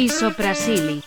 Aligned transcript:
Исопрасили. 0.00 1.02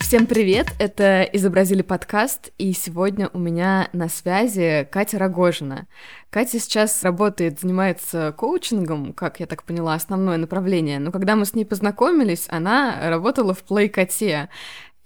Всем 0.00 0.26
привет, 0.26 0.68
это 0.78 1.24
«Изобразили 1.24 1.82
подкаст», 1.82 2.52
и 2.56 2.72
сегодня 2.72 3.28
у 3.34 3.38
меня 3.38 3.90
на 3.92 4.08
связи 4.08 4.88
Катя 4.90 5.18
Рогожина. 5.18 5.86
Катя 6.30 6.58
сейчас 6.58 7.02
работает, 7.02 7.60
занимается 7.60 8.32
коучингом, 8.34 9.12
как 9.12 9.40
я 9.40 9.46
так 9.46 9.62
поняла, 9.62 9.92
основное 9.92 10.38
направление, 10.38 11.00
но 11.00 11.12
когда 11.12 11.36
мы 11.36 11.44
с 11.44 11.52
ней 11.54 11.66
познакомились, 11.66 12.46
она 12.48 13.10
работала 13.10 13.52
в 13.52 13.62
Плейкоте, 13.62 14.48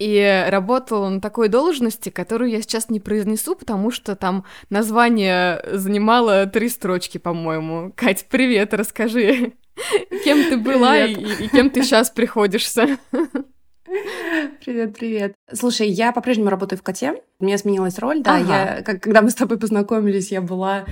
и 0.01 0.47
работала 0.49 1.11
на 1.11 1.21
такой 1.21 1.49
должности, 1.49 2.09
которую 2.09 2.51
я 2.51 2.63
сейчас 2.63 2.89
не 2.89 3.01
произнесу, 3.01 3.55
потому 3.55 3.91
что 3.91 4.17
там 4.17 4.45
название 4.71 5.63
занимало 5.71 6.47
три 6.47 6.71
строчки, 6.71 7.19
по-моему. 7.19 7.93
Кать, 7.95 8.27
привет, 8.31 8.73
расскажи, 8.73 9.53
кем 10.25 10.45
ты 10.49 10.57
была 10.57 10.99
и, 11.05 11.13
и 11.13 11.49
кем 11.49 11.69
ты 11.69 11.83
сейчас 11.83 12.11
приходишься. 12.11 12.99
Привет, 14.65 14.95
привет. 14.95 15.35
Слушай, 15.53 15.89
я 15.89 16.13
по-прежнему 16.13 16.51
работаю 16.51 16.79
в 16.79 16.83
коте. 16.83 17.23
У 17.39 17.45
меня 17.45 17.59
сменилась 17.59 17.99
роль, 17.99 18.23
да. 18.23 18.37
Ага. 18.37 18.77
Я, 18.77 18.83
как, 18.83 19.03
когда 19.03 19.23
мы 19.23 19.31
с 19.31 19.35
тобой 19.35 19.59
познакомились, 19.59 20.31
я 20.31 20.41
была 20.41 20.85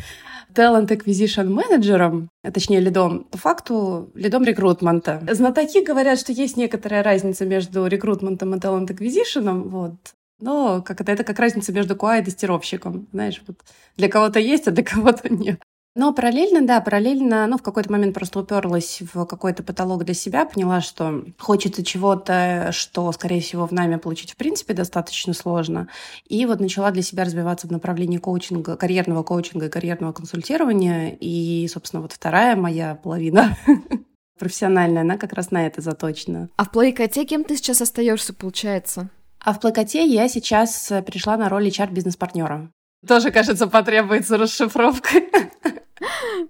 talent 0.55 0.89
acquisition 0.89 1.49
менеджером, 1.49 2.29
а 2.43 2.51
точнее 2.51 2.81
лидом, 2.81 3.25
по 3.25 3.39
факту 3.39 4.11
лидом 4.15 4.45
рекрутмента. 4.45 5.23
Знатоки 5.31 5.85
говорят, 5.85 6.19
что 6.19 6.33
есть 6.33 6.57
некоторая 6.57 7.03
разница 7.03 7.47
между 7.47 7.87
рекрутментом 7.87 8.55
и 8.55 8.59
talent 8.59 8.89
acquisition, 8.89 9.69
вот. 9.69 9.95
Но 10.41 10.83
как 10.83 11.01
это, 11.01 11.13
это 11.13 11.25
как 11.25 11.39
разница 11.39 11.73
между 11.73 11.95
QA 11.95 12.21
и 12.21 12.25
тестировщиком. 12.25 13.09
Знаешь, 13.13 13.43
вот 13.47 13.59
для 13.97 14.09
кого-то 14.09 14.39
есть, 14.39 14.69
а 14.69 14.71
для 14.71 14.85
кого-то 14.85 15.33
нет. 15.33 15.61
Но 15.95 16.13
параллельно, 16.13 16.65
да, 16.65 16.81
параллельно, 16.81 17.47
ну, 17.47 17.59
в 17.59 17.63
какой-то 17.63 17.91
момент 17.91 18.15
просто 18.15 18.39
уперлась 18.39 19.01
в 19.13 19.25
какой-то 19.25 19.63
потолок 19.65 20.05
для 20.05 20.15
себя, 20.15 20.45
поняла, 20.45 20.81
что 20.81 21.25
хочется 21.39 21.85
чего-то, 21.85 22.69
что, 22.73 23.11
скорее 23.11 23.41
всего, 23.41 23.67
в 23.67 23.73
нами 23.73 23.97
получить 23.97 24.33
в 24.33 24.37
принципе 24.37 24.75
достаточно 24.75 25.33
сложно. 25.33 25.89
И 26.29 26.47
вот 26.47 26.61
начала 26.61 26.93
для 26.93 27.03
себя 27.03 27.25
развиваться 27.25 27.67
в 27.67 27.73
направлении 27.73 28.19
коучинга, 28.19 28.77
карьерного 28.77 29.25
коучинга 29.25 29.67
и 29.67 29.71
карьерного 29.71 30.13
консультирования. 30.13 31.17
И, 31.19 31.67
собственно, 31.73 32.03
вот 32.03 32.13
вторая 32.13 32.55
моя 32.55 32.95
половина 32.95 33.57
профессиональная, 34.39 35.03
она 35.03 35.17
как 35.17 35.33
раз 35.33 35.51
на 35.51 35.67
это 35.67 35.81
заточена. 35.81 36.49
А 36.57 36.65
в 36.65 36.71
плейкоте 36.71 37.25
кем 37.25 37.43
ты 37.43 37.57
сейчас 37.57 37.81
остаешься, 37.81 38.35
получается? 38.35 39.11
А 39.41 39.53
в 39.53 39.61
плейкоте 39.61 40.07
я 40.07 40.29
сейчас 40.29 40.93
перешла 41.07 41.37
на 41.37 41.49
роль 41.49 41.69
HR-бизнес-партнера. 41.69 42.71
Тоже, 43.07 43.31
кажется, 43.31 43.67
потребуется 43.69 44.37
расшифровка. 44.37 45.09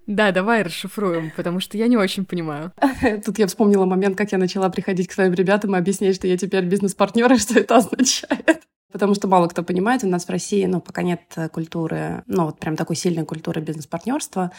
Да, 0.06 0.32
давай 0.32 0.62
расшифруем, 0.62 1.32
потому 1.36 1.60
что 1.60 1.76
я 1.76 1.88
не 1.88 1.96
очень 1.96 2.24
понимаю. 2.24 2.72
Тут 3.24 3.38
я 3.38 3.46
вспомнила 3.46 3.84
момент, 3.84 4.16
как 4.16 4.32
я 4.32 4.38
начала 4.38 4.68
приходить 4.68 5.08
к 5.08 5.12
своим 5.12 5.34
ребятам 5.34 5.74
и 5.74 5.78
объяснять, 5.78 6.16
что 6.16 6.26
я 6.26 6.36
теперь 6.36 6.64
бизнес-партнер, 6.64 7.32
и 7.32 7.38
что 7.38 7.58
это 7.58 7.76
означает. 7.76 8.62
Потому 8.90 9.14
что 9.14 9.28
мало 9.28 9.48
кто 9.48 9.62
понимает, 9.62 10.02
у 10.02 10.08
нас 10.08 10.24
в 10.24 10.30
России, 10.30 10.64
ну, 10.64 10.80
пока 10.80 11.02
нет 11.02 11.20
культуры, 11.52 12.22
ну, 12.26 12.46
вот 12.46 12.58
прям 12.58 12.74
такой 12.74 12.96
сильной 12.96 13.26
культуры 13.26 13.60
бизнес-партнерства, 13.60 14.50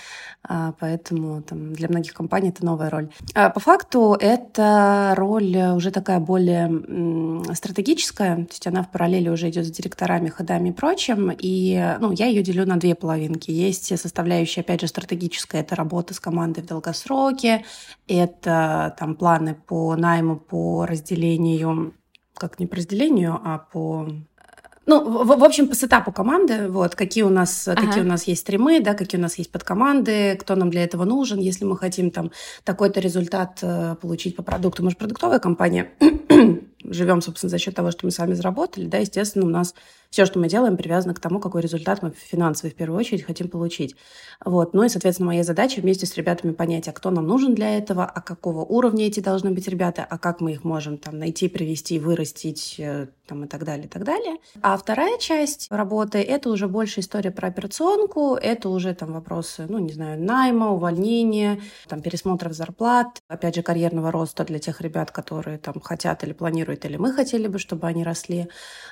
а, 0.44 0.74
поэтому 0.80 1.42
там, 1.42 1.74
для 1.74 1.90
многих 1.90 2.14
компаний 2.14 2.50
это 2.50 2.64
новая 2.64 2.92
роль. 2.92 3.10
А, 3.34 3.50
по 3.50 3.60
факту 3.60 4.16
это 4.20 5.16
роль 5.18 5.58
уже 5.76 5.90
такая 5.90 6.20
более 6.20 7.56
стратегическая, 7.56 8.36
то 8.36 8.52
есть 8.52 8.68
она 8.68 8.84
в 8.84 8.92
параллели 8.92 9.30
уже 9.30 9.50
идет 9.50 9.66
с 9.66 9.72
директорами, 9.72 10.30
ходами 10.30 10.70
и 10.70 10.74
прочим, 10.74 11.32
и, 11.36 11.96
ну, 12.00 12.12
я 12.12 12.28
ее 12.28 12.44
делю 12.44 12.68
на 12.68 12.78
две 12.78 12.94
половинки. 12.94 13.50
Есть 13.50 13.98
составляющая, 13.98 14.62
опять 14.62 14.82
же, 14.82 14.88
стратегическая, 14.88 15.62
это 15.62 15.76
работа 15.76 16.14
с 16.14 16.20
командой 16.20 16.62
в 16.62 16.68
долгосроке, 16.68 17.66
это 18.08 18.96
там 19.00 19.16
планы 19.16 19.56
по 19.56 19.96
найму, 19.96 20.38
по 20.38 20.86
разделению 20.86 21.94
как 22.40 22.60
не 22.60 22.66
по 22.66 22.78
разделению, 22.78 23.40
а 23.44 23.60
по 23.60 24.08
ну, 24.90 25.24
в, 25.24 25.28
в 25.28 25.44
общем, 25.44 25.68
по 25.68 25.76
сетапу 25.76 26.12
команды, 26.12 26.68
вот, 26.68 26.96
какие 26.96 27.24
у 27.24 27.30
нас, 27.30 27.68
ага. 27.68 27.86
какие 27.86 28.02
у 28.02 28.08
нас 28.08 28.24
есть 28.24 28.42
стримы, 28.42 28.80
да, 28.80 28.96
какие 28.96 29.20
у 29.20 29.22
нас 29.22 29.38
есть 29.38 29.52
подкоманды, 29.52 30.36
кто 30.42 30.56
нам 30.56 30.72
для 30.72 30.84
этого 30.84 31.06
нужен, 31.06 31.38
если 31.38 31.64
мы 31.64 31.78
хотим 31.78 32.10
там 32.10 32.32
такой-то 32.64 33.00
результат 33.00 33.60
э, 33.62 33.96
получить 34.02 34.36
по 34.36 34.42
продукту. 34.42 34.84
Мы 34.84 34.90
же 34.90 34.96
продуктовая 34.96 35.38
компания, 35.38 35.92
живем, 36.84 37.22
собственно, 37.22 37.52
за 37.52 37.60
счет 37.60 37.76
того, 37.76 37.92
что 37.92 38.08
мы 38.08 38.12
сами 38.12 38.34
заработали, 38.34 38.88
да, 38.88 38.98
естественно, 38.98 39.46
у 39.46 39.50
нас 39.50 39.76
все, 40.10 40.26
что 40.26 40.40
мы 40.40 40.50
делаем, 40.50 40.76
привязано 40.76 41.14
к 41.14 41.20
тому, 41.20 41.40
какой 41.40 41.62
результат 41.62 42.02
мы 42.02 42.12
финансовый 42.12 42.72
в 42.72 42.76
первую 42.76 43.00
очередь 43.00 43.24
хотим 43.24 43.48
получить. 43.48 43.96
Вот. 44.44 44.74
Ну 44.74 44.84
и, 44.84 44.90
соответственно, 44.90 45.28
моя 45.28 45.44
задача 45.44 45.82
вместе 45.82 46.06
с 46.06 46.16
ребятами 46.16 46.52
понять, 46.52 46.88
а 46.88 46.94
кто 46.94 47.12
нам 47.12 47.28
нужен 47.28 47.54
для 47.54 47.78
этого, 47.78 48.06
а 48.06 48.22
какого 48.22 48.66
уровня 48.66 49.06
эти 49.06 49.20
должны 49.20 49.52
быть 49.52 49.68
ребята, 49.68 50.06
а 50.10 50.18
как 50.18 50.42
мы 50.42 50.54
их 50.54 50.64
можем 50.64 50.98
там 50.98 51.20
найти, 51.20 51.48
привести, 51.48 52.00
вырастить 52.00 52.76
э, 52.80 53.08
там, 53.28 53.46
и 53.46 53.48
так 53.48 53.64
далее, 53.64 53.86
и 53.86 53.90
так 53.90 54.04
далее. 54.04 54.38
А 54.62 54.76
вторая 54.78 55.18
часть 55.20 55.68
работы— 55.70 56.18
это 56.20 56.50
уже 56.50 56.68
больше 56.68 57.02
история 57.02 57.32
про 57.32 57.50
операционку, 57.50 58.36
это 58.36 58.70
уже 58.70 58.96
там 58.96 59.14
вопросы, 59.14 59.68
ну, 59.70 59.78
не 59.78 59.94
знаю, 59.94 60.22
найма, 60.22 60.72
увольнения, 60.72 61.62
там, 61.88 62.02
пересмотров 62.02 62.54
зарплат, 62.54 63.22
опять 63.28 63.56
же, 63.56 63.62
карьерного 63.62 64.12
роста 64.12 64.44
для 64.44 64.58
тех 64.58 64.82
ребят, 64.82 65.12
которые 65.12 65.60
там 65.60 65.80
хотят 65.80 66.24
или 66.24 66.34
планируют, 66.34 66.86
или 66.86 66.98
мы 66.98 67.14
хотели 67.14 67.48
бы, 67.48 67.60
чтобы 67.60 67.86
они 67.88 68.04
росли, 68.04 68.48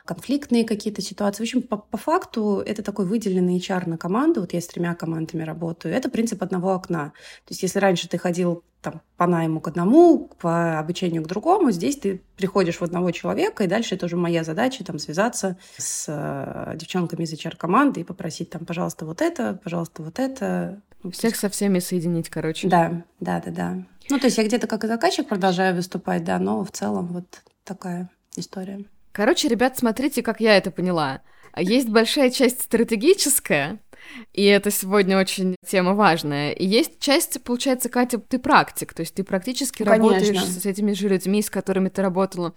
конфликтные 0.06 0.64
какие-то 0.64 1.02
ситуации. 1.08 1.40
В 1.40 1.48
общем, 1.48 1.62
по, 1.62 1.78
по 1.78 1.98
факту 1.98 2.62
это 2.66 2.84
такой 2.84 3.06
выделенный 3.06 3.58
HR 3.58 3.90
на 3.90 3.98
команду. 3.98 4.42
Вот 4.42 4.54
я 4.54 4.62
с 4.62 4.68
тремя 4.68 4.96
командами 4.96 5.44
работаю. 5.44 5.94
Это 5.94 6.10
принцип 6.10 6.44
одного 6.44 6.74
окна. 6.74 7.14
То 7.46 7.52
есть 7.52 7.64
если 7.64 7.80
раньше 7.80 8.08
ты 8.08 8.18
ходил 8.18 8.64
там, 8.82 9.02
по 9.18 9.28
найму 9.28 9.60
к 9.60 9.68
одному, 9.68 10.30
по 10.40 10.80
обучению 10.80 11.24
к 11.24 11.28
другому. 11.28 11.72
Здесь 11.72 11.98
ты 11.98 12.22
приходишь 12.36 12.78
в 12.78 12.84
одного 12.84 13.12
человека, 13.12 13.64
и 13.64 13.68
дальше 13.68 13.96
это 13.96 14.06
уже 14.06 14.16
моя 14.16 14.44
задача 14.44 14.84
там, 14.84 15.00
связаться 15.00 15.58
с 15.78 16.06
э, 16.08 16.78
девчонками 16.78 17.24
из 17.24 17.34
HR-команды 17.34 18.02
и 18.02 18.04
попросить 18.04 18.50
там, 18.50 18.66
пожалуйста, 18.66 19.06
вот 19.06 19.22
это, 19.22 19.60
пожалуйста, 19.64 20.04
вот 20.04 20.20
это. 20.20 20.82
Всех 21.12 21.36
со 21.36 21.50
всеми 21.50 21.80
соединить, 21.80 22.30
короче. 22.30 22.68
Да, 22.68 23.04
да, 23.20 23.42
да, 23.44 23.52
да. 23.52 23.78
Ну, 24.10 24.20
то 24.20 24.26
есть 24.26 24.38
я 24.38 24.46
где-то 24.46 24.68
как 24.68 24.84
и 24.84 24.88
заказчик 24.88 25.28
продолжаю 25.28 25.76
выступать, 25.76 26.24
да, 26.24 26.40
но 26.40 26.64
в 26.64 26.72
целом 26.72 27.08
вот 27.08 27.42
такая 27.64 28.10
история. 28.36 28.86
Короче, 29.12 29.48
ребят, 29.48 29.78
смотрите, 29.78 30.22
как 30.22 30.40
я 30.40 30.58
это 30.58 30.72
поняла. 30.72 31.22
Есть 31.56 31.90
большая 31.90 32.30
часть 32.30 32.62
стратегическая, 32.62 33.80
и 34.34 34.44
это 34.46 34.72
сегодня 34.72 35.20
очень 35.20 35.56
тема 35.66 35.94
важная. 35.94 36.52
И 36.52 36.66
есть 36.66 37.00
часть, 37.00 37.42
получается, 37.44 37.90
Катя, 37.90 38.20
ты 38.20 38.40
практик, 38.40 38.94
то 38.94 39.02
есть 39.02 39.16
ты 39.16 39.24
практически 39.24 39.84
ну, 39.84 39.92
работаешь 39.92 40.44
с 40.44 40.66
этими 40.66 40.94
же 40.94 41.10
людьми, 41.10 41.42
с 41.42 41.50
которыми 41.50 41.90
ты 41.90 42.02
работала. 42.02 42.54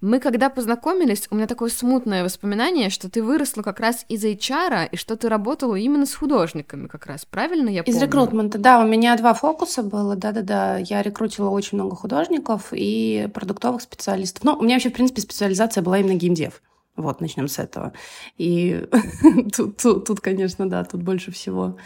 Мы 0.00 0.20
когда 0.20 0.48
познакомились, 0.48 1.26
у 1.30 1.34
меня 1.34 1.46
такое 1.46 1.70
смутное 1.70 2.22
воспоминание, 2.22 2.88
что 2.88 3.10
ты 3.10 3.22
выросла 3.22 3.62
как 3.62 3.80
раз 3.80 4.04
из 4.08 4.24
HR, 4.24 4.88
и 4.92 4.96
что 4.96 5.16
ты 5.16 5.28
работала 5.28 5.74
именно 5.74 6.06
с 6.06 6.14
художниками 6.14 6.86
как 6.86 7.06
раз, 7.06 7.24
правильно 7.24 7.68
я 7.68 7.82
помню? 7.82 7.98
Из 7.98 8.02
рекрутмента, 8.02 8.58
да, 8.58 8.80
у 8.80 8.86
меня 8.86 9.16
два 9.16 9.34
фокуса 9.34 9.82
было, 9.82 10.16
да-да-да. 10.16 10.78
Я 10.78 11.02
рекрутила 11.02 11.50
очень 11.50 11.78
много 11.78 11.96
художников 11.96 12.68
и 12.72 13.28
продуктовых 13.34 13.82
специалистов. 13.82 14.44
Ну, 14.44 14.54
у 14.54 14.62
меня 14.62 14.76
вообще, 14.76 14.90
в 14.90 14.94
принципе, 14.94 15.20
специализация 15.20 15.82
была 15.82 15.98
именно 15.98 16.14
геймдев. 16.14 16.62
Вот, 16.98 17.20
начнем 17.20 17.46
с 17.46 17.60
этого. 17.60 17.92
И 18.36 18.86
тут, 19.56 19.76
тут, 19.76 20.04
тут, 20.04 20.20
конечно, 20.20 20.68
да, 20.68 20.84
тут 20.84 21.02
больше 21.02 21.30
всего 21.30 21.76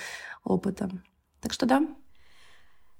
опыта. 0.43 0.91
Так 1.41 1.53
что 1.53 1.67
да. 1.67 1.87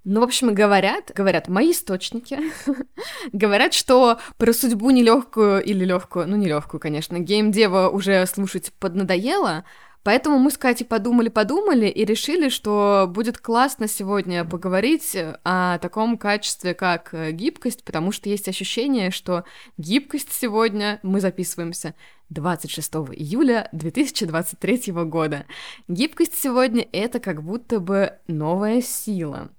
Ну, 0.05 0.21
в 0.21 0.25
общем, 0.25 0.53
говорят, 0.53 1.11
говорят 1.15 1.49
мои 1.49 1.71
источники, 1.71 2.39
говорят, 3.33 3.73
что 3.73 4.19
про 4.37 4.53
судьбу 4.53 4.91
нелегкую 4.91 5.63
или 5.63 5.85
легкую, 5.85 6.29
ну, 6.29 6.37
нелегкую, 6.37 6.81
конечно, 6.81 7.19
геймдева 7.19 7.89
уже 7.89 8.27
слушать 8.27 8.73
поднадоело, 8.79 9.65
Поэтому 10.05 10.39
мы 10.39 10.51
с 10.51 10.59
Катей 10.59 10.85
подумали-подумали 10.85 11.87
и 11.87 12.05
решили, 12.05 12.49
что 12.49 13.07
будет 13.09 13.39
классно 13.39 13.87
сегодня 13.87 14.45
поговорить 14.45 15.17
о 15.45 15.79
таком 15.79 16.19
качестве, 16.19 16.75
как 16.75 17.15
э, 17.15 17.31
гибкость, 17.31 17.85
потому 17.85 18.11
что 18.11 18.29
есть 18.29 18.49
ощущение, 18.49 19.13
что 19.13 19.45
гибкость 19.79 20.33
сегодня, 20.33 20.99
мы 21.05 21.21
записываемся 21.21 21.95
26 22.31 22.95
июля 23.13 23.69
2023 23.73 24.93
года. 25.05 25.47
Гибкость 25.87 26.35
сегодня— 26.35 26.87
это 26.93 27.21
как 27.21 27.43
будто 27.45 27.79
бы 27.79 28.19
новая 28.27 28.83
сила. 28.83 29.51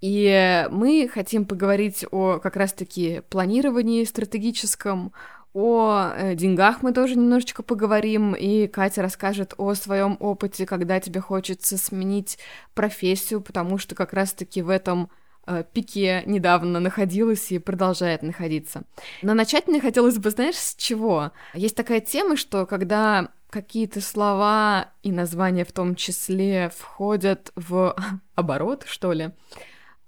И 0.00 0.66
мы 0.70 1.10
хотим 1.12 1.44
поговорить 1.44 2.06
о 2.10 2.38
как 2.38 2.56
раз-таки 2.56 3.22
планировании 3.28 4.04
стратегическом, 4.04 5.12
о 5.52 6.12
э, 6.14 6.34
деньгах 6.34 6.82
мы 6.82 6.92
тоже 6.92 7.16
немножечко 7.16 7.62
поговорим, 7.62 8.34
и 8.34 8.66
Катя 8.68 9.02
расскажет 9.02 9.54
о 9.58 9.74
своем 9.74 10.16
опыте, 10.20 10.66
когда 10.66 11.00
тебе 11.00 11.20
хочется 11.20 11.76
сменить 11.76 12.38
профессию, 12.74 13.40
потому 13.40 13.78
что 13.78 13.94
как 13.94 14.12
раз-таки 14.12 14.62
в 14.62 14.68
этом 14.68 15.10
э, 15.46 15.64
пике 15.72 16.22
недавно 16.26 16.78
находилась 16.78 17.50
и 17.50 17.58
продолжает 17.58 18.22
находиться. 18.22 18.84
Но 19.22 19.34
начать 19.34 19.66
мне 19.66 19.80
хотелось 19.80 20.18
бы, 20.18 20.30
знаешь, 20.30 20.56
с 20.56 20.76
чего? 20.76 21.32
Есть 21.54 21.76
такая 21.76 22.00
тема, 22.00 22.36
что 22.36 22.64
когда 22.64 23.30
какие-то 23.50 24.00
слова 24.00 24.90
и 25.02 25.10
названия 25.10 25.64
в 25.64 25.72
том 25.72 25.96
числе 25.96 26.70
входят 26.76 27.50
в 27.56 27.96
оборот, 28.36 28.84
что 28.86 29.12
ли, 29.12 29.30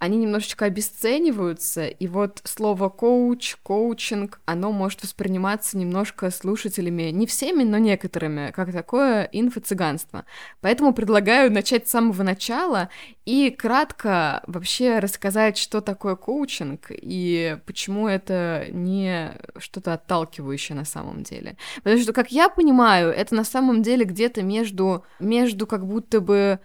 они 0.02 0.16
немножечко 0.16 0.64
обесцениваются, 0.64 1.86
и 1.86 2.08
вот 2.08 2.40
слово 2.42 2.88
коуч, 2.88 3.54
коучинг, 3.62 4.40
оно 4.46 4.72
может 4.72 5.04
восприниматься 5.04 5.78
немножко 5.78 6.28
слушателями, 6.32 7.12
не 7.12 7.24
всеми, 7.28 7.62
но 7.62 7.78
некоторыми, 7.78 8.50
как 8.50 8.72
такое 8.72 9.28
инфо-цыганство. 9.30 10.24
Поэтому 10.60 10.92
предлагаю 10.92 11.52
начать 11.52 11.86
с 11.86 11.92
самого 11.92 12.24
начала 12.24 12.88
и 13.26 13.50
кратко 13.50 14.42
вообще 14.48 14.98
рассказать, 14.98 15.56
что 15.56 15.80
такое 15.80 16.16
коучинг 16.16 16.86
и 16.90 17.58
почему 17.64 18.08
это 18.08 18.66
не 18.72 19.38
что-то 19.58 19.92
отталкивающее 19.92 20.74
на 20.74 20.84
самом 20.84 21.22
деле. 21.22 21.56
Потому 21.76 22.02
что, 22.02 22.12
как 22.12 22.32
я 22.32 22.48
понимаю, 22.48 23.12
это 23.12 23.36
на 23.36 23.44
самом 23.44 23.82
деле 23.82 24.04
где-то 24.04 24.42
между, 24.42 25.04
между 25.20 25.68
как 25.68 25.86
будто 25.86 26.20
бы 26.20 26.58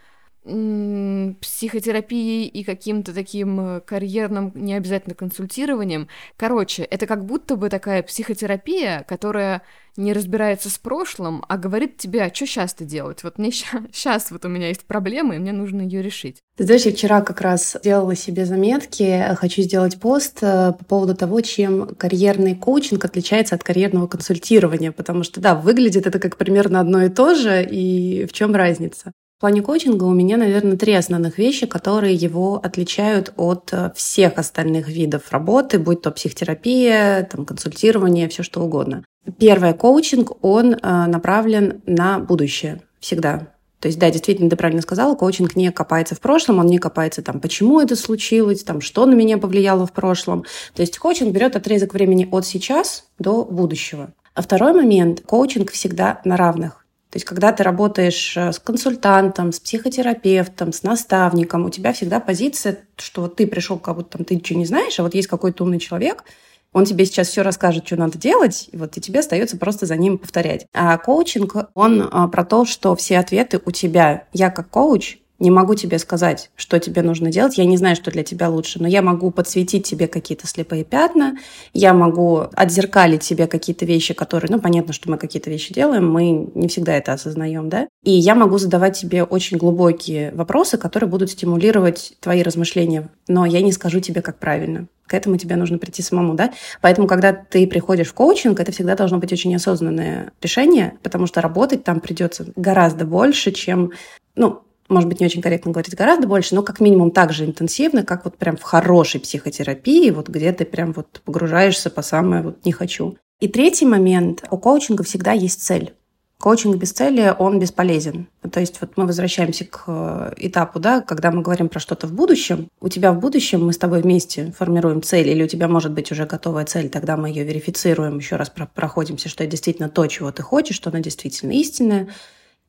психотерапией 1.42 2.48
и 2.48 2.64
каким-то 2.64 3.14
таким 3.14 3.60
э, 3.60 3.82
карьерным, 3.82 4.52
не 4.56 4.74
обязательно 4.76 5.16
консультированием. 5.16 6.08
Короче, 6.38 6.84
это 6.84 7.06
как 7.06 7.26
будто 7.26 7.56
бы 7.56 7.70
такая 7.70 8.04
психотерапия, 8.04 9.06
которая 9.08 9.62
не 9.98 10.14
разбирается 10.14 10.70
с 10.70 10.78
прошлым, 10.78 11.44
а 11.50 11.58
говорит 11.58 11.98
тебе, 11.98 12.24
а 12.24 12.34
что 12.34 12.46
сейчас-то 12.46 12.86
делать? 12.86 13.24
Вот 13.24 13.38
мне 13.38 13.52
сейчас 13.52 14.32
вот 14.32 14.46
у 14.46 14.48
меня 14.48 14.70
есть 14.70 14.86
проблема, 14.86 15.36
и 15.36 15.40
мне 15.40 15.52
нужно 15.52 15.82
ее 15.82 16.02
решить. 16.02 16.38
Ты 16.56 16.64
знаешь, 16.64 16.84
я 16.84 16.92
вчера 16.92 17.22
как 17.22 17.42
раз 17.42 17.76
делала 17.84 18.16
себе 18.16 18.46
заметки, 18.46 19.36
хочу 19.36 19.64
сделать 19.64 20.00
пост 20.00 20.38
э, 20.42 20.74
по 20.78 20.86
поводу 20.86 21.16
того, 21.16 21.42
чем 21.42 21.88
карьерный 21.96 22.56
коучинг 22.56 23.04
отличается 23.04 23.56
от 23.56 23.64
карьерного 23.64 24.08
консультирования, 24.08 24.92
потому 24.92 25.24
что, 25.24 25.42
да, 25.42 25.56
выглядит 25.56 26.08
это 26.08 26.20
как 26.20 26.38
примерно 26.38 26.80
одно 26.80 27.04
и 27.04 27.10
то 27.10 27.36
же, 27.36 27.64
и 27.64 28.26
в 28.26 28.34
чем 28.34 28.56
разница? 28.56 29.12
В 29.38 29.40
плане 29.40 29.62
коучинга 29.62 30.06
у 30.06 30.16
меня, 30.16 30.36
наверное, 30.36 30.78
три 30.78 30.94
основных 30.94 31.38
вещи, 31.38 31.68
которые 31.68 32.16
его 32.16 32.56
отличают 32.56 33.34
от 33.38 33.70
э, 33.72 33.92
всех 33.96 34.40
остальных 34.40 34.88
видов 34.88 35.32
работы, 35.32 35.78
будь 35.78 36.02
то 36.02 36.10
психотерапия, 36.10 37.30
там, 37.32 37.46
консультирование, 37.46 38.30
все 38.30 38.42
что 38.42 38.62
угодно. 38.62 39.06
Первое, 39.38 39.74
коучинг, 39.74 40.44
он 40.44 40.74
э, 40.74 40.78
направлен 40.82 41.84
на 41.86 42.18
будущее 42.18 42.82
всегда. 43.00 43.54
То 43.80 43.90
есть, 43.90 44.00
да, 44.00 44.10
действительно, 44.10 44.50
ты 44.50 44.56
правильно 44.56 44.82
сказала, 44.82 45.14
коучинг 45.14 45.56
не 45.56 45.72
копается 45.72 46.16
в 46.16 46.20
прошлом, 46.20 46.58
он 46.58 46.66
не 46.66 46.80
копается 46.80 47.22
там, 47.22 47.40
почему 47.40 47.80
это 47.80 47.96
случилось, 47.96 48.64
там, 48.64 48.82
что 48.82 49.06
на 49.06 49.14
меня 49.14 49.38
повлияло 49.38 49.86
в 49.86 49.94
прошлом. 49.94 50.46
То 50.74 50.82
есть 50.82 50.98
коучинг 50.98 51.32
берет 51.32 51.56
отрезок 51.56 51.94
времени 51.94 52.28
от 52.32 52.48
сейчас 52.48 53.06
до 53.20 53.46
будущего. 53.46 54.14
А 54.34 54.42
второй 54.42 54.74
момент, 54.74 55.22
коучинг 55.22 55.72
всегда 55.72 56.22
на 56.26 56.38
равных. 56.38 56.87
То 57.18 57.20
есть, 57.20 57.26
когда 57.26 57.52
ты 57.52 57.64
работаешь 57.64 58.38
э, 58.38 58.52
с 58.52 58.60
консультантом, 58.60 59.52
с 59.52 59.60
психотерапевтом, 59.60 60.72
с 60.72 60.84
наставником, 60.84 61.66
у 61.66 61.72
тебя 61.72 61.92
всегда 61.92 62.20
позиция, 62.20 62.78
что 62.96 63.24
вот 63.24 63.36
ты 63.36 63.48
пришел, 63.48 63.80
как 63.80 63.96
будто 63.96 64.20
там 64.20 64.24
ты 64.24 64.36
ничего 64.36 64.60
не 64.60 64.68
знаешь, 64.68 65.00
а 65.00 65.02
вот 65.02 65.16
есть 65.16 65.28
какой-то 65.28 65.64
умный 65.64 65.80
человек, 65.80 66.26
он 66.74 66.86
тебе 66.86 67.08
сейчас 67.08 67.30
все 67.30 67.42
расскажет, 67.42 67.88
что 67.88 67.96
надо 67.96 68.20
делать, 68.20 68.70
и 68.72 68.78
вот 68.78 68.96
и 68.98 69.02
тебе 69.02 69.22
остается 69.22 69.58
просто 69.58 69.88
за 69.88 69.96
ним 69.96 70.20
повторять. 70.20 70.68
А 70.76 70.96
коучинг, 71.00 71.56
он 71.74 72.08
а, 72.12 72.28
про 72.28 72.46
то, 72.46 72.66
что 72.66 72.96
все 72.96 73.18
ответы 73.18 73.60
у 73.66 73.72
тебя. 73.72 74.26
Я 74.32 74.52
как 74.52 74.70
коуч 74.70 75.18
не 75.40 75.52
могу 75.52 75.76
тебе 75.76 76.00
сказать, 76.00 76.50
что 76.56 76.80
тебе 76.80 77.02
нужно 77.02 77.32
делать. 77.32 77.58
Я 77.58 77.66
не 77.66 77.78
знаю, 77.78 77.96
что 77.96 78.12
для 78.12 78.24
тебя 78.24 78.50
лучше, 78.50 78.82
но 78.82 78.88
я 78.88 79.02
могу 79.02 79.32
подсветить 79.32 79.86
тебе 79.86 80.08
какие-то 80.08 80.48
слепые 80.48 80.84
пятна, 80.84 81.38
я 81.74 81.94
могу 81.94 82.44
отзеркалить 82.54 83.22
тебе 83.22 83.48
какие-то 83.48 83.86
вещи, 83.86 84.14
которые, 84.14 84.52
ну, 84.52 84.60
понятно, 84.60 84.94
что 84.94 85.10
мы 85.10 85.18
какие-то 85.18 85.50
вещи 85.50 85.74
делаем, 85.74 86.10
мы 86.12 86.50
не 86.56 86.68
всегда 86.68 86.96
это 86.96 87.14
осознаем, 87.14 87.70
да. 87.70 87.88
И 88.04 88.12
я 88.12 88.36
могу 88.36 88.58
задавать 88.58 88.98
тебе 88.98 89.24
очень 89.24 89.58
глубокие 89.58 90.32
вопросы, 90.34 90.78
которые 90.78 91.10
будут 91.10 91.32
стимулировать 91.32 92.14
твои 92.20 92.42
размышления, 92.42 93.10
но 93.28 93.46
я 93.46 93.62
не 93.62 93.72
скажу 93.72 94.00
тебе, 94.00 94.22
как 94.22 94.40
правильно. 94.40 94.88
К 95.06 95.14
этому 95.14 95.38
тебе 95.38 95.56
нужно 95.56 95.78
прийти 95.78 96.02
самому, 96.02 96.34
да? 96.36 96.52
Поэтому, 96.82 97.08
когда 97.08 97.32
ты 97.32 97.66
приходишь 97.66 98.10
в 98.10 98.14
коучинг, 98.14 98.60
это 98.60 98.74
всегда 98.74 98.96
должно 98.96 99.20
быть 99.20 99.32
очень 99.32 99.56
осознанное 99.56 100.34
решение, 100.42 100.98
потому 101.02 101.28
что 101.28 101.42
работать 101.42 101.86
там 101.86 102.02
придется 102.02 102.48
гораздо 102.58 103.06
больше, 103.06 103.52
чем, 103.52 103.92
ну, 104.36 104.64
может 104.90 105.10
быть, 105.10 105.20
не 105.20 105.26
очень 105.26 105.42
корректно 105.42 105.72
говорить 105.72 105.96
гораздо 105.96 106.28
больше, 106.28 106.56
но 106.56 106.64
как 106.64 106.80
минимум 106.80 107.12
так 107.12 107.34
же 107.34 107.46
интенсивно, 107.46 108.04
как 108.04 108.26
вот 108.26 108.38
прям 108.38 108.58
в 108.58 108.64
хорошей 108.64 109.20
психотерапии, 109.20 110.10
вот 110.12 110.30
где 110.30 110.52
ты 110.54 110.66
прям 110.66 110.94
вот 110.94 111.22
погружаешься 111.26 111.90
по 111.90 112.02
самое 112.02 112.42
вот 112.42 112.66
не 112.66 112.72
хочу. 112.72 113.18
И 113.40 113.48
третий 113.48 113.86
момент. 113.86 114.44
У 114.50 114.58
коучинга 114.58 115.04
всегда 115.04 115.32
есть 115.32 115.62
цель. 115.62 115.94
Коучинг 116.40 116.76
без 116.78 116.92
цели, 116.92 117.34
он 117.38 117.60
бесполезен. 117.60 118.28
То 118.52 118.60
есть 118.60 118.80
вот 118.80 118.92
мы 118.96 119.08
возвращаемся 119.08 119.66
к 119.66 119.84
э, 119.88 120.34
этапу, 120.38 120.80
да, 120.80 121.02
когда 121.02 121.32
мы 121.32 121.42
говорим 121.42 121.68
про 121.68 121.80
что-то 121.80 122.06
в 122.06 122.14
будущем. 122.14 122.68
У 122.80 122.90
тебя 122.90 123.12
в 123.12 123.20
будущем 123.20 123.66
мы 123.66 123.74
с 123.74 123.78
тобой 123.80 124.04
вместе 124.04 124.54
формируем 124.56 125.02
цель, 125.02 125.28
или 125.30 125.44
у 125.44 125.48
тебя 125.48 125.68
может 125.68 125.94
быть 125.94 126.12
уже 126.12 126.28
готовая 126.28 126.66
цель, 126.66 126.90
тогда 126.90 127.18
мы 127.18 127.30
ее 127.30 127.44
верифицируем, 127.44 128.20
еще 128.20 128.36
раз 128.36 128.52
проходимся, 128.52 129.30
что 129.30 129.44
это 129.44 129.52
действительно 129.52 129.90
то, 129.90 130.06
чего 130.06 130.32
ты 130.32 130.44
хочешь, 130.44 130.76
что 130.76 130.92
она 130.92 131.00
действительно 131.00 131.54
истинная. 131.54 132.08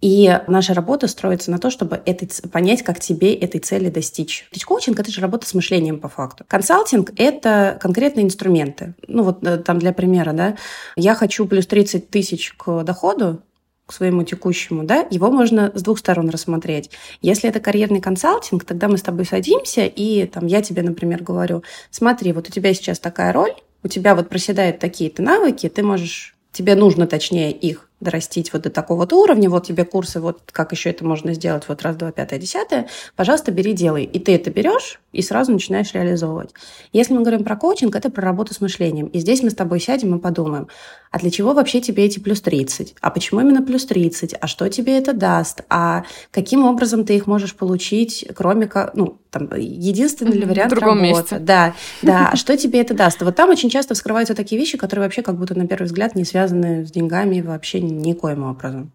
И 0.01 0.41
наша 0.47 0.75
работа 0.75 1.09
строится 1.09 1.51
на 1.51 1.59
то, 1.59 1.71
чтобы 1.71 2.01
этой, 2.05 2.29
понять, 2.51 2.83
как 2.83 3.01
тебе 3.01 3.35
этой 3.35 3.59
цели 3.61 3.91
достичь. 3.91 4.49
Ведь 4.53 4.65
коучинг— 4.65 4.99
это 5.01 5.11
же 5.11 5.21
работа 5.21 5.49
с 5.49 5.55
мышлением 5.55 5.99
по 5.99 6.09
факту. 6.09 6.45
Консалтинг— 6.47 7.13
это 7.17 7.77
конкретные 7.81 8.25
инструменты. 8.25 8.95
Ну 9.09 9.25
вот 9.25 9.45
э, 9.45 9.57
там 9.59 9.81
для 9.81 9.93
примера, 9.93 10.33
да, 10.33 10.57
я 10.95 11.15
хочу 11.15 11.47
плюс 11.47 11.67
30 11.67 12.11
тысяч 12.11 12.53
к 12.53 12.85
доходу, 12.85 13.43
к 13.87 13.93
своему 13.93 14.23
текущему, 14.23 14.85
да, 14.85 15.07
его 15.11 15.31
можно 15.31 15.73
с 15.75 15.83
двух 15.83 15.99
сторон 15.99 16.29
рассмотреть. 16.29 16.91
Если 17.23 17.49
это 17.49 17.59
карьерный 17.59 18.03
консалтинг, 18.03 18.65
тогда 18.65 18.87
мы 18.87 18.99
с 18.99 19.03
тобой 19.03 19.25
садимся, 19.25 19.87
и 19.87 20.27
там 20.27 20.47
я 20.47 20.61
тебе, 20.61 20.83
например, 20.83 21.25
говорю, 21.25 21.63
смотри, 21.91 22.33
вот 22.33 22.49
у 22.49 22.53
тебя 22.53 22.75
сейчас 22.75 22.99
такая 22.99 23.33
роль, 23.33 23.55
у 23.83 23.89
тебя 23.89 24.15
вот 24.15 24.29
проседают 24.29 24.79
такие-то 24.79 25.23
навыки, 25.23 25.71
ты 25.71 25.83
можешь, 25.83 26.37
тебе 26.53 26.75
нужно, 26.75 27.07
точнее, 27.07 27.51
их 27.51 27.88
дорастить 28.01 28.53
вот 28.53 28.63
до 28.63 28.71
такого-то 28.71 29.17
уровня, 29.17 29.51
вот 29.51 29.67
тебе 29.67 29.85
курсы, 29.85 30.21
вот 30.21 30.41
как 30.53 30.73
еще 30.73 30.91
это 30.91 31.05
можно 31.05 31.35
сделать, 31.35 31.65
вот 31.69 31.83
раз, 31.83 31.97
два, 31.97 32.13
пятое, 32.13 32.39
десятое, 32.39 32.89
пожалуйста, 33.17 33.51
бери, 33.51 33.73
делай. 33.73 34.05
И 34.05 34.19
ты 34.19 34.35
это 34.35 34.51
берешь 34.51 35.01
и 35.13 35.23
сразу 35.23 35.53
начинаешь 35.53 35.93
реализовывать. 35.93 36.51
Если 36.93 37.13
мы 37.13 37.21
говорим 37.23 37.45
про 37.45 37.57
коучинг, 37.57 37.97
это 37.97 38.11
про 38.11 38.23
работу 38.23 38.55
с 38.55 38.61
мышлением. 38.61 39.07
И 39.07 39.19
здесь 39.19 39.43
мы 39.43 39.51
с 39.51 39.55
тобой 39.55 39.81
сядем 39.81 40.15
и 40.17 40.21
подумаем, 40.21 40.69
а 41.11 41.19
для 41.19 41.31
чего 41.31 41.55
вообще 41.55 41.81
тебе 41.81 42.05
эти 42.05 42.19
плюс 42.19 42.41
30? 42.41 42.97
А 43.01 43.11
почему 43.11 43.41
именно 43.41 43.63
плюс 43.63 43.87
30? 43.87 44.35
А 44.41 44.47
что 44.47 44.69
тебе 44.69 44.99
это 44.99 45.13
даст? 45.13 45.63
А 45.71 46.05
каким 46.31 46.65
образом 46.65 47.05
ты 47.05 47.17
их 47.17 47.27
можешь 47.27 47.55
получить, 47.55 48.27
кроме 48.37 48.67
как, 48.67 48.95
ну, 48.95 49.19
там, 49.31 49.49
единственный 49.57 50.33
ли 50.33 50.45
вариант 50.45 50.73
в 50.73 50.75
другом 50.75 51.03
работы? 51.03 51.35
Месте. 51.35 51.39
Да, 51.39 51.75
да. 52.03 52.31
А 52.33 52.37
что 52.37 52.57
тебе 52.57 52.81
это 52.81 52.95
даст? 52.95 53.23
Вот 53.23 53.35
там 53.37 53.51
очень 53.51 53.71
часто 53.71 53.95
вскрываются 53.95 54.35
такие 54.35 54.61
вещи, 54.61 54.77
которые 54.77 55.05
вообще 55.05 55.23
как 55.23 55.39
будто 55.39 55.57
на 55.57 55.67
первый 55.67 55.85
взгляд 55.85 56.15
не 56.15 56.25
связаны 56.25 56.87
с 56.87 56.91
деньгами 56.91 57.41
вообще 57.41 57.81
никоим 57.89 58.45
образом. 58.45 58.93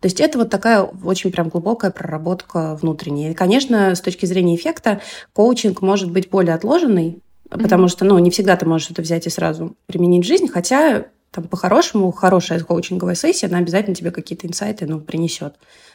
То 0.00 0.06
есть 0.06 0.20
это 0.20 0.38
вот 0.38 0.50
такая 0.50 0.82
очень 0.82 1.32
прям 1.32 1.48
глубокая 1.48 1.90
проработка 1.90 2.76
внутренняя. 2.76 3.30
И, 3.30 3.34
конечно, 3.34 3.94
с 3.94 4.00
точки 4.00 4.26
зрения 4.26 4.54
эффекта, 4.54 5.00
коучинг 5.32 5.80
может 5.80 6.10
быть 6.10 6.28
более 6.28 6.54
отложенный, 6.54 7.18
mm-hmm. 7.48 7.62
потому 7.62 7.88
что, 7.88 8.04
ну, 8.04 8.18
не 8.18 8.30
всегда 8.30 8.56
ты 8.56 8.66
можешь 8.66 8.90
это 8.90 9.00
взять 9.00 9.26
и 9.26 9.30
сразу 9.30 9.74
применить 9.86 10.24
в 10.24 10.28
жизнь, 10.28 10.48
хотя 10.48 11.06
там 11.30 11.44
по-хорошему 11.44 12.12
хорошая 12.12 12.60
коучинговая 12.60 13.14
сессия, 13.14 13.46
она 13.46 13.58
обязательно 13.58 13.96
тебе 13.96 14.10
какие-то 14.10 14.46
инсайты, 14.46 14.86
ну, 14.86 15.00
принесет 15.00 15.54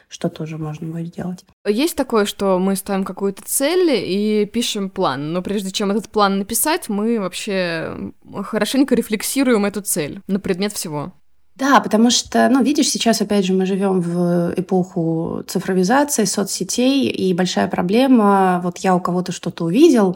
что 0.10 0.28
тоже 0.28 0.58
можно 0.58 0.88
будет 0.88 1.14
делать. 1.14 1.46
Есть 1.66 1.96
такое, 1.96 2.26
что 2.26 2.58
мы 2.60 2.76
ставим 2.76 3.06
какую-то 3.06 3.44
цель 3.46 3.92
и 3.92 4.46
пишем 4.52 4.90
план, 4.90 5.32
но 5.32 5.42
прежде 5.42 5.72
чем 5.72 5.92
этот 5.92 6.10
план 6.10 6.40
написать, 6.40 6.90
мы 6.90 7.20
вообще 7.20 8.12
хорошенько 8.44 8.96
рефлексируем 8.96 9.66
эту 9.66 9.82
цель 9.82 10.22
на 10.28 10.40
предмет 10.40 10.74
всего. 10.74 11.14
Да, 11.60 11.82
потому 11.82 12.10
что, 12.10 12.48
ну, 12.50 12.64
видишь, 12.64 12.88
сейчас, 12.88 13.20
опять 13.20 13.46
же, 13.46 13.52
мы 13.52 13.66
живем 13.66 14.00
в 14.00 14.54
эпоху 14.56 15.44
цифровизации, 15.46 16.24
соцсетей, 16.24 17.10
и 17.10 17.34
большая 17.34 17.68
проблема, 17.68 18.62
вот 18.64 18.78
я 18.78 18.96
у 18.96 19.02
кого-то 19.02 19.34
что-то 19.34 19.66
увидел, 19.66 20.16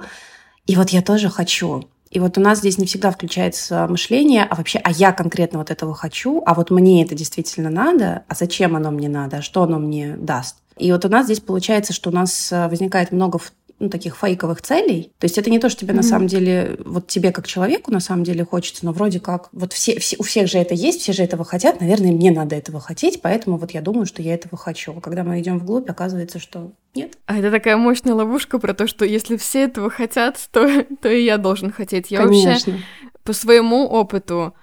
и 0.67 0.77
вот 0.77 0.91
я 0.91 1.01
тоже 1.01 1.29
хочу. 1.29 1.83
И 2.12 2.19
вот 2.21 2.38
у 2.38 2.41
нас 2.41 2.59
здесь 2.59 2.77
не 2.77 2.85
всегда 2.85 3.12
включается 3.12 3.88
мышление, 3.89 4.47
а 4.50 4.55
вообще, 4.55 4.79
а 4.81 4.91
я 4.91 5.12
конкретно 5.12 5.59
вот 5.59 5.69
этого 5.69 5.93
хочу, 5.93 6.41
а 6.45 6.53
вот 6.53 6.71
мне 6.71 7.03
это 7.03 7.13
действительно 7.13 7.69
надо, 7.69 8.23
а 8.29 8.35
зачем 8.35 8.77
оно 8.77 8.91
мне 8.91 9.09
надо, 9.09 9.38
а 9.38 9.41
что 9.41 9.63
оно 9.63 9.79
мне 9.79 10.15
даст. 10.15 10.55
И 10.77 10.91
вот 10.93 11.03
у 11.03 11.09
нас 11.09 11.25
здесь 11.25 11.41
получается, 11.41 11.91
что 11.91 12.09
у 12.09 12.13
нас 12.13 12.51
возникает 12.51 13.12
много 13.12 13.39
ну, 13.83 13.89
таких 13.89 14.15
фейковых 14.15 14.61
целей. 14.61 15.11
То 15.19 15.25
есть 15.25 15.37
это 15.37 15.49
не 15.49 15.59
то, 15.59 15.69
что 15.69 15.81
тебе 15.81 15.93
mm-hmm. 15.93 15.97
на 15.97 16.03
самом 16.03 16.27
деле, 16.27 16.77
вот 16.85 17.07
тебе 17.07 17.31
как 17.31 17.47
человеку 17.47 17.91
на 17.91 17.99
самом 17.99 18.23
деле 18.23 18.45
хочется, 18.45 18.85
но 18.85 18.93
вроде 18.93 19.19
как, 19.19 19.49
вот 19.51 19.73
все, 19.73 19.99
все, 19.99 20.15
у 20.19 20.23
всех 20.23 20.47
же 20.47 20.57
это 20.57 20.73
есть, 20.73 21.01
все 21.01 21.13
же 21.13 21.23
этого 21.23 21.43
хотят, 21.43 21.81
наверное, 21.81 22.11
мне 22.11 22.31
надо 22.31 22.55
этого 22.55 22.79
хотеть, 22.79 23.21
поэтому 23.21 23.57
вот 23.57 23.71
я 23.71 23.81
думаю, 23.81 24.05
что 24.05 24.21
я 24.21 24.33
этого 24.33 24.57
хочу. 24.57 24.93
А 24.97 25.01
когда 25.01 25.23
мы 25.23 25.39
идем 25.39 25.59
вглубь, 25.59 25.89
оказывается, 25.89 26.39
что 26.39 26.71
нет. 26.95 27.17
А 27.25 27.37
это 27.37 27.51
такая 27.51 27.77
мощная 27.77 28.13
ловушка 28.13 28.59
про 28.59 28.73
то, 28.73 28.87
что 28.87 29.05
если 29.05 29.37
все 29.37 29.63
этого 29.63 29.89
хотят, 29.89 30.39
то, 30.51 30.83
то 31.01 31.09
и 31.09 31.23
я 31.23 31.37
должен 31.37 31.71
хотеть. 31.71 32.11
Я 32.11 32.19
Конечно. 32.23 32.51
вообще 32.51 32.83
по 33.23 33.33
своему 33.33 33.85
опыту, 33.85 34.53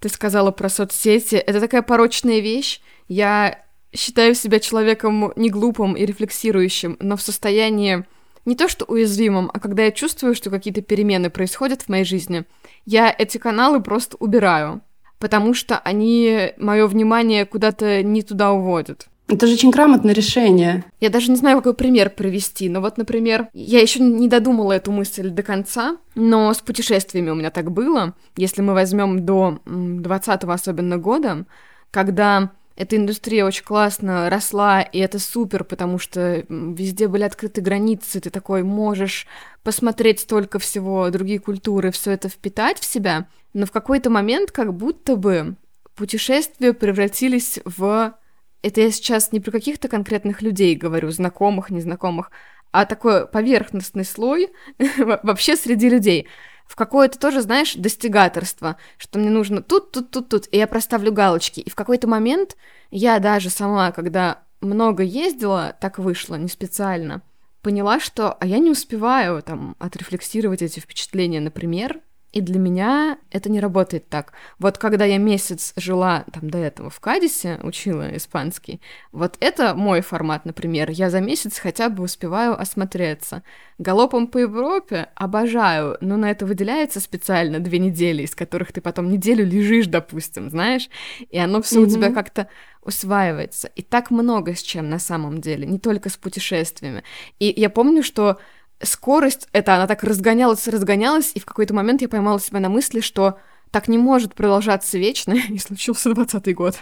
ты 0.00 0.08
сказала 0.08 0.50
про 0.50 0.68
соцсети, 0.68 1.36
это 1.36 1.60
такая 1.60 1.82
порочная 1.82 2.40
вещь. 2.40 2.80
Я 3.08 3.64
считаю 3.94 4.34
себя 4.34 4.60
человеком 4.60 5.32
не 5.36 5.50
глупым 5.50 5.94
и 5.94 6.04
рефлексирующим, 6.04 6.96
но 7.00 7.16
в 7.16 7.22
состоянии 7.22 8.04
не 8.44 8.54
то 8.54 8.68
что 8.68 8.84
уязвимым, 8.84 9.50
а 9.52 9.60
когда 9.60 9.84
я 9.84 9.90
чувствую, 9.90 10.34
что 10.34 10.50
какие-то 10.50 10.82
перемены 10.82 11.30
происходят 11.30 11.82
в 11.82 11.88
моей 11.88 12.04
жизни, 12.04 12.44
я 12.84 13.14
эти 13.16 13.38
каналы 13.38 13.82
просто 13.82 14.16
убираю, 14.18 14.80
потому 15.18 15.54
что 15.54 15.78
они 15.78 16.52
мое 16.56 16.86
внимание 16.86 17.46
куда-то 17.46 18.02
не 18.02 18.22
туда 18.22 18.52
уводят. 18.52 19.08
Это 19.28 19.46
же 19.46 19.54
очень 19.54 19.70
грамотное 19.70 20.14
решение. 20.14 20.84
Я 21.00 21.10
даже 21.10 21.30
не 21.30 21.36
знаю, 21.36 21.58
какой 21.58 21.74
пример 21.74 22.08
привести. 22.08 22.70
Но 22.70 22.80
вот, 22.80 22.96
например, 22.96 23.48
я 23.52 23.80
еще 23.80 24.00
не 24.00 24.26
додумала 24.26 24.72
эту 24.72 24.90
мысль 24.90 25.28
до 25.28 25.42
конца, 25.42 25.98
но 26.14 26.54
с 26.54 26.58
путешествиями 26.60 27.28
у 27.28 27.34
меня 27.34 27.50
так 27.50 27.70
было. 27.70 28.14
Если 28.36 28.62
мы 28.62 28.72
возьмем 28.72 29.26
до 29.26 29.58
20-го 29.66 30.50
особенно 30.50 30.96
года, 30.96 31.44
когда 31.90 32.52
эта 32.78 32.94
индустрия 32.94 33.44
очень 33.44 33.64
классно 33.64 34.30
росла, 34.30 34.82
и 34.82 35.00
это 35.00 35.18
супер, 35.18 35.64
потому 35.64 35.98
что 35.98 36.44
везде 36.48 37.08
были 37.08 37.24
открыты 37.24 37.60
границы, 37.60 38.20
ты 38.20 38.30
такой 38.30 38.62
можешь 38.62 39.26
посмотреть 39.64 40.20
столько 40.20 40.60
всего, 40.60 41.10
другие 41.10 41.40
культуры, 41.40 41.90
все 41.90 42.12
это 42.12 42.28
впитать 42.28 42.78
в 42.78 42.84
себя, 42.84 43.26
но 43.52 43.66
в 43.66 43.72
какой-то 43.72 44.10
момент 44.10 44.52
как 44.52 44.72
будто 44.72 45.16
бы 45.16 45.56
путешествия 45.96 46.72
превратились 46.72 47.58
в 47.64 48.14
это 48.62 48.80
я 48.80 48.92
сейчас 48.92 49.32
не 49.32 49.40
про 49.40 49.50
каких-то 49.50 49.88
конкретных 49.88 50.40
людей 50.40 50.76
говорю, 50.76 51.10
знакомых, 51.10 51.70
незнакомых, 51.70 52.30
а 52.70 52.86
такой 52.86 53.26
поверхностный 53.26 54.04
слой 54.04 54.50
вообще 55.22 55.56
среди 55.56 55.88
людей. 55.88 56.28
В 56.68 56.76
какое-то 56.76 57.18
тоже, 57.18 57.40
знаешь, 57.40 57.74
достигаторство, 57.74 58.76
что 58.98 59.18
мне 59.18 59.30
нужно 59.30 59.62
тут, 59.62 59.90
тут, 59.90 60.10
тут, 60.10 60.28
тут, 60.28 60.48
и 60.52 60.58
я 60.58 60.66
проставлю 60.66 61.10
галочки. 61.10 61.60
И 61.60 61.70
в 61.70 61.74
какой-то 61.74 62.06
момент 62.06 62.56
я 62.90 63.18
даже 63.18 63.48
сама, 63.48 63.90
когда 63.90 64.42
много 64.60 65.02
ездила, 65.02 65.74
так 65.80 65.98
вышло, 65.98 66.34
не 66.34 66.48
специально, 66.48 67.22
поняла, 67.62 67.98
что 68.00 68.34
а 68.34 68.46
я 68.46 68.58
не 68.58 68.70
успеваю 68.70 69.42
там 69.42 69.76
отрефлексировать 69.78 70.60
эти 70.60 70.78
впечатления, 70.78 71.40
например, 71.40 72.00
и 72.32 72.40
для 72.42 72.58
меня 72.58 73.18
это 73.30 73.50
не 73.50 73.58
работает 73.58 74.08
так. 74.08 74.32
Вот 74.58 74.76
когда 74.76 75.04
я 75.06 75.16
месяц 75.16 75.72
жила 75.76 76.24
там 76.32 76.50
до 76.50 76.58
этого 76.58 76.90
в 76.90 77.00
Кадисе, 77.00 77.58
учила 77.62 78.16
испанский, 78.16 78.80
вот 79.12 79.36
это 79.40 79.74
мой 79.74 80.02
формат, 80.02 80.44
например. 80.44 80.90
Я 80.90 81.08
за 81.08 81.20
месяц 81.20 81.58
хотя 81.58 81.88
бы 81.88 82.02
успеваю 82.02 82.60
осмотреться. 82.60 83.42
Галопом 83.78 84.26
по 84.26 84.38
Европе 84.38 85.08
обожаю, 85.14 85.96
но 86.00 86.16
на 86.16 86.30
это 86.30 86.44
выделяется 86.44 87.00
специально 87.00 87.60
две 87.60 87.78
недели, 87.78 88.22
из 88.22 88.34
которых 88.34 88.72
ты 88.72 88.80
потом 88.80 89.10
неделю 89.10 89.46
лежишь, 89.46 89.86
допустим, 89.86 90.50
знаешь, 90.50 90.90
и 91.30 91.38
оно 91.38 91.62
все 91.62 91.80
mm-hmm. 91.80 91.86
у 91.86 91.90
тебя 91.90 92.12
как-то 92.12 92.48
усваивается. 92.82 93.70
И 93.74 93.82
так 93.82 94.10
много 94.10 94.54
с 94.54 94.62
чем 94.62 94.88
на 94.90 94.98
самом 94.98 95.40
деле, 95.40 95.66
не 95.66 95.78
только 95.78 96.10
с 96.10 96.16
путешествиями. 96.16 97.04
И 97.38 97.52
я 97.56 97.70
помню, 97.70 98.02
что 98.02 98.38
скорость, 98.82 99.48
это 99.52 99.74
она 99.74 99.86
так 99.86 100.02
разгонялась, 100.04 100.66
разгонялась, 100.68 101.32
и 101.34 101.40
в 101.40 101.44
какой-то 101.44 101.74
момент 101.74 102.02
я 102.02 102.08
поймала 102.08 102.40
себя 102.40 102.60
на 102.60 102.68
мысли, 102.68 103.00
что 103.00 103.38
так 103.70 103.88
не 103.88 103.98
может 103.98 104.34
продолжаться 104.34 104.98
вечно, 104.98 105.32
и 105.48 105.58
случился 105.58 106.12
двадцатый 106.14 106.54
год. 106.54 106.76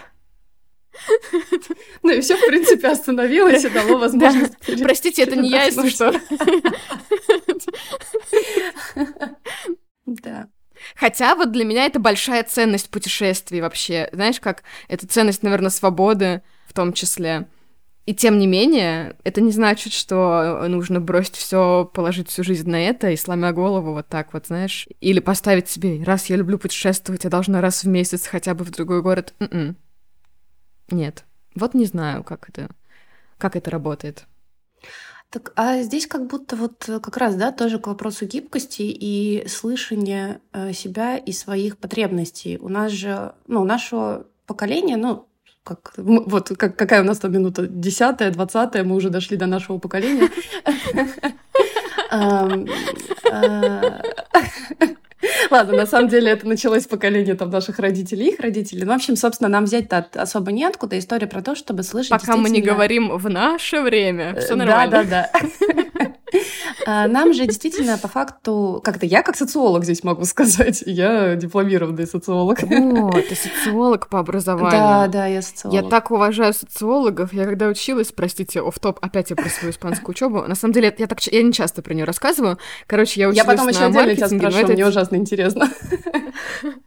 Ну 2.01 2.11
и 2.11 2.21
все, 2.21 2.37
в 2.37 2.45
принципе, 2.47 2.87
остановилось 2.87 3.63
и 3.63 3.69
дало 3.69 3.97
возможность... 3.99 4.53
Простите, 4.81 5.23
это 5.23 5.35
не 5.35 5.49
я, 5.49 5.65
если 5.65 5.89
что. 5.89 6.13
Да. 10.05 10.47
Хотя 10.95 11.35
вот 11.35 11.51
для 11.51 11.65
меня 11.65 11.85
это 11.85 11.99
большая 11.99 12.43
ценность 12.43 12.89
путешествий 12.89 13.61
вообще. 13.61 14.09
Знаешь, 14.11 14.39
как 14.39 14.63
это 14.87 15.07
ценность, 15.07 15.43
наверное, 15.43 15.69
свободы 15.69 16.41
в 16.67 16.73
том 16.73 16.93
числе. 16.93 17.47
И 18.07 18.15
тем 18.15 18.39
не 18.39 18.47
менее, 18.47 19.17
это 19.25 19.41
не 19.41 19.51
значит, 19.51 19.91
что 19.91 20.65
нужно 20.69 21.01
бросить 21.01 21.35
все, 21.35 21.83
положить 21.93 22.29
всю 22.29 22.41
жизнь 22.41 22.69
на 22.69 22.81
это 22.81 23.09
и 23.09 23.17
сломя 23.17 23.51
голову 23.51 23.91
вот 23.91 24.07
так 24.07 24.31
вот, 24.31 24.47
знаешь. 24.47 24.87
Или 25.01 25.19
поставить 25.19 25.67
себе, 25.67 26.01
раз 26.05 26.27
я 26.27 26.37
люблю 26.37 26.57
путешествовать, 26.57 27.25
я 27.25 27.29
должна 27.29 27.59
раз 27.59 27.83
в 27.83 27.87
месяц 27.89 28.25
хотя 28.25 28.53
бы 28.53 28.63
в 28.63 28.71
другой 28.71 29.01
город. 29.01 29.33
Н 29.39 29.49
м-м. 29.51 29.77
Нет. 30.89 31.25
Вот 31.53 31.73
не 31.73 31.83
знаю, 31.83 32.23
как 32.23 32.47
это, 32.47 32.69
как 33.37 33.57
это 33.57 33.69
работает. 33.69 34.25
Так, 35.29 35.51
а 35.57 35.81
здесь 35.81 36.07
как 36.07 36.27
будто 36.27 36.55
вот 36.55 36.85
как 36.85 37.17
раз, 37.17 37.35
да, 37.35 37.51
тоже 37.51 37.77
к 37.77 37.87
вопросу 37.87 38.25
гибкости 38.25 38.83
и 38.83 39.45
слышания 39.49 40.39
э, 40.53 40.71
себя 40.71 41.17
и 41.17 41.33
своих 41.33 41.77
потребностей. 41.77 42.57
У 42.57 42.69
нас 42.69 42.93
же, 42.93 43.33
ну, 43.47 43.65
нашего 43.65 44.27
поколения, 44.45 44.95
ну, 44.95 45.27
как, 45.67 45.93
вот 45.97 46.51
как, 46.57 46.75
какая 46.75 47.01
у 47.01 47.05
нас 47.05 47.19
там 47.19 47.33
минута, 47.33 47.67
десятая, 47.67 48.31
двадцатая, 48.31 48.83
мы 48.83 48.95
уже 48.95 49.09
дошли 49.09 49.37
до 49.37 49.45
нашего 49.45 49.77
поколения. 49.77 50.29
А, 52.09 52.47
ладно, 55.51 55.75
на 55.75 55.85
самом 55.85 56.09
деле 56.09 56.31
это 56.31 56.47
началось 56.47 56.85
поколение 56.85 57.35
там 57.35 57.49
наших 57.49 57.79
родителей, 57.79 58.29
их 58.29 58.39
родителей. 58.39 58.83
Ну, 58.83 58.93
в 58.93 58.95
общем, 58.95 59.15
собственно, 59.15 59.49
нам 59.49 59.65
взять-то 59.65 60.07
особо 60.13 60.51
неоткуда. 60.51 60.97
История 60.97 61.27
про 61.27 61.41
то, 61.41 61.55
чтобы 61.55 61.83
слышать 61.83 62.11
Пока 62.11 62.37
мы 62.37 62.49
не 62.49 62.61
говорим 62.61 63.17
в 63.17 63.29
наше 63.29 63.81
время, 63.81 64.35
все 64.39 64.55
нормально. 64.55 65.03
Да, 65.03 65.03
да, 65.03 65.29
да. 65.33 65.39
А, 65.99 66.13
нам 66.85 67.33
же 67.33 67.45
действительно 67.45 67.97
по 67.97 68.07
факту, 68.07 68.81
как-то 68.83 69.05
я 69.05 69.23
как 69.23 69.35
социолог 69.35 69.83
здесь 69.83 70.03
могу 70.03 70.25
сказать, 70.25 70.83
я 70.85 71.35
дипломированный 71.35 72.07
социолог. 72.07 72.63
О, 72.63 73.11
ты 73.11 73.35
социолог 73.35 74.07
по 74.09 74.19
образованию. 74.19 74.71
Да, 74.71 75.07
да, 75.07 75.27
я 75.27 75.41
социолог. 75.41 75.75
Я 75.75 75.89
так 75.89 76.11
уважаю 76.11 76.53
социологов. 76.53 77.33
Я 77.33 77.45
когда 77.45 77.67
училась, 77.67 78.11
простите, 78.11 78.61
оф 78.61 78.79
топ 78.79 78.99
опять 79.01 79.29
я 79.29 79.35
про 79.35 79.49
свою 79.49 79.71
испанскую 79.71 80.11
учебу. 80.11 80.43
На 80.43 80.55
самом 80.55 80.73
деле, 80.73 80.93
я 80.97 81.07
так 81.07 81.21
я 81.21 81.43
не 81.43 81.53
часто 81.53 81.81
про 81.81 81.93
нее 81.93 82.05
рассказываю. 82.05 82.57
Короче, 82.87 83.19
я 83.19 83.29
училась 83.29 83.47
Я 83.47 83.51
потом 83.51 83.67
еще 83.69 83.85
отдельно 83.85 84.15
тебя 84.15 84.27
спрошу, 84.27 84.73
мне 84.73 84.87
ужасно 84.87 85.15
интересно. 85.15 85.69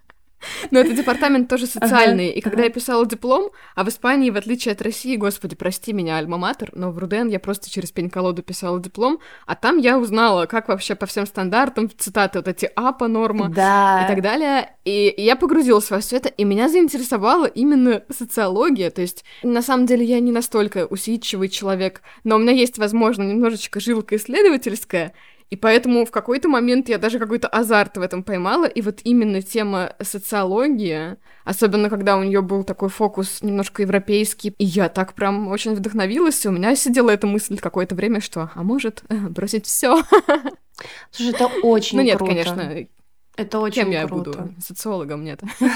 Но 0.71 0.79
это 0.79 0.93
департамент 0.93 1.49
тоже 1.49 1.67
социальный. 1.67 2.31
Ага, 2.31 2.39
и 2.39 2.41
когда 2.41 2.59
ага. 2.59 2.67
я 2.67 2.71
писала 2.71 3.07
диплом, 3.07 3.51
а 3.75 3.85
в 3.85 3.89
Испании, 3.89 4.31
в 4.31 4.37
отличие 4.37 4.73
от 4.73 4.83
России, 4.83 5.17
господи, 5.17 5.57
прости 5.57 5.93
меня, 5.93 6.19
альма-матер, 6.19 6.71
но 6.75 6.91
в 6.91 6.99
Руден 6.99 7.29
я 7.29 7.41
просто 7.41 7.71
через 7.71 7.91
пень-колоду 7.93 8.43
писала 8.43 8.81
диплом, 8.81 9.21
а 9.47 9.55
там 9.55 9.79
я 9.79 9.99
узнала, 9.99 10.47
как 10.47 10.69
вообще 10.69 10.95
по 10.95 11.07
всем 11.07 11.27
стандартам, 11.27 11.91
цитаты 11.97 12.39
вот 12.39 12.49
эти 12.49 12.71
АПА 12.75 13.09
норма 13.09 13.49
да. 13.49 14.05
и 14.05 14.09
так 14.09 14.23
далее. 14.23 14.75
И, 14.85 15.15
я 15.17 15.37
погрузилась 15.37 15.91
во 15.91 16.01
все 16.01 16.17
это, 16.17 16.29
и 16.29 16.45
меня 16.45 16.69
заинтересовала 16.69 17.47
именно 17.47 18.03
социология. 18.11 18.91
То 18.91 19.03
есть, 19.03 19.25
на 19.43 19.63
самом 19.63 19.87
деле, 19.87 20.05
я 20.05 20.21
не 20.21 20.33
настолько 20.33 20.87
усидчивый 20.87 21.49
человек, 21.49 22.03
но 22.25 22.37
у 22.37 22.39
меня 22.39 22.53
есть, 22.53 22.79
возможно, 22.79 23.23
немножечко 23.23 23.81
жилка 23.81 24.17
исследовательская, 24.17 25.13
и 25.51 25.57
поэтому 25.57 26.07
в 26.07 26.11
какой-то 26.11 26.49
момент 26.49 26.89
я 26.89 26.99
даже 26.99 27.19
какой-то 27.19 27.49
азарт 27.49 27.97
в 27.97 28.01
этом 28.03 28.23
поймала, 28.23 28.67
и 28.67 28.81
вот 28.83 29.01
именно 29.05 29.43
тема 29.43 29.95
социологии, 30.01 31.17
особенно 31.45 31.91
когда 31.91 32.17
у 32.17 32.23
нее 32.23 32.41
был 32.41 32.63
такой 32.63 32.89
фокус 32.89 33.43
немножко 33.43 33.83
европейский, 33.83 34.55
и 34.59 34.65
я 34.65 34.89
так 34.89 35.15
прям 35.15 35.49
очень 35.49 35.75
вдохновилась, 35.75 36.45
и 36.45 36.49
у 36.49 36.53
меня 36.53 36.77
сидела 36.77 37.11
эта 37.11 37.27
мысль 37.27 37.59
какое-то 37.59 37.95
время, 37.97 38.21
что, 38.21 38.51
а 38.55 38.63
может, 38.63 39.03
бросить 39.09 39.67
все. 39.67 40.03
Слушай, 41.11 41.35
это 41.35 41.47
очень 41.63 41.99
Ну 41.99 42.05
нет, 42.05 42.19
круто. 42.19 42.33
конечно, 42.33 42.87
это 43.41 43.59
очень 43.59 43.83
Кем 43.83 43.91
я 43.91 44.07
буду? 44.07 44.35
Социологом 44.61 45.25
нет. 45.25 45.41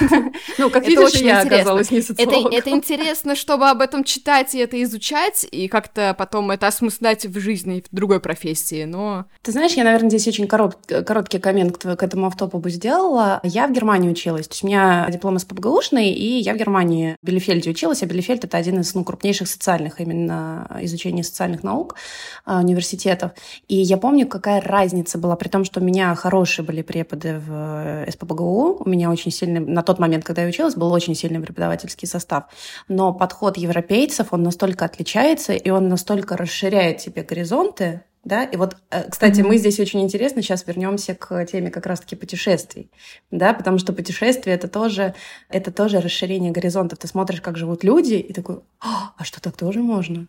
Ну, 0.58 0.70
как 0.70 0.86
видишь, 0.86 1.14
я 1.20 1.40
оказалась 1.40 1.90
не 1.90 2.00
социологом. 2.00 2.52
Это 2.52 2.70
интересно, 2.70 3.34
чтобы 3.34 3.68
об 3.68 3.80
этом 3.80 4.04
читать 4.04 4.54
и 4.54 4.58
это 4.58 4.80
изучать, 4.82 5.46
и 5.50 5.68
как-то 5.68 6.14
потом 6.16 6.50
это 6.50 6.66
осмыслять 6.66 7.26
в 7.26 7.38
жизни, 7.40 7.82
в 7.90 7.94
другой 7.94 8.20
профессии, 8.20 8.84
но... 8.84 9.26
Ты 9.42 9.52
знаешь, 9.52 9.72
я, 9.72 9.84
наверное, 9.84 10.10
здесь 10.10 10.28
очень 10.28 10.46
короткий 10.46 11.38
коммент 11.38 11.78
к 11.78 12.02
этому 12.02 12.26
автопу 12.26 12.58
бы 12.58 12.70
сделала. 12.70 13.40
Я 13.42 13.66
в 13.66 13.72
Германии 13.72 14.10
училась, 14.10 14.46
то 14.46 14.54
есть 14.54 14.64
у 14.64 14.66
меня 14.66 15.06
диплом 15.10 15.36
из 15.36 15.44
ПБГУшный, 15.44 16.10
и 16.10 16.38
я 16.38 16.54
в 16.54 16.56
Германии 16.56 17.16
в 17.22 17.26
Белефельде 17.26 17.70
училась, 17.70 18.02
а 18.02 18.06
Белефельд— 18.06 18.44
это 18.46 18.56
один 18.56 18.80
из 18.80 18.94
ну, 18.94 19.04
крупнейших 19.04 19.48
социальных 19.48 20.00
именно 20.00 20.68
изучения 20.82 21.24
социальных 21.24 21.62
наук 21.62 21.96
а, 22.44 22.60
университетов. 22.60 23.32
И 23.68 23.76
я 23.76 23.96
помню, 23.96 24.26
какая 24.26 24.60
разница 24.60 25.18
была, 25.18 25.36
при 25.36 25.48
том, 25.48 25.64
что 25.64 25.80
у 25.80 25.84
меня 25.84 26.14
хорошие 26.14 26.64
были 26.64 26.82
преподы 26.82 27.40
в 27.44 27.53
в 27.54 28.10
СПБГУ. 28.10 28.82
У 28.84 28.88
меня 28.88 29.10
очень 29.10 29.30
сильный, 29.30 29.60
на 29.60 29.82
тот 29.82 29.98
момент, 29.98 30.24
когда 30.24 30.42
я 30.42 30.48
училась, 30.48 30.74
был 30.74 30.92
очень 30.92 31.14
сильный 31.14 31.40
преподавательский 31.40 32.08
состав. 32.08 32.44
Но 32.88 33.12
подход 33.12 33.56
европейцев, 33.56 34.28
он 34.32 34.42
настолько 34.42 34.84
отличается, 34.84 35.52
и 35.52 35.70
он 35.70 35.88
настолько 35.88 36.36
расширяет 36.36 36.98
тебе 36.98 37.22
горизонты, 37.22 38.02
да, 38.24 38.44
и 38.44 38.56
вот, 38.56 38.76
э, 38.90 39.08
кстати, 39.10 39.42
мы 39.42 39.58
здесь 39.58 39.78
очень 39.78 40.00
интересно 40.00 40.40
сейчас 40.40 40.66
вернемся 40.66 41.14
к 41.14 41.44
теме 41.44 41.70
как 41.70 41.84
раз-таки 41.84 42.16
путешествий, 42.16 42.90
да, 43.30 43.52
потому 43.52 43.78
что 43.78 43.92
путешествие 43.92 44.56
это 44.56 44.66
тоже, 44.66 45.14
это 45.50 45.70
тоже 45.70 46.00
расширение 46.00 46.50
горизонтов. 46.50 46.98
Ты 46.98 47.06
смотришь, 47.06 47.42
как 47.42 47.58
живут 47.58 47.84
люди, 47.84 48.14
и 48.14 48.32
такой, 48.32 48.60
а, 48.80 49.12
а 49.18 49.24
что 49.24 49.42
так 49.42 49.56
тоже 49.56 49.80
можно? 49.80 50.26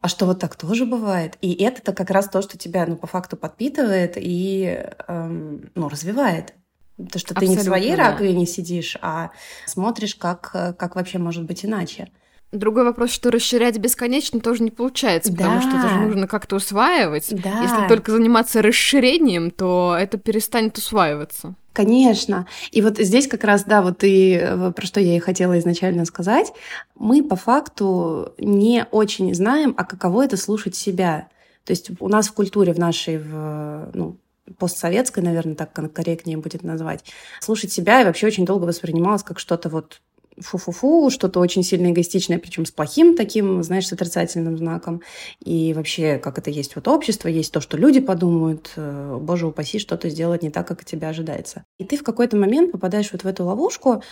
А 0.00 0.08
что 0.08 0.26
вот 0.26 0.40
так 0.40 0.56
тоже 0.56 0.86
бывает. 0.86 1.36
И 1.40 1.52
это-то 1.62 1.92
как 1.92 2.10
раз 2.10 2.28
то, 2.28 2.40
что 2.42 2.56
тебя, 2.56 2.86
ну, 2.86 2.96
по 2.96 3.06
факту 3.06 3.36
подпитывает 3.36 4.14
и, 4.16 4.82
эм, 5.08 5.70
ну, 5.74 5.88
развивает. 5.88 6.54
То, 6.96 7.18
что 7.18 7.34
Абсолютно, 7.34 7.40
ты 7.40 7.46
не 7.48 7.56
в 7.56 7.62
своей 7.62 7.96
да. 7.96 8.10
раковине 8.10 8.46
сидишь, 8.46 8.96
а 9.00 9.30
смотришь, 9.66 10.14
как, 10.14 10.50
как 10.52 10.96
вообще 10.96 11.18
может 11.18 11.44
быть 11.44 11.64
иначе. 11.64 12.10
Другой 12.52 12.82
вопрос, 12.84 13.10
что 13.10 13.30
расширять 13.30 13.78
бесконечно 13.78 14.40
тоже 14.40 14.64
не 14.64 14.70
получается, 14.72 15.32
потому 15.32 15.56
Да. 15.56 15.60
что 15.60 15.78
это 15.78 15.88
же 15.88 15.94
нужно 16.00 16.26
как-то 16.26 16.56
усваивать. 16.56 17.28
Да. 17.30 17.62
Если 17.62 17.86
только 17.88 18.10
заниматься 18.10 18.60
расширением, 18.60 19.52
то 19.52 19.96
это 19.98 20.18
перестанет 20.18 20.76
усваиваться. 20.76 21.54
Конечно. 21.72 22.46
И 22.72 22.82
вот 22.82 22.98
здесь 22.98 23.28
как 23.28 23.44
раз, 23.44 23.62
да, 23.64 23.80
вот 23.82 24.02
и 24.02 24.32
э, 24.42 24.72
про 24.74 24.84
что 24.84 24.98
я 25.00 25.16
и 25.16 25.20
хотела 25.20 25.56
изначально 25.60 26.04
сказать. 26.04 26.52
Мы 26.96 27.22
по 27.22 27.36
факту 27.36 28.32
не 28.38 28.84
очень 28.90 29.32
знаем, 29.34 29.72
а 29.76 29.84
каково 29.84 30.24
это 30.24 30.36
слушать 30.36 30.74
себя. 30.74 31.28
То 31.64 31.70
есть 31.70 31.90
у 32.00 32.08
нас 32.08 32.26
в 32.28 32.32
культуре, 32.32 32.72
в 32.72 32.78
нашей, 32.78 33.18
в, 33.18 33.90
ну, 33.94 34.16
постсоветской, 34.58 35.22
наверное, 35.22 35.54
так 35.54 35.72
корректнее 35.92 36.36
будет 36.36 36.64
назвать, 36.64 37.04
слушать 37.40 37.70
себя 37.70 38.00
и 38.00 38.04
вообще 38.04 38.26
очень 38.26 38.44
долго 38.44 38.64
воспринималось 38.64 39.22
как 39.22 39.38
что-то 39.38 39.68
вот 39.68 40.00
фу-фу-фу, 40.38 41.10
что-то 41.10 41.40
очень 41.40 41.62
сильно 41.62 41.90
эгоистичное, 41.90 42.38
причем 42.38 42.64
с 42.64 42.70
плохим 42.70 43.16
таким, 43.16 43.62
знаешь, 43.62 43.86
с 43.86 43.92
отрицательным 43.92 44.56
знаком. 44.56 45.02
И 45.44 45.74
вообще, 45.74 46.18
как 46.18 46.38
это 46.38 46.50
есть 46.50 46.76
вот 46.76 46.88
общество, 46.88 47.28
есть 47.28 47.52
то, 47.52 47.60
что 47.60 47.76
люди 47.76 48.00
подумают, 48.00 48.72
э, 48.76 49.18
боже 49.20 49.46
упаси, 49.46 49.78
что-то 49.78 50.08
сделать 50.08 50.42
не 50.42 50.50
так, 50.50 50.66
как 50.66 50.82
от 50.82 50.86
тебя 50.86 51.08
ожидается. 51.08 51.64
И 51.78 51.84
ты 51.84 51.96
в 51.96 52.02
какой-то 52.02 52.36
момент 52.36 52.72
попадаешь 52.72 53.12
вот 53.12 53.24
в 53.24 53.26
эту 53.26 53.44
ловушку, 53.44 54.02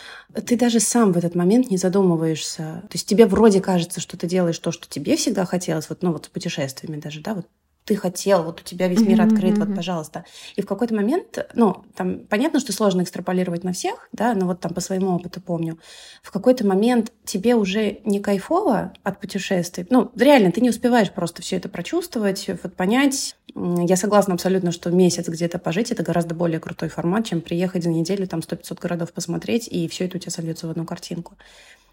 ты 0.47 0.57
даже 0.57 0.81
сам 0.81 1.13
в 1.13 1.17
этот 1.17 1.35
момент 1.35 1.71
не 1.71 1.77
задумываешься. 1.77 2.83
То 2.89 2.95
есть 2.95 3.07
тебе 3.07 3.27
вроде 3.27 3.61
кажется, 3.61 4.01
что 4.01 4.17
ты 4.17 4.27
делаешь 4.27 4.59
то, 4.59 4.73
что 4.73 4.89
тебе 4.89 5.17
всегда 5.17 5.45
хотелось, 5.45 5.89
вот, 5.89 6.03
ну 6.03 6.13
вот 6.13 6.27
с 6.27 6.29
путешествиями 6.29 7.01
даже, 7.01 7.21
да, 7.21 7.35
вот 7.35 7.47
ты 7.89 7.97
хотел, 7.97 8.43
вот 8.43 8.61
у 8.61 8.65
тебя 8.65 8.87
весь 8.87 9.01
мир 9.01 9.23
открыт, 9.23 9.57
вот, 9.59 9.69
мгм. 9.69 9.77
пожалуйста. 9.77 10.27
И 10.57 10.61
в 10.61 10.67
какой-то 10.67 10.95
момент, 10.95 11.39
ну, 11.55 11.85
там, 11.97 12.19
понятно, 12.29 12.61
что 12.61 12.75
сложно 12.75 13.01
экстраполировать 13.01 13.65
на 13.65 13.73
всех, 13.73 14.11
да, 14.13 14.35
но 14.35 14.45
вот 14.45 14.61
там 14.61 14.75
по 14.75 14.83
своему 14.83 15.15
опыту 15.15 15.41
помню, 15.41 15.79
в 16.23 16.31
какой-то 16.31 16.67
момент 16.67 17.13
тебе 17.25 17.55
уже 17.55 18.01
не 18.05 18.21
кайфово 18.21 18.93
от 19.05 19.21
путешествий. 19.21 19.87
Ну, 19.89 20.13
реально, 20.15 20.53
ты 20.53 20.61
не 20.61 20.69
успеваешь 20.69 21.11
просто 21.11 21.41
все 21.41 21.57
это 21.57 21.71
прочувствовать, 21.71 22.47
вот 22.63 22.75
понять. 22.75 23.37
Я 23.55 23.97
согласна 23.97 24.35
абсолютно, 24.35 24.71
что 24.71 24.91
месяц 24.91 25.27
где-то 25.27 25.59
пожить— 25.59 25.91
это 25.93 26.03
гораздо 26.03 26.35
более 26.35 26.61
крутой 26.61 26.91
формат, 26.91 27.25
чем 27.25 27.41
приехать 27.41 27.85
за 27.85 27.89
неделю, 27.89 28.29
там, 28.29 28.41
100-500 28.41 28.81
городов 28.83 29.13
посмотреть, 29.15 29.67
и 29.67 29.89
все 29.89 30.05
это 30.05 30.19
у 30.19 30.21
тебя 30.21 30.31
сольется 30.31 30.67
в 30.67 30.71
одну 30.71 30.85
картинку. 30.85 31.39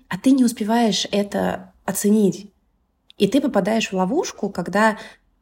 А 0.10 0.18
ты 0.18 0.32
не 0.32 0.44
успеваешь 0.44 1.08
это 1.10 1.72
оценить. 1.86 2.52
И 3.18 3.30
ты 3.30 3.40
попадаешь 3.40 3.92
в 3.92 3.94
ловушку, 3.94 4.50
когда 4.50 4.98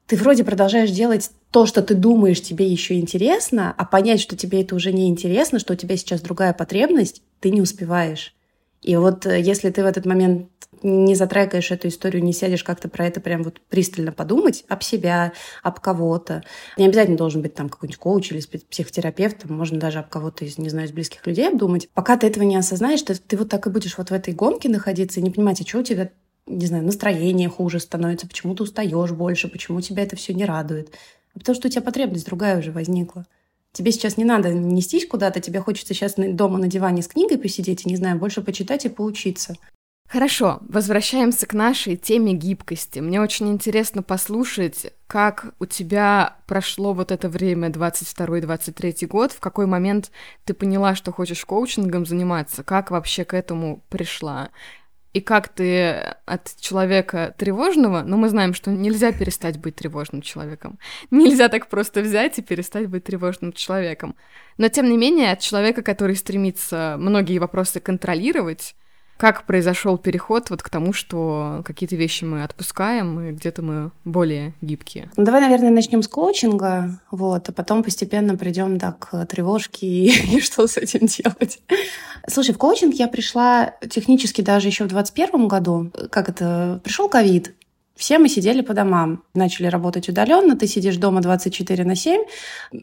ты 0.07 0.15
вроде 0.17 0.43
продолжаешь 0.43 0.91
делать 0.91 1.31
то, 1.51 1.65
что 1.65 1.81
ты 1.81 1.95
думаешь, 1.95 2.41
тебе 2.41 2.67
еще 2.67 2.99
интересно, 2.99 3.73
а 3.77 3.85
понять, 3.85 4.19
что 4.19 4.35
тебе 4.35 4.61
это 4.61 4.75
уже 4.75 4.91
не 4.91 5.07
интересно, 5.07 5.59
что 5.59 5.73
у 5.73 5.77
тебя 5.77 5.97
сейчас 5.97 6.21
другая 6.21 6.53
потребность, 6.53 7.21
ты 7.39 7.51
не 7.51 7.61
успеваешь. 7.61 8.35
И 8.81 8.95
вот 8.97 9.25
э, 9.25 9.39
если 9.39 9.69
ты 9.69 9.81
в 9.81 9.85
этот 9.85 10.05
момент 10.05 10.49
не 10.81 11.15
затрекаешь 11.15 11.71
эту 11.71 11.87
историю, 11.87 12.23
не 12.23 12.33
сядешь 12.33 12.63
как-то 12.63 12.89
про 12.89 13.05
это 13.07 13.21
прям 13.21 13.43
вот 13.43 13.61
пристально 13.69 14.11
подумать 14.11 14.65
об 14.67 14.83
себя, 14.83 15.31
об 15.61 15.79
кого-то. 15.79 16.43
Не 16.77 16.87
обязательно 16.87 17.17
должен 17.17 17.41
быть 17.41 17.53
там 17.53 17.69
какой-нибудь 17.69 17.99
коуч 17.99 18.31
или 18.31 18.41
психотерапевт, 18.69 19.39
там 19.39 19.55
можно 19.55 19.79
даже 19.79 19.99
об 19.99 20.09
кого-то 20.09 20.43
из, 20.43 20.57
не 20.57 20.69
знаю, 20.69 20.87
из 20.87 20.91
близких 20.91 21.25
людей 21.25 21.47
обдумать. 21.47 21.87
Пока 21.93 22.17
ты 22.17 22.27
этого 22.27 22.43
не 22.43 22.57
осознаешь, 22.57 23.01
ты, 23.01 23.15
ты 23.15 23.37
вот 23.37 23.47
так 23.47 23.65
и 23.65 23.69
будешь 23.69 23.97
вот 23.97 24.09
в 24.09 24.13
этой 24.13 24.33
гонке 24.33 24.67
находиться 24.67 25.19
и 25.19 25.23
не 25.23 25.31
понимать, 25.31 25.61
а 25.61 25.65
что 25.65 25.79
у 25.79 25.83
тебя 25.83 26.09
не 26.45 26.65
знаю, 26.65 26.83
настроение 26.83 27.49
хуже 27.49 27.79
становится, 27.79 28.27
почему 28.27 28.55
ты 28.55 28.63
устаешь 28.63 29.11
больше, 29.11 29.47
почему 29.47 29.81
тебя 29.81 30.03
это 30.03 30.15
все 30.15 30.33
не 30.33 30.45
радует. 30.45 30.93
А 31.35 31.39
потому 31.39 31.55
что 31.55 31.67
у 31.67 31.71
тебя 31.71 31.81
потребность 31.81 32.25
другая 32.25 32.59
уже 32.59 32.71
возникла. 32.71 33.25
Тебе 33.71 33.91
сейчас 33.91 34.17
не 34.17 34.23
надо 34.23 34.53
нестись 34.53 35.07
куда-то, 35.07 35.39
тебе 35.39 35.59
хочется 35.59 35.93
сейчас 35.93 36.13
дома 36.15 36.59
на 36.59 36.67
диване 36.67 37.01
с 37.01 37.07
книгой 37.07 37.39
посидеть 37.39 37.85
и, 37.85 37.89
не 37.89 37.95
знаю, 37.95 38.19
больше 38.19 38.41
почитать 38.41 38.85
и 38.85 38.89
поучиться. 38.89 39.55
Хорошо, 40.07 40.59
возвращаемся 40.69 41.47
к 41.47 41.53
нашей 41.53 41.97
теме 41.97 42.33
гибкости. 42.33 42.99
Мне 42.99 43.19
очень 43.19 43.49
интересно 43.49 44.03
послушать, 44.03 44.93
как 45.07 45.55
у 45.59 45.65
тебя 45.65 46.37
прошло 46.45 46.93
вот 46.93 47.11
это 47.11 47.29
время, 47.29 47.69
22-23 47.69 49.07
год, 49.07 49.31
в 49.31 49.39
какой 49.39 49.65
момент 49.65 50.11
ты 50.45 50.53
поняла, 50.53 50.93
что 50.93 51.11
хочешь 51.11 51.43
коучингом 51.45 52.05
заниматься, 52.05 52.63
как 52.63 52.91
вообще 52.91 53.25
к 53.25 53.33
этому 53.33 53.81
пришла. 53.89 54.51
И 55.13 55.21
как 55.21 55.49
ты 55.49 56.15
от 56.25 56.55
человека 56.59 57.35
тревожного, 57.37 58.01
ну 58.01 58.17
мы 58.17 58.29
знаем, 58.29 58.55
что 58.55 58.71
нельзя 58.71 59.11
перестать 59.11 59.59
быть 59.59 59.75
тревожным 59.75 60.23
человеком. 60.23 60.79
Нельзя 61.11 61.49
так 61.49 61.67
просто 61.67 62.01
взять 62.01 62.39
и 62.39 62.41
перестать 62.41 62.87
быть 62.87 63.03
тревожным 63.03 63.53
человеком. 63.53 64.15
Но 64.57 64.69
тем 64.69 64.89
не 64.89 64.97
менее, 64.97 65.31
от 65.31 65.39
человека, 65.39 65.83
который 65.83 66.15
стремится 66.15 66.95
многие 66.97 67.37
вопросы 67.37 67.79
контролировать, 67.79 68.75
как 69.23 69.45
произошел 69.45 69.97
переход 69.97 70.49
вот 70.49 70.61
к 70.61 70.69
тому, 70.69 70.91
что 70.91 71.61
какие-то 71.63 71.95
вещи 71.95 72.25
мы 72.25 72.43
отпускаем, 72.43 73.21
и 73.21 73.31
где-то 73.31 73.61
мы 73.61 73.91
более 74.03 74.53
гибкие? 74.59 75.09
Ну, 75.15 75.23
давай, 75.23 75.39
наверное, 75.39 75.69
начнем 75.69 76.03
с 76.03 76.09
коучинга, 76.09 76.99
вот, 77.09 77.47
а 77.47 77.53
потом 77.53 77.83
постепенно 77.83 78.35
придем 78.35 78.77
да, 78.77 78.91
к 78.91 79.25
тревожке 79.27 79.87
и, 79.87 80.07
и 80.35 80.41
что 80.41 80.67
с 80.67 80.75
этим 80.75 81.07
делать. 81.07 81.61
Слушай, 82.27 82.53
в 82.53 82.57
коучинг 82.57 82.95
я 82.95 83.07
пришла 83.07 83.75
технически 83.89 84.41
даже 84.41 84.67
еще 84.67 84.83
в 84.83 84.87
2021 84.89 85.47
году. 85.47 85.89
Как 86.11 86.27
это? 86.27 86.81
Пришел 86.83 87.07
ковид, 87.07 87.53
все 87.95 88.19
мы 88.19 88.27
сидели 88.27 88.59
по 88.59 88.73
домам, 88.73 89.23
начали 89.33 89.67
работать 89.67 90.09
удаленно, 90.09 90.57
ты 90.57 90.67
сидишь 90.67 90.97
дома 90.97 91.21
24 91.21 91.85
на 91.85 91.95
7, 91.95 92.23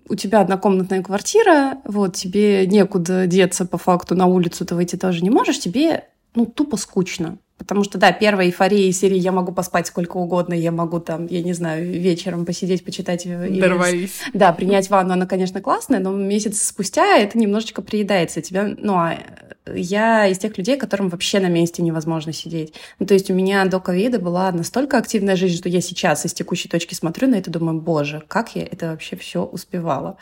у 0.08 0.14
тебя 0.14 0.40
однокомнатная 0.40 1.02
квартира, 1.02 1.82
вот, 1.84 2.16
тебе 2.16 2.66
некуда 2.66 3.26
деться 3.26 3.66
по 3.66 3.76
факту, 3.76 4.14
на 4.14 4.24
улицу 4.24 4.64
ты 4.64 4.74
выйти 4.74 4.96
тоже 4.96 5.22
не 5.22 5.28
можешь, 5.28 5.58
тебе, 5.58 6.06
ну, 6.34 6.46
тупо 6.46 6.76
скучно. 6.76 7.38
Потому 7.60 7.84
что, 7.84 7.98
да, 7.98 8.10
первая 8.10 8.46
эйфория 8.46 8.88
из 8.88 8.98
серии 8.98 9.18
«я 9.18 9.32
могу 9.32 9.52
поспать 9.52 9.86
сколько 9.86 10.16
угодно», 10.16 10.54
я 10.54 10.72
могу 10.72 10.98
там, 10.98 11.26
я 11.26 11.42
не 11.42 11.52
знаю, 11.52 11.84
вечером 11.84 12.46
посидеть, 12.46 12.84
почитать. 12.84 13.26
э, 13.26 13.48
или- 13.48 13.60
Дорвались. 13.60 14.18
Да, 14.32 14.50
принять 14.52 14.88
ванну, 14.88 15.12
она, 15.12 15.26
конечно, 15.26 15.60
классная, 15.60 16.00
но 16.00 16.10
месяц 16.10 16.62
спустя 16.62 17.18
это 17.18 17.36
немножечко 17.38 17.82
приедается. 17.82 18.40
Тебя, 18.40 18.74
ну, 18.78 18.94
а 18.94 19.18
я 19.74 20.26
из 20.26 20.38
тех 20.38 20.56
людей, 20.56 20.78
которым 20.78 21.10
вообще 21.10 21.38
на 21.38 21.48
месте 21.48 21.82
невозможно 21.82 22.32
сидеть. 22.32 22.74
Ну, 22.98 23.04
то 23.06 23.12
есть 23.14 23.30
у 23.30 23.34
меня 23.34 23.64
до 23.66 23.78
ковида 23.78 24.18
была 24.18 24.50
настолько 24.52 24.96
активная 24.96 25.36
жизнь, 25.36 25.58
что 25.58 25.68
я 25.68 25.82
сейчас 25.82 26.24
из 26.24 26.32
текущей 26.32 26.68
точки 26.68 26.94
смотрю 26.94 27.28
на 27.28 27.34
это 27.36 27.50
и 27.50 27.52
думаю, 27.52 27.78
боже, 27.80 28.22
как 28.26 28.56
я 28.56 28.62
это 28.62 28.86
вообще 28.86 29.16
все 29.16 29.44
успевала 29.44 30.16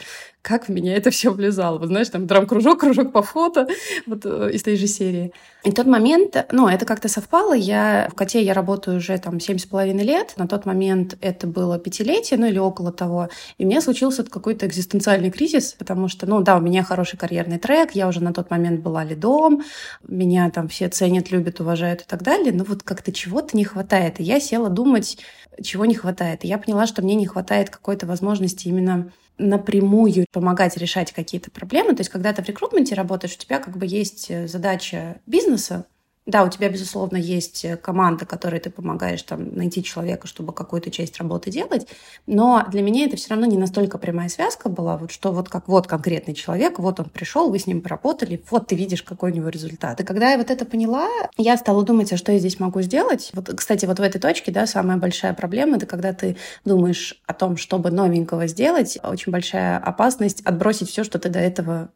как 0.48 0.66
в 0.66 0.70
меня 0.70 0.96
это 0.96 1.10
все 1.10 1.30
влезало. 1.30 1.78
Вот 1.78 1.88
знаешь, 1.88 2.08
там 2.08 2.26
драм-кружок, 2.26 2.80
кружок 2.80 3.12
по 3.12 3.22
фото, 3.22 3.68
вот 4.06 4.24
э, 4.24 4.50
из 4.54 4.62
той 4.62 4.76
же 4.76 4.86
серии. 4.86 5.32
И 5.64 5.72
тот 5.72 5.86
момент, 5.86 6.46
ну, 6.52 6.68
это 6.68 6.86
как-то 6.86 7.08
совпало. 7.08 7.27
Я 7.54 8.08
в 8.10 8.14
коте 8.14 8.42
я 8.42 8.54
работаю 8.54 8.98
уже 8.98 9.18
там 9.18 9.40
семь 9.40 9.58
с 9.58 9.66
половиной 9.66 10.04
лет. 10.04 10.34
На 10.36 10.46
тот 10.48 10.66
момент 10.66 11.16
это 11.20 11.46
было 11.46 11.78
пятилетие, 11.78 12.38
ну 12.38 12.46
или 12.46 12.58
около 12.58 12.92
того. 12.92 13.28
И 13.58 13.64
у 13.64 13.68
меня 13.68 13.80
случился 13.80 14.24
какой-то 14.24 14.66
экзистенциальный 14.66 15.30
кризис, 15.30 15.74
потому 15.78 16.08
что, 16.08 16.26
ну 16.26 16.40
да, 16.40 16.56
у 16.56 16.60
меня 16.60 16.82
хороший 16.82 17.18
карьерный 17.18 17.58
трек, 17.58 17.92
я 17.92 18.08
уже 18.08 18.22
на 18.22 18.32
тот 18.32 18.50
момент 18.50 18.80
была 18.80 19.04
лидом, 19.04 19.62
меня 20.06 20.50
там 20.50 20.68
все 20.68 20.88
ценят, 20.88 21.30
любят, 21.30 21.60
уважают 21.60 22.02
и 22.02 22.04
так 22.04 22.22
далее, 22.22 22.52
но 22.52 22.64
вот 22.64 22.82
как-то 22.82 23.12
чего-то 23.12 23.56
не 23.56 23.64
хватает. 23.64 24.20
И 24.20 24.22
я 24.22 24.40
села 24.40 24.68
думать, 24.68 25.18
чего 25.62 25.84
не 25.84 25.94
хватает. 25.94 26.44
И 26.44 26.48
я 26.48 26.58
поняла, 26.58 26.86
что 26.86 27.02
мне 27.02 27.14
не 27.14 27.26
хватает 27.26 27.70
какой-то 27.70 28.06
возможности 28.06 28.68
именно 28.68 29.10
напрямую 29.38 30.26
помогать 30.32 30.76
решать 30.76 31.12
какие-то 31.12 31.50
проблемы. 31.50 31.94
То 31.94 32.00
есть, 32.00 32.10
когда 32.10 32.32
ты 32.32 32.42
в 32.42 32.46
рекрутменте 32.46 32.94
работаешь, 32.94 33.34
у 33.34 33.38
тебя 33.38 33.58
как 33.58 33.76
бы 33.76 33.86
есть 33.86 34.32
задача 34.48 35.20
бизнеса, 35.26 35.86
да, 36.28 36.44
у 36.44 36.50
тебя, 36.50 36.68
безусловно, 36.68 37.16
есть 37.16 37.64
команда, 37.80 38.26
которой 38.26 38.60
ты 38.60 38.68
помогаешь 38.68 39.22
там, 39.22 39.54
найти 39.56 39.82
человека, 39.82 40.26
чтобы 40.26 40.52
какую-то 40.52 40.90
часть 40.90 41.16
работы 41.16 41.50
делать, 41.50 41.88
но 42.26 42.66
для 42.70 42.82
меня 42.82 43.06
это 43.06 43.16
все 43.16 43.30
равно 43.30 43.46
не 43.46 43.56
настолько 43.56 43.96
прямая 43.96 44.28
связка 44.28 44.68
была, 44.68 44.98
вот 44.98 45.10
что 45.10 45.32
вот 45.32 45.48
как 45.48 45.68
вот 45.68 45.86
конкретный 45.86 46.34
человек, 46.34 46.78
вот 46.78 47.00
он 47.00 47.06
пришел, 47.06 47.50
вы 47.50 47.58
с 47.58 47.66
ним 47.66 47.80
поработали, 47.80 48.42
вот 48.50 48.66
ты 48.66 48.76
видишь, 48.76 49.02
какой 49.02 49.32
у 49.32 49.34
него 49.34 49.48
результат. 49.48 50.00
И 50.00 50.04
когда 50.04 50.32
я 50.32 50.36
вот 50.36 50.50
это 50.50 50.66
поняла, 50.66 51.08
я 51.38 51.56
стала 51.56 51.82
думать, 51.82 52.12
а 52.12 52.18
что 52.18 52.30
я 52.30 52.38
здесь 52.38 52.60
могу 52.60 52.82
сделать. 52.82 53.30
Вот, 53.32 53.50
кстати, 53.56 53.86
вот 53.86 53.98
в 53.98 54.02
этой 54.02 54.20
точке, 54.20 54.52
да, 54.52 54.66
самая 54.66 54.98
большая 54.98 55.32
проблема, 55.32 55.78
это 55.78 55.86
когда 55.86 56.12
ты 56.12 56.36
думаешь 56.66 57.22
о 57.26 57.32
том, 57.32 57.56
чтобы 57.56 57.90
новенького 57.90 58.48
сделать, 58.48 58.98
очень 59.02 59.32
большая 59.32 59.78
опасность 59.78 60.42
отбросить 60.42 60.90
все, 60.90 61.04
что 61.04 61.18
ты 61.18 61.30
до 61.30 61.38
этого 61.38 61.88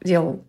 делал. 0.00 0.44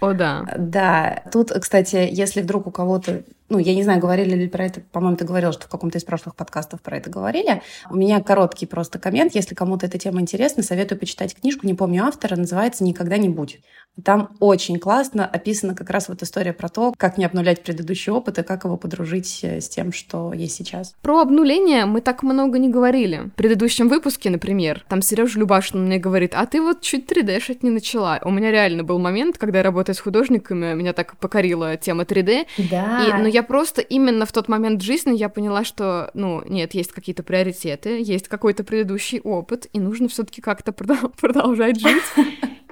О, 0.00 0.12
да. 0.12 0.44
Да. 0.56 1.22
Тут, 1.32 1.50
кстати, 1.50 2.08
если 2.10 2.42
вдруг 2.42 2.66
у 2.66 2.70
кого-то 2.70 3.22
ну, 3.48 3.58
я 3.58 3.74
не 3.74 3.82
знаю, 3.82 4.00
говорили 4.00 4.34
ли 4.34 4.48
про 4.48 4.64
это, 4.66 4.80
по-моему, 4.80 5.16
ты 5.16 5.24
говорил, 5.24 5.52
что 5.52 5.66
в 5.66 5.68
каком-то 5.68 5.98
из 5.98 6.04
прошлых 6.04 6.34
подкастов 6.34 6.80
про 6.80 6.96
это 6.96 7.10
говорили. 7.10 7.62
У 7.90 7.96
меня 7.96 8.20
короткий 8.22 8.66
просто 8.66 8.98
коммент, 8.98 9.34
если 9.34 9.54
кому-то 9.54 9.86
эта 9.86 9.98
тема 9.98 10.20
интересна, 10.20 10.62
советую 10.62 10.98
почитать 10.98 11.34
книжку, 11.34 11.66
не 11.66 11.74
помню 11.74 12.04
автора, 12.04 12.36
называется 12.36 12.84
«Никогда 12.84 13.16
не 13.18 13.28
будь». 13.28 13.60
Там 14.02 14.30
очень 14.40 14.80
классно 14.80 15.24
описана 15.24 15.76
как 15.76 15.88
раз 15.90 16.08
вот 16.08 16.20
история 16.22 16.52
про 16.52 16.68
то, 16.68 16.92
как 16.96 17.16
не 17.16 17.24
обнулять 17.24 17.62
предыдущий 17.62 18.10
опыт 18.10 18.40
и 18.40 18.42
как 18.42 18.64
его 18.64 18.76
подружить 18.76 19.44
с 19.44 19.68
тем, 19.68 19.92
что 19.92 20.32
есть 20.32 20.56
сейчас. 20.56 20.96
Про 21.00 21.20
обнуление 21.20 21.86
мы 21.86 22.00
так 22.00 22.24
много 22.24 22.58
не 22.58 22.68
говорили. 22.68 23.30
В 23.34 23.36
предыдущем 23.36 23.88
выпуске, 23.88 24.30
например, 24.30 24.84
там 24.88 25.00
Сережа 25.00 25.38
Любашин 25.38 25.84
мне 25.84 25.98
говорит, 25.98 26.32
а 26.34 26.46
ты 26.46 26.60
вот 26.60 26.80
чуть 26.80 27.10
3D-шить 27.10 27.62
не 27.62 27.70
начала. 27.70 28.18
У 28.24 28.30
меня 28.30 28.50
реально 28.50 28.82
был 28.82 28.98
момент, 28.98 29.38
когда 29.38 29.58
я 29.58 29.62
работаю 29.62 29.94
с 29.94 30.00
художниками, 30.00 30.74
меня 30.74 30.92
так 30.92 31.16
покорила 31.18 31.76
тема 31.76 32.02
3D. 32.02 32.46
Да. 32.70 33.06
И, 33.06 33.12
но 33.12 33.28
я 33.34 33.42
просто 33.42 33.80
именно 33.80 34.26
в 34.26 34.32
тот 34.32 34.48
момент 34.48 34.80
жизни 34.80 35.16
я 35.16 35.28
поняла, 35.28 35.64
что, 35.64 36.12
ну, 36.14 36.42
нет, 36.46 36.72
есть 36.72 36.92
какие-то 36.92 37.24
приоритеты, 37.24 38.00
есть 38.00 38.28
какой-то 38.28 38.62
предыдущий 38.62 39.18
опыт, 39.18 39.66
и 39.72 39.80
нужно 39.80 40.08
все 40.08 40.22
таки 40.22 40.40
как-то 40.40 40.72
продолжать 41.20 41.80
жить. 41.80 42.04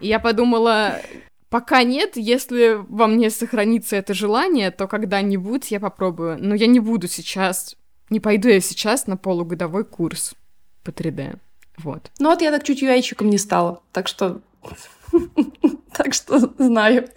И 0.00 0.06
я 0.06 0.20
подумала, 0.20 1.00
Пока 1.50 1.82
нет, 1.82 2.16
если 2.16 2.78
во 2.88 3.06
мне 3.08 3.28
сохранится 3.28 3.96
это 3.96 4.14
желание, 4.14 4.70
то 4.70 4.88
когда-нибудь 4.88 5.70
я 5.70 5.80
попробую. 5.80 6.38
Но 6.40 6.54
я 6.54 6.66
не 6.66 6.80
буду 6.80 7.08
сейчас, 7.08 7.76
не 8.08 8.20
пойду 8.20 8.48
я 8.48 8.60
сейчас 8.60 9.06
на 9.06 9.18
полугодовой 9.18 9.84
курс 9.84 10.32
по 10.82 10.88
3D. 10.88 11.38
Вот. 11.76 12.10
Ну 12.20 12.30
вот 12.30 12.40
я 12.40 12.50
так 12.52 12.64
чуть 12.64 12.82
ui 12.82 13.02
не 13.20 13.38
стала, 13.38 13.82
так 13.92 14.08
что... 14.08 14.40
Так 15.92 16.14
что 16.14 16.38
знаю. 16.56 17.08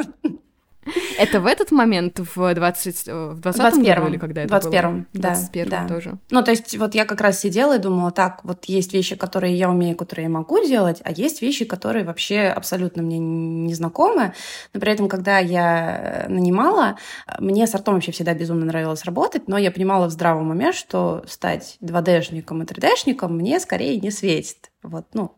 Это 1.17 1.39
в 1.39 1.45
этот 1.45 1.71
момент, 1.71 2.19
в 2.19 2.53
20, 2.53 3.07
э, 3.07 3.29
в 3.31 3.39
20 3.39 3.83
году 3.83 4.07
или 4.07 4.17
когда 4.17 4.41
это 4.41 4.49
21 4.49 4.81
было? 4.81 5.05
да. 5.13 5.29
21 5.29 5.69
да. 5.69 5.87
тоже. 5.87 6.17
Ну, 6.29 6.43
то 6.43 6.51
есть 6.51 6.77
вот 6.77 6.95
я 6.95 7.05
как 7.05 7.21
раз 7.21 7.39
сидела 7.39 7.77
и 7.77 7.79
думала, 7.79 8.11
так, 8.11 8.41
вот 8.43 8.65
есть 8.65 8.93
вещи, 8.93 9.15
которые 9.15 9.55
я 9.55 9.69
умею, 9.69 9.95
которые 9.95 10.25
я 10.25 10.29
могу 10.29 10.63
делать, 10.65 11.01
а 11.03 11.11
есть 11.11 11.41
вещи, 11.41 11.65
которые 11.65 12.05
вообще 12.05 12.41
абсолютно 12.41 13.01
мне 13.01 13.17
не 13.17 13.73
знакомы. 13.73 14.33
Но 14.73 14.79
при 14.79 14.91
этом, 14.91 15.09
когда 15.09 15.39
я 15.39 16.25
нанимала, 16.29 16.97
мне 17.39 17.65
с 17.65 17.73
артом 17.73 17.95
вообще 17.95 18.11
всегда 18.11 18.33
безумно 18.33 18.65
нравилось 18.65 19.05
работать, 19.05 19.47
но 19.47 19.57
я 19.57 19.71
понимала 19.71 20.07
в 20.07 20.11
здравом 20.11 20.51
уме, 20.51 20.71
что 20.71 21.23
стать 21.27 21.77
2D-шником 21.81 22.63
и 22.63 22.65
3D-шником 22.65 23.29
мне 23.29 23.59
скорее 23.59 23.99
не 23.99 24.11
светит. 24.11 24.71
Вот, 24.83 25.05
ну, 25.13 25.35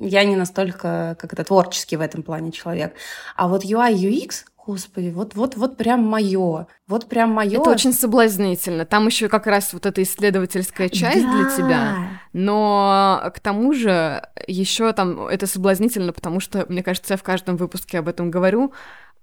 я 0.00 0.24
не 0.24 0.34
настолько 0.34 1.16
как 1.20 1.32
это 1.32 1.44
творческий 1.44 1.96
в 1.96 2.00
этом 2.00 2.22
плане 2.22 2.52
человек. 2.52 2.94
А 3.36 3.48
вот 3.48 3.64
UI, 3.64 3.94
UX, 3.94 4.44
Господи, 4.70 5.08
вот, 5.08 5.34
вот, 5.34 5.56
вот 5.56 5.76
прям 5.76 6.04
мое, 6.04 6.68
вот 6.86 7.08
прям 7.08 7.30
мое. 7.30 7.60
Это 7.60 7.70
очень 7.70 7.92
соблазнительно. 7.92 8.84
Там 8.84 9.06
еще 9.06 9.28
как 9.28 9.48
раз 9.48 9.72
вот 9.72 9.84
эта 9.84 10.00
исследовательская 10.04 10.88
часть 10.88 11.24
да. 11.24 11.32
для 11.32 11.50
тебя. 11.50 11.96
Но 12.32 13.32
к 13.34 13.40
тому 13.40 13.72
же 13.72 14.22
еще 14.46 14.92
там 14.92 15.26
это 15.26 15.48
соблазнительно, 15.48 16.12
потому 16.12 16.38
что, 16.38 16.66
мне 16.68 16.84
кажется, 16.84 17.14
я 17.14 17.16
в 17.16 17.24
каждом 17.24 17.56
выпуске 17.56 17.98
об 17.98 18.06
этом 18.06 18.30
говорю. 18.30 18.72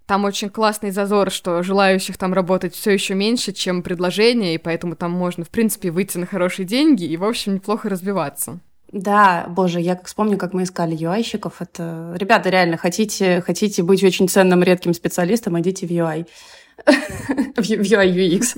Там 0.06 0.26
очень 0.26 0.50
классный 0.50 0.92
зазор, 0.92 1.32
что 1.32 1.64
желающих 1.64 2.18
там 2.18 2.34
работать 2.34 2.76
все 2.76 2.92
еще 2.92 3.14
меньше, 3.14 3.54
чем 3.54 3.84
предложения, 3.84 4.56
и 4.56 4.58
поэтому 4.58 4.98
там 4.98 5.12
можно, 5.12 5.46
в 5.46 5.50
принципе, 5.50 5.92
выйти 5.92 6.18
на 6.18 6.26
хорошие 6.26 6.66
деньги 6.66 7.06
и, 7.06 7.16
в 7.16 7.24
общем, 7.24 7.56
неплохо 7.56 7.88
развиваться. 7.88 8.60
Да, 8.98 9.46
боже, 9.48 9.80
я 9.80 9.94
как 9.96 10.08
вспомню, 10.08 10.40
как 10.40 10.54
мы 10.54 10.64
искали 10.64 10.98
UI-щиков. 10.98 11.62
Это, 11.62 12.16
ребята, 12.18 12.50
реально, 12.50 12.78
хотите, 12.78 13.42
хотите 13.42 13.84
быть 13.84 14.04
очень 14.04 14.28
ценным, 14.28 14.64
редким 14.64 14.96
специалистом, 14.96 15.60
идите 15.60 15.86
в 15.86 15.92
UI. 15.92 16.26
в 16.88 17.60
UI 17.60 18.12
UX. 18.12 18.58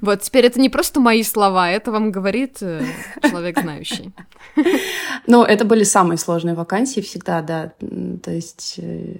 Вот, 0.00 0.22
теперь 0.22 0.46
это 0.46 0.60
не 0.60 0.68
просто 0.68 1.00
мои 1.00 1.22
слова, 1.22 1.70
это 1.70 1.90
вам 1.90 2.10
говорит 2.10 2.58
э, 2.60 2.84
человек 3.22 3.60
знающий. 3.60 4.12
Ну, 5.26 5.42
это 5.42 5.64
были 5.64 5.84
самые 5.84 6.18
сложные 6.18 6.54
вакансии 6.54 7.00
всегда, 7.00 7.42
да. 7.42 7.72
То 8.22 8.30
есть 8.30 8.74
э, 8.78 9.16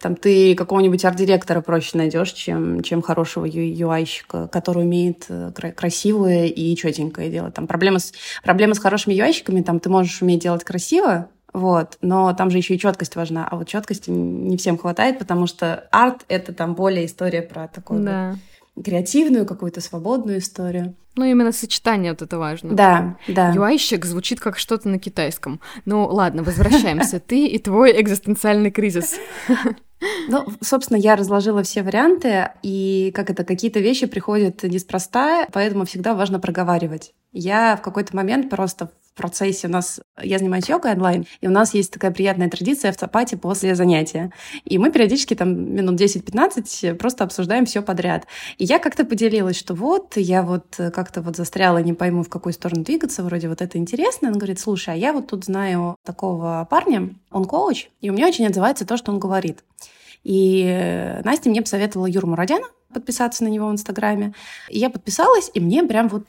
там 0.00 0.14
ты 0.14 0.54
какого-нибудь 0.54 1.04
арт-директора 1.04 1.60
проще 1.60 1.96
найдешь, 1.96 2.32
чем, 2.32 2.82
чем 2.82 3.02
хорошего 3.02 3.46
UI-щика, 3.46 4.48
который 4.48 4.84
умеет 4.84 5.26
э, 5.28 5.50
красивое 5.74 6.46
и 6.46 6.76
четенькое 6.76 7.30
делать. 7.30 7.54
Там 7.54 7.66
проблема 7.66 7.98
с, 7.98 8.12
проблема 8.42 8.74
с 8.74 8.78
хорошими 8.78 9.14
UI-щиками, 9.14 9.62
там 9.62 9.80
ты 9.80 9.88
можешь 9.88 10.20
уметь 10.22 10.42
делать 10.42 10.64
красиво, 10.64 11.28
вот, 11.52 11.96
но 12.02 12.32
там 12.34 12.50
же 12.50 12.58
еще 12.58 12.74
и 12.74 12.78
четкость 12.78 13.16
важна, 13.16 13.48
а 13.50 13.56
вот 13.56 13.68
четкости 13.68 14.10
не 14.10 14.56
всем 14.58 14.76
хватает, 14.76 15.18
потому 15.18 15.46
что 15.46 15.88
арт 15.90 16.24
это 16.28 16.52
там 16.52 16.74
более 16.74 17.06
история 17.06 17.42
про 17.42 17.68
такое 17.68 18.00
да. 18.00 18.30
вот 18.30 18.38
креативную, 18.82 19.46
какую-то 19.46 19.80
свободную 19.80 20.38
историю. 20.38 20.94
Ну, 21.16 21.24
именно 21.24 21.50
сочетание 21.50 22.12
вот 22.12 22.22
это 22.22 22.38
важно. 22.38 22.74
Да, 22.74 23.16
да. 23.26 23.50
Юайщик 23.50 24.04
звучит 24.04 24.38
как 24.38 24.56
что-то 24.56 24.88
на 24.88 24.98
китайском. 24.98 25.60
Ну, 25.84 26.06
ладно, 26.06 26.44
возвращаемся. 26.44 27.18
Ты 27.26 27.46
и 27.46 27.58
твой 27.58 28.00
экзистенциальный 28.00 28.70
кризис. 28.70 29.16
Ну, 30.28 30.46
собственно, 30.60 30.96
я 30.96 31.16
разложила 31.16 31.64
все 31.64 31.82
варианты, 31.82 32.50
и 32.62 33.10
как 33.16 33.30
это, 33.30 33.42
какие-то 33.42 33.80
вещи 33.80 34.06
приходят 34.06 34.62
неспроста, 34.62 35.48
поэтому 35.52 35.86
всегда 35.86 36.14
важно 36.14 36.38
проговаривать. 36.38 37.14
Я 37.32 37.76
в 37.76 37.82
какой-то 37.82 38.14
момент 38.14 38.48
просто 38.48 38.90
процессе 39.18 39.68
у 39.68 39.70
нас... 39.70 40.00
Я 40.22 40.38
занимаюсь 40.38 40.68
йогой 40.68 40.92
онлайн, 40.92 41.26
и 41.40 41.46
у 41.46 41.50
нас 41.50 41.74
есть 41.74 41.92
такая 41.92 42.10
приятная 42.10 42.48
традиция 42.48 42.90
в 42.92 42.96
цапате 42.96 43.36
после 43.36 43.74
занятия. 43.74 44.32
И 44.64 44.78
мы 44.78 44.90
периодически 44.90 45.34
там 45.34 45.74
минут 45.74 46.00
10-15 46.00 46.94
просто 46.94 47.24
обсуждаем 47.24 47.66
все 47.66 47.82
подряд. 47.82 48.26
И 48.56 48.64
я 48.64 48.78
как-то 48.78 49.04
поделилась, 49.04 49.58
что 49.58 49.74
вот, 49.74 50.16
я 50.16 50.42
вот 50.42 50.76
как-то 50.76 51.20
вот 51.20 51.36
застряла, 51.36 51.78
не 51.78 51.92
пойму, 51.92 52.22
в 52.22 52.30
какую 52.30 52.52
сторону 52.52 52.82
двигаться, 52.82 53.22
вроде 53.22 53.48
вот 53.48 53.60
это 53.60 53.76
интересно. 53.76 54.28
Он 54.28 54.38
говорит, 54.38 54.58
слушай, 54.58 54.94
а 54.94 54.96
я 54.96 55.12
вот 55.12 55.26
тут 55.26 55.44
знаю 55.44 55.96
такого 56.04 56.66
парня, 56.70 57.10
он 57.30 57.44
коуч, 57.44 57.88
и 58.00 58.08
у 58.08 58.12
меня 58.14 58.28
очень 58.28 58.46
отзывается 58.46 58.86
то, 58.86 58.96
что 58.96 59.12
он 59.12 59.18
говорит. 59.18 59.64
И 60.24 61.20
Настя 61.24 61.50
мне 61.50 61.62
посоветовала 61.62 62.06
Юру 62.06 62.28
Мурадяна 62.28 62.66
подписаться 62.92 63.44
на 63.44 63.48
него 63.48 63.68
в 63.68 63.72
Инстаграме. 63.72 64.32
И 64.70 64.78
я 64.78 64.88
подписалась, 64.88 65.50
и 65.52 65.60
мне 65.60 65.82
прям 65.82 66.08
вот 66.08 66.24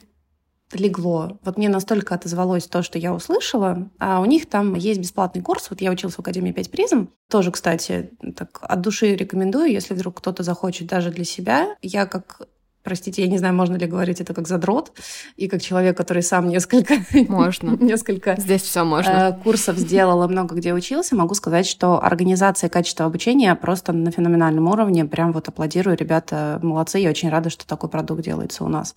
легло. 0.72 1.38
Вот 1.44 1.56
мне 1.56 1.68
настолько 1.68 2.14
отозвалось 2.14 2.66
то, 2.66 2.82
что 2.82 2.98
я 2.98 3.14
услышала. 3.14 3.88
А 3.98 4.20
у 4.20 4.24
них 4.24 4.48
там 4.48 4.74
есть 4.74 5.00
бесплатный 5.00 5.42
курс. 5.42 5.68
Вот 5.70 5.80
я 5.80 5.90
училась 5.90 6.14
в 6.14 6.20
Академии 6.20 6.52
5 6.52 6.70
призм. 6.70 7.08
Тоже, 7.28 7.50
кстати, 7.50 8.10
так 8.36 8.58
от 8.62 8.80
души 8.80 9.14
рекомендую, 9.14 9.70
если 9.70 9.94
вдруг 9.94 10.18
кто-то 10.18 10.42
захочет 10.42 10.86
даже 10.86 11.10
для 11.10 11.24
себя. 11.24 11.76
Я 11.82 12.06
как 12.06 12.46
Простите, 12.82 13.22
я 13.22 13.28
не 13.28 13.36
знаю, 13.36 13.54
можно 13.54 13.76
ли 13.76 13.86
говорить 13.86 14.22
это 14.22 14.32
как 14.32 14.48
задрот 14.48 14.92
и 15.36 15.48
как 15.48 15.60
человек, 15.60 15.98
который 15.98 16.22
сам 16.22 16.48
несколько... 16.48 16.94
Можно. 17.28 17.76
несколько 17.80 18.40
Здесь 18.40 18.62
все 18.62 18.84
можно. 18.84 19.10
Э, 19.38 19.42
курсов 19.42 19.76
сделала, 19.76 20.26
много 20.26 20.54
где 20.54 20.72
учился. 20.72 21.14
Могу 21.14 21.34
сказать, 21.34 21.66
что 21.66 22.02
организация 22.02 22.68
и 22.68 22.70
качество 22.70 23.04
обучения 23.04 23.54
просто 23.54 23.92
на 23.92 24.10
феноменальном 24.10 24.66
уровне. 24.66 25.04
Прям 25.04 25.32
вот 25.32 25.48
аплодирую. 25.48 25.94
Ребята 25.94 26.58
молодцы. 26.62 26.98
Я 26.98 27.10
очень 27.10 27.28
рада, 27.28 27.50
что 27.50 27.66
такой 27.66 27.90
продукт 27.90 28.22
делается 28.22 28.64
у 28.64 28.68
нас. 28.68 28.94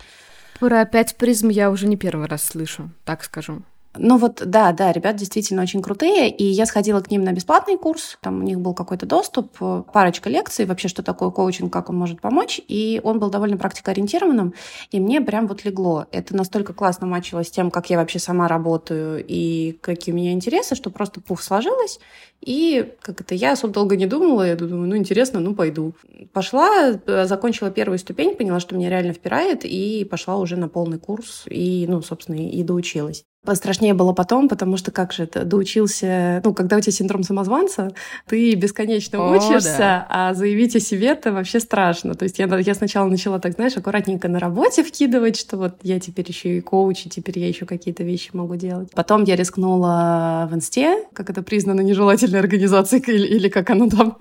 Про 0.64 0.80
опять 0.80 1.18
призм 1.18 1.50
я 1.50 1.70
уже 1.70 1.88
не 1.88 1.98
первый 1.98 2.26
раз 2.26 2.42
слышу, 2.42 2.90
так 3.04 3.26
скажу. 3.26 3.64
Ну 3.96 4.18
вот, 4.18 4.42
да, 4.44 4.72
да, 4.72 4.92
ребят 4.92 5.18
действительно 5.18 5.62
очень 5.62 5.84
крутые, 5.84 6.32
и 6.32 6.44
я 6.44 6.66
сходила 6.66 7.00
к 7.00 7.12
ним 7.12 7.24
на 7.24 7.32
бесплатный 7.32 7.78
курс, 7.78 8.18
там 8.22 8.40
у 8.40 8.44
них 8.44 8.60
был 8.60 8.74
какой-то 8.74 9.06
доступ, 9.06 9.56
парочка 9.94 10.32
лекций, 10.32 10.66
вообще, 10.66 10.88
что 10.88 11.04
такое 11.04 11.30
коучинг, 11.30 11.72
как 11.72 11.92
он 11.92 11.98
может 11.98 12.20
помочь, 12.20 12.60
и 12.68 13.00
он 13.04 13.20
был 13.20 13.30
довольно 13.30 13.56
практикоориентированным, 13.56 14.56
и 14.90 15.00
мне 15.00 15.22
прям 15.22 15.46
вот 15.46 15.64
легло. 15.64 16.08
Это 16.12 16.36
настолько 16.36 16.74
классно 16.74 17.06
мачилось 17.06 17.50
с 17.50 17.52
тем, 17.52 17.70
как 17.70 17.92
я 17.92 17.98
вообще 17.98 18.18
сама 18.18 18.48
работаю 18.48 19.24
и 19.28 19.78
какие 19.82 20.12
у 20.12 20.18
меня 20.18 20.32
интересы, 20.32 20.74
что 20.74 20.90
просто 20.90 21.22
пух 21.22 21.44
сложилось, 21.44 22.00
и 22.42 22.94
как 23.00 23.22
это, 23.22 23.36
я 23.36 23.52
особо 23.52 23.74
долго 23.74 23.96
не 23.96 24.08
думала, 24.08 24.42
я 24.48 24.56
думаю, 24.56 24.88
ну 24.88 24.98
интересно, 24.98 25.40
ну 25.40 25.54
пойду. 25.54 25.94
Пошла, 26.34 26.94
э, 27.06 27.26
закончила 27.26 27.70
первую 27.70 28.00
ступень, 28.00 28.36
поняла, 28.36 28.60
что 28.60 28.76
меня 28.76 28.90
реально 28.90 29.14
впирает, 29.14 29.66
и 29.66 30.04
пошла 30.04 30.38
уже 30.38 30.58
на 30.58 30.68
полный 30.68 30.98
курс, 30.98 31.44
и, 31.48 31.86
ну, 31.88 32.02
собственно, 32.02 32.38
и 32.38 32.64
доучилась. 32.64 33.24
Пострашнее 33.46 33.94
было 33.94 34.14
потом, 34.14 34.48
потому 34.48 34.78
что 34.78 34.92
как 34.92 35.12
же 35.12 35.24
это, 35.24 35.44
доучился, 35.44 36.42
ну, 36.46 36.54
когда 36.54 36.78
у 36.78 36.80
тебя 36.80 36.94
синдром 36.94 37.24
самозванца, 37.24 37.94
ты 38.26 38.56
бесконечно 38.56 39.20
о, 39.20 39.36
учишься, 39.36 39.78
да. 39.78 40.08
а 40.10 40.34
заявить 40.34 40.76
о 40.78 40.80
себе 40.80 41.08
это 41.08 41.34
вообще 41.34 41.60
страшно. 41.60 42.16
То 42.16 42.24
есть 42.24 42.40
я, 42.40 42.46
я 42.46 42.74
сначала 42.74 43.10
начала 43.10 43.40
так, 43.40 43.54
знаешь, 43.54 43.76
аккуратненько 43.76 44.30
на 44.30 44.40
работе 44.40 44.84
вкидывать, 44.84 45.38
что 45.38 45.58
вот 45.58 45.76
я 45.84 46.00
теперь 46.00 46.26
еще 46.28 46.58
и 46.58 46.62
коуч, 46.62 47.06
и 47.06 47.10
теперь 47.10 47.40
я 47.40 47.48
еще 47.50 47.66
какие-то 47.66 48.04
вещи 48.04 48.30
могу 48.34 48.56
делать. 48.56 48.90
Потом 48.94 49.26
я 49.26 49.36
рискнула 49.36 50.48
в 50.50 50.56
инсте, 50.56 51.04
как 51.12 51.30
это 51.30 51.44
признано 51.44 51.82
нежелательной 51.82 52.40
организацией, 52.40 53.04
или, 53.08 53.28
или 53.28 53.50
как 53.50 53.70
оно 53.70 53.90
там 53.90 54.18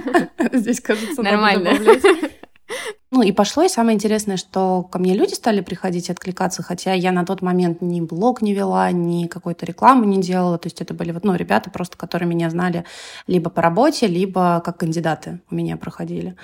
здесь, 0.52 0.80
кажется, 0.80 1.22
Нормально. 1.22 1.78
Ну 3.14 3.22
и 3.22 3.30
пошло, 3.30 3.62
и 3.62 3.68
самое 3.68 3.94
интересное, 3.94 4.36
что 4.36 4.82
ко 4.82 4.98
мне 4.98 5.14
люди 5.14 5.34
стали 5.34 5.60
приходить 5.60 6.08
и 6.08 6.12
откликаться, 6.12 6.64
хотя 6.64 6.94
я 6.94 7.12
на 7.12 7.24
тот 7.24 7.42
момент 7.42 7.80
ни 7.80 8.00
блог 8.00 8.42
не 8.42 8.54
вела, 8.54 8.90
ни 8.90 9.28
какой-то 9.28 9.64
рекламу 9.64 10.02
не 10.02 10.20
делала, 10.20 10.58
то 10.58 10.66
есть 10.66 10.80
это 10.80 10.94
были 10.94 11.12
вот, 11.12 11.22
ну, 11.22 11.36
ребята 11.36 11.70
просто, 11.70 11.96
которые 11.96 12.28
меня 12.28 12.50
знали 12.50 12.84
либо 13.28 13.50
по 13.50 13.62
работе, 13.62 14.08
либо 14.08 14.60
как 14.64 14.78
кандидаты 14.78 15.38
у 15.48 15.54
меня 15.54 15.76
проходили. 15.76 16.34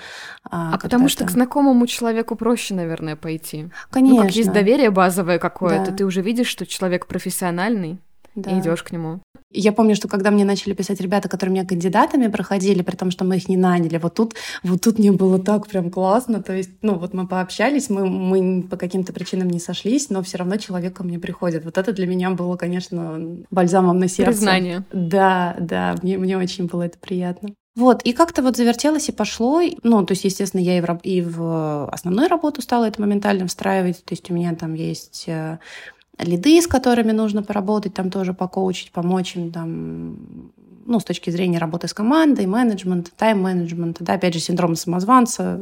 А, 0.49 0.75
а 0.75 0.77
потому 0.77 1.09
что 1.09 1.25
к 1.25 1.31
знакомому 1.31 1.87
человеку 1.87 2.37
проще, 2.37 2.73
наверное, 2.73 3.17
пойти. 3.17 3.67
Конечно. 3.89 4.19
Ну, 4.19 4.23
как 4.23 4.33
есть 4.33 4.53
доверие 4.53 4.91
базовое 4.91 5.39
какое-то, 5.39 5.91
да. 5.91 5.97
ты 5.97 6.05
уже 6.05 6.21
видишь, 6.21 6.47
что 6.47 6.65
человек 6.65 7.05
профессиональный, 7.05 7.99
да. 8.33 8.49
и 8.49 8.59
идешь 8.61 8.83
к 8.83 8.91
нему. 8.91 9.19
Я 9.53 9.71
помню, 9.71 9.95
что 9.95 10.07
когда 10.07 10.31
мне 10.31 10.45
начали 10.45 10.73
писать 10.73 11.01
ребята, 11.01 11.29
которые 11.29 11.53
меня 11.53 11.65
кандидатами 11.65 12.27
проходили, 12.27 12.81
при 12.81 12.95
том, 12.95 13.11
что 13.11 13.25
мы 13.25 13.37
их 13.37 13.49
не 13.49 13.57
наняли, 13.57 13.97
вот 13.97 14.15
тут, 14.15 14.35
вот 14.63 14.81
тут 14.81 14.99
мне 14.99 15.11
было 15.11 15.39
так 15.39 15.67
прям 15.67 15.91
классно. 15.91 16.41
То 16.41 16.53
есть, 16.53 16.71
ну 16.81 16.95
вот 16.95 17.13
мы 17.13 17.27
пообщались, 17.27 17.89
мы, 17.89 18.07
мы 18.07 18.63
по 18.63 18.77
каким-то 18.77 19.13
причинам 19.13 19.49
не 19.49 19.59
сошлись, 19.59 20.09
но 20.09 20.23
все 20.23 20.37
равно 20.37 20.57
человек 20.57 20.95
ко 20.95 21.03
мне 21.03 21.19
приходит. 21.19 21.65
Вот 21.65 21.77
это 21.77 21.91
для 21.91 22.07
меня 22.07 22.31
было, 22.31 22.55
конечно, 22.57 23.19
бальзамом 23.49 23.99
на 23.99 24.07
сердце. 24.07 24.31
Признание. 24.31 24.85
Да, 24.91 25.55
да, 25.59 25.95
мне, 26.01 26.17
мне 26.17 26.37
очень 26.37 26.67
было 26.67 26.83
это 26.83 26.97
приятно. 26.97 27.49
Вот, 27.75 28.01
и 28.03 28.11
как-то 28.11 28.41
вот 28.41 28.57
завертелось 28.57 29.07
и 29.07 29.13
пошло. 29.13 29.61
Ну, 29.83 30.05
то 30.05 30.11
есть, 30.11 30.25
естественно, 30.25 30.61
я 30.61 30.77
и 30.77 30.81
в, 30.81 30.99
и 31.03 31.21
в 31.21 31.89
основную 31.89 32.27
работу 32.27 32.61
стала 32.61 32.85
это 32.85 32.99
моментально 32.99 33.47
встраивать. 33.47 34.03
То 34.03 34.13
есть 34.13 34.29
у 34.29 34.33
меня 34.33 34.53
там 34.55 34.73
есть 34.73 35.23
э, 35.27 35.59
лиды, 36.17 36.61
с 36.61 36.67
которыми 36.67 37.11
нужно 37.11 37.43
поработать, 37.43 37.93
там 37.93 38.09
тоже 38.09 38.33
покоучить, 38.33 38.91
помочь 38.91 39.35
им 39.35 39.51
там 39.51 40.51
ну, 40.85 40.99
с 40.99 41.03
точки 41.03 41.29
зрения 41.29 41.57
работы 41.57 41.87
с 41.87 41.93
командой, 41.93 42.45
менеджмента, 42.45 43.11
тайм-менеджмента, 43.15 44.03
да, 44.03 44.13
опять 44.13 44.33
же, 44.33 44.39
синдром 44.39 44.75
самозванца, 44.75 45.61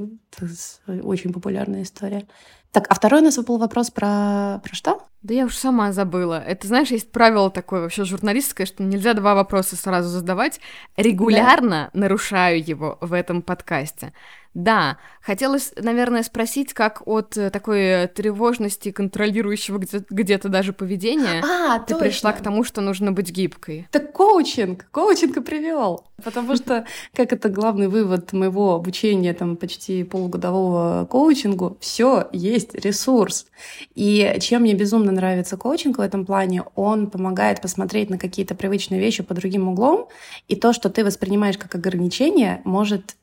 очень 0.87 1.33
популярная 1.33 1.83
история. 1.83 2.25
Так, 2.71 2.85
а 2.87 2.93
второй 2.93 3.21
у 3.21 3.23
нас 3.23 3.37
был 3.37 3.57
вопрос 3.57 3.89
про, 3.89 4.61
про 4.63 4.75
что? 4.75 5.01
Да 5.23 5.33
я 5.33 5.45
уж 5.45 5.55
сама 5.55 5.91
забыла. 5.91 6.39
Это, 6.45 6.67
знаешь, 6.67 6.89
есть 6.89 7.11
правило 7.11 7.49
такое 7.49 7.81
вообще 7.81 8.05
журналистское, 8.05 8.67
что 8.67 8.83
нельзя 8.83 9.15
два 9.15 9.33
вопроса 9.33 9.75
сразу 9.75 10.07
задавать. 10.09 10.59
Регулярно 10.95 11.89
да. 11.93 11.99
нарушаю 11.99 12.63
его 12.63 12.99
в 13.01 13.13
этом 13.13 13.41
подкасте. 13.41 14.13
Да, 14.55 14.97
хотелось, 15.21 15.73
наверное, 15.79 16.23
спросить, 16.23 16.73
как 16.73 17.03
от 17.05 17.37
э, 17.37 17.51
такой 17.51 18.07
тревожности, 18.07 18.91
контролирующего 18.91 19.79
где-то 20.09 20.49
даже 20.49 20.73
поведения, 20.73 21.43
а, 21.43 21.79
ты 21.79 21.93
точно. 21.93 21.99
пришла 21.99 22.33
к 22.33 22.41
тому, 22.41 22.63
что 22.63 22.81
нужно 22.81 23.11
быть 23.11 23.31
гибкой. 23.31 23.87
Так 23.91 24.11
коучинг, 24.11 24.87
коучинг 24.89 25.37
и 25.37 25.41
привел. 25.41 26.05
Потому 26.23 26.55
что, 26.55 26.85
как 27.13 27.31
это 27.31 27.47
главный 27.47 27.87
вывод 27.87 28.33
моего 28.33 28.73
обучения, 28.73 29.33
там, 29.33 29.55
почти 29.55 30.03
полугодового 30.03 31.05
коучингу, 31.05 31.77
все 31.79 32.27
есть 32.33 32.73
ресурс. 32.73 33.45
И 33.93 34.35
чем 34.41 34.63
мне 34.63 34.73
безумно 34.73 35.11
нравится 35.11 35.57
коучинг 35.57 35.99
в 35.99 36.01
этом 36.01 36.25
плане, 36.25 36.63
он 36.75 37.09
помогает 37.11 37.61
посмотреть 37.61 38.09
на 38.09 38.17
какие-то 38.17 38.55
привычные 38.55 38.99
вещи 38.99 39.21
по 39.21 39.35
другим 39.35 39.69
углом, 39.69 40.07
и 40.47 40.55
то, 40.55 40.73
что 40.73 40.89
ты 40.89 41.05
воспринимаешь 41.05 41.57
как 41.57 41.75
ограничение, 41.75 42.61
может 42.65 43.15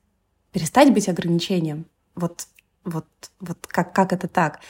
перестать 0.56 0.90
быть 0.94 1.06
ограничением. 1.06 1.84
Вот, 2.14 2.46
вот, 2.82 3.04
вот 3.40 3.58
как, 3.66 3.92
как 3.92 4.14
это 4.14 4.26
так? 4.26 4.60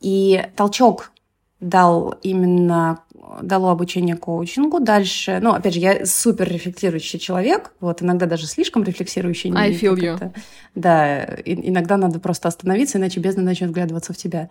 И 0.00 0.44
толчок 0.56 1.12
дал 1.60 2.16
именно 2.22 3.04
дало 3.40 3.70
обучение 3.70 4.16
коучингу. 4.16 4.80
Дальше, 4.80 5.38
ну, 5.40 5.52
опять 5.52 5.74
же, 5.74 5.78
я 5.78 6.06
супер 6.06 6.48
рефлексирующий 6.48 7.20
человек, 7.20 7.70
вот, 7.78 8.02
иногда 8.02 8.26
даже 8.26 8.48
слишком 8.48 8.82
рефлексирующий. 8.82 9.52
I 9.54 9.70
feel 9.70 9.94
you. 9.94 10.32
Да, 10.74 11.22
и, 11.22 11.68
иногда 11.68 11.96
надо 11.96 12.18
просто 12.18 12.48
остановиться, 12.48 12.98
иначе 12.98 13.20
бездна 13.20 13.44
начнет 13.44 13.70
вглядываться 13.70 14.12
в 14.12 14.16
тебя. 14.16 14.50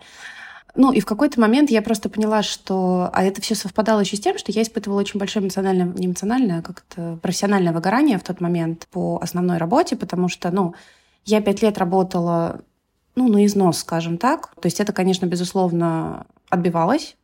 Ну, 0.74 0.92
и 0.92 1.00
в 1.00 1.06
какой-то 1.06 1.40
момент 1.40 1.70
я 1.70 1.82
просто 1.82 2.08
поняла, 2.08 2.42
что... 2.42 3.10
А 3.12 3.24
это 3.24 3.42
все 3.42 3.54
совпадало 3.54 4.00
еще 4.00 4.16
с 4.16 4.20
тем, 4.20 4.38
что 4.38 4.52
я 4.52 4.62
испытывала 4.62 5.00
очень 5.00 5.18
большое 5.18 5.42
эмоциональное, 5.44 5.86
не 5.86 6.06
эмоциональное, 6.06 6.60
а 6.60 6.62
как-то 6.62 7.18
профессиональное 7.20 7.72
выгорание 7.72 8.18
в 8.18 8.22
тот 8.22 8.40
момент 8.40 8.86
по 8.90 9.18
основной 9.20 9.58
работе, 9.58 9.96
потому 9.96 10.28
что, 10.28 10.50
ну, 10.50 10.74
я 11.24 11.40
пять 11.40 11.62
лет 11.62 11.78
работала, 11.78 12.60
ну, 13.16 13.28
на 13.28 13.44
износ, 13.44 13.78
скажем 13.78 14.18
так. 14.18 14.54
То 14.60 14.66
есть 14.66 14.80
это, 14.80 14.92
конечно, 14.92 15.26
безусловно, 15.26 16.26
отбивалось 16.48 17.16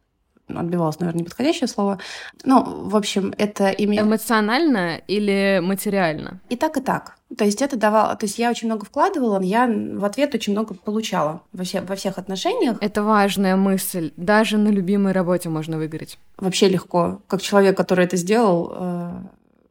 отбивалось, 0.49 1.01
наверное, 1.01 1.21
неподходящее 1.21 1.69
слово. 1.69 1.99
Ну, 2.45 2.89
в 2.89 2.97
общем, 2.97 3.35
это 3.39 3.71
имеет... 3.71 4.03
Эмоционально 4.03 5.01
или 5.09 5.61
материально? 5.63 6.41
И 6.49 6.57
так, 6.57 6.77
и 6.77 6.81
так. 6.81 7.17
То 7.37 7.45
есть 7.45 7.63
это 7.63 7.77
давало... 7.77 8.15
То 8.17 8.27
есть 8.27 8.39
я 8.39 8.51
очень 8.51 8.69
много 8.69 8.85
вкладывала, 8.85 9.41
я 9.41 9.67
в 9.67 10.05
ответ 10.05 10.35
очень 10.35 10.53
много 10.53 10.75
получала 10.75 11.43
во, 11.53 11.65
все, 11.65 11.81
во 11.81 11.97
всех 11.97 12.19
отношениях. 12.19 12.77
Это 12.81 13.03
важная 13.03 13.57
мысль. 13.57 14.13
Даже 14.17 14.59
на 14.59 14.69
любимой 14.69 15.13
работе 15.13 15.49
можно 15.49 15.79
выиграть. 15.79 16.19
Вообще 16.39 16.69
легко. 16.69 17.23
Как 17.27 17.43
человек, 17.43 17.77
который 17.77 18.05
это 18.05 18.17
сделал... 18.17 18.73
Э, 18.77 19.13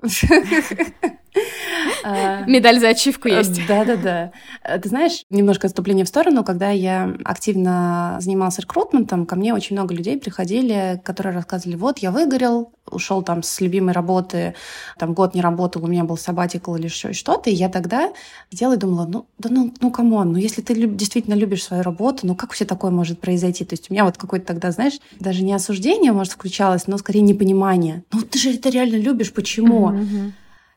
Медаль 2.47 2.79
за 2.79 2.89
ачивку 2.89 3.27
э, 3.27 3.37
есть. 3.37 3.65
Да-да-да. 3.67 4.31
Э, 4.63 4.79
ты 4.79 4.89
знаешь, 4.89 5.23
немножко 5.29 5.67
отступление 5.67 6.05
в 6.05 6.09
сторону, 6.09 6.43
когда 6.43 6.69
я 6.69 7.15
активно 7.23 8.17
занималась 8.19 8.59
рекрутментом, 8.59 9.25
ко 9.25 9.35
мне 9.35 9.53
очень 9.53 9.75
много 9.75 9.93
людей 9.93 10.17
приходили, 10.17 11.01
которые 11.03 11.33
рассказывали, 11.33 11.75
вот, 11.75 11.99
я 11.99 12.11
выгорел, 12.11 12.71
ушел 12.91 13.23
там 13.23 13.43
с 13.43 13.61
любимой 13.61 13.93
работы, 13.93 14.55
там 14.97 15.13
год 15.13 15.33
не 15.33 15.41
работал, 15.41 15.83
у 15.83 15.87
меня 15.87 16.03
был 16.03 16.17
сабатикл 16.17 16.75
или 16.75 16.85
еще 16.85 17.13
что-то, 17.13 17.49
и 17.49 17.53
я 17.53 17.69
тогда 17.69 18.11
сидела 18.51 18.73
и 18.73 18.77
думала, 18.77 19.05
ну, 19.05 19.25
да 19.37 19.49
ну, 19.49 19.73
ну, 19.79 19.91
come 19.91 20.15
on, 20.15 20.33
ну, 20.33 20.37
если 20.37 20.61
ты 20.61 20.73
люб, 20.73 20.95
действительно 20.95 21.35
любишь 21.35 21.63
свою 21.63 21.83
работу, 21.83 22.27
ну, 22.27 22.35
как 22.35 22.51
все 22.51 22.65
такое 22.65 22.91
может 22.91 23.19
произойти? 23.19 23.65
То 23.65 23.73
есть 23.73 23.89
у 23.89 23.93
меня 23.93 24.05
вот 24.05 24.17
какое-то 24.17 24.47
тогда, 24.47 24.71
знаешь, 24.71 24.99
даже 25.19 25.43
не 25.43 25.53
осуждение, 25.53 26.11
может, 26.11 26.33
включалось, 26.33 26.87
но 26.87 26.97
скорее 26.97 27.21
непонимание. 27.21 28.03
Ну, 28.11 28.21
ты 28.21 28.37
же 28.37 28.53
это 28.53 28.69
реально 28.69 28.95
любишь, 28.95 29.33
почему? 29.33 29.91
Uh-huh. 29.91 30.31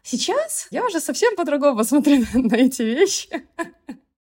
Сейчас 0.07 0.69
я 0.71 0.85
уже 0.85 1.01
совсем 1.01 1.35
по-другому 1.35 1.83
смотрю 1.83 2.25
на 2.35 2.55
эти 2.55 2.83
вещи. 2.83 3.29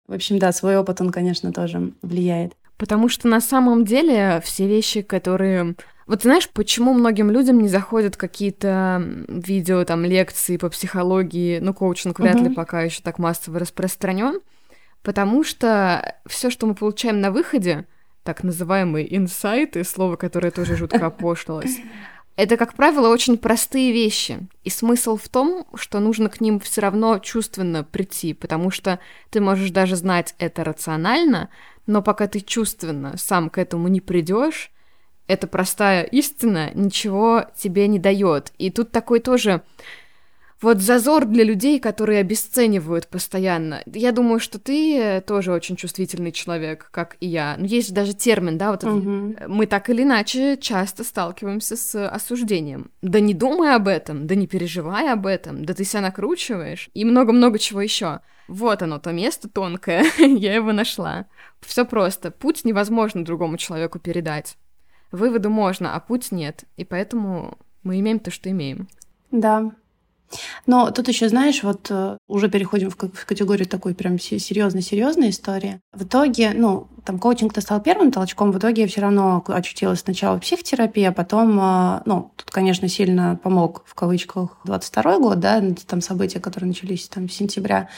В 0.07 0.13
общем, 0.13 0.39
да, 0.39 0.53
свой 0.53 0.77
опыт, 0.77 1.01
он, 1.01 1.11
конечно, 1.11 1.51
тоже 1.51 1.91
влияет. 2.01 2.53
Потому 2.77 3.09
что 3.09 3.27
на 3.27 3.41
самом 3.41 3.83
деле 3.83 4.41
все 4.43 4.67
вещи, 4.67 5.01
которые... 5.01 5.75
Вот 6.07 6.21
знаешь, 6.21 6.49
почему 6.49 6.93
многим 6.93 7.29
людям 7.29 7.59
не 7.59 7.67
заходят 7.67 8.15
какие-то 8.15 9.03
видео, 9.27 9.83
там, 9.83 10.05
лекции 10.05 10.55
по 10.55 10.69
психологии, 10.69 11.59
ну, 11.59 11.73
коучинг 11.73 12.19
вряд 12.19 12.35
uh-huh. 12.35 12.49
ли 12.49 12.55
пока 12.55 12.81
еще 12.83 13.01
так 13.01 13.19
массово 13.19 13.59
распространен, 13.59 14.39
потому 15.01 15.43
что 15.43 16.15
все, 16.25 16.49
что 16.49 16.67
мы 16.67 16.75
получаем 16.75 17.19
на 17.19 17.31
выходе, 17.31 17.85
так 18.23 18.43
называемые 18.43 19.15
инсайты, 19.15 19.83
слово, 19.83 20.15
которое 20.15 20.51
тоже 20.51 20.75
жутко 20.75 21.07
опошлилось, 21.07 21.79
это, 22.35 22.57
как 22.57 22.73
правило, 22.73 23.09
очень 23.09 23.37
простые 23.37 23.91
вещи. 23.91 24.47
И 24.63 24.69
смысл 24.69 25.15
в 25.15 25.29
том, 25.29 25.65
что 25.75 25.99
нужно 25.99 26.29
к 26.29 26.41
ним 26.41 26.59
все 26.59 26.81
равно 26.81 27.19
чувственно 27.19 27.83
прийти, 27.83 28.33
потому 28.33 28.71
что 28.71 28.99
ты 29.29 29.39
можешь 29.39 29.71
даже 29.71 29.95
знать 29.95 30.35
это 30.37 30.63
рационально, 30.63 31.49
но 31.87 32.01
пока 32.01 32.27
ты 32.27 32.41
чувственно 32.41 33.15
сам 33.17 33.49
к 33.49 33.57
этому 33.57 33.87
не 33.87 34.01
придешь, 34.01 34.71
эта 35.27 35.47
простая 35.47 36.03
истина 36.03 36.71
ничего 36.73 37.45
тебе 37.57 37.87
не 37.87 37.99
дает. 37.99 38.51
И 38.57 38.69
тут 38.69 38.91
такой 38.91 39.19
тоже 39.19 39.63
вот 40.61 40.79
зазор 40.79 41.25
для 41.25 41.43
людей, 41.43 41.79
которые 41.79 42.19
обесценивают 42.19 43.07
постоянно. 43.07 43.83
Я 43.85 44.11
думаю, 44.11 44.39
что 44.39 44.57
ты 44.57 45.21
тоже 45.25 45.51
очень 45.51 45.75
чувствительный 45.75 46.31
человек, 46.31 46.89
как 46.91 47.17
и 47.19 47.27
я. 47.27 47.55
Ну, 47.57 47.65
есть 47.65 47.93
даже 47.93 48.13
термин, 48.13 48.57
да, 48.57 48.71
вот 48.71 48.83
угу. 48.83 49.35
мы 49.47 49.65
так 49.67 49.89
или 49.89 50.03
иначе 50.03 50.57
часто 50.57 51.03
сталкиваемся 51.03 51.75
с 51.75 52.07
осуждением. 52.07 52.91
Да 53.01 53.19
не 53.19 53.33
думай 53.33 53.75
об 53.75 53.87
этом, 53.87 54.27
да 54.27 54.35
не 54.35 54.47
переживай 54.47 55.11
об 55.11 55.27
этом, 55.27 55.65
да 55.65 55.73
ты 55.73 55.83
себя 55.83 56.01
накручиваешь 56.01 56.89
и 56.93 57.03
много-много 57.03 57.59
чего 57.59 57.81
еще. 57.81 58.21
Вот 58.47 58.81
оно, 58.81 58.99
то 58.99 59.11
место 59.11 59.49
тонкое, 59.49 60.05
я 60.17 60.55
его 60.55 60.71
нашла. 60.71 61.25
Все 61.61 61.83
просто. 61.85 62.31
Путь 62.31 62.63
невозможно 62.63 63.25
другому 63.25 63.57
человеку 63.57 63.99
передать. 63.99 64.57
Выводы 65.11 65.49
можно, 65.49 65.95
а 65.95 65.99
путь 65.99 66.31
нет. 66.31 66.65
И 66.77 66.85
поэтому 66.85 67.57
мы 67.83 67.99
имеем 67.99 68.19
то, 68.19 68.31
что 68.31 68.49
имеем. 68.49 68.87
Да, 69.31 69.71
но 70.65 70.91
тут 70.91 71.07
еще, 71.07 71.29
знаешь, 71.29 71.63
вот 71.63 71.87
э, 71.89 72.17
уже 72.27 72.49
переходим 72.49 72.89
в 72.89 72.95
категорию 72.95 73.67
такой 73.67 73.93
прям 73.93 74.19
серьезной-серьезной 74.19 75.29
истории. 75.29 75.79
В 75.93 76.03
итоге, 76.03 76.51
ну, 76.53 76.87
там 77.05 77.19
коучинг-то 77.19 77.61
стал 77.61 77.81
первым 77.81 78.11
толчком, 78.11 78.51
в 78.51 78.57
итоге 78.57 78.83
я 78.83 78.87
все 78.87 79.01
равно 79.01 79.43
очутилась 79.47 79.99
сначала 79.99 80.37
в 80.37 80.41
психотерапии, 80.41 81.03
а 81.03 81.11
потом, 81.11 81.59
э, 81.59 82.01
ну, 82.05 82.31
тут, 82.35 82.49
конечно, 82.51 82.87
сильно 82.87 83.39
помог, 83.41 83.83
в 83.85 83.93
кавычках, 83.95 84.57
22 84.65 85.19
год, 85.19 85.39
да, 85.39 85.63
там 85.87 86.01
события, 86.01 86.39
которые 86.39 86.67
начались 86.69 87.07
там 87.07 87.29
с 87.29 87.33
сентября. 87.33 87.89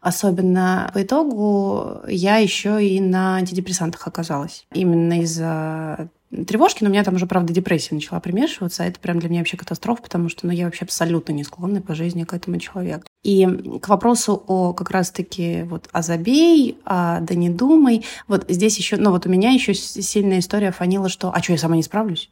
Особенно 0.00 0.90
по 0.94 1.02
итогу 1.02 2.00
я 2.08 2.38
еще 2.38 2.84
и 2.84 3.00
на 3.00 3.36
антидепрессантах 3.36 4.06
оказалась. 4.06 4.64
Именно 4.72 5.20
из-за 5.20 6.08
тревожки, 6.30 6.82
но 6.82 6.90
у 6.90 6.92
меня 6.92 7.04
там 7.04 7.14
уже, 7.14 7.26
правда, 7.26 7.52
депрессия 7.52 7.94
начала 7.94 8.20
примешиваться. 8.20 8.82
А 8.82 8.86
это 8.86 9.00
прям 9.00 9.18
для 9.18 9.28
меня 9.28 9.40
вообще 9.40 9.56
катастрофа, 9.56 10.02
потому 10.02 10.28
что 10.28 10.46
ну, 10.46 10.52
я 10.52 10.64
вообще 10.66 10.84
абсолютно 10.84 11.32
не 11.32 11.44
склонна 11.44 11.82
по 11.82 11.94
жизни 11.94 12.24
к 12.24 12.32
этому 12.32 12.58
человеку. 12.58 13.04
И 13.22 13.46
к 13.80 13.88
вопросу 13.88 14.42
о 14.46 14.72
как 14.72 14.90
раз-таки 14.90 15.62
вот 15.62 15.88
о 15.92 16.02
забей, 16.02 16.78
а 16.84 17.20
да 17.20 17.34
не 17.34 17.50
думай. 17.50 18.04
Вот 18.28 18.46
здесь 18.48 18.78
еще, 18.78 18.96
ну 18.96 19.10
вот 19.10 19.26
у 19.26 19.28
меня 19.28 19.50
еще 19.50 19.74
сильная 19.74 20.38
история 20.38 20.72
фанила, 20.72 21.08
что 21.08 21.32
а 21.34 21.42
что, 21.42 21.52
я 21.52 21.58
сама 21.58 21.76
не 21.76 21.82
справлюсь? 21.82 22.30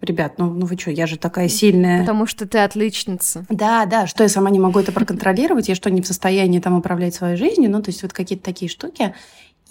Ребят, 0.00 0.34
ну, 0.38 0.52
ну 0.52 0.66
вы 0.66 0.76
что, 0.76 0.90
я 0.90 1.06
же 1.06 1.16
такая 1.16 1.48
сильная. 1.48 2.00
Потому 2.00 2.26
что 2.26 2.46
ты 2.46 2.58
отличница. 2.58 3.46
Да, 3.48 3.86
да, 3.86 4.08
что 4.08 4.24
я 4.24 4.28
сама 4.28 4.50
не 4.50 4.58
могу 4.58 4.80
это 4.80 4.90
проконтролировать, 4.90 5.68
я 5.68 5.76
что, 5.76 5.90
не 5.90 6.02
в 6.02 6.06
состоянии 6.06 6.58
там 6.58 6.76
управлять 6.76 7.14
своей 7.14 7.36
жизнью, 7.36 7.70
ну, 7.70 7.80
то 7.80 7.90
есть 7.90 8.02
вот 8.02 8.12
какие-то 8.12 8.44
такие 8.44 8.68
штуки. 8.68 9.14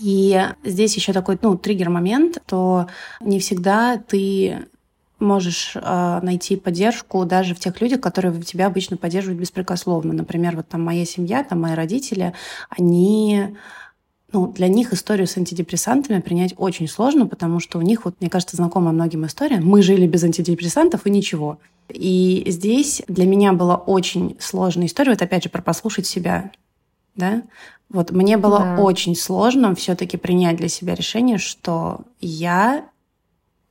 И 0.02 0.42
здесь 0.64 0.96
еще 0.96 1.14
такой, 1.14 1.38
ну, 1.42 1.58
триггер-момент, 1.58 2.40
то 2.46 2.88
не 3.20 3.40
всегда 3.40 3.98
ты 3.98 4.66
можешь 5.20 5.74
э, 5.76 6.20
найти 6.24 6.56
поддержку 6.56 7.26
даже 7.26 7.54
в 7.54 7.60
тех 7.60 7.80
людях, 7.80 8.02
которые 8.02 8.42
тебя 8.42 8.66
обычно 8.66 8.98
поддерживают 8.98 9.40
беспрекословно. 9.40 10.14
Например, 10.14 10.56
вот 10.56 10.68
там 10.68 10.84
моя 10.84 11.06
семья, 11.06 11.44
там 11.44 11.62
мои 11.62 11.76
родители, 11.76 12.34
они 12.70 13.56
ну, 14.34 14.48
для 14.48 14.68
них 14.68 14.94
историю 14.94 15.28
с 15.28 15.38
антидепрессантами 15.38 16.22
принять 16.22 16.54
очень 16.58 16.88
сложно, 16.88 17.28
потому 17.28 17.60
что 17.60 17.78
у 17.78 17.82
них, 17.82 18.06
вот, 18.06 18.16
мне 18.20 18.30
кажется, 18.30 18.56
знакома 18.56 18.92
многим 18.92 19.26
история. 19.26 19.60
Мы 19.60 19.82
жили 19.82 20.08
без 20.08 20.24
антидепрессантов 20.24 21.06
и 21.06 21.10
ничего. 21.10 21.60
И 21.90 22.44
здесь 22.48 23.04
для 23.08 23.26
меня 23.26 23.54
была 23.54 23.76
очень 23.76 24.38
сложная 24.40 24.88
история. 24.88 25.12
Вот 25.12 25.22
опять 25.22 25.44
же 25.44 25.50
про 25.50 25.62
послушать 25.62 26.08
себя. 26.08 26.52
Да? 27.16 27.44
Вот 27.92 28.12
мне 28.12 28.38
было 28.38 28.60
да. 28.60 28.78
очень 28.82 29.16
сложно 29.16 29.76
все-таки 29.76 30.18
принять 30.18 30.58
для 30.58 30.70
себя 30.70 30.96
решение, 30.96 31.38
что 31.38 32.02
я 32.22 32.86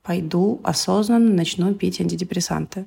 пойду 0.03 0.61
осознанно 0.63 1.33
начну 1.33 1.75
пить 1.75 2.01
антидепрессанты. 2.01 2.87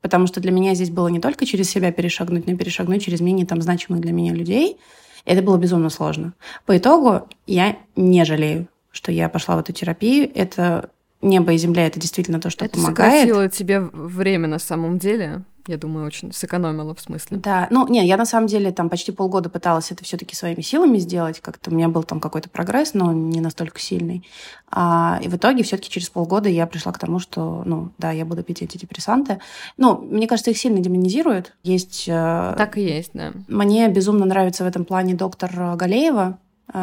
Потому 0.00 0.26
что 0.26 0.40
для 0.40 0.50
меня 0.50 0.74
здесь 0.74 0.90
было 0.90 1.08
не 1.08 1.20
только 1.20 1.44
через 1.44 1.68
себя 1.68 1.92
перешагнуть, 1.92 2.46
но 2.46 2.52
и 2.54 2.56
перешагнуть 2.56 3.04
через 3.04 3.20
менее 3.20 3.46
там 3.46 3.60
значимых 3.60 4.00
для 4.00 4.12
меня 4.12 4.32
людей. 4.32 4.78
Это 5.26 5.42
было 5.42 5.58
безумно 5.58 5.90
сложно. 5.90 6.32
По 6.64 6.76
итогу 6.76 7.28
я 7.46 7.76
не 7.96 8.24
жалею, 8.24 8.66
что 8.90 9.12
я 9.12 9.28
пошла 9.28 9.56
в 9.56 9.60
эту 9.60 9.72
терапию. 9.72 10.30
Это 10.34 10.88
небо 11.20 11.52
и 11.52 11.58
земля 11.58 11.86
это 11.86 12.00
действительно 12.00 12.40
то, 12.40 12.48
что 12.48 12.64
это 12.64 12.76
помогает. 12.76 13.28
Это 13.28 13.48
тебе 13.50 13.80
время 13.80 14.48
на 14.48 14.58
самом 14.58 14.98
деле 14.98 15.42
я 15.66 15.76
думаю, 15.76 16.06
очень 16.06 16.32
сэкономила 16.32 16.94
в 16.94 17.00
смысле. 17.00 17.38
Да, 17.38 17.68
ну, 17.70 17.86
не, 17.88 18.06
я 18.06 18.16
на 18.16 18.24
самом 18.24 18.46
деле 18.46 18.72
там 18.72 18.88
почти 18.88 19.12
полгода 19.12 19.48
пыталась 19.48 19.90
это 19.90 20.04
все 20.04 20.16
таки 20.16 20.34
своими 20.34 20.60
силами 20.60 20.98
сделать, 20.98 21.40
как-то 21.40 21.70
у 21.70 21.74
меня 21.74 21.88
был 21.88 22.02
там 22.02 22.20
какой-то 22.20 22.48
прогресс, 22.48 22.94
но 22.94 23.12
не 23.12 23.40
настолько 23.40 23.80
сильный. 23.80 24.26
А, 24.70 25.18
и 25.22 25.28
в 25.28 25.36
итоге 25.36 25.62
все 25.62 25.76
таки 25.76 25.90
через 25.90 26.10
полгода 26.10 26.48
я 26.48 26.66
пришла 26.66 26.92
к 26.92 26.98
тому, 26.98 27.18
что, 27.18 27.62
ну, 27.64 27.90
да, 27.98 28.10
я 28.12 28.24
буду 28.24 28.42
пить 28.42 28.62
антидепрессанты. 28.62 29.40
Ну, 29.76 29.98
мне 29.98 30.26
кажется, 30.26 30.50
их 30.50 30.58
сильно 30.58 30.80
демонизируют. 30.80 31.54
Есть... 31.62 32.04
Э, 32.08 32.54
так 32.56 32.78
и 32.78 32.82
есть, 32.82 33.10
да. 33.14 33.32
Мне 33.48 33.88
безумно 33.88 34.26
нравится 34.26 34.64
в 34.64 34.66
этом 34.66 34.84
плане 34.84 35.14
доктор 35.14 35.76
Галеева, 35.76 36.38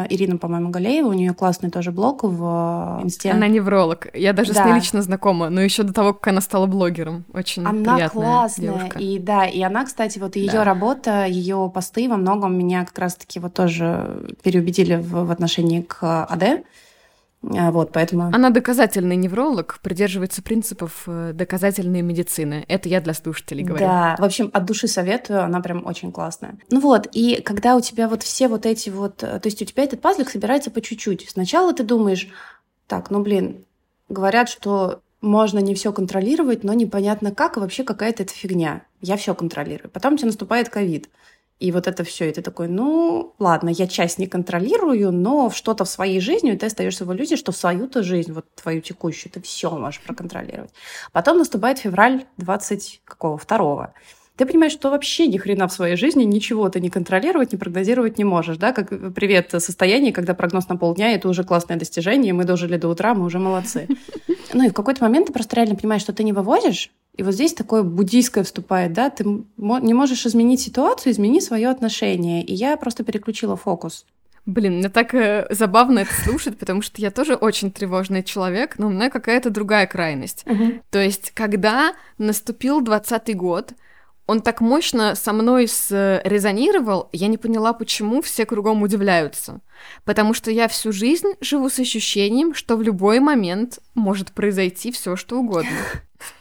Ирина, 0.09 0.37
по-моему, 0.37 0.69
Галеева, 0.69 1.07
у 1.07 1.13
нее 1.13 1.33
классный 1.33 1.69
тоже 1.69 1.91
блог 1.91 2.23
в 2.23 2.99
э, 2.99 3.03
инсте. 3.03 3.31
Она 3.31 3.47
невролог. 3.47 4.07
Я 4.13 4.33
даже 4.33 4.53
да. 4.53 4.63
с 4.63 4.65
ней 4.65 4.75
лично 4.75 5.01
знакома, 5.01 5.49
но 5.49 5.61
еще 5.61 5.83
до 5.83 5.93
того, 5.93 6.13
как 6.13 6.27
она 6.27 6.41
стала 6.41 6.65
блогером. 6.65 7.25
Очень 7.33 7.63
она 7.65 7.95
приятная 7.95 8.09
классная. 8.09 8.65
девушка. 8.67 8.99
И 8.99 9.19
да, 9.19 9.45
и 9.45 9.61
она, 9.61 9.85
кстати, 9.85 10.19
вот 10.19 10.35
ее 10.35 10.51
да. 10.51 10.63
работа, 10.63 11.25
ее 11.25 11.71
посты 11.73 12.09
во 12.09 12.17
многом 12.17 12.57
меня 12.57 12.85
как 12.85 12.97
раз-таки 12.99 13.39
вот 13.39 13.53
тоже 13.53 14.35
переубедили 14.43 14.95
в, 14.95 15.25
в 15.25 15.31
отношении 15.31 15.81
к 15.81 16.25
АД. 16.25 16.63
А, 17.43 17.71
вот, 17.71 17.91
поэтому... 17.91 18.23
Она 18.33 18.49
доказательный 18.49 19.15
невролог, 19.15 19.79
придерживается 19.81 20.41
принципов 20.41 21.03
э, 21.05 21.31
доказательной 21.33 22.01
медицины. 22.01 22.65
Это 22.67 22.89
я 22.89 22.99
для 22.99 23.13
слушателей 23.13 23.63
говорю. 23.63 23.85
Да, 23.85 24.15
в 24.17 24.23
общем, 24.23 24.49
от 24.53 24.65
души 24.65 24.87
советую, 24.87 25.43
она 25.43 25.61
прям 25.61 25.85
очень 25.85 26.11
классная. 26.11 26.57
Ну 26.71 26.79
вот, 26.79 27.07
и 27.13 27.41
когда 27.41 27.75
у 27.75 27.81
тебя 27.81 28.09
вот 28.09 28.23
все 28.23 28.47
вот 28.47 28.65
эти 28.65 28.89
вот... 28.89 29.23
Э, 29.23 29.39
то 29.39 29.47
есть 29.47 29.61
у 29.61 29.65
тебя 29.65 29.83
этот 29.83 30.01
пазлик 30.01 30.29
собирается 30.29 30.71
по 30.71 30.81
чуть-чуть. 30.81 31.29
Сначала 31.29 31.73
ты 31.73 31.83
думаешь, 31.83 32.27
так, 32.87 33.11
ну 33.11 33.21
блин, 33.21 33.65
говорят, 34.09 34.49
что 34.49 35.01
можно 35.21 35.59
не 35.59 35.75
все 35.75 35.91
контролировать, 35.93 36.63
но 36.63 36.73
непонятно 36.73 37.31
как, 37.31 37.57
и 37.57 37.59
вообще 37.59 37.83
какая-то 37.83 38.23
это 38.23 38.33
фигня. 38.33 38.81
Я 39.01 39.15
все 39.17 39.33
контролирую. 39.35 39.89
Потом 39.91 40.15
у 40.15 40.17
тебя 40.17 40.27
наступает 40.27 40.69
ковид. 40.69 41.09
И 41.59 41.71
вот 41.71 41.87
это 41.87 42.03
все, 42.03 42.29
и 42.29 42.33
ты 42.33 42.41
такой, 42.43 42.67
ну, 42.67 43.33
ладно, 43.39 43.69
я 43.69 43.87
часть 43.87 44.19
не 44.19 44.27
контролирую, 44.27 45.11
но 45.11 45.49
что-то 45.49 45.85
в 45.85 45.89
своей 45.89 46.19
жизни, 46.19 46.53
и 46.53 46.57
ты 46.57 46.67
остаешься 46.67 47.03
в 47.03 47.11
иллюзии, 47.13 47.35
что 47.35 47.51
свою-то 47.51 48.03
жизнь, 48.03 48.31
вот 48.31 48.45
твою 48.53 48.81
текущую, 48.81 49.31
ты 49.31 49.41
все 49.41 49.71
можешь 49.71 50.01
проконтролировать. 50.01 50.69
Потом 51.11 51.39
наступает 51.39 51.79
февраль 51.79 52.25
20 52.37 53.01
какого? 53.05 53.37
Второго. 53.39 53.93
Ты 54.35 54.45
понимаешь, 54.45 54.71
что 54.71 54.91
вообще 54.91 55.25
ни 55.25 55.39
хрена 55.39 55.67
в 55.67 55.73
своей 55.73 55.95
жизни 55.95 56.23
ничего 56.23 56.69
ты 56.69 56.79
не 56.79 56.91
контролировать, 56.91 57.53
не 57.53 57.57
прогнозировать 57.57 58.19
не 58.19 58.23
можешь, 58.23 58.57
да? 58.57 58.71
Как 58.71 58.89
привет 59.15 59.49
состояние, 59.57 60.13
когда 60.13 60.35
прогноз 60.35 60.69
на 60.69 60.77
полдня, 60.77 61.11
это 61.13 61.27
уже 61.27 61.43
классное 61.43 61.75
достижение, 61.75 62.33
мы 62.33 62.43
дожили 62.43 62.77
до 62.77 62.87
утра, 62.87 63.15
мы 63.15 63.25
уже 63.25 63.39
молодцы. 63.39 63.87
Ну 64.53 64.65
и 64.65 64.69
в 64.69 64.73
какой-то 64.73 65.03
момент 65.03 65.27
ты 65.27 65.33
просто 65.33 65.57
реально 65.57 65.75
понимаешь, 65.75 66.01
что 66.01 66.13
ты 66.13 66.23
не 66.23 66.31
вывозишь, 66.31 66.89
и 67.17 67.23
вот 67.23 67.33
здесь 67.33 67.53
такое 67.53 67.81
буддийское 67.81 68.43
вступает, 68.43 68.93
да, 68.93 69.09
ты 69.09 69.23
не 69.25 69.93
можешь 69.93 70.25
изменить 70.25 70.61
ситуацию, 70.61 71.11
измени 71.11 71.39
свое 71.41 71.69
отношение. 71.69 72.43
И 72.43 72.53
я 72.53 72.77
просто 72.77 73.03
переключила 73.03 73.55
фокус. 73.57 74.05
Блин, 74.45 74.77
мне 74.77 74.89
так 74.89 75.13
э, 75.13 75.45
забавно 75.49 75.99
это 75.99 76.13
слушать, 76.13 76.57
потому 76.57 76.81
что 76.81 77.01
я 77.01 77.11
тоже 77.11 77.33
очень 77.33 77.69
тревожный 77.69 78.23
человек, 78.23 78.77
но 78.77 78.87
у 78.87 78.91
меня 78.91 79.09
какая-то 79.09 79.49
другая 79.49 79.87
крайность. 79.87 80.43
Uh-huh. 80.45 80.79
То 80.89 80.99
есть, 80.99 81.31
когда 81.31 81.95
наступил 82.17 82.79
двадцатый 82.79 83.33
год, 83.33 83.73
он 84.27 84.41
так 84.41 84.61
мощно 84.61 85.15
со 85.15 85.33
мной 85.33 85.63
резонировал, 85.63 87.09
я 87.13 87.27
не 87.27 87.37
поняла, 87.37 87.73
почему 87.73 88.21
все 88.21 88.45
кругом 88.45 88.83
удивляются. 88.83 89.61
Потому 90.03 90.33
что 90.33 90.51
я 90.51 90.67
всю 90.67 90.91
жизнь 90.91 91.33
живу 91.39 91.69
с 91.69 91.79
ощущением, 91.79 92.53
что 92.53 92.75
в 92.75 92.81
любой 92.81 93.19
момент 93.19 93.79
может 93.95 94.33
произойти 94.33 94.91
все, 94.91 95.15
что 95.15 95.39
угодно. 95.39 95.69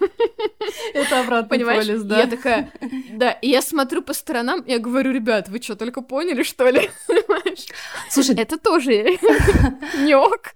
Это 0.95 1.21
обратно 1.21 1.49
Понимаешь? 1.49 1.87
полис, 1.87 2.03
да. 2.03 2.21
Я 2.21 2.27
такая, 2.27 2.73
да, 3.13 3.31
и 3.31 3.49
я 3.49 3.63
смотрю 3.63 4.03
по 4.03 4.15
сторонам, 4.15 4.65
я 4.67 4.79
говорю, 4.79 5.13
ребят, 5.13 5.49
вы 5.49 5.61
что, 5.63 5.77
только 5.77 6.03
поняли, 6.03 6.43
что 6.43 6.69
ли? 6.69 6.91
Слушай, 8.11 8.37
это 8.37 8.59
тоже 8.59 8.93
не 9.99 10.17
ок. 10.17 10.55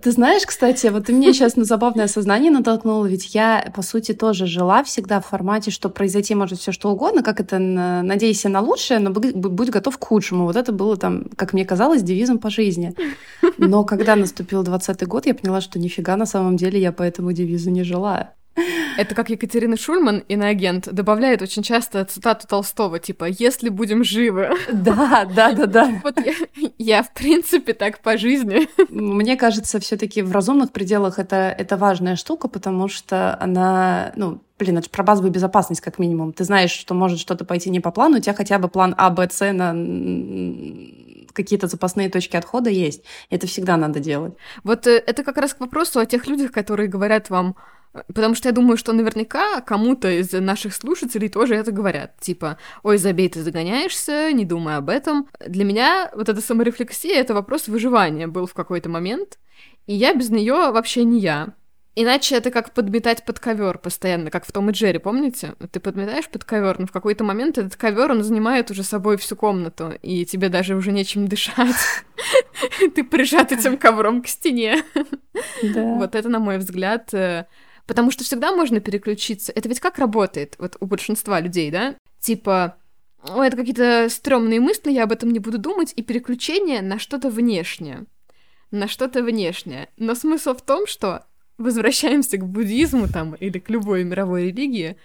Ты 0.00 0.12
знаешь, 0.12 0.46
кстати, 0.46 0.86
вот 0.86 1.06
ты 1.06 1.12
меня 1.12 1.32
сейчас 1.32 1.56
на 1.56 1.64
забавное 1.64 2.06
сознание 2.06 2.52
натолкнула, 2.52 3.06
ведь 3.06 3.34
я, 3.34 3.72
по 3.74 3.82
сути, 3.82 4.12
тоже 4.12 4.46
жила 4.46 4.84
всегда 4.84 5.20
в 5.20 5.26
формате, 5.26 5.72
что 5.72 5.88
произойти 5.88 6.36
может 6.36 6.60
все 6.60 6.70
что 6.70 6.90
угодно, 6.90 7.24
как 7.24 7.40
это 7.40 7.58
надейся 7.58 8.48
на 8.48 8.60
лучшее, 8.60 9.00
но 9.00 9.10
будь 9.10 9.70
готов 9.70 9.98
к 9.98 10.04
худшему. 10.04 10.44
Вот 10.44 10.54
это 10.54 10.70
было 10.70 10.96
там, 10.96 11.24
как 11.36 11.52
мне 11.52 11.64
казалось, 11.64 12.02
девизом 12.02 12.38
по 12.38 12.48
жизни. 12.48 12.94
Но 13.58 13.82
когда 13.82 14.14
наступил 14.14 14.62
20 14.62 15.04
год, 15.08 15.26
я 15.26 15.34
поняла, 15.34 15.60
что 15.60 15.80
нифига 15.80 16.16
на 16.16 16.26
самом 16.26 16.56
деле 16.56 16.80
я 16.80 16.92
по 16.92 17.02
этому 17.02 17.32
девизу 17.32 17.70
не 17.70 17.82
жила. 17.82 18.34
Это 18.96 19.14
как 19.14 19.30
Екатерина 19.30 19.76
Шульман, 19.76 20.24
иноагент, 20.28 20.88
добавляет 20.92 21.42
очень 21.42 21.62
часто 21.62 22.04
цитату 22.04 22.46
Толстого, 22.46 22.98
типа 22.98 23.26
«если 23.26 23.68
будем 23.68 24.04
живы». 24.04 24.50
Да, 24.72 25.24
да, 25.24 25.52
да, 25.52 25.66
да. 25.66 26.00
Вот 26.02 26.18
я, 26.24 26.34
я 26.78 27.02
в 27.02 27.12
принципе 27.12 27.74
так 27.74 28.00
по 28.00 28.16
жизни. 28.16 28.68
Мне 28.88 29.36
кажется, 29.36 29.80
все 29.80 29.96
таки 29.96 30.22
в 30.22 30.32
разумных 30.32 30.72
пределах 30.72 31.18
это, 31.18 31.54
это 31.56 31.76
важная 31.76 32.16
штука, 32.16 32.48
потому 32.48 32.88
что 32.88 33.36
она, 33.40 34.12
ну, 34.16 34.40
блин, 34.58 34.78
это 34.78 34.84
же 34.84 34.90
про 34.90 35.02
базовую 35.02 35.32
безопасность, 35.32 35.80
как 35.80 35.98
минимум. 35.98 36.32
Ты 36.32 36.44
знаешь, 36.44 36.72
что 36.72 36.94
может 36.94 37.18
что-то 37.18 37.44
пойти 37.44 37.70
не 37.70 37.80
по 37.80 37.90
плану, 37.90 38.18
у 38.18 38.20
тебя 38.20 38.34
хотя 38.34 38.58
бы 38.58 38.68
план 38.68 38.94
А, 38.98 39.10
Б, 39.10 39.28
С 39.30 39.52
на 39.52 39.72
какие-то 41.32 41.68
запасные 41.68 42.10
точки 42.10 42.36
отхода 42.36 42.68
есть. 42.70 43.04
Это 43.30 43.46
всегда 43.46 43.76
надо 43.76 44.00
делать. 44.00 44.34
Вот 44.64 44.86
э, 44.88 45.02
это 45.06 45.22
как 45.22 45.36
раз 45.36 45.54
к 45.54 45.60
вопросу 45.60 46.00
о 46.00 46.06
тех 46.06 46.26
людях, 46.26 46.50
которые 46.50 46.88
говорят 46.88 47.30
вам, 47.30 47.54
Потому 48.06 48.34
что 48.34 48.48
я 48.48 48.52
думаю, 48.52 48.76
что 48.76 48.92
наверняка 48.92 49.60
кому-то 49.60 50.10
из 50.10 50.32
наших 50.32 50.74
слушателей 50.74 51.28
тоже 51.28 51.54
это 51.54 51.72
говорят. 51.72 52.18
Типа, 52.20 52.58
ой, 52.82 52.98
забей, 52.98 53.28
ты 53.28 53.42
загоняешься, 53.42 54.32
не 54.32 54.44
думай 54.44 54.76
об 54.76 54.88
этом. 54.88 55.28
Для 55.46 55.64
меня 55.64 56.10
вот 56.14 56.28
эта 56.28 56.40
саморефлексия— 56.40 57.14
это 57.20 57.34
вопрос 57.34 57.68
выживания 57.68 58.26
был 58.26 58.46
в 58.46 58.54
какой-то 58.54 58.88
момент. 58.88 59.38
И 59.86 59.94
я 59.94 60.14
без 60.14 60.30
нее 60.30 60.70
вообще 60.70 61.04
не 61.04 61.20
я. 61.20 61.54
Иначе 62.00 62.36
это 62.36 62.52
как 62.52 62.74
подметать 62.74 63.24
под 63.24 63.40
ковер 63.40 63.76
постоянно, 63.78 64.30
как 64.30 64.46
в 64.46 64.52
Том 64.52 64.70
и 64.70 64.72
Джерри, 64.72 64.98
помните? 64.98 65.54
Ты 65.72 65.80
подметаешь 65.80 66.28
под 66.28 66.44
ковер, 66.44 66.78
но 66.78 66.86
в 66.86 66.92
какой-то 66.92 67.24
момент 67.24 67.58
этот 67.58 67.74
ковер 67.74 68.12
он 68.12 68.22
занимает 68.22 68.70
уже 68.70 68.84
собой 68.84 69.16
всю 69.16 69.34
комнату, 69.34 69.92
и 70.00 70.24
тебе 70.24 70.48
даже 70.48 70.76
уже 70.76 70.92
нечем 70.92 71.26
дышать. 71.26 71.74
Ты 72.94 73.02
прижат 73.02 73.50
этим 73.50 73.76
ковром 73.76 74.22
к 74.22 74.28
стене. 74.28 74.84
Вот 75.60 76.14
это, 76.14 76.28
на 76.28 76.38
мой 76.38 76.58
взгляд, 76.58 77.12
э, 77.12 77.46
Потому 77.88 78.10
что 78.10 78.22
всегда 78.22 78.52
можно 78.54 78.80
переключиться. 78.80 79.50
Это 79.50 79.66
ведь 79.68 79.80
как 79.80 79.98
работает 79.98 80.56
вот 80.58 80.76
у 80.78 80.84
большинства 80.84 81.40
людей, 81.40 81.70
да? 81.70 81.96
Типа, 82.20 82.76
о, 83.22 83.42
это 83.42 83.56
какие-то 83.56 84.08
стрёмные 84.10 84.60
мысли, 84.60 84.92
я 84.92 85.04
об 85.04 85.12
этом 85.12 85.30
не 85.30 85.38
буду 85.38 85.56
думать, 85.56 85.94
и 85.96 86.02
переключение 86.02 86.82
на 86.82 86.98
что-то 86.98 87.30
внешнее. 87.30 88.04
На 88.70 88.88
что-то 88.88 89.22
внешнее. 89.22 89.88
Но 89.96 90.14
смысл 90.14 90.52
в 90.52 90.60
том, 90.60 90.86
что 90.86 91.24
возвращаемся 91.56 92.36
к 92.36 92.46
буддизму 92.46 93.08
там 93.08 93.34
или 93.34 93.58
к 93.58 93.70
любой 93.70 94.04
мировой 94.04 94.48
религии, 94.48 94.98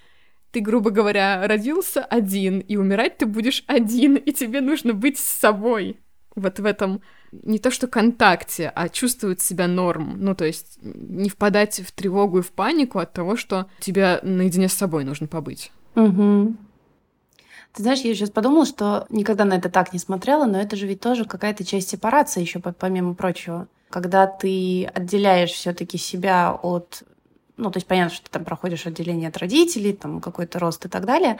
ты, 0.51 0.59
грубо 0.59 0.89
говоря, 0.89 1.47
родился 1.47 2.03
один, 2.03 2.59
и 2.59 2.75
умирать 2.75 3.17
ты 3.17 3.25
будешь 3.25 3.63
один, 3.65 4.17
и 4.17 4.33
тебе 4.33 4.59
нужно 4.59 4.93
быть 4.93 5.17
с 5.17 5.23
собой 5.23 6.01
вот 6.35 6.59
в 6.59 6.65
этом 6.65 7.01
не 7.31 7.59
то 7.59 7.71
что 7.71 7.87
контакте, 7.87 8.71
а 8.73 8.89
чувствовать 8.89 9.41
себя 9.41 9.67
норм. 9.67 10.15
Ну, 10.17 10.35
то 10.35 10.45
есть 10.45 10.77
не 10.81 11.29
впадать 11.29 11.79
в 11.79 11.91
тревогу 11.91 12.39
и 12.39 12.41
в 12.41 12.51
панику 12.51 12.99
от 12.99 13.13
того, 13.13 13.35
что 13.35 13.67
тебе 13.79 14.19
наедине 14.23 14.69
с 14.69 14.73
собой 14.73 15.03
нужно 15.03 15.27
побыть. 15.27 15.71
Угу. 15.95 16.55
Ты 17.73 17.81
знаешь, 17.81 18.01
я 18.01 18.13
сейчас 18.13 18.29
подумала, 18.29 18.65
что 18.65 19.07
никогда 19.09 19.45
на 19.45 19.55
это 19.55 19.69
так 19.69 19.93
не 19.93 19.99
смотрела, 19.99 20.45
но 20.45 20.61
это 20.61 20.75
же 20.75 20.85
ведь 20.85 20.99
тоже 20.99 21.25
какая-то 21.25 21.65
часть 21.65 21.89
сепарации 21.89 22.41
еще 22.41 22.59
помимо 22.59 23.15
прочего. 23.15 23.67
Когда 23.89 24.27
ты 24.27 24.85
отделяешь 24.85 25.51
все-таки 25.51 25.97
себя 25.97 26.53
от 26.53 27.03
ну, 27.57 27.69
то 27.69 27.77
есть 27.77 27.87
понятно, 27.87 28.15
что 28.15 28.25
ты 28.25 28.31
там 28.31 28.45
проходишь 28.45 28.87
отделение 28.87 29.29
от 29.29 29.37
родителей, 29.37 29.93
там 29.93 30.21
какой-то 30.21 30.59
рост 30.59 30.85
и 30.85 30.89
так 30.89 31.05
далее, 31.05 31.37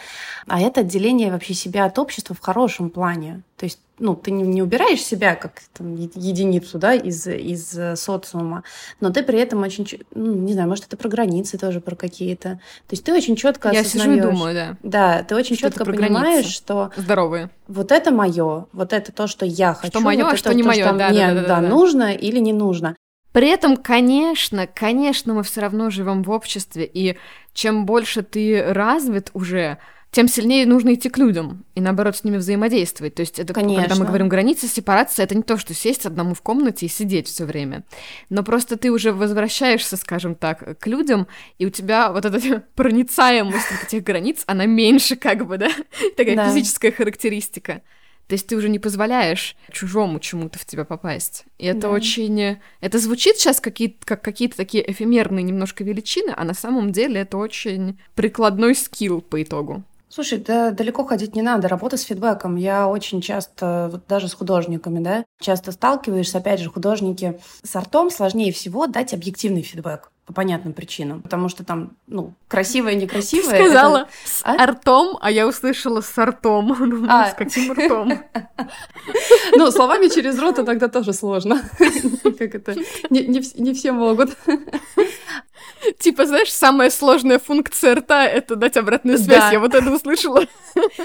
а 0.47 0.61
это 0.61 0.81
отделение 0.81 1.31
вообще 1.31 1.53
себя 1.53 1.85
от 1.85 1.97
общества 1.97 2.35
в 2.35 2.39
хорошем 2.39 2.89
плане. 2.89 3.41
То 3.57 3.65
есть, 3.65 3.79
ну, 3.97 4.15
ты 4.15 4.31
не, 4.31 4.43
не 4.43 4.61
убираешь 4.61 5.01
себя 5.01 5.35
как 5.35 5.61
там, 5.73 5.95
единицу, 5.95 6.77
да, 6.77 6.93
из, 6.93 7.25
из 7.27 7.99
социума, 7.99 8.63
но 8.99 9.09
ты 9.09 9.23
при 9.23 9.39
этом 9.39 9.63
очень, 9.63 9.87
ну, 10.13 10.33
не 10.35 10.53
знаю, 10.53 10.67
может, 10.69 10.85
это 10.85 10.97
про 10.97 11.09
границы 11.09 11.57
тоже, 11.57 11.79
про 11.79 11.95
какие-то. 11.95 12.59
То 12.87 12.91
есть 12.91 13.03
ты 13.03 13.13
очень 13.13 13.35
четко 13.35 13.71
Я 13.71 13.83
сижу 13.83 14.11
и 14.11 14.19
думаю, 14.19 14.53
да. 14.53 14.77
Да, 14.83 15.23
ты 15.23 15.35
очень 15.35 15.55
четко 15.55 15.85
понимаешь, 15.85 16.41
границы. 16.41 16.49
что... 16.51 16.91
Здоровые. 16.95 17.49
Вот 17.67 17.91
это 17.91 18.11
мое, 18.11 18.65
вот 18.71 18.93
это 18.93 19.11
то, 19.11 19.27
что 19.27 19.45
я 19.45 19.73
хочу. 19.73 19.91
Что 19.91 19.99
мое, 20.01 20.23
вот 20.23 20.33
а 20.33 20.37
что 20.37 20.53
не 20.53 20.63
мое, 20.63 20.85
да, 20.93 21.09
мне, 21.09 21.27
да, 21.27 21.33
да, 21.33 21.41
да, 21.41 21.61
да, 21.61 21.61
нужно 21.61 22.13
или 22.13 22.39
не 22.39 22.53
нужно. 22.53 22.95
При 23.33 23.49
этом, 23.49 23.77
конечно, 23.77 24.67
конечно, 24.67 25.33
мы 25.33 25.43
все 25.43 25.61
равно 25.61 25.89
живем 25.89 26.23
в 26.23 26.29
обществе, 26.29 26.89
и 26.91 27.17
чем 27.53 27.85
больше 27.85 28.21
ты 28.21 28.63
развит 28.63 29.31
уже, 29.33 29.79
тем 30.11 30.27
сильнее 30.27 30.67
нужно 30.67 30.93
идти 30.93 31.09
к 31.09 31.17
людям 31.17 31.65
и 31.73 31.81
наоборот 31.81 32.15
с 32.15 32.23
ними 32.23 32.37
взаимодействовать. 32.37 33.15
То 33.15 33.21
есть 33.21 33.39
это 33.39 33.51
Конечно. 33.51 33.81
когда 33.81 33.95
мы 33.95 34.05
говорим 34.05 34.29
границы, 34.29 34.67
сепарация, 34.67 35.23
это 35.23 35.33
не 35.33 35.41
то, 35.41 35.57
что 35.57 35.73
сесть 35.73 36.05
одному 36.05 36.35
в 36.35 36.43
комнате 36.43 36.85
и 36.85 36.89
сидеть 36.89 37.27
все 37.27 37.45
время. 37.45 37.83
Но 38.29 38.43
просто 38.43 38.77
ты 38.77 38.91
уже 38.91 39.11
возвращаешься, 39.11 39.97
скажем 39.97 40.35
так, 40.35 40.77
к 40.77 40.85
людям, 40.85 41.27
и 41.57 41.65
у 41.65 41.71
тебя 41.71 42.11
вот 42.11 42.25
эта 42.25 42.59
проницаемость 42.75 43.65
этих 43.87 44.03
границ, 44.03 44.43
она 44.45 44.67
меньше 44.67 45.15
как 45.15 45.47
бы, 45.47 45.57
да? 45.57 45.71
Такая 46.15 46.35
Да. 46.35 46.49
физическая 46.49 46.91
характеристика. 46.91 47.81
То 48.27 48.33
есть 48.33 48.47
ты 48.47 48.55
уже 48.55 48.69
не 48.69 48.79
позволяешь 48.79 49.55
чужому 49.71 50.19
чему-то 50.19 50.57
в 50.57 50.65
тебя 50.65 50.85
попасть. 50.85 51.45
И 51.57 51.65
это 51.65 51.81
Да. 51.81 51.89
очень... 51.89 52.57
Это 52.81 52.99
звучит 52.99 53.37
сейчас 53.37 53.59
какие 53.59 53.97
как 54.05 54.21
какие-то 54.21 54.57
такие 54.57 54.89
эфемерные 54.89 55.43
немножко 55.43 55.83
величины, 55.83 56.33
а 56.35 56.43
на 56.43 56.53
самом 56.53 56.91
деле 56.91 57.21
это 57.21 57.37
очень 57.37 57.99
прикладной 58.15 58.75
скилл 58.75 59.21
по 59.21 59.41
итогу. 59.43 59.83
Слушай, 60.09 60.37
да 60.37 60.69
далеко 60.69 61.03
ходить 61.05 61.35
не 61.35 61.41
надо. 61.41 61.67
Работа 61.67 61.97
с 61.97 62.03
фидбэком. 62.03 62.55
Я 62.55 62.87
очень 62.87 63.19
часто, 63.19 63.89
вот 63.91 64.03
даже 64.07 64.27
с 64.27 64.33
художниками, 64.35 64.99
да, 64.99 65.25
часто 65.41 65.71
сталкиваешься, 65.71 66.37
опять 66.37 66.59
же, 66.59 66.69
художники 66.69 67.39
с 67.63 67.75
артом 67.75 68.11
сложнее 68.11 68.53
всего 68.53 68.85
дать 68.85 69.13
объективный 69.15 69.63
фидбэк 69.63 70.11
по 70.25 70.33
понятным 70.33 70.73
причинам. 70.73 71.21
Потому 71.21 71.49
что 71.49 71.65
там, 71.65 71.91
ну, 72.07 72.33
красивое, 72.47 72.95
некрасивое. 72.95 73.57
Ты 73.57 73.65
сказала 73.65 73.97
это- 73.97 74.09
с 74.25 74.41
А? 74.45 74.55
артом, 74.63 75.17
а 75.21 75.29
я 75.29 75.47
услышала 75.47 76.01
с 76.01 76.17
артом. 76.17 76.75
Ну, 76.79 77.05
А. 77.09 77.29
С 77.29 77.33
каким 77.33 77.73
ртом? 77.73 78.13
Ну, 79.55 79.71
словами 79.71 80.07
через 80.07 80.39
рот 80.39 80.59
иногда 80.59 80.87
тоже 80.87 81.13
сложно. 81.13 81.61
Как 82.23 82.55
это? 82.55 82.75
Не 83.09 83.73
все 83.73 83.91
могут. 83.91 84.37
Типа, 85.99 86.25
знаешь, 86.25 86.51
самая 86.51 86.89
сложная 86.89 87.39
функция 87.39 87.95
рта— 87.95 88.25
это 88.27 88.55
дать 88.55 88.77
обратную 88.77 89.17
Да. 89.17 89.23
связь. 89.23 89.53
Я 89.53 89.59
вот 89.59 89.73
это 89.73 89.91
услышала. 89.91 90.43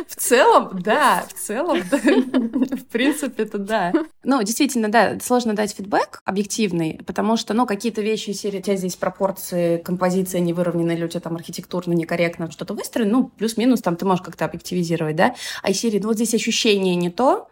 В 0.08 0.16
целом, 0.16 0.80
да, 0.82 1.24
в 1.28 1.32
целом, 1.34 1.82
да. 1.90 1.98
в 1.98 2.84
принципе, 2.86 3.42
это 3.42 3.58
да. 3.58 3.92
Ну, 4.24 4.42
действительно, 4.42 4.88
да, 4.88 5.18
сложно 5.20 5.54
дать 5.54 5.74
фидбэк 5.74 6.22
объективный, 6.24 7.00
потому 7.06 7.36
что, 7.36 7.54
ну, 7.54 7.66
какие-то 7.66 8.00
вещи 8.00 8.30
серии, 8.30 8.58
у 8.58 8.62
тебя 8.62 8.76
здесь 8.76 8.96
пропорции, 8.96 9.78
композиция 9.78 10.40
не 10.40 10.52
выровнена, 10.52 10.92
или 10.92 11.04
у 11.04 11.08
тебя 11.08 11.20
там 11.20 11.36
архитектурно 11.36 11.92
некорректно 11.92 12.50
что-то 12.50 12.74
выстроено, 12.74 13.10
ну, 13.10 13.32
плюс-минус 13.36 13.82
там 13.82 13.96
ты 13.96 14.06
можешь 14.06 14.24
как-то 14.24 14.44
объективизировать, 14.46 15.16
да, 15.16 15.34
а 15.62 15.70
из 15.70 15.80
серии, 15.80 15.98
ну, 15.98 16.08
вот 16.08 16.16
здесь 16.16 16.34
ощущение 16.34 16.94
не 16.96 17.10
то, 17.10 17.48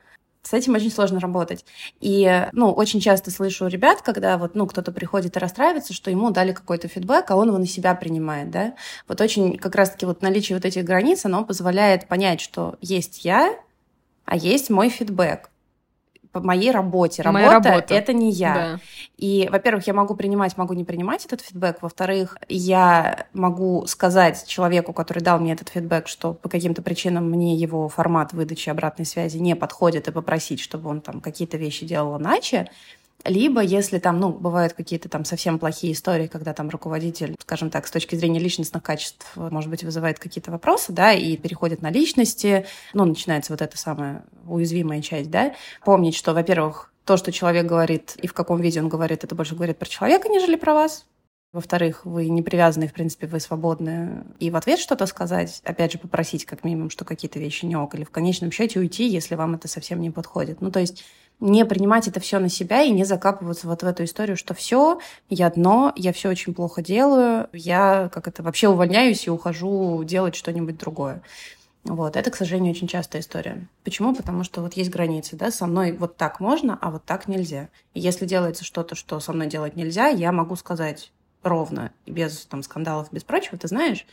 с 0.47 0.53
этим 0.53 0.75
очень 0.75 0.93
сложно 0.93 1.19
работать. 1.19 1.65
И, 2.01 2.47
ну, 2.53 2.71
очень 2.71 3.01
часто 3.01 3.31
слышу 3.31 3.65
у 3.65 3.69
ребят, 3.69 4.03
когда 4.03 4.39
вот, 4.39 4.55
ну, 4.55 4.67
кто-то 4.67 4.93
приходит 4.93 5.37
и 5.37 5.41
расстраивается, 5.41 5.93
что 5.93 6.11
ему 6.11 6.31
дали 6.31 6.53
какой-то 6.53 6.87
фидбэк, 6.87 7.31
а 7.31 7.37
он 7.37 7.49
его 7.49 7.59
на 7.59 7.67
себя 7.67 7.95
принимает, 7.95 8.51
да. 8.51 8.75
Вот 9.09 9.21
очень 9.21 9.59
как 9.59 9.75
раз-таки 9.75 10.07
вот 10.07 10.23
наличие 10.23 10.57
вот 10.57 10.65
этих 10.65 10.85
границ, 10.85 11.25
оно 11.25 11.45
позволяет 11.45 12.07
понять, 12.07 12.41
что 12.41 12.77
есть 12.81 13.25
я, 13.25 13.57
а 14.25 14.37
есть 14.37 14.71
мой 14.71 14.89
фидбэк 14.89 15.51
по 16.41 16.47
моей 16.47 16.71
работе. 16.71 17.23
Моя 17.25 17.51
Работа 17.51 17.71
работа. 17.71 17.95
это 17.95 18.13
не 18.13 18.31
я. 18.31 18.55
Да. 18.55 18.81
И, 19.17 19.49
во-первых, 19.51 19.87
я 19.87 19.95
могу 19.95 20.15
принимать, 20.15 20.59
могу 20.59 20.75
не 20.75 20.85
принимать 20.85 21.25
этот 21.25 21.41
фидбэк. 21.41 21.79
Во-вторых, 21.81 22.37
я 22.49 23.27
могу 23.33 23.87
сказать 23.87 24.47
человеку, 24.47 24.93
который 24.93 25.23
дал 25.23 25.39
мне 25.39 25.55
этот 25.55 25.71
фидбэк, 25.71 26.07
что 26.09 26.35
по 26.35 26.51
каким-то 26.51 26.83
причинам 26.83 27.31
мне 27.31 27.55
его 27.55 27.89
формат 27.89 28.35
выдачи 28.35 28.69
обратной 28.69 29.07
связи 29.07 29.39
не 29.39 29.57
подходит, 29.57 30.09
и 30.09 30.13
попросить, 30.13 30.61
чтобы 30.61 30.91
он 30.91 31.01
там 31.01 31.23
какие-то 31.23 31.57
вещи 31.57 31.87
делал 31.87 32.19
иначе. 32.19 32.71
Либо, 33.29 33.61
если 33.61 33.99
там, 33.99 34.21
ну, 34.21 34.31
бывают 34.31 34.73
какие-то 34.73 35.09
там 35.09 35.25
совсем 35.25 35.59
плохие 35.59 35.93
истории, 35.93 36.27
когда 36.27 36.53
там 36.53 36.69
руководитель, 36.69 37.35
скажем 37.41 37.71
так, 37.71 37.87
с 37.87 37.91
точки 37.91 38.15
зрения 38.15 38.39
личностных 38.39 38.83
качеств, 38.83 39.31
может 39.37 39.71
быть, 39.71 39.85
вызывает 39.85 40.19
какие-то 40.19 40.51
вопросы, 40.51 40.93
да, 40.93 41.13
и 41.13 41.37
переходит 41.37 41.83
на 41.83 41.91
личности, 41.91 42.67
ну, 42.95 43.05
начинается 43.05 43.53
вот 43.53 43.63
эта 43.63 43.77
самая 43.77 44.25
уязвимая 44.47 45.03
часть, 45.03 45.31
да, 45.31 45.55
помнить, 45.85 46.15
что, 46.17 46.35
во-первых, 46.35 46.93
то, 47.05 47.17
что 47.17 47.33
человек 47.33 47.67
говорит 47.67 48.17
и 48.21 48.27
в 48.27 48.35
каком 48.35 48.61
виде 48.61 48.81
он 48.81 48.89
говорит, 48.89 49.25
это 49.25 49.35
больше 49.35 49.55
говорит 49.55 49.79
про 49.79 49.87
человека, 49.87 50.29
нежели 50.29 50.57
про 50.57 50.75
вас. 50.75 51.07
Во-вторых, 51.53 52.05
вы 52.05 52.29
не 52.29 52.43
привязаны, 52.43 52.87
в 52.87 52.93
принципе, 52.93 53.27
вы 53.27 53.41
свободны. 53.41 54.25
И 54.41 54.51
в 54.51 54.57
ответ 54.57 54.79
что-то 54.79 55.07
сказать, 55.07 55.63
опять 55.65 55.93
же, 55.93 55.99
попросить 55.99 56.45
как 56.45 56.65
минимум, 56.65 56.91
что 56.91 57.07
какие-то 57.07 57.39
вещи 57.39 57.65
не 57.65 57.77
ок, 57.77 57.95
или 57.95 58.05
в 58.05 58.11
конечном 58.11 58.51
счете 58.51 58.79
уйти, 58.79 59.09
если 59.09 59.37
вам 59.37 59.55
это 59.55 59.67
совсем 59.67 60.01
не 60.01 60.11
подходит. 60.11 60.61
Ну, 60.61 60.71
то 60.71 60.81
есть 60.81 61.05
не 61.41 61.65
принимать 61.67 62.09
это 62.09 62.21
все 62.21 62.39
на 62.39 62.49
себя 62.49 62.83
и 62.83 62.91
не 62.91 63.05
закапываться 63.05 63.67
вот 63.67 63.83
в 63.83 63.87
эту 63.87 64.05
историю, 64.05 64.37
что 64.37 64.55
все, 64.55 65.01
я 65.29 65.51
дно, 65.51 65.93
я 65.97 66.13
все 66.13 66.29
очень 66.29 66.55
плохо 66.55 66.83
делаю, 66.83 67.49
я 67.53 68.11
как 68.13 68.29
это 68.29 68.43
вообще 68.43 68.69
увольняюсь 68.69 69.27
и 69.27 69.31
ухожу 69.31 70.03
делать 70.05 70.35
что-нибудь 70.35 70.79
другое. 70.79 71.23
Вот, 71.85 72.17
это, 72.17 72.31
к 72.33 72.37
сожалению, 72.37 72.73
очень 72.73 72.89
частая 72.89 73.23
история. 73.23 73.69
Почему? 73.85 74.15
Потому 74.15 74.43
что 74.43 74.61
вот 74.61 74.73
есть 74.75 74.91
границы, 74.91 75.37
да, 75.37 75.53
со 75.53 75.67
мной 75.67 75.93
вот 75.93 76.17
так 76.17 76.41
можно, 76.41 76.77
а 76.81 76.91
вот 76.91 77.05
так 77.05 77.29
нельзя. 77.29 77.69
И 77.95 78.01
если 78.01 78.27
делается 78.27 78.65
что-то, 78.65 78.97
что 78.97 79.21
со 79.21 79.33
мной 79.33 79.47
делать 79.47 79.77
нельзя, 79.77 80.09
я 80.09 80.33
могу 80.33 80.57
сказать 80.57 81.13
ровно, 81.45 81.93
без 82.07 82.47
там 82.47 82.65
скандалов, 82.65 83.13
без 83.13 83.23
прочего, 83.23 83.57
ты 83.57 83.69
знаешь, 83.69 84.05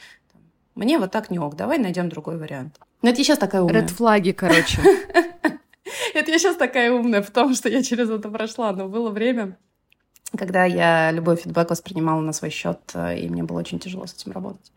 мне 0.75 0.99
вот 0.99 1.11
так 1.11 1.31
не 1.31 1.39
ок, 1.39 1.55
давай 1.55 1.79
найдем 1.79 2.09
другой 2.09 2.37
вариант. 2.37 2.79
Но 3.01 3.09
это 3.09 3.19
я 3.19 3.23
сейчас 3.23 3.39
такая 3.39 3.63
умная. 3.63 3.81
Ред 3.81 3.89
флаги, 3.89 4.31
короче. 4.31 4.79
Это 6.13 6.31
я 6.31 6.39
сейчас 6.39 6.55
такая 6.55 6.91
умная, 6.91 7.21
потому 7.21 7.55
что 7.55 7.69
я 7.69 7.83
через 7.83 8.09
это 8.09 8.29
прошла. 8.29 8.71
Но 8.71 8.87
было 8.87 9.09
время, 9.09 9.57
когда 10.37 10.65
я 10.65 11.11
любой 11.11 11.35
фидбэк 11.35 11.69
воспринимала 11.69 12.21
на 12.21 12.33
свой 12.33 12.51
счет, 12.51 12.79
и 12.95 13.27
мне 13.29 13.43
было 13.43 13.59
очень 13.59 13.79
тяжело 13.79 14.05
с 14.05 14.13
этим 14.13 14.31
работать. 14.31 14.71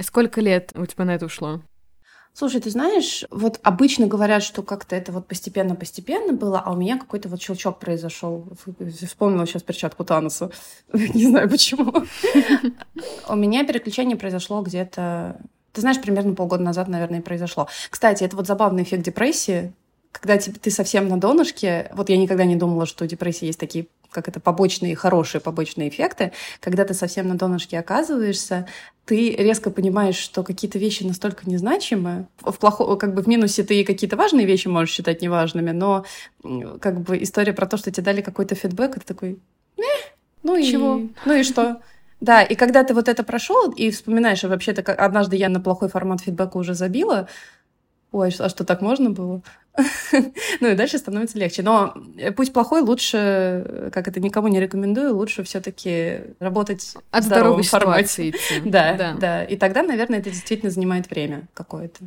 Сколько 0.00 0.40
лет 0.40 0.72
у 0.74 0.84
тебя 0.86 1.04
на 1.04 1.14
это 1.14 1.26
ушло? 1.26 1.60
Слушай, 2.38 2.60
ты 2.60 2.68
знаешь, 2.68 3.24
вот 3.30 3.58
обычно 3.62 4.06
говорят, 4.06 4.42
что 4.42 4.62
как-то 4.62 4.94
это 4.94 5.10
вот 5.10 5.26
постепенно-постепенно 5.26 6.34
было, 6.34 6.60
а 6.60 6.72
у 6.72 6.76
меня 6.76 6.98
какой-то 6.98 7.30
вот 7.30 7.40
щелчок 7.40 7.78
произошел. 7.78 8.46
Вспомнила 9.00 9.46
сейчас 9.46 9.62
перчатку 9.62 10.04
Тануса. 10.04 10.50
Не 10.92 11.28
знаю 11.28 11.48
почему. 11.48 11.94
У 13.28 13.36
меня 13.36 13.64
переключение 13.64 14.18
произошло 14.18 14.60
где-то... 14.60 15.40
Ты 15.72 15.80
знаешь, 15.80 15.98
примерно 15.98 16.34
полгода 16.34 16.62
назад, 16.62 16.88
наверное, 16.88 17.20
и 17.20 17.22
произошло. 17.22 17.68
Кстати, 17.88 18.24
это 18.24 18.36
вот 18.36 18.46
забавный 18.46 18.82
эффект 18.82 19.04
депрессии, 19.04 19.72
когда 20.20 20.38
ты 20.38 20.70
совсем 20.70 21.08
на 21.08 21.18
донышке, 21.18 21.90
вот 21.94 22.08
я 22.08 22.16
никогда 22.16 22.44
не 22.44 22.56
думала, 22.56 22.86
что 22.86 23.04
у 23.04 23.06
депрессии 23.06 23.46
есть 23.46 23.60
такие, 23.60 23.86
как 24.10 24.28
это, 24.28 24.40
побочные, 24.40 24.96
хорошие 24.96 25.40
побочные 25.40 25.88
эффекты. 25.88 26.32
Когда 26.60 26.84
ты 26.84 26.94
совсем 26.94 27.28
на 27.28 27.36
донышке 27.36 27.78
оказываешься, 27.78 28.66
ты 29.04 29.30
резко 29.32 29.70
понимаешь, 29.70 30.16
что 30.16 30.42
какие-то 30.42 30.78
вещи 30.78 31.02
настолько 31.02 31.48
незначимы. 31.48 32.26
В 32.40 32.54
плохо, 32.54 32.96
как 32.96 33.14
бы 33.14 33.22
в 33.22 33.26
минусе 33.26 33.62
ты 33.62 33.84
какие-то 33.84 34.16
важные 34.16 34.46
вещи 34.46 34.68
можешь 34.68 34.94
считать 34.94 35.22
неважными, 35.22 35.72
но 35.72 36.04
как 36.80 37.00
бы 37.00 37.22
история 37.22 37.52
про 37.52 37.66
то, 37.66 37.76
что 37.76 37.90
тебе 37.90 38.04
дали 38.04 38.22
какой-то 38.22 38.54
фидбэк, 38.54 38.96
это 38.96 39.06
такой, 39.06 39.38
э, 39.76 39.82
ну 40.42 40.60
Чего? 40.62 40.98
и, 40.98 41.10
ну 41.24 41.34
и 41.34 41.42
что? 41.42 41.80
Да, 42.20 42.42
и 42.42 42.54
когда 42.54 42.82
ты 42.82 42.94
вот 42.94 43.08
это 43.08 43.22
прошел 43.22 43.70
и 43.70 43.90
вспоминаешь, 43.90 44.42
а 44.44 44.48
вообще-то 44.48 44.80
однажды 44.92 45.36
я 45.36 45.48
на 45.48 45.60
плохой 45.60 45.88
формат 45.88 46.22
фидбэка 46.22 46.56
уже 46.56 46.74
забила, 46.74 47.28
ой, 48.10 48.34
а 48.38 48.48
что 48.48 48.64
так 48.64 48.80
можно 48.80 49.10
было? 49.10 49.42
Ну 50.60 50.68
и 50.68 50.74
дальше 50.74 50.98
становится 50.98 51.38
легче. 51.38 51.62
Но 51.62 51.94
э, 52.18 52.32
путь 52.32 52.52
плохой 52.52 52.80
лучше, 52.80 53.16
э, 53.16 53.90
как 53.92 54.08
это 54.08 54.20
никому 54.20 54.48
не 54.48 54.60
рекомендую, 54.60 55.16
лучше 55.16 55.42
все-таки 55.44 56.20
работать 56.40 56.94
От 57.10 57.24
в 57.24 57.26
здоровой 57.26 57.64
ситуации 57.64 58.30
идти. 58.30 58.62
Да, 58.64 59.14
да, 59.18 59.44
И 59.44 59.56
тогда, 59.56 59.82
наверное, 59.82 60.18
это 60.18 60.30
действительно 60.30 60.70
занимает 60.70 61.10
время 61.10 61.48
какое-то. 61.54 62.04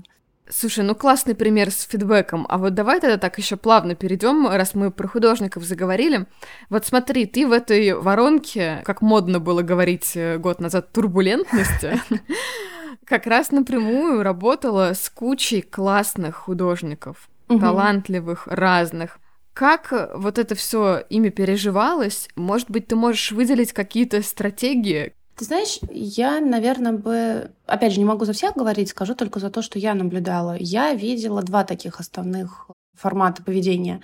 Слушай, 0.51 0.83
ну 0.83 0.95
классный 0.95 1.35
пример 1.35 1.69
с 1.69 1.83
фидбэком. 1.83 2.47
А 2.49 2.57
вот 2.57 2.73
давай 2.73 2.99
тогда 2.99 3.17
так 3.17 3.37
еще 3.37 3.55
плавно 3.55 3.93
перейдем, 3.93 4.47
раз 4.47 4.73
мы 4.73 4.89
про 4.89 5.07
художников 5.07 5.63
заговорили. 5.63 6.25
Вот 6.71 6.87
смотри, 6.87 7.27
ты 7.27 7.45
в 7.45 7.51
этой 7.51 7.93
воронке, 7.93 8.81
как 8.83 9.03
модно 9.03 9.39
было 9.39 9.61
говорить 9.61 10.13
э, 10.15 10.39
год 10.39 10.59
назад, 10.59 10.91
турбулентности, 10.91 12.01
как 13.05 13.27
раз 13.27 13.51
напрямую 13.51 14.23
работала 14.23 14.93
с 14.93 15.11
кучей 15.11 15.61
классных 15.61 16.35
художников, 16.35 17.29
Мгм. 17.49 17.61
талантливых, 17.61 18.47
разных. 18.47 19.19
Как 19.53 19.91
э, 19.91 20.11
вот 20.15 20.37
это 20.37 20.55
все 20.55 21.03
ими 21.09 21.29
переживалось? 21.29 22.29
Может 22.35 22.69
быть, 22.71 22.87
ты 22.87 22.95
можешь 22.95 23.31
выделить 23.31 23.73
какие-то 23.73 24.21
стратегии? 24.21 25.13
Ты 25.35 25.45
знаешь, 25.45 25.79
я, 25.91 26.39
наверное, 26.39 26.93
бы... 26.93 27.51
Опять 27.65 27.93
же, 27.93 27.99
не 27.99 28.05
могу 28.05 28.25
за 28.25 28.33
всех 28.33 28.55
говорить, 28.55 28.89
скажу 28.89 29.15
только 29.15 29.39
за 29.39 29.49
то, 29.49 29.61
что 29.61 29.79
я 29.79 29.93
наблюдала. 29.93 30.55
Я 30.59 30.93
видела 30.93 31.41
два 31.41 31.63
таких 31.63 31.99
основных 31.99 32.67
формата 32.99 33.41
поведения. 33.41 34.01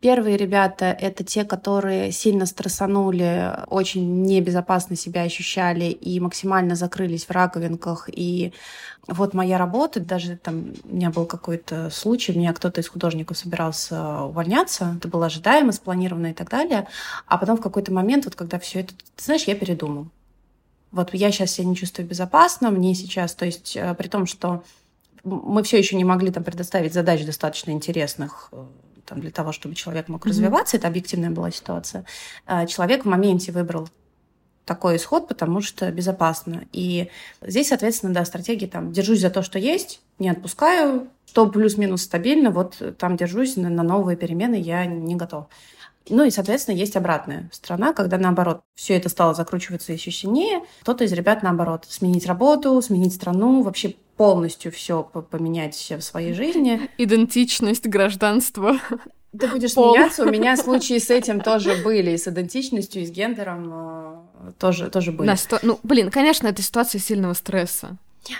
Первые 0.00 0.36
ребята— 0.36 0.84
это 1.00 1.24
те, 1.24 1.44
которые 1.44 2.12
сильно 2.12 2.44
стрессанули, 2.44 3.52
очень 3.68 4.22
небезопасно 4.24 4.94
себя 4.94 5.22
ощущали 5.22 5.86
и 5.86 6.20
максимально 6.20 6.74
закрылись 6.74 7.24
в 7.24 7.30
раковинках. 7.30 8.10
И 8.12 8.52
вот 9.08 9.32
моя 9.32 9.56
работа, 9.56 10.00
даже 10.00 10.36
там 10.36 10.74
у 10.84 10.94
меня 10.94 11.10
был 11.10 11.24
какой-то 11.24 11.88
случай, 11.90 12.32
у 12.32 12.38
меня 12.38 12.52
кто-то 12.52 12.82
из 12.82 12.88
художников 12.88 13.38
собирался 13.38 14.24
увольняться, 14.24 14.96
это 14.98 15.08
было 15.08 15.26
ожидаемо, 15.26 15.72
спланировано 15.72 16.28
и 16.28 16.34
так 16.34 16.50
далее. 16.50 16.86
А 17.26 17.38
потом 17.38 17.56
в 17.56 17.62
какой-то 17.62 17.90
момент, 17.90 18.26
вот 18.26 18.34
когда 18.34 18.58
все 18.58 18.80
это, 18.80 18.92
ты 18.94 19.24
знаешь, 19.24 19.44
я 19.44 19.54
передумал. 19.54 20.08
Вот 20.92 21.14
я 21.14 21.32
сейчас 21.32 21.52
себя 21.52 21.68
не 21.68 21.76
чувствую 21.76 22.06
безопасно, 22.06 22.70
мне 22.70 22.94
сейчас, 22.94 23.34
то 23.34 23.46
есть 23.46 23.76
э, 23.76 23.94
при 23.94 24.08
том, 24.08 24.26
что 24.26 24.62
мы 25.26 25.62
все 25.64 25.78
еще 25.78 25.96
не 25.96 26.04
могли 26.04 26.30
там 26.30 26.44
предоставить 26.44 26.94
задач 26.94 27.24
достаточно 27.24 27.72
интересных 27.72 28.48
э, 28.52 28.64
там, 29.04 29.20
для 29.20 29.30
того, 29.30 29.52
чтобы 29.52 29.74
человек 29.74 30.08
мог 30.08 30.24
mm-hmm. 30.24 30.28
развиваться, 30.28 30.76
это 30.76 30.88
объективная 30.88 31.30
была 31.30 31.50
ситуация. 31.50 32.04
А 32.46 32.66
человек 32.66 33.04
в 33.04 33.08
моменте 33.08 33.50
выбрал 33.50 33.88
такой 34.64 34.96
исход, 34.96 35.28
потому 35.28 35.60
что 35.60 35.90
безопасно. 35.90 36.64
И 36.72 37.08
здесь, 37.40 37.68
соответственно, 37.68 38.14
да, 38.14 38.24
стратегия 38.24 38.66
там 38.66 38.92
держусь 38.92 39.20
за 39.20 39.30
то, 39.30 39.42
что 39.42 39.58
есть, 39.58 40.00
не 40.18 40.28
отпускаю, 40.28 41.08
что 41.26 41.48
плюс-минус 41.48 42.02
стабильно, 42.02 42.50
вот 42.50 42.80
там 42.98 43.16
держусь, 43.16 43.56
на, 43.56 43.68
на 43.68 43.82
новые 43.82 44.16
перемены 44.16 44.54
я 44.54 44.86
не 44.86 45.16
готов. 45.16 45.46
Ну 46.08 46.24
и, 46.24 46.30
соответственно, 46.30 46.76
есть 46.76 46.96
обратная 46.96 47.50
сторона, 47.52 47.92
когда, 47.92 48.18
наоборот, 48.18 48.60
все 48.74 48.94
это 48.94 49.08
стало 49.08 49.34
закручиваться 49.34 49.92
еще 49.92 50.10
сильнее. 50.10 50.62
Кто-то 50.82 51.04
из 51.04 51.12
ребят, 51.12 51.42
наоборот, 51.42 51.86
сменить 51.88 52.26
работу, 52.26 52.80
сменить 52.82 53.14
страну, 53.14 53.62
вообще 53.62 53.94
полностью 54.16 54.72
все 54.72 55.02
поменять 55.02 55.74
в 55.74 56.00
своей 56.00 56.32
жизни. 56.32 56.88
Идентичность, 56.98 57.86
гражданство. 57.86 58.78
Ты 59.38 59.48
будешь 59.48 59.74
Пол. 59.74 59.94
смеяться, 59.94 60.24
у 60.24 60.30
меня 60.30 60.56
случаи 60.56 60.98
с 60.98 61.10
этим 61.10 61.40
тоже 61.40 61.74
были, 61.84 62.12
и 62.12 62.16
с 62.16 62.26
идентичностью, 62.26 63.02
и 63.02 63.06
с 63.06 63.10
гендером 63.10 63.70
э, 63.74 64.52
тоже, 64.58 64.88
тоже 64.88 65.12
были. 65.12 65.26
На 65.26 65.36
сто... 65.36 65.58
Ну, 65.62 65.78
блин, 65.82 66.10
конечно, 66.10 66.48
это 66.48 66.62
ситуация 66.62 67.00
сильного 67.00 67.34
стресса. 67.34 67.98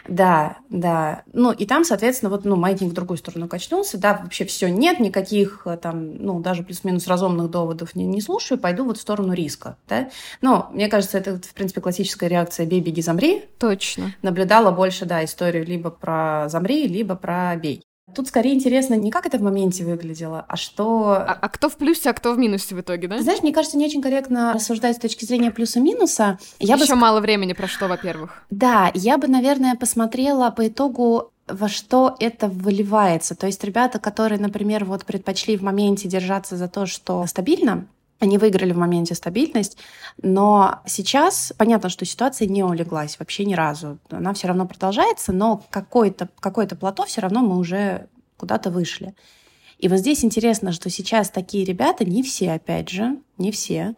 Да, 0.09 0.59
да. 0.69 1.23
Ну, 1.33 1.53
и 1.53 1.67
там, 1.67 1.85
соответственно, 1.85 2.31
вот, 2.31 2.45
ну, 2.45 2.57
маятник 2.57 2.91
в 2.91 2.95
другую 2.95 3.19
сторону 3.19 3.49
качнулся, 3.49 3.99
да, 3.99 4.21
вообще 4.23 4.45
все 4.45 4.69
нет, 4.69 5.01
никаких 5.01 5.63
э, 5.67 5.77
там, 5.77 6.17
ну, 6.17 6.41
даже 6.41 6.63
плюс-минус 6.63 7.07
разумных 7.07 7.51
доводов 7.51 7.95
не, 7.95 8.05
не 8.05 8.21
слушаю, 8.21 8.59
пойду 8.59 8.85
вот 8.85 8.99
в 8.99 9.01
сторону 9.01 9.33
риска, 9.33 9.77
да. 9.89 10.11
Но, 10.41 10.69
мне 10.73 10.89
кажется, 10.89 11.19
это, 11.19 11.39
в 11.39 11.55
принципе, 11.55 11.81
классическая 11.81 12.29
реакция 12.29 12.67
«бей, 12.67 12.81
беги, 12.81 13.03
замри». 13.03 13.45
Точно. 13.59 14.15
Наблюдала 14.23 14.71
больше, 14.71 15.05
да, 15.05 15.25
историю 15.25 15.65
либо 15.65 15.91
про 15.91 16.47
«замри», 16.49 16.87
либо 16.89 17.15
про 17.17 17.55
«бей». 17.57 17.86
Тут 18.17 18.29
скорее 18.29 18.55
интересно 18.55 18.95
не 18.95 19.11
как 19.11 19.27
это 19.27 19.37
в 19.37 19.43
моменте 19.43 19.85
выглядело, 19.85 20.43
а 20.49 20.57
что... 20.57 21.11
А, 21.11 21.39
а 21.39 21.49
кто 21.51 21.69
в 21.69 21.77
плюсе, 21.77 22.09
а 22.09 22.15
кто 22.15 22.33
в 22.33 22.39
минусе 22.39 22.75
в 22.75 22.81
итоге, 22.81 23.09
да? 23.09 23.21
знаешь, 23.21 23.43
мне 23.43 23.53
кажется, 23.53 23.77
не 23.77 23.85
очень 23.85 24.01
корректно 24.01 24.55
рассуждать 24.55 24.97
с 24.97 24.99
точки 24.99 25.27
зрения 25.27 25.51
плюса-минуса. 25.51 26.39
Я 26.59 26.77
Еще 26.77 26.95
бы... 26.95 27.01
мало 27.01 27.21
времени 27.21 27.53
прошло, 27.53 27.89
во-первых. 27.89 28.43
Да, 28.49 28.91
я 28.95 29.19
бы, 29.19 29.29
наверное, 29.29 29.75
посмотрела 29.75 30.49
по 30.49 30.67
итогу 30.67 31.31
во 31.47 31.69
что 31.69 32.17
это 32.19 32.49
выливается. 32.49 33.35
То 33.35 33.47
есть 33.47 33.63
ребята, 33.63 33.99
которые, 33.99 34.41
например, 34.41 34.87
вот 34.87 35.05
предпочли 35.05 35.59
в 35.59 35.63
моменте 35.63 36.09
держаться 36.09 36.57
за 36.57 36.69
то, 36.69 36.87
что 36.87 37.27
стабильно, 37.27 37.87
они 38.19 38.39
выиграли 38.39 38.73
в 38.73 38.79
моменте 38.79 39.15
стабильность, 39.15 39.77
но 40.23 40.81
сейчас 40.87 41.53
понятно, 41.57 41.89
что 41.89 42.05
ситуация 42.05 42.49
не 42.49 42.65
улеглась 42.65 43.19
вообще 43.19 43.45
ни 43.45 43.55
разу. 43.55 43.99
Она 44.11 44.33
все 44.35 44.49
равно 44.49 44.67
продолжается, 44.67 45.33
но 45.33 45.63
какое-то 45.71 46.29
какое 46.41 46.67
плато 46.67 47.05
все 47.05 47.21
равно 47.21 47.43
мы 47.43 47.59
уже 47.59 48.09
куда-то 48.37 48.71
вышли. 48.71 49.15
И 49.79 49.89
вот 49.89 49.99
здесь 49.99 50.25
интересно, 50.25 50.73
что 50.73 50.89
сейчас 50.89 51.29
такие 51.29 51.65
ребята, 51.65 52.07
не 52.07 52.23
все, 52.23 52.53
опять 52.53 52.89
же, 52.89 53.19
не 53.37 53.51
все, 53.51 53.95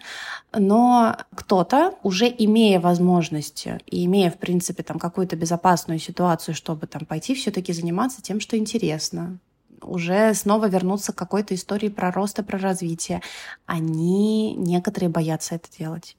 но 0.52 1.16
кто-то, 1.36 1.94
уже 2.02 2.26
имея 2.26 2.80
возможности 2.80 3.78
и 3.86 4.04
имея, 4.06 4.30
в 4.30 4.38
принципе, 4.38 4.82
там 4.82 4.98
какую-то 4.98 5.36
безопасную 5.36 6.00
ситуацию, 6.00 6.56
чтобы 6.56 6.88
там 6.88 7.06
пойти 7.06 7.34
все-таки 7.34 7.72
заниматься 7.72 8.20
тем, 8.22 8.40
что 8.40 8.58
интересно, 8.58 9.38
уже 9.82 10.34
снова 10.34 10.68
вернуться 10.68 11.12
к 11.12 11.16
какой-то 11.16 11.54
истории 11.54 11.88
про 11.88 12.10
рост 12.10 12.38
и 12.38 12.42
про 12.42 12.58
развитие. 12.58 13.22
Они, 13.66 14.54
некоторые 14.54 15.08
боятся 15.08 15.54
это 15.54 15.68
делать. 15.76 16.16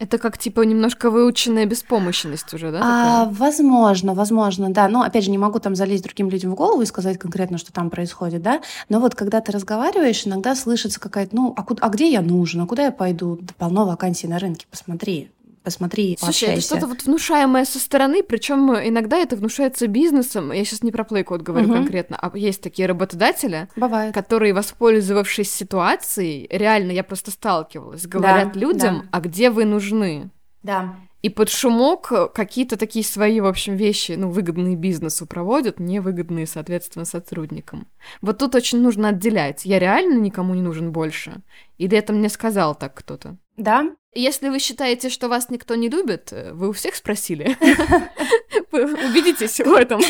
Это 0.00 0.16
как 0.16 0.38
типа 0.38 0.62
немножко 0.62 1.10
выученная 1.10 1.66
беспомощность 1.66 2.54
уже, 2.54 2.72
да? 2.72 2.80
А, 2.82 3.24
возможно, 3.30 4.14
возможно, 4.14 4.70
да. 4.70 4.88
Но 4.88 5.02
опять 5.02 5.24
же, 5.24 5.30
не 5.30 5.36
могу 5.36 5.58
там 5.58 5.74
залезть 5.74 6.02
другим 6.02 6.30
людям 6.30 6.52
в 6.52 6.54
голову 6.54 6.80
и 6.80 6.86
сказать 6.86 7.18
конкретно, 7.18 7.58
что 7.58 7.70
там 7.70 7.90
происходит, 7.90 8.40
да. 8.40 8.62
Но 8.88 8.98
вот 8.98 9.14
когда 9.14 9.42
ты 9.42 9.52
разговариваешь, 9.52 10.26
иногда 10.26 10.54
слышится 10.54 10.98
какая-то, 10.98 11.36
ну, 11.36 11.52
а, 11.54 11.62
куда, 11.62 11.84
а 11.84 11.90
где 11.90 12.10
я 12.10 12.22
нужен, 12.22 12.62
а 12.62 12.66
куда 12.66 12.84
я 12.84 12.92
пойду? 12.92 13.38
Да 13.42 13.52
полно 13.58 13.84
вакансий 13.84 14.26
на 14.26 14.38
рынке, 14.38 14.66
посмотри 14.70 15.30
посмотри, 15.70 16.16
Слушай, 16.18 16.50
это 16.50 16.60
что-то 16.60 16.86
вот 16.86 17.04
внушаемое 17.04 17.64
со 17.64 17.78
стороны, 17.78 18.22
причем 18.22 18.72
иногда 18.74 19.18
это 19.18 19.36
внушается 19.36 19.86
бизнесом. 19.86 20.52
Я 20.52 20.64
сейчас 20.64 20.82
не 20.82 20.90
про 20.90 21.04
плейкод 21.04 21.42
говорю 21.42 21.66
угу. 21.66 21.74
конкретно, 21.74 22.18
а 22.20 22.36
есть 22.36 22.60
такие 22.60 22.88
работодатели, 22.88 23.68
Бывает. 23.76 24.12
которые, 24.12 24.52
воспользовавшись 24.52 25.52
ситуацией, 25.52 26.48
реально 26.50 26.92
я 26.92 27.04
просто 27.04 27.30
сталкивалась, 27.30 28.06
говорят 28.06 28.52
да, 28.52 28.60
людям, 28.60 29.00
да. 29.02 29.08
а 29.12 29.20
где 29.20 29.50
вы 29.50 29.64
нужны? 29.64 30.30
Да. 30.62 30.96
И 31.22 31.28
под 31.28 31.50
шумок 31.50 32.32
какие-то 32.34 32.78
такие 32.78 33.04
свои, 33.04 33.40
в 33.40 33.46
общем, 33.46 33.76
вещи, 33.76 34.12
ну, 34.12 34.30
выгодные 34.30 34.74
бизнесу 34.74 35.26
проводят, 35.26 35.78
невыгодные, 35.78 36.46
соответственно, 36.46 37.04
сотрудникам. 37.04 37.86
Вот 38.22 38.38
тут 38.38 38.54
очень 38.54 38.80
нужно 38.80 39.08
отделять. 39.08 39.66
Я 39.66 39.78
реально 39.78 40.18
никому 40.18 40.54
не 40.54 40.62
нужен 40.62 40.92
больше? 40.92 41.42
Или 41.76 41.98
это 41.98 42.14
мне 42.14 42.30
сказал 42.30 42.74
так 42.74 42.94
кто-то? 42.94 43.36
Да, 43.58 43.90
если 44.14 44.48
вы 44.48 44.58
считаете, 44.58 45.08
что 45.08 45.28
вас 45.28 45.50
никто 45.50 45.76
не 45.76 45.88
любит, 45.88 46.32
э, 46.32 46.52
вы 46.52 46.68
у 46.68 46.72
всех 46.72 46.96
спросили. 46.96 47.56
Убедитесь 48.72 49.58
в 49.58 49.72
этом. 49.72 50.00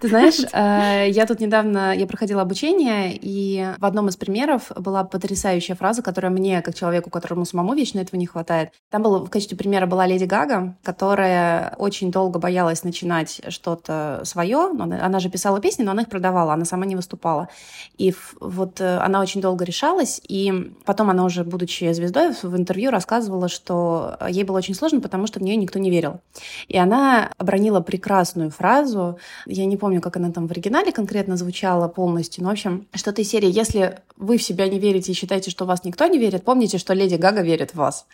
Ты 0.00 0.08
знаешь, 0.08 0.40
э, 0.52 1.10
я 1.10 1.26
тут 1.26 1.40
недавно, 1.40 1.96
я 1.96 2.06
проходила 2.06 2.42
обучение, 2.42 3.18
и 3.20 3.66
в 3.78 3.84
одном 3.84 4.08
из 4.08 4.16
примеров 4.16 4.70
была 4.76 5.04
потрясающая 5.04 5.74
фраза, 5.74 6.02
которая 6.02 6.30
мне, 6.30 6.60
как 6.62 6.74
человеку, 6.74 7.10
которому 7.10 7.44
самому 7.46 7.74
вечно 7.74 8.00
этого 8.00 8.18
не 8.18 8.26
хватает. 8.26 8.70
Там 8.90 9.02
было, 9.02 9.18
в 9.18 9.30
качестве 9.30 9.56
примера 9.56 9.86
была 9.86 10.06
Леди 10.06 10.24
Гага, 10.24 10.76
которая 10.82 11.74
очень 11.78 12.10
долго 12.10 12.38
боялась 12.38 12.84
начинать 12.84 13.40
что-то 13.48 14.20
свое. 14.24 14.70
Она 14.78 15.20
же 15.20 15.30
писала 15.30 15.60
песни, 15.60 15.84
но 15.84 15.92
она 15.92 16.02
их 16.02 16.08
продавала, 16.08 16.52
она 16.52 16.64
сама 16.64 16.84
не 16.84 16.96
выступала. 16.96 17.48
И 17.96 18.14
вот 18.40 18.80
э, 18.80 18.98
она 18.98 19.20
очень 19.20 19.40
долго 19.40 19.64
решалась, 19.64 20.20
и 20.28 20.72
потом 20.84 21.10
она 21.10 21.24
уже, 21.24 21.44
будучи 21.44 21.92
звездой, 21.92 22.32
в 22.42 22.56
интервью 22.56 22.73
интервью 22.74 22.90
рассказывала, 22.90 23.48
что 23.48 24.16
ей 24.28 24.42
было 24.42 24.58
очень 24.58 24.74
сложно, 24.74 25.00
потому 25.00 25.28
что 25.28 25.38
в 25.38 25.42
нее 25.42 25.54
никто 25.54 25.78
не 25.78 25.90
верил. 25.90 26.20
И 26.66 26.76
она 26.76 27.30
обронила 27.38 27.80
прекрасную 27.80 28.50
фразу, 28.50 29.18
я 29.46 29.64
не 29.64 29.76
помню, 29.76 30.00
как 30.00 30.16
она 30.16 30.32
там 30.32 30.48
в 30.48 30.50
оригинале 30.50 30.90
конкретно 30.90 31.36
звучала 31.36 31.86
полностью, 31.86 32.42
но, 32.42 32.50
в 32.50 32.52
общем, 32.52 32.86
что-то 32.92 33.22
из 33.22 33.30
серии 33.30 33.48
«Если 33.48 34.00
вы 34.16 34.38
в 34.38 34.42
себя 34.42 34.68
не 34.68 34.80
верите 34.80 35.12
и 35.12 35.14
считаете, 35.14 35.50
что 35.50 35.66
вас 35.66 35.84
никто 35.84 36.06
не 36.06 36.18
верит, 36.18 36.42
помните, 36.42 36.78
что 36.78 36.94
Леди 36.94 37.14
Гага 37.14 37.42
верит 37.42 37.70
в 37.72 37.76
вас». 37.76 38.06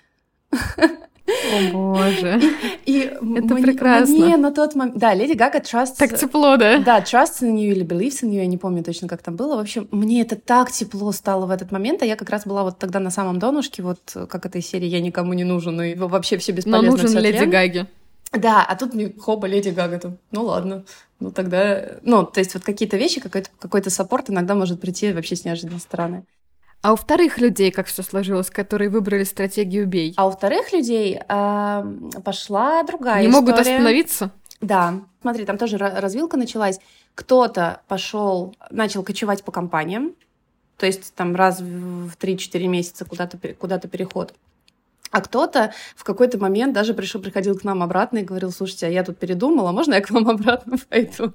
О 1.52 1.72
боже. 1.72 2.40
И, 2.86 3.00
это 3.00 3.22
мне, 3.24 3.62
прекрасно. 3.62 4.14
Мне 4.14 4.36
на 4.36 4.50
тот 4.52 4.74
момент... 4.74 4.98
Да, 4.98 5.14
Леди 5.14 5.32
Гага 5.32 5.58
trusts... 5.58 5.96
Так 5.98 6.18
тепло, 6.18 6.56
да? 6.56 6.78
Да, 6.78 7.00
trusts 7.00 7.42
in 7.42 7.54
you 7.54 7.72
или 7.72 7.84
believes 7.84 8.22
in 8.22 8.30
you, 8.30 8.36
я 8.36 8.46
не 8.46 8.58
помню 8.58 8.82
точно, 8.82 9.08
как 9.08 9.22
там 9.22 9.36
было. 9.36 9.56
В 9.56 9.60
общем, 9.60 9.88
мне 9.90 10.22
это 10.22 10.36
так 10.36 10.70
тепло 10.70 11.12
стало 11.12 11.46
в 11.46 11.50
этот 11.50 11.72
момент, 11.72 12.02
а 12.02 12.06
я 12.06 12.16
как 12.16 12.30
раз 12.30 12.46
была 12.46 12.62
вот 12.62 12.78
тогда 12.78 13.00
на 13.00 13.10
самом 13.10 13.38
донышке, 13.38 13.82
вот 13.82 14.00
как 14.28 14.46
этой 14.46 14.62
серии 14.62 14.86
«Я 14.86 15.00
никому 15.00 15.32
не 15.32 15.44
нужен», 15.44 15.80
и 15.80 15.94
вообще 15.94 16.38
все 16.38 16.52
бесполезно. 16.52 16.90
Но 16.90 16.96
нужен 16.96 17.18
Леди 17.18 17.44
Гаги. 17.44 17.86
Да, 18.32 18.64
а 18.64 18.76
тут 18.76 18.94
мне 18.94 19.12
хоба, 19.18 19.48
Леди 19.48 19.70
Гага 19.70 19.98
там. 19.98 20.18
Ну 20.30 20.44
ладно, 20.44 20.84
ну 21.18 21.32
тогда... 21.32 21.98
Ну, 22.02 22.24
то 22.24 22.38
есть 22.38 22.54
вот 22.54 22.62
какие-то 22.62 22.96
вещи, 22.96 23.20
какой-то 23.20 23.50
какой 23.58 23.82
саппорт 23.90 24.30
иногда 24.30 24.54
может 24.54 24.80
прийти 24.80 25.12
вообще 25.12 25.34
с 25.34 25.44
неожиданной 25.44 25.80
стороны. 25.80 26.24
А 26.82 26.92
у 26.92 26.96
вторых 26.96 27.38
людей 27.38 27.70
как 27.70 27.86
все 27.86 28.02
сложилось, 28.02 28.48
которые 28.50 28.88
выбрали 28.88 29.24
стратегию 29.24 29.86
бей? 29.86 30.14
А 30.16 30.26
у 30.26 30.30
вторых 30.30 30.72
людей 30.72 31.20
э, 31.20 31.84
пошла 32.24 32.82
другая 32.84 33.20
Не 33.22 33.28
история. 33.28 33.40
могут 33.40 33.58
остановиться? 33.58 34.30
Да. 34.60 34.94
Смотри, 35.20 35.44
там 35.44 35.58
тоже 35.58 35.76
развилка 35.76 36.36
началась. 36.36 36.80
Кто-то 37.14 37.82
пошел, 37.88 38.54
начал 38.70 39.02
кочевать 39.02 39.44
по 39.44 39.52
компаниям, 39.52 40.14
то 40.78 40.86
есть 40.86 41.14
там 41.14 41.36
раз 41.36 41.60
в 41.60 42.12
3-4 42.18 42.66
месяца 42.66 43.04
куда-то 43.04 43.36
куда 43.54 43.78
переход. 43.78 44.32
А 45.10 45.20
кто-то 45.20 45.72
в 45.96 46.04
какой-то 46.04 46.38
момент 46.38 46.72
даже 46.72 46.94
пришел, 46.94 47.20
приходил 47.20 47.58
к 47.58 47.64
нам 47.64 47.82
обратно 47.82 48.18
и 48.18 48.24
говорил, 48.24 48.52
слушайте, 48.52 48.86
а 48.86 48.90
я 48.90 49.02
тут 49.02 49.18
передумала, 49.18 49.72
можно 49.72 49.94
я 49.94 50.00
к 50.00 50.10
вам 50.10 50.28
обратно 50.30 50.76
пойду? 50.88 51.32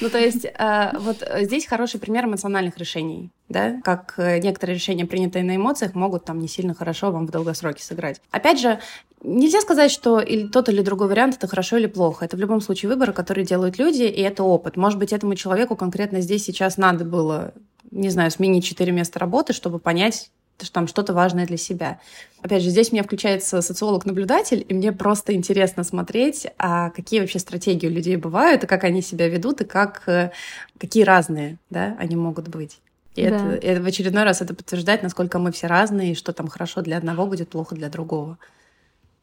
Ну, 0.00 0.10
то 0.10 0.18
есть 0.18 0.44
э, 0.44 0.90
вот 0.98 1.26
здесь 1.40 1.66
хороший 1.66 1.98
пример 1.98 2.26
эмоциональных 2.26 2.78
решений, 2.78 3.30
да, 3.48 3.80
как 3.82 4.14
э, 4.18 4.38
некоторые 4.38 4.76
решения, 4.76 5.06
принятые 5.06 5.44
на 5.44 5.56
эмоциях, 5.56 5.94
могут 5.94 6.24
там 6.24 6.38
не 6.38 6.48
сильно 6.48 6.74
хорошо 6.74 7.10
вам 7.10 7.26
в 7.26 7.30
долгосроке 7.30 7.82
сыграть. 7.82 8.20
Опять 8.30 8.60
же, 8.60 8.78
нельзя 9.22 9.60
сказать, 9.60 9.90
что 9.90 10.20
или 10.20 10.46
тот 10.46 10.68
или 10.68 10.82
другой 10.82 11.08
вариант 11.08 11.36
это 11.36 11.48
хорошо 11.48 11.76
или 11.76 11.86
плохо. 11.86 12.24
Это 12.24 12.36
в 12.36 12.40
любом 12.40 12.60
случае 12.60 12.90
выбор, 12.90 13.12
который 13.12 13.44
делают 13.44 13.78
люди, 13.78 14.02
и 14.02 14.20
это 14.20 14.44
опыт. 14.44 14.76
Может 14.76 14.98
быть, 14.98 15.12
этому 15.12 15.34
человеку 15.34 15.76
конкретно 15.76 16.20
здесь 16.20 16.44
сейчас 16.44 16.76
надо 16.76 17.04
было, 17.04 17.52
не 17.90 18.10
знаю, 18.10 18.30
сменить 18.30 18.64
четыре 18.64 18.92
места 18.92 19.18
работы, 19.18 19.52
чтобы 19.52 19.78
понять, 19.78 20.30
там 20.72 20.88
что-то 20.88 21.12
важное 21.12 21.46
для 21.46 21.56
себя. 21.56 22.00
Опять 22.42 22.62
же, 22.62 22.70
здесь 22.70 22.90
у 22.90 22.94
меня 22.94 23.02
включается 23.02 23.60
социолог-наблюдатель, 23.60 24.64
и 24.68 24.74
мне 24.74 24.92
просто 24.92 25.34
интересно 25.34 25.84
смотреть, 25.84 26.46
а 26.58 26.90
какие 26.90 27.20
вообще 27.20 27.38
стратегии 27.38 27.86
у 27.86 27.90
людей 27.90 28.16
бывают, 28.16 28.64
и 28.64 28.66
как 28.66 28.84
они 28.84 29.02
себя 29.02 29.28
ведут, 29.28 29.60
и 29.60 29.64
как, 29.64 30.02
э, 30.06 30.30
какие 30.78 31.02
разные 31.02 31.58
да, 31.70 31.96
они 31.98 32.16
могут 32.16 32.48
быть. 32.48 32.78
И 33.14 33.22
да. 33.22 33.28
это, 33.28 33.66
это 33.66 33.82
в 33.82 33.86
очередной 33.86 34.24
раз 34.24 34.42
это 34.42 34.54
подтверждает, 34.54 35.02
насколько 35.02 35.38
мы 35.38 35.50
все 35.52 35.66
разные, 35.66 36.12
и 36.12 36.14
что 36.14 36.32
там 36.32 36.48
хорошо 36.48 36.82
для 36.82 36.98
одного 36.98 37.26
будет 37.26 37.48
плохо 37.48 37.74
для 37.74 37.88
другого. 37.88 38.38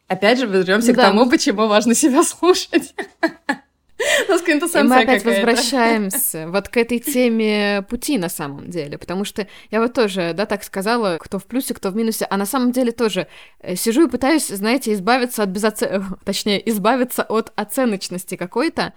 Опять 0.07 0.39
же, 0.39 0.45
вернемся 0.45 0.93
да. 0.93 0.93
к 0.93 1.05
тому, 1.07 1.29
почему 1.29 1.67
важно 1.67 1.95
себя 1.95 2.23
слушать. 2.23 2.93
И 4.00 4.84
мы 4.84 5.02
опять 5.02 5.24
возвращаемся 5.24 6.48
вот 6.48 6.68
к 6.68 6.78
этой 6.78 7.00
теме 7.00 7.86
пути 7.89 8.18
на 8.18 8.30
самом 8.30 8.70
деле, 8.70 8.98
потому 8.98 9.24
что 9.24 9.48
я 9.72 9.80
вот 9.80 9.94
тоже, 9.94 10.34
да, 10.34 10.46
так 10.46 10.64
сказала, 10.64 11.18
кто 11.20 11.39
в 11.39 11.46
плюсе, 11.46 11.74
кто 11.74 11.89
в 11.89 11.96
минусе, 11.96 12.26
а 12.30 12.38
на 12.38 12.46
самом 12.46 12.72
деле 12.72 12.91
тоже 12.91 13.28
э, 13.60 13.76
сижу 13.76 14.08
и 14.08 14.10
пытаюсь, 14.10 14.48
знаете, 14.48 14.94
избавиться 14.94 15.44
от 15.44 15.50
безоце... 15.50 16.04
точнее, 16.26 16.68
избавиться 16.70 17.24
от 17.24 17.52
оценочности 17.56 18.36
какой-то, 18.36 18.94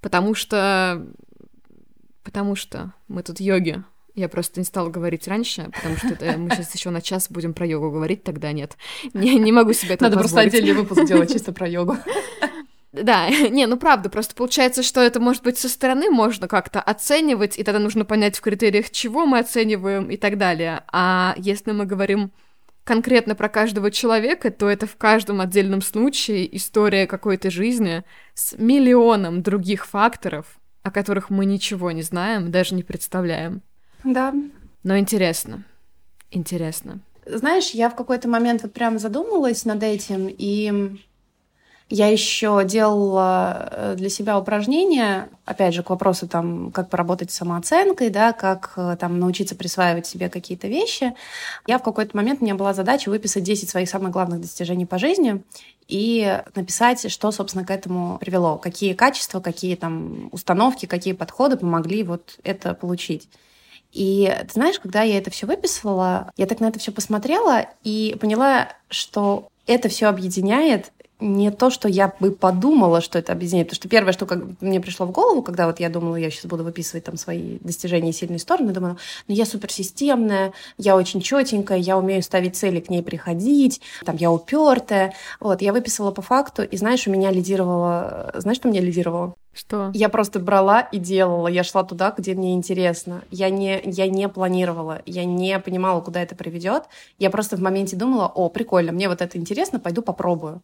потому 0.00 0.34
что... 0.34 1.06
Потому 2.22 2.56
что 2.56 2.92
мы 3.06 3.22
тут 3.22 3.38
йоги. 3.38 3.84
Я 4.16 4.28
просто 4.28 4.58
не 4.58 4.64
стала 4.64 4.88
говорить 4.88 5.28
раньше, 5.28 5.70
потому 5.72 5.96
что 5.96 6.08
это, 6.08 6.38
мы 6.38 6.50
сейчас 6.50 6.74
еще 6.74 6.90
на 6.90 7.00
час 7.00 7.30
будем 7.30 7.52
про 7.52 7.66
йогу 7.66 7.90
говорить, 7.90 8.24
тогда 8.24 8.50
нет. 8.50 8.76
Не, 9.12 9.38
не 9.38 9.52
могу 9.52 9.74
себе 9.74 9.94
это 9.94 10.04
Надо 10.04 10.16
позволить. 10.16 10.50
просто 10.50 10.58
отдельный 10.58 10.80
выпуск 10.80 11.04
делать 11.04 11.32
чисто 11.32 11.52
про 11.52 11.68
йогу. 11.68 11.96
Да, 13.02 13.28
не, 13.50 13.66
ну 13.66 13.76
правда, 13.76 14.08
просто 14.08 14.34
получается, 14.34 14.82
что 14.82 15.00
это 15.00 15.20
может 15.20 15.42
быть 15.42 15.58
со 15.58 15.68
стороны 15.68 16.10
можно 16.10 16.48
как-то 16.48 16.80
оценивать, 16.80 17.58
и 17.58 17.64
тогда 17.64 17.78
нужно 17.78 18.04
понять 18.04 18.36
в 18.36 18.40
критериях, 18.40 18.90
чего 18.90 19.26
мы 19.26 19.38
оцениваем 19.38 20.10
и 20.10 20.16
так 20.16 20.38
далее. 20.38 20.82
А 20.92 21.34
если 21.36 21.72
мы 21.72 21.84
говорим 21.84 22.32
конкретно 22.84 23.34
про 23.34 23.48
каждого 23.48 23.90
человека, 23.90 24.50
то 24.50 24.68
это 24.68 24.86
в 24.86 24.96
каждом 24.96 25.40
отдельном 25.40 25.82
случае 25.82 26.54
история 26.56 27.06
какой-то 27.06 27.50
жизни 27.50 28.04
с 28.34 28.56
миллионом 28.56 29.42
других 29.42 29.86
факторов, 29.86 30.58
о 30.82 30.90
которых 30.90 31.28
мы 31.30 31.44
ничего 31.46 31.90
не 31.90 32.02
знаем, 32.02 32.50
даже 32.50 32.74
не 32.74 32.84
представляем. 32.84 33.62
Да. 34.04 34.32
Но 34.84 34.96
интересно. 34.96 35.64
Интересно. 36.30 37.00
Знаешь, 37.26 37.70
я 37.70 37.90
в 37.90 37.96
какой-то 37.96 38.28
момент 38.28 38.62
вот 38.62 38.72
прям 38.72 39.00
задумалась 39.00 39.64
над 39.64 39.82
этим, 39.82 40.28
и 40.28 40.96
я 41.88 42.08
еще 42.08 42.64
делала 42.64 43.68
э, 43.70 43.94
для 43.96 44.08
себя 44.08 44.38
упражнения, 44.38 45.28
опять 45.44 45.72
же, 45.72 45.84
к 45.84 45.90
вопросу 45.90 46.26
там, 46.26 46.72
как 46.72 46.90
поработать 46.90 47.30
с 47.30 47.36
самооценкой, 47.36 48.10
да, 48.10 48.32
как 48.32 48.72
э, 48.76 48.96
там 48.98 49.20
научиться 49.20 49.54
присваивать 49.54 50.04
себе 50.04 50.28
какие-то 50.28 50.66
вещи. 50.66 51.14
Я 51.66 51.78
в 51.78 51.84
какой-то 51.84 52.16
момент, 52.16 52.40
у 52.40 52.44
меня 52.44 52.56
была 52.56 52.74
задача 52.74 53.08
выписать 53.08 53.44
10 53.44 53.70
своих 53.70 53.88
самых 53.88 54.10
главных 54.10 54.40
достижений 54.40 54.84
по 54.84 54.98
жизни 54.98 55.44
и 55.86 56.42
написать, 56.56 57.08
что, 57.08 57.30
собственно, 57.30 57.64
к 57.64 57.70
этому 57.70 58.18
привело, 58.18 58.58
какие 58.58 58.92
качества, 58.92 59.38
какие 59.38 59.76
там 59.76 60.28
установки, 60.32 60.86
какие 60.86 61.12
подходы 61.12 61.56
помогли 61.56 62.02
вот 62.02 62.40
это 62.42 62.74
получить. 62.74 63.28
И 63.92 64.36
ты 64.48 64.52
знаешь, 64.52 64.80
когда 64.80 65.02
я 65.02 65.18
это 65.18 65.30
все 65.30 65.46
выписывала, 65.46 66.32
я 66.36 66.46
так 66.46 66.58
на 66.58 66.66
это 66.66 66.80
все 66.80 66.90
посмотрела 66.90 67.66
и 67.84 68.16
поняла, 68.20 68.70
что 68.88 69.48
это 69.66 69.88
все 69.88 70.06
объединяет 70.06 70.92
не 71.18 71.50
то, 71.50 71.70
что 71.70 71.88
я 71.88 72.12
бы 72.20 72.30
подумала, 72.30 73.00
что 73.00 73.18
это 73.18 73.32
объединяет. 73.32 73.68
Потому 73.68 73.76
что 73.76 73.88
первое, 73.88 74.12
что 74.12 74.26
как 74.26 74.42
мне 74.60 74.80
пришло 74.80 75.06
в 75.06 75.12
голову, 75.12 75.42
когда 75.42 75.66
вот 75.66 75.80
я 75.80 75.88
думала, 75.88 76.16
я 76.16 76.30
сейчас 76.30 76.46
буду 76.46 76.64
выписывать 76.64 77.04
там 77.04 77.16
свои 77.16 77.58
достижения 77.60 78.10
и 78.10 78.12
сильные 78.12 78.38
стороны, 78.38 78.72
думала, 78.72 78.98
ну 79.26 79.34
я 79.34 79.46
суперсистемная, 79.46 80.52
я 80.76 80.96
очень 80.96 81.20
четенькая, 81.20 81.78
я 81.78 81.96
умею 81.96 82.22
ставить 82.22 82.56
цели, 82.56 82.80
к 82.80 82.90
ней 82.90 83.02
приходить, 83.02 83.80
там 84.04 84.16
я 84.16 84.30
упертая. 84.30 85.14
Вот, 85.40 85.62
я 85.62 85.72
выписывала 85.72 86.10
по 86.10 86.22
факту, 86.22 86.62
и 86.62 86.76
знаешь, 86.76 87.06
у 87.06 87.10
меня 87.10 87.30
лидировало... 87.30 88.32
Знаешь, 88.36 88.58
что 88.58 88.68
меня 88.68 88.80
лидировало? 88.80 89.34
Что? 89.54 89.90
Я 89.94 90.10
просто 90.10 90.38
брала 90.38 90.80
и 90.80 90.98
делала. 90.98 91.48
Я 91.48 91.64
шла 91.64 91.82
туда, 91.82 92.14
где 92.16 92.34
мне 92.34 92.52
интересно. 92.52 93.22
Я 93.30 93.48
не, 93.48 93.80
я 93.84 94.06
не 94.06 94.28
планировала, 94.28 95.00
я 95.06 95.24
не 95.24 95.58
понимала, 95.60 96.02
куда 96.02 96.22
это 96.22 96.34
приведет. 96.34 96.82
Я 97.18 97.30
просто 97.30 97.56
в 97.56 97.60
моменте 97.60 97.96
думала, 97.96 98.26
о, 98.26 98.50
прикольно, 98.50 98.92
мне 98.92 99.08
вот 99.08 99.22
это 99.22 99.38
интересно, 99.38 99.80
пойду 99.80 100.02
попробую. 100.02 100.60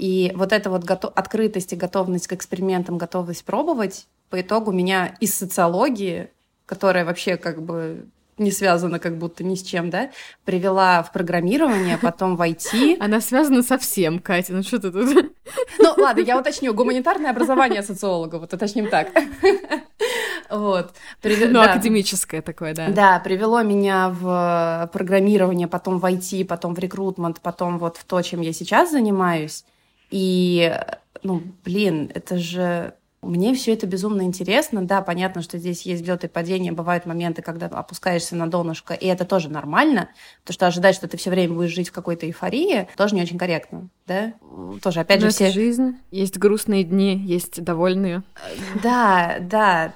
И 0.00 0.32
вот 0.34 0.54
эта 0.54 0.70
вот 0.70 0.84
готов... 0.84 1.12
открытость 1.14 1.74
и 1.74 1.76
готовность 1.76 2.26
к 2.26 2.32
экспериментам, 2.32 2.96
готовность 2.96 3.44
пробовать, 3.44 4.06
по 4.30 4.40
итогу 4.40 4.72
меня 4.72 5.14
из 5.20 5.34
социологии, 5.34 6.30
которая 6.64 7.04
вообще 7.04 7.36
как 7.36 7.60
бы 7.60 8.06
не 8.38 8.50
связана 8.50 8.98
как 8.98 9.18
будто 9.18 9.44
ни 9.44 9.54
с 9.54 9.62
чем, 9.62 9.90
да, 9.90 10.10
привела 10.46 11.02
в 11.02 11.12
программирование, 11.12 11.98
потом 12.02 12.36
в 12.36 12.40
IT. 12.40 12.96
Она 12.98 13.20
связана 13.20 13.62
со 13.62 13.76
всем, 13.76 14.20
Катя, 14.20 14.54
ну 14.54 14.62
что 14.62 14.78
ты 14.78 14.90
тут? 14.90 15.34
Ну, 15.78 15.94
ладно, 15.98 16.22
я 16.22 16.38
уточню. 16.38 16.72
Гуманитарное 16.72 17.32
образование 17.32 17.82
социолога, 17.82 18.36
вот 18.36 18.54
уточним 18.54 18.88
так. 18.88 19.08
Вот. 20.48 20.94
Прив... 21.20 21.40
Ну, 21.46 21.62
да. 21.62 21.72
академическое 21.72 22.42
такое, 22.42 22.74
да. 22.74 22.88
Да, 22.88 23.20
привело 23.20 23.62
меня 23.62 24.08
в 24.08 24.90
программирование, 24.92 25.68
потом 25.68 26.00
в 26.00 26.04
IT, 26.04 26.44
потом 26.46 26.74
в 26.74 26.78
рекрутмент, 26.78 27.40
потом 27.40 27.78
вот 27.78 27.98
в 27.98 28.04
то, 28.04 28.20
чем 28.22 28.40
я 28.40 28.52
сейчас 28.52 28.90
занимаюсь. 28.90 29.64
И, 30.10 30.76
ну, 31.22 31.42
блин, 31.64 32.10
это 32.14 32.38
же 32.38 32.94
мне 33.22 33.54
все 33.54 33.74
это 33.74 33.86
безумно 33.86 34.22
интересно. 34.22 34.84
Да, 34.84 35.02
понятно, 35.02 35.42
что 35.42 35.58
здесь 35.58 35.82
есть 35.82 36.02
взлеты 36.02 36.26
и 36.26 36.30
падения. 36.30 36.72
Бывают 36.72 37.04
моменты, 37.04 37.42
когда 37.42 37.66
опускаешься 37.66 38.34
на 38.34 38.50
донышко, 38.50 38.94
и 38.94 39.06
это 39.06 39.26
тоже 39.26 39.50
нормально. 39.50 40.08
То, 40.44 40.52
что 40.52 40.66
ожидать, 40.66 40.94
что 40.94 41.06
ты 41.06 41.16
все 41.18 41.30
время 41.30 41.54
будешь 41.54 41.74
жить 41.74 41.90
в 41.90 41.92
какой-то 41.92 42.26
эйфории, 42.26 42.88
тоже 42.96 43.14
не 43.14 43.22
очень 43.22 43.38
корректно. 43.38 43.88
Да? 44.06 44.32
Тоже, 44.82 45.00
опять 45.00 45.20
Но 45.20 45.26
же, 45.26 45.32
все... 45.32 45.50
жизнь. 45.50 45.98
Есть 46.10 46.38
грустные 46.38 46.82
дни, 46.82 47.16
есть 47.16 47.62
довольные. 47.62 48.22
Да, 48.82 49.36
да. 49.40 49.94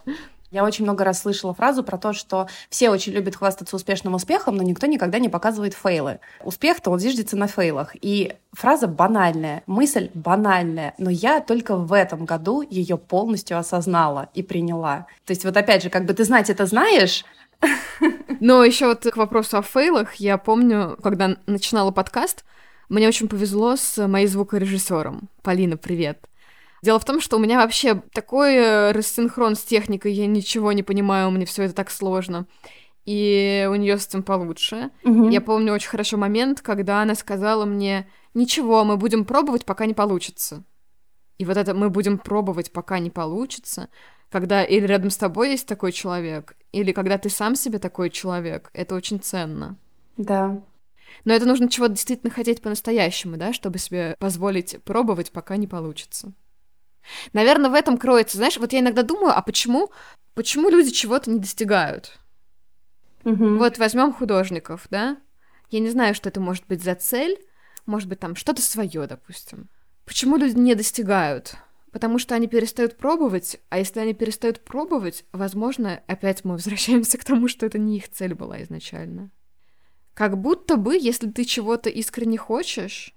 Я 0.55 0.62
очень 0.62 0.84
много 0.84 1.02
раз 1.02 1.20
слышала 1.20 1.52
фразу 1.52 1.82
про 1.82 1.98
то, 1.98 2.12
что 2.12 2.46
все 2.70 2.88
очень 2.88 3.12
любят 3.12 3.34
хвастаться 3.34 3.74
успешным 3.74 4.14
успехом, 4.14 4.57
но 4.57 4.62
никто 4.62 4.86
никогда 4.86 5.18
не 5.18 5.28
показывает 5.28 5.74
фейлы. 5.74 6.20
Успех-то 6.44 6.92
он 6.92 7.00
зиждется 7.00 7.36
на 7.36 7.48
фейлах. 7.48 7.96
И 8.00 8.34
фраза 8.52 8.86
банальная, 8.86 9.64
мысль 9.66 10.11
банальная, 10.14 10.94
но 10.96 11.11
я 11.11 11.40
только 11.40 11.74
в 11.74 11.92
этом 11.92 12.24
году 12.24 12.62
ее 12.62 12.96
полностью 12.96 13.59
осознала 13.59 14.28
и 14.32 14.44
приняла. 14.44 15.09
То 15.26 15.32
есть 15.32 15.44
вот 15.44 15.57
опять 15.57 15.82
же, 15.82 15.90
как 15.90 16.05
бы 16.05 16.14
ты 16.14 16.22
знать 16.22 16.48
это 16.50 16.66
знаешь, 16.66 17.24
но 18.38 18.64
еще 18.64 18.86
вот 18.86 19.02
к 19.02 19.16
вопросу 19.16 19.59
о 19.59 19.62
фейлах, 19.62 20.14
я 20.14 20.38
помню, 20.38 20.96
когда 21.02 21.36
начинала 21.46 21.90
подкаст, 21.90 22.44
мне 22.88 23.09
очень 23.09 23.26
повезло 23.26 23.74
с 23.74 24.07
моей 24.07 24.28
звукорежиссером. 24.28 25.28
Полина, 25.42 25.76
привет. 25.76 26.28
Дело 26.85 26.99
в 26.99 27.05
том, 27.07 27.18
что 27.18 27.39
у 27.39 27.41
меня 27.41 27.57
вообще 27.57 28.03
такой 28.12 28.57
э, 28.57 28.93
рассинхрон 28.93 29.55
с 29.55 29.62
техникой, 29.62 30.12
я 30.12 30.26
ничего 30.26 30.70
не 30.72 30.82
понимаю, 30.82 31.30
мне 31.30 31.47
все 31.47 31.62
это 31.62 31.74
так 31.74 31.91
сложно. 31.91 32.47
И 33.07 33.66
у 33.70 33.74
нее 33.74 33.97
с 33.97 34.07
этим 34.07 34.22
получше. 34.22 34.91
Угу. 35.03 35.30
Я 35.30 35.41
помню 35.41 35.72
очень 35.72 35.89
хорошо 35.89 36.18
момент, 36.18 36.61
когда 36.61 37.01
она 37.01 37.14
сказала 37.14 37.64
мне: 37.64 38.07
ничего, 38.35 38.85
мы 38.85 38.99
будем 38.99 39.24
пробовать, 39.24 39.64
пока 39.64 39.87
не 39.87 39.95
получится. 39.95 40.62
И 41.39 41.47
вот 41.47 41.57
это 41.57 41.72
мы 41.72 41.89
будем 41.89 42.18
пробовать, 42.18 42.70
пока 42.70 42.99
не 42.99 43.09
получится, 43.09 43.89
когда 44.28 44.62
или 44.62 44.87
рядом 44.87 45.09
с 45.09 45.16
тобой 45.16 45.53
есть 45.53 45.66
такой 45.66 45.91
человек, 45.91 46.55
или 46.72 46.93
когда 46.93 47.16
ты 47.16 47.30
сам 47.30 47.57
себе 47.57 47.78
такой 47.78 48.11
человек, 48.11 48.68
это 48.74 48.95
очень 48.95 49.20
ценно. 49.20 49.78
Да. 50.18 50.61
Но 51.24 51.32
это 51.32 51.47
нужно 51.47 51.70
чего-то 51.70 51.95
действительно 51.95 52.30
хотеть 52.30 52.61
по-настоящему, 52.61 53.39
да, 53.39 53.55
чтобы 53.55 53.78
себе 53.78 54.16
позволить 54.18 54.82
пробовать, 54.85 55.32
пока 55.32 55.57
не 55.57 55.66
получится. 55.66 56.35
Наверное, 57.32 57.70
в 57.70 57.74
этом 57.74 57.98
кроется, 57.98 58.36
знаешь, 58.36 58.57
вот 58.57 58.72
я 58.72 58.80
иногда 58.80 59.02
думаю, 59.02 59.36
а 59.36 59.42
почему, 59.42 59.90
почему 60.34 60.68
люди 60.68 60.90
чего-то 60.90 61.30
не 61.30 61.38
достигают? 61.38 62.18
Угу. 63.24 63.57
Вот 63.57 63.78
возьмем 63.78 64.12
художников, 64.12 64.86
да? 64.90 65.16
Я 65.70 65.80
не 65.80 65.90
знаю, 65.90 66.14
что 66.14 66.28
это 66.28 66.40
может 66.40 66.66
быть 66.66 66.82
за 66.82 66.94
цель, 66.94 67.38
может 67.86 68.09
быть, 68.09 68.20
там 68.20 68.36
что-то 68.36 68.62
свое, 68.62 69.07
допустим. 69.07 69.68
Почему 70.05 70.36
люди 70.36 70.57
не 70.59 70.74
достигают? 70.74 71.57
Потому 71.90 72.18
что 72.18 72.34
они 72.34 72.48
перестают 72.48 72.96
пробовать, 72.96 73.61
а 73.68 73.78
если 73.78 74.00
они 74.00 74.14
перестают 74.14 74.61
пробовать, 74.61 75.24
возможно, 75.32 76.02
опять 76.07 76.44
мы 76.44 76.55
возвращаемся 76.55 77.18
к 77.18 77.24
тому, 77.24 77.48
что 77.48 77.66
это 77.66 77.78
не 77.78 77.98
их 77.98 78.11
цель 78.11 78.34
была 78.34 78.62
изначально. 78.62 79.30
Как 80.12 80.38
будто 80.38 80.76
бы, 80.76 80.96
если 80.96 81.30
ты 81.30 81.44
чего-то 81.44 81.90
искренне 81.90 82.38
хочешь, 82.38 83.14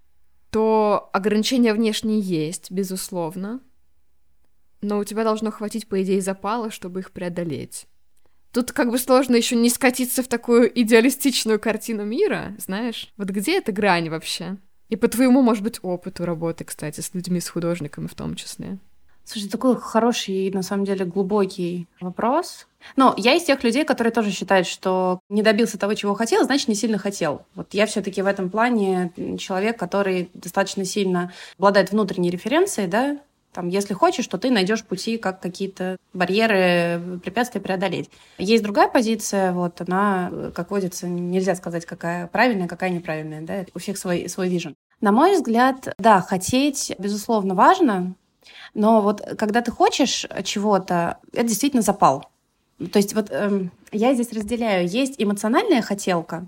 то 0.49 1.09
ограничения 1.13 1.73
внешние 1.73 2.19
есть, 2.19 2.71
безусловно, 2.71 3.61
но 4.81 4.99
у 4.99 5.03
тебя 5.03 5.23
должно 5.23 5.51
хватить, 5.51 5.87
по 5.87 6.01
идее, 6.01 6.21
запала, 6.21 6.71
чтобы 6.71 6.99
их 7.01 7.11
преодолеть. 7.11 7.87
Тут 8.51 8.71
как 8.71 8.89
бы 8.89 8.97
сложно 8.97 9.35
еще 9.35 9.55
не 9.55 9.69
скатиться 9.69 10.23
в 10.23 10.27
такую 10.27 10.71
идеалистичную 10.81 11.59
картину 11.59 12.05
мира, 12.05 12.55
знаешь? 12.57 13.11
Вот 13.17 13.27
где 13.29 13.57
эта 13.57 13.71
грань 13.71 14.09
вообще? 14.09 14.57
И 14.89 14.95
по 14.95 15.07
твоему, 15.07 15.41
может 15.41 15.63
быть, 15.63 15.79
опыту 15.81 16.25
работы, 16.25 16.63
кстати, 16.63 17.01
с 17.01 17.13
людьми, 17.13 17.39
с 17.39 17.49
художниками 17.49 18.07
в 18.07 18.15
том 18.15 18.35
числе. 18.35 18.77
Слушай, 19.25 19.49
такой 19.49 19.75
хороший, 19.75 20.49
на 20.51 20.61
самом 20.61 20.85
деле, 20.85 21.03
глубокий 21.03 21.87
вопрос. 21.99 22.65
Но 22.95 23.13
я 23.17 23.33
из 23.33 23.43
тех 23.43 23.61
людей, 23.61 23.83
которые 23.83 24.13
тоже 24.13 24.31
считают, 24.31 24.65
что 24.65 25.19
не 25.27 25.43
добился 25.43 25.77
того, 25.77 25.95
чего 25.95 26.13
хотел, 26.13 26.45
значит, 26.45 26.69
не 26.69 26.75
сильно 26.75 26.97
хотел. 26.97 27.45
Вот 27.53 27.73
я 27.73 27.85
все 27.87 28.01
таки 28.01 28.21
в 28.21 28.25
этом 28.25 28.49
плане 28.49 29.11
человек, 29.37 29.77
который 29.77 30.29
достаточно 30.33 30.85
сильно 30.85 31.33
обладает 31.57 31.91
внутренней 31.91 32.29
референцией, 32.29 32.87
да, 32.87 33.19
там, 33.57 33.69
если 33.69 33.95
хочешь, 33.95 34.27
то 34.27 34.37
ты 34.37 34.51
найдешь 34.51 34.83
пути, 34.83 35.17
как 35.17 35.39
какие-то 35.39 35.97
барьеры, 36.13 37.19
препятствия 37.23 37.59
преодолеть. 37.59 38.07
Есть 38.37 38.63
другая 38.63 38.87
позиция, 38.87 39.51
вот 39.51 39.81
она, 39.81 40.31
как 40.53 40.69
водится, 40.69 41.07
нельзя 41.07 41.55
сказать, 41.55 41.83
какая 41.87 42.27
правильная, 42.27 42.67
какая 42.67 42.91
неправильная, 42.91 43.41
да, 43.41 43.65
у 43.73 43.79
всех 43.79 43.97
свой, 43.97 44.29
свой 44.29 44.47
вижен. 44.47 44.75
На 45.01 45.11
мой 45.11 45.33
взгляд, 45.33 45.91
да, 45.97 46.21
хотеть, 46.21 46.93
безусловно, 46.99 47.55
важно, 47.55 48.13
но 48.75 49.01
вот 49.01 49.21
когда 49.39 49.61
ты 49.61 49.71
хочешь 49.71 50.27
чего-то, 50.43 51.17
это 51.33 51.47
действительно 51.47 51.81
запал. 51.81 52.29
То 52.91 52.97
есть 52.97 53.15
вот 53.15 53.31
эм, 53.31 53.71
я 53.91 54.13
здесь 54.13 54.31
разделяю. 54.33 54.87
Есть 54.87 55.15
эмоциональная 55.17 55.81
хотелка, 55.81 56.47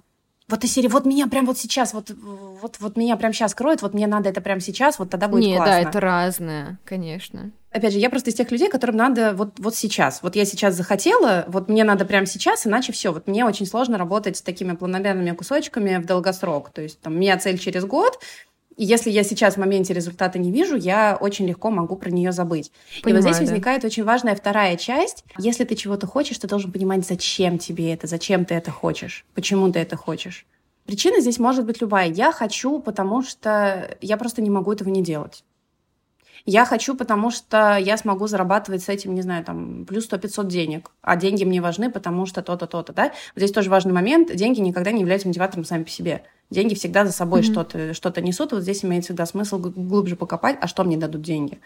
вот 0.50 0.64
из 0.64 0.74
серии, 0.74 0.88
вот 0.88 1.06
меня 1.06 1.28
прям 1.28 1.46
вот 1.46 1.58
сейчас, 1.58 1.94
вот, 1.94 2.12
вот, 2.12 2.78
вот 2.80 2.98
меня 2.98 3.16
прям 3.18 3.34
сейчас 3.34 3.54
кроет, 3.54 3.82
вот 3.82 3.94
мне 3.94 4.08
надо 4.08 4.30
это 4.30 4.42
прям 4.42 4.60
сейчас, 4.60 5.00
вот 5.00 5.10
тогда 5.10 5.28
будет 5.28 5.44
Не, 5.44 5.56
классно. 5.56 5.74
да, 5.74 5.82
это 5.82 6.00
разное, 6.00 6.80
конечно. 6.86 7.52
Опять 7.72 7.94
же, 7.94 8.00
я 8.00 8.10
просто 8.10 8.32
из 8.32 8.34
тех 8.34 8.50
людей, 8.50 8.68
которым 8.68 8.96
надо 8.96 9.34
вот, 9.34 9.60
вот 9.60 9.76
сейчас. 9.76 10.24
Вот 10.24 10.36
я 10.36 10.44
сейчас 10.44 10.74
захотела, 10.74 11.46
вот 11.48 11.70
мне 11.70 11.84
надо 11.84 12.04
прям 12.04 12.26
сейчас, 12.26 12.66
иначе 12.66 12.92
все. 12.92 13.14
Вот 13.14 13.28
мне 13.28 13.46
очень 13.46 13.68
сложно 13.68 14.00
работать 14.00 14.38
с 14.38 14.42
такими 14.42 14.76
планомерными 14.76 15.32
кусочками 15.32 15.98
в 15.98 16.06
долгосрок. 16.06 16.72
То 16.72 16.82
есть 16.82 17.00
там, 17.00 17.14
у 17.14 17.18
меня 17.18 17.38
цель 17.38 17.60
через 17.60 17.86
год, 17.86 18.20
и 18.80 18.86
если 18.86 19.10
я 19.10 19.26
сейчас 19.26 19.56
в 19.56 19.58
моменте 19.58 19.94
результата 19.94 20.40
не 20.40 20.54
вижу, 20.54 20.78
я 20.78 21.18
очень 21.20 21.46
легко 21.46 21.70
могу 21.70 21.98
про 21.98 22.10
нее 22.12 22.32
забыть. 22.32 22.72
Понимаю, 23.04 23.22
и 23.22 23.26
вот 23.26 23.30
здесь 23.30 23.38
да. 23.38 23.52
возникает 23.52 23.84
очень 23.84 24.06
важная 24.06 24.36
вторая 24.36 24.78
часть. 24.78 25.26
Если 25.38 25.66
ты 25.66 25.76
чего-то 25.76 26.08
хочешь, 26.08 26.38
ты 26.38 26.48
должен 26.48 26.72
понимать, 26.72 27.06
зачем 27.06 27.58
тебе 27.58 27.94
это, 27.94 28.08
зачем 28.08 28.46
ты 28.46 28.56
это 28.56 28.72
хочешь, 28.72 29.26
почему 29.36 29.70
ты 29.70 29.80
это 29.80 29.98
хочешь. 29.98 30.46
Причина 30.86 31.20
здесь 31.20 31.40
может 31.40 31.66
быть 31.66 31.82
любая. 31.82 32.10
Я 32.10 32.32
хочу, 32.32 32.80
потому 32.80 33.22
что 33.22 33.98
я 34.00 34.16
просто 34.16 34.42
не 34.42 34.50
могу 34.50 34.72
этого 34.72 34.88
не 34.88 35.04
делать. 35.04 35.44
Я 36.46 36.66
хочу, 36.66 36.96
потому 36.96 37.32
что 37.32 37.78
я 37.78 37.98
смогу 37.98 38.28
зарабатывать 38.28 38.84
с 38.84 38.90
этим, 38.90 39.14
не 39.16 39.22
знаю, 39.22 39.44
там, 39.44 39.86
плюс 39.86 40.10
100-500 40.10 40.48
денег. 40.48 40.92
А 41.02 41.16
деньги 41.16 41.44
мне 41.44 41.62
важны, 41.62 41.92
потому 41.92 42.26
что 42.26 42.42
то-то, 42.42 42.68
то-то, 42.68 42.94
да? 42.94 43.12
Здесь 43.36 43.52
тоже 43.52 43.70
важный 43.70 43.94
момент. 43.94 44.34
Деньги 44.36 44.60
никогда 44.60 44.92
не 44.92 45.02
являются 45.02 45.28
мотиватором 45.28 45.66
сами 45.66 45.84
по 45.84 45.90
себе. 45.90 46.24
Деньги 46.50 46.74
всегда 46.74 47.06
за 47.06 47.12
собой 47.12 47.42
mm-hmm. 47.42 47.52
что-то, 47.52 47.94
что-то 47.94 48.22
несут. 48.22 48.52
Вот 48.52 48.64
здесь 48.64 48.84
имеет 48.84 49.04
всегда 49.04 49.26
смысл 49.26 49.60
глубже 49.60 50.16
покопать, 50.16 50.58
а 50.62 50.68
что 50.68 50.84
мне 50.84 50.98
дадут 50.98 51.22
деньги. 51.22 51.60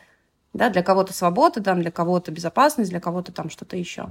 Да, 0.53 0.69
для 0.69 0.84
кого-то 0.84 1.13
свобода, 1.13 1.63
там, 1.63 1.82
для 1.82 1.89
кого-то 1.89 2.32
безопасность, 2.32 2.91
для 2.91 2.99
кого-то 2.99 3.32
там 3.32 3.49
что-то 3.49 3.76
еще. 3.76 4.09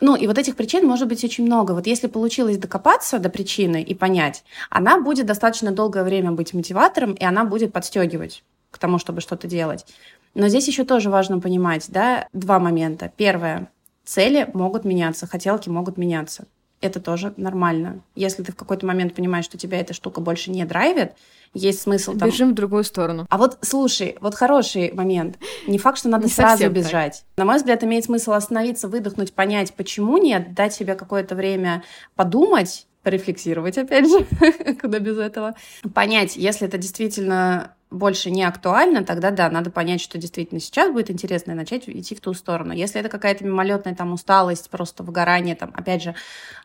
Ну, 0.00 0.14
и 0.14 0.26
вот 0.26 0.38
этих 0.38 0.54
причин 0.54 0.86
может 0.86 1.08
быть 1.08 1.24
очень 1.24 1.44
много. 1.44 1.72
Вот 1.72 1.86
если 1.86 2.06
получилось 2.06 2.58
докопаться 2.58 3.18
до 3.18 3.30
причины 3.30 3.82
и 3.82 3.94
понять, 3.94 4.44
она 4.70 5.00
будет 5.00 5.26
достаточно 5.26 5.72
долгое 5.72 6.04
время 6.04 6.32
быть 6.32 6.54
мотиватором, 6.54 7.14
и 7.14 7.24
она 7.24 7.44
будет 7.44 7.72
подстегивать 7.72 8.44
к 8.76 8.78
тому, 8.78 8.98
чтобы 8.98 9.20
что-то 9.20 9.46
делать. 9.48 9.86
Но 10.34 10.48
здесь 10.48 10.68
еще 10.68 10.84
тоже 10.84 11.10
важно 11.10 11.40
понимать, 11.40 11.86
да, 11.88 12.28
два 12.32 12.58
момента. 12.58 13.10
Первое, 13.16 13.70
цели 14.04 14.48
могут 14.52 14.84
меняться, 14.84 15.26
хотелки 15.26 15.68
могут 15.68 15.96
меняться 15.96 16.46
это 16.80 17.00
тоже 17.00 17.32
нормально. 17.36 18.00
Если 18.14 18.42
ты 18.42 18.52
в 18.52 18.56
какой-то 18.56 18.86
момент 18.86 19.14
понимаешь, 19.14 19.44
что 19.44 19.56
тебя 19.58 19.80
эта 19.80 19.94
штука 19.94 20.20
больше 20.20 20.50
не 20.50 20.64
драйвит, 20.64 21.12
есть 21.54 21.80
смысл 21.80 22.16
там... 22.16 22.28
Бежим 22.28 22.50
в 22.50 22.54
другую 22.54 22.84
сторону. 22.84 23.26
А 23.30 23.38
вот, 23.38 23.58
слушай, 23.62 24.16
вот 24.20 24.34
хороший 24.34 24.92
момент. 24.92 25.38
Не 25.66 25.78
факт, 25.78 25.98
что 25.98 26.08
надо 26.08 26.24
не 26.24 26.30
сразу 26.30 26.68
бежать. 26.70 27.24
Так. 27.34 27.38
На 27.38 27.44
мой 27.44 27.56
взгляд, 27.56 27.82
имеет 27.84 28.04
смысл 28.04 28.32
остановиться, 28.32 28.88
выдохнуть, 28.88 29.32
понять, 29.32 29.72
почему 29.74 30.18
нет, 30.18 30.54
дать 30.54 30.74
себе 30.74 30.94
какое-то 30.94 31.34
время 31.34 31.82
подумать, 32.14 32.86
порефлексировать, 33.02 33.78
опять 33.78 34.08
же, 34.08 34.26
куда 34.80 34.98
без 34.98 35.18
этого. 35.18 35.54
Понять, 35.94 36.36
если 36.36 36.66
это 36.66 36.76
действительно 36.76 37.72
больше 37.96 38.30
не 38.30 38.44
актуально, 38.44 39.04
тогда 39.04 39.30
да, 39.30 39.50
надо 39.50 39.70
понять, 39.70 40.00
что 40.00 40.18
действительно 40.18 40.60
сейчас 40.60 40.92
будет 40.92 41.10
интересно, 41.10 41.52
и 41.52 41.54
начать 41.54 41.88
идти 41.88 42.14
в 42.14 42.20
ту 42.20 42.34
сторону. 42.34 42.72
Если 42.72 43.00
это 43.00 43.08
какая-то 43.08 43.44
мимолетная 43.44 43.94
там 43.94 44.12
усталость, 44.12 44.70
просто 44.70 45.02
выгорание, 45.02 45.56
там, 45.56 45.72
опять 45.74 46.02
же, 46.02 46.14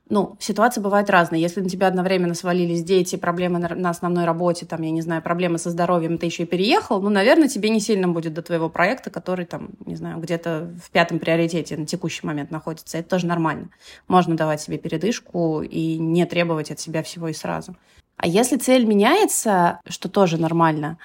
ну, 0.09 0.35
ситуации 0.39 0.81
бывают 0.81 1.09
разные. 1.09 1.41
Если 1.41 1.61
на 1.61 1.69
тебя 1.69 1.87
одновременно 1.87 2.33
свалились 2.33 2.83
дети, 2.83 3.15
проблемы 3.15 3.59
на, 3.59 3.69
на 3.75 3.89
основной 3.89 4.25
работе, 4.25 4.65
там, 4.65 4.81
я 4.81 4.91
не 4.91 5.01
знаю, 5.01 5.21
проблемы 5.21 5.57
со 5.57 5.69
здоровьем, 5.69 6.17
ты 6.17 6.25
еще 6.25 6.43
и 6.43 6.45
переехал, 6.45 7.01
ну, 7.01 7.09
наверное, 7.09 7.47
тебе 7.47 7.69
не 7.69 7.79
сильно 7.79 8.09
будет 8.09 8.33
до 8.33 8.41
твоего 8.41 8.69
проекта, 8.69 9.09
который 9.09 9.45
там, 9.45 9.69
не 9.85 9.95
знаю, 9.95 10.19
где-то 10.19 10.73
в 10.83 10.91
пятом 10.91 11.19
приоритете 11.19 11.77
на 11.77 11.85
текущий 11.85 12.27
момент 12.27 12.51
находится. 12.51 12.97
Это 12.97 13.09
тоже 13.09 13.25
нормально. 13.25 13.69
Можно 14.07 14.35
давать 14.35 14.61
себе 14.61 14.77
передышку 14.77 15.61
и 15.61 15.97
не 15.97 16.25
требовать 16.25 16.71
от 16.71 16.79
себя 16.79 17.03
всего 17.03 17.29
и 17.29 17.33
сразу. 17.33 17.75
А 18.21 18.27
если 18.27 18.57
цель 18.57 18.85
меняется, 18.85 19.81
что 19.87 20.07
тоже 20.07 20.37
нормально, 20.37 20.99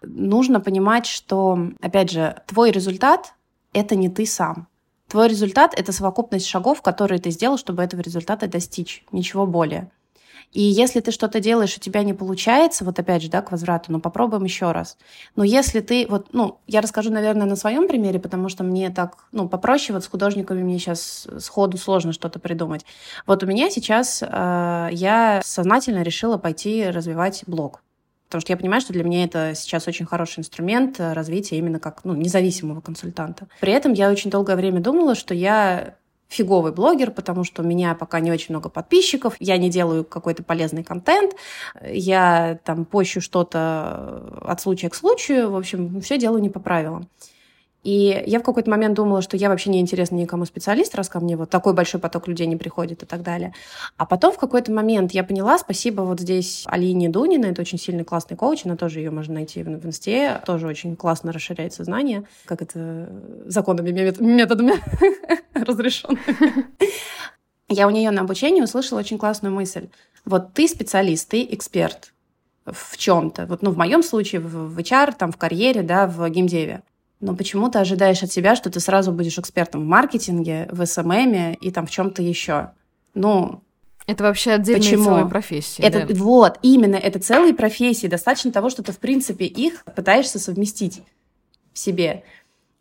нужно 0.00 0.58
понимать, 0.58 1.04
что, 1.04 1.58
опять 1.82 2.10
же, 2.10 2.42
твой 2.46 2.70
результат— 2.70 3.34
это 3.74 3.94
не 3.94 4.08
ты 4.08 4.24
сам. 4.24 4.68
Твой 5.06 5.28
результат— 5.28 5.74
это 5.78 5.92
совокупность 5.92 6.46
шагов, 6.46 6.80
которые 6.80 7.20
ты 7.20 7.30
сделал, 7.30 7.58
чтобы 7.58 7.82
этого 7.82 8.00
результата 8.00 8.46
достичь. 8.46 9.04
Ничего 9.12 9.46
более. 9.46 9.90
И 10.52 10.60
если 10.60 11.00
ты 11.00 11.10
что-то 11.12 11.40
делаешь, 11.40 11.76
у 11.76 11.80
тебя 11.80 12.02
не 12.02 12.12
получается, 12.12 12.84
вот 12.84 12.98
опять 12.98 13.22
же, 13.22 13.30
да, 13.30 13.40
к 13.40 13.50
возврату, 13.50 13.90
ну 13.90 14.00
попробуем 14.00 14.44
еще 14.44 14.72
раз. 14.72 14.98
Но 15.34 15.44
если 15.44 15.80
ты, 15.80 16.06
вот, 16.08 16.28
ну, 16.32 16.58
я 16.66 16.82
расскажу, 16.82 17.10
наверное, 17.10 17.46
на 17.46 17.56
своем 17.56 17.88
примере, 17.88 18.20
потому 18.20 18.50
что 18.50 18.62
мне 18.62 18.90
так, 18.90 19.16
ну, 19.32 19.48
попроще, 19.48 19.94
вот 19.94 20.04
с 20.04 20.08
художниками 20.08 20.62
мне 20.62 20.78
сейчас 20.78 21.26
сходу 21.38 21.78
сложно 21.78 22.12
что-то 22.12 22.38
придумать. 22.38 22.84
Вот 23.26 23.42
у 23.42 23.46
меня 23.46 23.70
сейчас 23.70 24.22
э, 24.22 24.88
я 24.92 25.40
сознательно 25.42 26.02
решила 26.02 26.36
пойти 26.36 26.84
развивать 26.84 27.44
блог. 27.46 27.82
Потому 28.26 28.40
что 28.40 28.52
я 28.52 28.56
понимаю, 28.56 28.80
что 28.80 28.94
для 28.94 29.04
меня 29.04 29.24
это 29.24 29.52
сейчас 29.54 29.88
очень 29.88 30.06
хороший 30.06 30.40
инструмент 30.40 30.96
развития 30.98 31.58
именно 31.58 31.78
как 31.78 32.04
ну, 32.04 32.14
независимого 32.14 32.80
консультанта. 32.80 33.46
При 33.60 33.74
этом 33.74 33.92
я 33.92 34.10
очень 34.10 34.30
долгое 34.30 34.56
время 34.56 34.80
думала, 34.80 35.14
что 35.14 35.34
я 35.34 35.96
фиговый 36.32 36.72
блогер, 36.72 37.10
потому 37.10 37.44
что 37.44 37.62
у 37.62 37.64
меня 37.64 37.94
пока 37.94 38.20
не 38.20 38.32
очень 38.32 38.54
много 38.54 38.68
подписчиков, 38.68 39.34
я 39.38 39.58
не 39.58 39.68
делаю 39.68 40.04
какой-то 40.04 40.42
полезный 40.42 40.82
контент, 40.82 41.34
я 41.84 42.58
там 42.64 42.84
пощу 42.84 43.20
что-то 43.20 44.40
от 44.42 44.60
случая 44.60 44.88
к 44.88 44.94
случаю, 44.94 45.50
в 45.50 45.56
общем, 45.56 46.00
все 46.00 46.18
делаю 46.18 46.42
не 46.42 46.50
по 46.50 46.60
правилам. 46.60 47.08
И 47.82 48.22
я 48.26 48.38
в 48.38 48.44
какой-то 48.44 48.70
момент 48.70 48.94
думала, 48.94 49.22
что 49.22 49.36
я 49.36 49.48
вообще 49.48 49.70
не 49.70 49.80
интересна 49.80 50.14
никому 50.14 50.44
специалист, 50.44 50.94
раз 50.94 51.08
ко 51.08 51.18
мне 51.18 51.36
вот 51.36 51.50
такой 51.50 51.72
большой 51.72 52.00
поток 52.00 52.28
людей 52.28 52.46
не 52.46 52.56
приходит 52.56 53.02
и 53.02 53.06
так 53.06 53.22
далее. 53.22 53.54
А 53.96 54.06
потом 54.06 54.32
в 54.32 54.38
какой-то 54.38 54.70
момент 54.70 55.12
я 55.12 55.24
поняла, 55.24 55.58
спасибо 55.58 56.02
вот 56.02 56.20
здесь 56.20 56.62
Алине 56.66 57.08
Дунина, 57.08 57.46
это 57.46 57.60
очень 57.60 57.78
сильный 57.78 58.04
классный 58.04 58.36
коуч, 58.36 58.64
она 58.64 58.76
тоже 58.76 59.00
ее 59.00 59.10
можно 59.10 59.34
найти 59.34 59.64
в, 59.64 59.66
в 59.66 59.86
инсте, 59.86 60.40
тоже 60.46 60.68
очень 60.68 60.94
классно 60.94 61.32
расширяет 61.32 61.74
сознание, 61.74 62.24
как 62.44 62.62
это 62.62 63.08
законными 63.46 63.90
методами 64.20 64.74
разрешено. 65.54 66.16
Я 67.68 67.88
у 67.88 67.90
нее 67.90 68.10
на 68.12 68.20
обучении 68.20 68.62
услышала 68.62 69.00
очень 69.00 69.18
классную 69.18 69.52
мысль. 69.52 69.88
Вот 70.24 70.52
ты 70.52 70.68
специалист, 70.68 71.28
ты 71.28 71.42
эксперт 71.50 72.12
в 72.64 72.96
чем-то. 72.96 73.46
Вот, 73.46 73.62
ну, 73.62 73.72
в 73.72 73.78
моем 73.78 74.04
случае 74.04 74.40
в 74.40 74.78
HR, 74.78 75.14
там, 75.18 75.32
в 75.32 75.36
карьере, 75.36 75.82
да, 75.82 76.06
в 76.06 76.28
геймдеве 76.28 76.82
но 77.22 77.36
почему 77.36 77.70
ты 77.70 77.78
ожидаешь 77.78 78.22
от 78.22 78.32
себя, 78.32 78.56
что 78.56 78.68
ты 78.68 78.80
сразу 78.80 79.12
будешь 79.12 79.38
экспертом 79.38 79.82
в 79.82 79.86
маркетинге, 79.86 80.68
в 80.70 80.84
СММе 80.84 81.54
и 81.60 81.70
там 81.70 81.86
в 81.86 81.90
чем-то 81.90 82.20
еще? 82.20 82.72
Ну, 83.14 83.62
это 84.08 84.24
вообще 84.24 84.52
отдельная 84.52 84.82
Почему? 84.82 85.04
целая 85.04 85.26
профессия. 85.26 85.84
Это, 85.84 86.04
да. 86.04 86.14
Вот, 86.16 86.58
именно, 86.62 86.96
это 86.96 87.20
целые 87.20 87.54
профессии. 87.54 88.08
Достаточно 88.08 88.50
того, 88.50 88.70
что 88.70 88.82
ты, 88.82 88.90
в 88.90 88.98
принципе, 88.98 89.44
их 89.44 89.84
пытаешься 89.84 90.40
совместить 90.40 91.02
в 91.72 91.78
себе. 91.78 92.24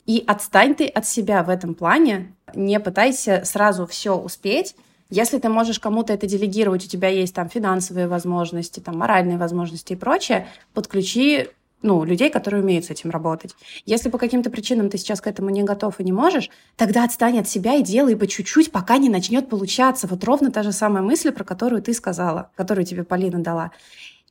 И 0.08 0.24
отстань 0.26 0.74
ты 0.74 0.88
от 0.88 1.06
себя 1.06 1.44
в 1.44 1.50
этом 1.50 1.76
плане, 1.76 2.34
не 2.56 2.80
пытайся 2.80 3.44
сразу 3.46 3.86
все 3.86 4.18
успеть. 4.18 4.76
Если 5.12 5.38
ты 5.38 5.50
можешь 5.50 5.80
кому-то 5.80 6.14
это 6.14 6.26
делегировать, 6.26 6.86
у 6.86 6.88
тебя 6.88 7.10
есть 7.10 7.36
там 7.36 7.48
финансовые 7.48 8.08
возможности, 8.08 8.80
там 8.80 8.98
моральные 8.98 9.38
возможности 9.38 9.94
и 9.94 9.98
прочее, 9.98 10.48
подключи 10.74 11.50
ну, 11.82 12.04
людей, 12.04 12.30
которые 12.30 12.62
умеют 12.62 12.86
с 12.86 12.90
этим 12.90 13.10
работать. 13.10 13.56
Если 13.86 14.10
по 14.10 14.18
каким-то 14.18 14.50
причинам 14.50 14.90
ты 14.90 14.98
сейчас 14.98 15.22
к 15.22 15.28
этому 15.28 15.50
не 15.50 15.64
готов 15.64 16.00
и 16.00 16.04
не 16.04 16.12
можешь, 16.12 16.50
тогда 16.76 17.04
отстань 17.04 17.40
от 17.40 17.48
себя 17.48 17.76
и 17.76 17.84
делай 17.84 18.16
по 18.16 18.28
чуть-чуть, 18.28 18.72
пока 18.72 18.98
не 18.98 19.10
начнет 19.10 19.50
получаться. 19.50 20.08
Вот 20.08 20.24
ровно 20.24 20.52
та 20.52 20.64
же 20.64 20.72
самая 20.72 21.04
мысль, 21.04 21.32
про 21.32 21.44
которую 21.44 21.82
ты 21.82 21.94
сказала, 21.94 22.52
которую 22.56 22.86
тебе 22.86 23.04
Полина 23.04 23.40
дала. 23.40 23.72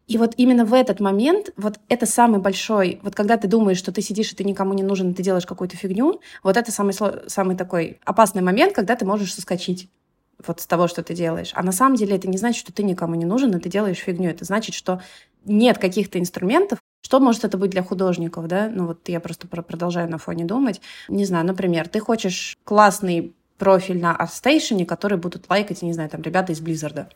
И 0.07 0.19
вот 0.19 0.35
именно 0.37 0.65
в 0.65 0.75
этот 0.75 0.99
момент, 0.99 1.53
вот 1.57 1.79
это 1.89 2.05
самый 2.05 2.41
большой, 2.41 2.99
вот 3.05 3.15
когда 3.15 3.37
ты 3.37 3.47
думаешь, 3.47 3.79
что 3.79 3.93
ты 3.93 4.03
сидишь 4.03 4.33
и 4.33 4.35
ты 4.35 4.43
никому 4.43 4.75
не 4.75 4.83
нужен, 4.83 5.11
и 5.11 5.15
ты 5.15 5.23
делаешь 5.23 5.47
какую-то 5.47 5.77
фигню, 5.77 6.21
вот 6.43 6.57
это 6.57 6.73
самый, 6.73 6.95
самый 7.29 7.57
такой 7.57 8.01
опасный 8.05 8.43
момент, 8.43 8.75
когда 8.75 8.97
ты 8.97 9.05
можешь 9.05 9.33
соскочить 9.33 9.89
вот 10.45 10.61
с 10.61 10.67
того, 10.67 10.89
что 10.89 11.05
ты 11.05 11.15
делаешь. 11.15 11.53
А 11.55 11.63
на 11.63 11.71
самом 11.71 11.95
деле 11.95 12.17
это 12.17 12.27
не 12.29 12.39
значит, 12.39 12.61
что 12.61 12.73
ты 12.73 12.83
никому 12.83 13.15
не 13.15 13.25
нужен, 13.25 13.55
и 13.57 13.61
ты 13.61 13.69
делаешь 13.69 13.99
фигню. 13.99 14.31
Это 14.31 14.45
значит, 14.45 14.75
что 14.75 15.01
нет 15.45 15.79
каких-то 15.79 16.19
инструментов. 16.19 16.80
Что 17.03 17.21
может 17.21 17.45
это 17.45 17.57
быть 17.57 17.71
для 17.71 17.83
художников, 17.83 18.47
да? 18.47 18.71
Ну 18.73 18.87
вот 18.87 19.09
я 19.09 19.21
просто 19.21 19.49
продолжаю 19.49 20.11
на 20.11 20.19
фоне 20.19 20.45
думать. 20.45 20.81
Не 21.09 21.25
знаю, 21.25 21.47
например, 21.47 21.89
ты 21.89 22.01
хочешь 22.01 22.57
классный 22.65 23.35
профиль 23.59 24.01
на 24.01 24.17
ArtStation, 24.17 24.85
который 24.85 25.19
будут 25.19 25.49
лайкать, 25.49 25.83
не 25.83 25.93
знаю, 25.93 26.09
там 26.11 26.23
ребята 26.23 26.53
из 26.53 26.61
Blizzard 26.61 27.07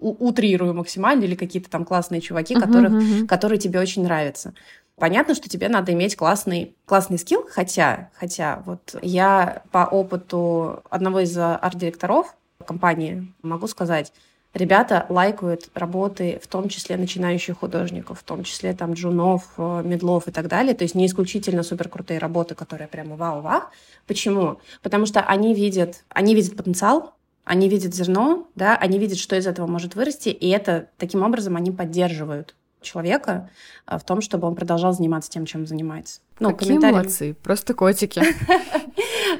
утрирую 0.00 0.74
максимально, 0.74 1.24
или 1.24 1.34
какие-то 1.34 1.70
там 1.70 1.84
классные 1.84 2.20
чуваки, 2.20 2.54
которых, 2.54 2.92
uh-huh, 2.92 3.22
uh-huh. 3.22 3.26
которые 3.26 3.58
тебе 3.58 3.80
очень 3.80 4.02
нравятся. 4.02 4.52
Понятно, 4.96 5.34
что 5.34 5.48
тебе 5.48 5.68
надо 5.68 5.92
иметь 5.92 6.14
классный, 6.14 6.76
классный 6.84 7.18
скилл, 7.18 7.46
хотя, 7.50 8.10
хотя 8.14 8.62
вот 8.66 8.96
я 9.02 9.62
по 9.72 9.86
опыту 9.86 10.82
одного 10.90 11.20
из 11.20 11.36
арт-директоров 11.36 12.36
компании 12.64 13.32
могу 13.42 13.66
сказать, 13.66 14.12
ребята 14.54 15.06
лайкают 15.08 15.68
работы, 15.74 16.40
в 16.42 16.46
том 16.46 16.68
числе 16.68 16.96
начинающих 16.96 17.58
художников, 17.58 18.20
в 18.20 18.22
том 18.22 18.44
числе 18.44 18.72
там 18.72 18.94
джунов, 18.94 19.42
э, 19.58 19.82
медлов 19.84 20.28
и 20.28 20.30
так 20.30 20.48
далее. 20.48 20.74
То 20.74 20.84
есть 20.84 20.94
не 20.94 21.06
исключительно 21.06 21.62
суперкрутые 21.62 22.18
работы, 22.18 22.54
которые 22.54 22.88
прямо 22.88 23.16
вау-вау. 23.16 23.64
Почему? 24.06 24.60
Потому 24.82 25.06
что 25.06 25.20
они 25.20 25.54
видят, 25.54 26.04
они 26.08 26.34
видят 26.34 26.56
потенциал, 26.56 27.14
они 27.44 27.68
видят 27.68 27.94
зерно, 27.94 28.48
да, 28.54 28.76
они 28.76 28.98
видят, 28.98 29.18
что 29.18 29.36
из 29.36 29.46
этого 29.46 29.66
может 29.66 29.94
вырасти, 29.94 30.30
и 30.30 30.48
это 30.48 30.88
таким 30.96 31.22
образом 31.22 31.56
они 31.56 31.70
поддерживают 31.70 32.54
человека 32.80 33.50
а, 33.86 33.98
в 33.98 34.04
том, 34.04 34.20
чтобы 34.20 34.46
он 34.46 34.54
продолжал 34.54 34.92
заниматься 34.92 35.30
тем, 35.30 35.46
чем 35.46 35.66
занимается. 35.66 36.20
Ну, 36.38 36.54
Какие 36.54 36.78
молодцы, 36.78 37.34
просто 37.42 37.74
котики. 37.74 38.22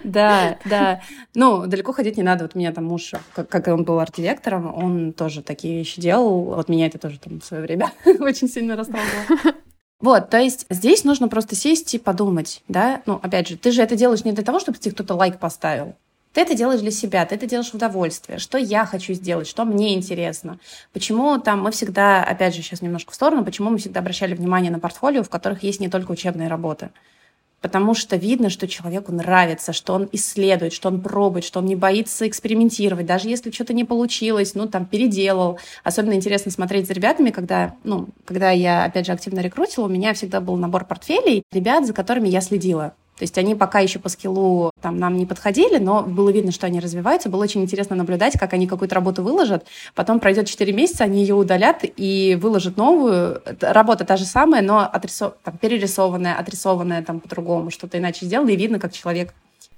Да, 0.03 0.59
да. 0.64 1.01
Ну, 1.34 1.66
далеко 1.66 1.92
ходить 1.92 2.16
не 2.16 2.22
надо. 2.22 2.45
Вот 2.45 2.55
меня 2.55 2.72
там 2.72 2.86
муж, 2.86 3.12
как 3.34 3.68
он 3.68 3.84
был 3.84 4.01
арт-директором, 4.01 4.74
он 4.74 5.12
тоже 5.12 5.42
такие 5.42 5.78
вещи 5.78 6.01
делал. 6.01 6.42
Вот 6.45 6.68
меня 6.68 6.86
это 6.86 6.99
тоже 6.99 7.18
там 7.18 7.40
в 7.40 7.45
свое 7.45 7.62
время 7.62 7.92
очень 8.20 8.49
сильно 8.49 8.76
расстраивало. 8.76 9.55
Вот, 10.01 10.28
то 10.28 10.38
есть 10.38 10.66
здесь 10.68 11.05
нужно 11.05 11.28
просто 11.28 11.55
сесть 11.55 11.95
и 11.95 11.99
подумать, 11.99 12.62
да? 12.68 13.01
Ну, 13.07 13.18
опять 13.22 13.49
же, 13.49 13.57
ты 13.57 13.70
же 13.70 13.80
это 13.80 13.97
делаешь 13.97 14.22
не 14.22 14.32
для 14.32 14.45
того, 14.45 14.61
чтобы 14.61 14.76
тебе 14.76 14.92
кто-то 14.92 15.14
лайк 15.14 15.38
поставил. 15.38 15.95
Ты 16.34 16.40
это 16.40 16.55
делаешь 16.55 16.80
для 16.80 16.90
себя, 16.90 17.24
ты 17.24 17.36
это 17.36 17.47
делаешь 17.47 17.70
в 17.70 17.74
удовольствие. 17.74 18.38
Что 18.38 18.59
я 18.59 18.84
хочу 18.86 19.14
сделать, 19.14 19.47
что 19.47 19.64
мне 19.64 19.95
интересно. 19.95 20.59
Почему 20.92 21.38
там 21.38 21.62
мы 21.62 21.70
всегда, 21.70 22.24
опять 22.24 22.55
же, 22.57 22.61
сейчас 22.61 22.82
немножко 22.82 23.12
в 23.12 23.14
сторону, 23.14 23.45
почему 23.45 23.70
мы 23.70 23.78
всегда 23.78 24.01
обращали 24.01 24.34
внимание 24.34 24.72
на 24.72 24.80
портфолио, 24.80 25.22
в 25.22 25.30
которых 25.30 25.62
есть 25.62 25.78
не 25.78 25.88
только 25.88 26.11
учебные 26.11 26.49
работы. 26.49 26.90
Потому 27.64 27.94
что 27.94 28.16
видно, 28.16 28.50
что 28.50 28.68
человеку 28.68 29.10
нравится, 29.10 29.72
что 29.72 29.94
он 29.94 30.06
исследует, 30.12 30.74
что 30.74 30.88
он 30.90 31.00
пробует, 31.00 31.46
что 31.46 31.60
он 31.60 31.64
не 31.64 31.76
боится 31.76 32.28
экспериментировать. 32.28 33.06
Даже 33.06 33.30
если 33.30 33.50
что-то 33.50 33.72
не 33.72 33.84
получилось, 33.84 34.54
ну, 34.54 34.68
там, 34.68 34.84
переделал. 34.84 35.58
Особенно 35.82 36.12
интересно 36.12 36.52
смотреть 36.52 36.86
за 36.86 36.92
ребятами, 36.92 37.30
когда, 37.30 37.74
ну, 37.82 38.08
когда 38.26 38.50
я, 38.50 38.84
опять 38.84 39.06
же, 39.06 39.12
активно 39.12 39.40
рекрутила, 39.40 39.86
у 39.86 39.88
меня 39.88 40.12
всегда 40.12 40.42
был 40.42 40.56
набор 40.56 40.84
портфелей 40.84 41.42
ребят, 41.52 41.86
за 41.86 41.94
которыми 41.94 42.28
я 42.28 42.42
следила. 42.42 42.92
То 43.16 43.22
есть 43.22 43.38
они 43.38 43.54
пока 43.54 43.78
еще 43.78 43.98
по 43.98 44.08
скиллу 44.08 44.70
там 44.80 44.98
нам 44.98 45.16
не 45.16 45.24
подходили, 45.24 45.78
но 45.78 46.02
было 46.02 46.30
видно, 46.30 46.50
что 46.50 46.66
они 46.66 46.80
развиваются. 46.80 47.28
Было 47.28 47.44
очень 47.44 47.62
интересно 47.62 47.94
наблюдать, 47.94 48.38
как 48.38 48.52
они 48.52 48.66
какую-то 48.66 48.94
работу 48.94 49.22
выложат. 49.22 49.66
Потом 49.94 50.18
пройдет 50.18 50.48
4 50.48 50.72
месяца, 50.72 51.04
они 51.04 51.20
ее 51.20 51.34
удалят 51.34 51.84
и 51.84 52.36
выложат 52.40 52.76
новую. 52.76 53.40
Работа 53.60 54.04
та 54.04 54.16
же 54.16 54.24
самая, 54.24 54.62
но 54.62 54.80
отрисов... 54.80 55.34
там, 55.44 55.56
перерисованная, 55.58 56.36
отрисованная 56.36 57.02
там 57.02 57.20
по-другому, 57.20 57.70
что-то 57.70 57.98
иначе 57.98 58.26
сделано, 58.26 58.50
и 58.50 58.56
видно, 58.56 58.80
как 58.80 58.92
человек 58.92 59.32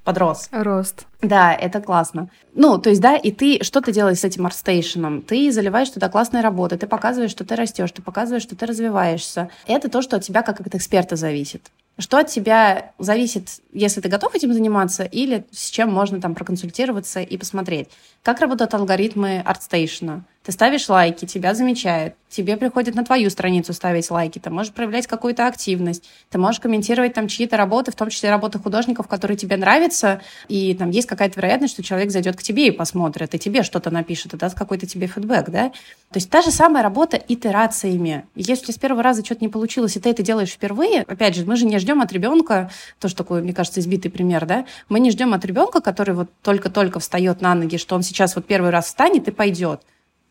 подрос. 0.07 0.49
Рост. 0.53 1.05
Да, 1.20 1.53
это 1.53 1.80
классно. 1.80 2.30
Ну, 2.55 2.78
то 2.78 2.91
есть, 2.91 3.03
да, 3.03 3.16
и 3.16 3.32
ты 3.32 3.62
что 3.62 3.80
ты 3.80 3.93
делаешь 3.93 4.20
с 4.20 4.24
этим 4.24 4.47
арстейшеном? 4.47 5.20
Ты 5.20 5.51
заливаешь 5.51 5.91
туда 5.91 6.09
классные 6.09 6.43
работы, 6.43 6.78
ты 6.78 6.87
показываешь, 6.87 7.32
что 7.32 7.45
ты 7.45 7.57
растешь, 7.57 7.91
ты 7.91 8.01
показываешь, 8.03 8.45
что 8.45 8.57
ты 8.57 8.66
развиваешься. 8.66 9.51
Это 9.66 9.91
то, 9.91 10.01
что 10.03 10.16
от 10.16 10.22
тебя 10.22 10.43
как 10.43 10.61
от 10.61 10.74
эксперта 10.74 11.16
зависит. 11.16 11.70
Что 11.99 12.19
от 12.19 12.29
тебя 12.29 12.93
зависит, 12.99 13.61
если 13.73 14.03
ты 14.03 14.09
готов 14.09 14.35
этим 14.35 14.53
заниматься, 14.53 15.05
или 15.05 15.47
с 15.51 15.71
чем 15.71 15.91
можно 15.93 16.21
там 16.21 16.35
проконсультироваться 16.35 17.21
и 17.21 17.39
посмотреть. 17.39 17.89
Как 18.23 18.41
работают 18.41 18.75
алгоритмы 18.75 19.43
ArtStation? 19.47 20.23
Ты 20.47 20.53
ставишь 20.53 20.89
лайки, 20.89 21.25
тебя 21.25 21.55
замечают, 21.55 22.15
тебе 22.29 22.57
приходят 22.57 22.95
на 22.95 23.05
твою 23.05 23.31
страницу 23.31 23.73
ставить 23.73 24.09
лайки, 24.13 24.39
ты 24.39 24.49
можешь 24.49 24.73
проявлять 24.73 25.09
какую-то 25.09 25.49
активность, 25.49 26.05
ты 26.31 26.39
можешь 26.39 26.61
комментировать 26.61 27.15
там 27.15 27.27
чьи-то 27.27 27.57
работы, 27.57 27.91
в 27.91 27.97
том 27.97 28.11
числе 28.11 28.31
работы 28.31 28.61
художников, 28.61 29.09
которые 29.09 29.37
тебе 29.37 29.57
нравятся, 29.57 30.21
и 30.47 30.73
там 30.75 30.91
есть 30.91 31.09
какая-то 31.09 31.41
вероятность, 31.41 31.75
что 31.75 31.83
человек 31.83 32.13
зайдет 32.13 32.37
к 32.37 32.45
тебе 32.45 32.69
и 32.69 32.71
посмотрит, 32.71 33.35
и 33.35 33.41
тебе 33.41 33.65
что-то 33.65 33.91
напишет, 33.91 34.35
и 34.35 34.37
даст 34.37 34.57
какой-то 34.57 34.87
тебе 34.87 35.09
фидбэк, 35.09 35.51
да? 35.51 35.71
То 36.13 36.19
есть 36.19 36.31
та 36.31 36.43
же 36.43 36.53
самая 36.53 36.85
работа 36.85 37.17
итерациями. 37.17 38.25
Если 38.37 38.71
с 38.71 38.79
первого 38.79 39.03
раза 39.03 39.25
что-то 39.25 39.41
не 39.43 39.49
получилось, 39.49 39.97
и 39.97 40.01
ты 40.01 40.11
это 40.11 40.23
делаешь 40.23 40.51
впервые, 40.51 41.03
опять 41.03 41.35
же, 41.35 41.45
мы 41.45 41.57
же 41.57 41.67
не 41.67 41.81
ждем 41.81 42.03
от 42.03 42.13
ребенка, 42.13 42.71
тоже 43.01 43.17
такой, 43.17 43.43
мне 43.43 43.53
кажется, 43.53 43.81
избитый 43.81 44.13
пример, 44.13 44.47
да, 44.47 44.65
мы 44.89 45.01
не 45.01 45.11
ждем 45.11 45.35
от 45.35 45.45
ребенка, 45.45 45.81
который 45.81 46.15
вот 46.15 46.31
только-только 46.43 47.01
встает 47.01 47.41
на 47.41 47.57
ноги, 47.57 47.79
что 47.79 47.97
он 47.97 48.05
сейчас 48.05 48.37
вот 48.37 48.47
первый 48.47 48.71
раз 48.71 48.87
встанет 48.87 49.27
и 49.27 49.33
пойдет. 49.33 49.83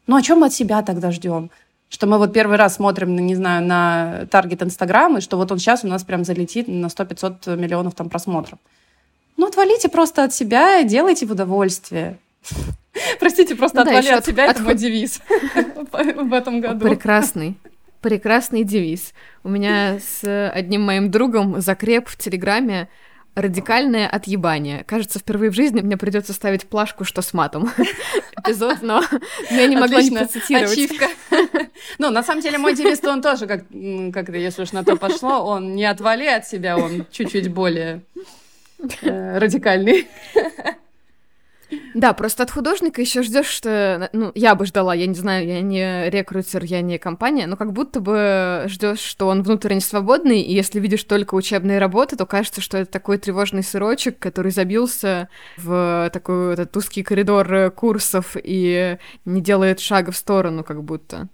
Ну, 0.07 0.15
о 0.15 0.21
чем 0.21 0.39
мы 0.39 0.47
от 0.47 0.53
себя 0.53 0.81
тогда 0.81 1.11
ждем? 1.11 1.49
Что 1.89 2.07
мы 2.07 2.17
вот 2.17 2.33
первый 2.33 2.57
раз 2.57 2.75
смотрим, 2.75 3.15
не 3.15 3.35
знаю, 3.35 3.65
на 3.65 4.25
таргет 4.31 4.63
Инстаграм, 4.63 5.17
и 5.17 5.21
что 5.21 5.37
вот 5.37 5.51
он 5.51 5.59
сейчас 5.59 5.83
у 5.83 5.87
нас 5.87 6.03
прям 6.03 6.23
залетит 6.23 6.67
на 6.67 6.87
100-500 6.87 7.55
миллионов 7.55 7.93
там 7.93 8.09
просмотров. 8.09 8.59
Ну, 9.37 9.47
отвалите 9.47 9.89
просто 9.89 10.23
от 10.23 10.33
себя, 10.33 10.83
делайте 10.83 11.25
в 11.25 11.31
удовольствие. 11.31 12.17
Простите, 13.19 13.55
просто 13.55 13.77
ну, 13.77 13.83
отвали 13.83 14.09
от 14.09 14.25
себя, 14.25 14.45
это 14.45 14.61
мой 14.63 14.75
девиз 14.75 15.21
в 15.91 16.33
этом 16.33 16.61
году. 16.61 16.87
Прекрасный. 16.87 17.57
Прекрасный 18.01 18.63
девиз. 18.63 19.13
У 19.43 19.49
меня 19.49 19.99
с 19.99 20.49
одним 20.51 20.83
моим 20.83 21.11
другом 21.11 21.59
закреп 21.59 22.07
в 22.07 22.17
Телеграме 22.17 22.87
радикальное 23.36 24.07
отъебание. 24.07 24.83
Кажется, 24.86 25.19
впервые 25.19 25.51
в 25.51 25.53
жизни 25.53 25.81
мне 25.81 25.97
придется 25.97 26.33
ставить 26.33 26.65
плашку, 26.65 27.03
что 27.03 27.21
с 27.21 27.33
матом. 27.33 27.69
Эпизод, 28.38 28.81
но 28.81 29.03
я 29.51 29.67
не 29.67 29.75
могла 29.75 30.01
не 30.01 30.11
процитировать. 30.11 30.79
Ну, 31.97 32.09
на 32.09 32.23
самом 32.23 32.41
деле, 32.41 32.57
мой 32.57 32.73
девиз, 32.73 33.03
он 33.03 33.21
тоже, 33.21 33.47
как, 33.47 33.63
как 34.13 34.29
если 34.29 34.63
уж 34.63 34.71
на 34.71 34.83
то 34.83 34.95
пошло, 34.95 35.45
он 35.45 35.75
не 35.75 35.86
отвали 35.86 36.25
от 36.25 36.47
себя, 36.47 36.77
он 36.77 37.05
чуть-чуть 37.11 37.49
более 37.49 38.01
э, 39.01 39.38
радикальный. 39.38 40.07
Да, 41.93 42.13
просто 42.13 42.43
от 42.43 42.51
художника 42.51 43.01
еще 43.01 43.23
ждешь, 43.23 43.47
что, 43.47 44.09
ну, 44.13 44.32
я 44.36 44.55
бы 44.55 44.65
ждала, 44.65 44.93
я 44.93 45.07
не 45.07 45.15
знаю, 45.15 45.47
я 45.47 45.61
не 45.61 46.09
рекрутер, 46.09 46.63
я 46.63 46.82
не 46.82 46.97
компания, 46.97 47.47
но 47.47 47.55
как 47.55 47.71
будто 47.71 47.99
бы 47.99 48.63
ждешь, 48.67 48.99
что 48.99 49.28
он 49.28 49.43
внутренне 49.43 49.82
свободный, 49.82 50.41
и 50.41 50.53
если 50.53 50.80
видишь 50.80 51.03
только 51.03 51.36
учебные 51.36 51.80
работы, 51.80 52.15
то 52.15 52.26
кажется, 52.26 52.61
что 52.61 52.78
это 52.78 52.91
такой 52.91 53.17
тревожный 53.17 53.63
сырочек, 53.63 54.19
который 54.19 54.51
забился 54.51 55.30
в 55.57 56.09
такой 56.11 56.53
этот 56.53 56.76
узкий 56.76 57.03
коридор 57.03 57.71
курсов 57.71 58.36
и 58.41 58.97
не 59.26 59.41
делает 59.41 59.80
шага 59.80 60.11
в 60.11 60.17
сторону, 60.17 60.63
как 60.63 60.84
будто. 60.84 61.30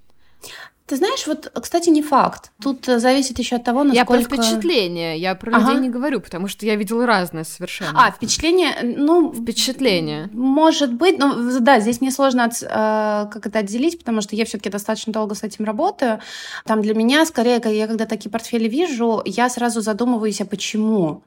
Ты 0.92 0.98
знаешь, 0.98 1.26
вот, 1.26 1.50
кстати, 1.54 1.88
не 1.88 2.02
факт. 2.02 2.52
Тут 2.62 2.90
э, 2.90 3.00
зависит 3.00 3.40
еще 3.40 3.56
от 3.56 3.64
того, 3.64 3.86
насколько... 3.86 4.14
Я 4.14 4.28
про 4.28 4.36
впечатление, 4.36 5.18
я 5.18 5.36
про 5.36 5.56
ага. 5.56 5.70
людей 5.70 5.84
не 5.84 5.90
говорю, 5.90 6.20
потому 6.20 6.50
что 6.50 6.66
я 6.66 6.76
видела 6.76 7.06
разное 7.06 7.46
совершенно. 7.46 7.94
А, 7.96 8.12
впечатление, 8.12 8.76
ну... 8.84 9.34
Впечатление. 9.34 10.30
Может 10.34 10.94
быть, 10.94 11.18
но 11.18 11.34
да, 11.62 11.80
здесь 11.80 12.02
мне 12.02 12.12
сложно 12.12 12.44
от, 12.44 12.62
э, 12.62 12.68
как 12.68 13.48
это 13.48 13.60
отделить, 13.60 14.00
потому 14.00 14.20
что 14.20 14.36
я 14.36 14.44
все 14.44 14.58
таки 14.58 14.70
достаточно 14.70 15.14
долго 15.14 15.34
с 15.34 15.44
этим 15.44 15.64
работаю. 15.64 16.20
Там 16.66 16.82
для 16.82 16.94
меня, 16.94 17.26
скорее, 17.26 17.62
я 17.64 17.88
когда 17.88 18.06
такие 18.06 18.30
портфели 18.30 18.68
вижу, 18.68 19.22
я 19.24 19.50
сразу 19.50 19.80
задумываюсь, 19.80 20.42
а 20.42 20.46
почему? 20.46 21.24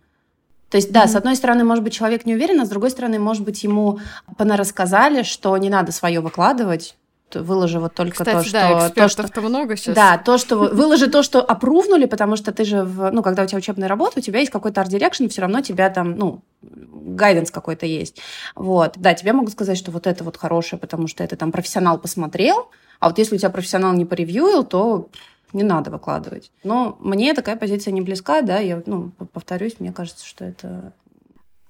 То 0.69 0.77
есть, 0.77 0.93
да, 0.93 1.05
mm-hmm. 1.05 1.09
с 1.09 1.17
одной 1.17 1.37
стороны, 1.37 1.65
может 1.65 1.83
быть, 1.83 1.95
человек 1.95 2.27
не 2.27 2.35
уверен, 2.35 2.61
а 2.61 2.67
с 2.67 2.69
другой 2.69 2.91
стороны, 2.91 3.19
может 3.19 3.45
быть, 3.45 3.65
ему 3.65 3.99
понарассказали, 4.37 5.23
что 5.23 5.57
не 5.57 5.71
надо 5.71 5.91
свое 5.91 6.21
выкладывать, 6.21 6.97
выложи 7.43 7.79
вот 7.81 7.95
только 7.95 8.13
Кстати, 8.13 8.47
то, 8.47 8.53
да, 8.53 8.89
что... 8.89 8.95
то, 8.95 9.09
что 9.09 9.29
то 9.29 9.41
много 9.41 9.77
сейчас. 9.77 9.95
Да, 9.95 10.19
то, 10.19 10.39
что... 10.39 10.57
Выложи 10.57 11.09
то, 11.09 11.23
что 11.23 11.41
опрувнули, 11.41 12.07
потому 12.07 12.37
что 12.37 12.53
ты 12.53 12.65
же... 12.65 12.83
В, 12.83 13.11
ну, 13.11 13.23
когда 13.23 13.43
у 13.43 13.47
тебя 13.47 13.59
учебная 13.59 13.89
работа, 13.89 14.21
у 14.21 14.23
тебя 14.23 14.41
есть 14.41 14.51
какой-то 14.51 14.81
art 14.81 14.92
direction, 14.92 15.29
все 15.29 15.43
равно 15.43 15.61
тебя 15.61 15.91
там, 15.91 16.17
ну, 16.17 16.43
guidance 16.63 17.51
какой-то 17.51 17.87
есть. 17.87 18.21
Вот. 18.55 18.95
Да, 18.97 19.15
тебе 19.15 19.33
могут 19.33 19.53
сказать, 19.53 19.79
что 19.79 19.91
вот 19.91 20.07
это 20.07 20.25
вот 20.25 20.37
хорошее, 20.37 20.79
потому 20.79 21.07
что 21.07 21.23
это 21.25 21.37
там 21.37 21.53
профессионал 21.53 21.99
посмотрел, 21.99 22.71
а 23.01 23.09
вот 23.09 23.19
если 23.19 23.37
у 23.37 23.39
тебя 23.39 23.51
профессионал 23.51 23.93
не 23.93 24.05
поревьюил, 24.05 24.65
то 24.65 25.09
не 25.53 25.63
надо 25.63 25.91
выкладывать. 25.91 26.51
Но 26.65 26.97
мне 27.01 27.33
такая 27.35 27.57
позиция 27.57 27.93
не 27.93 28.01
близка, 28.01 28.43
да, 28.43 28.59
я, 28.59 28.83
ну, 28.87 29.13
повторюсь, 29.33 29.77
мне 29.79 29.93
кажется, 29.93 30.27
что 30.27 30.45
это 30.45 30.93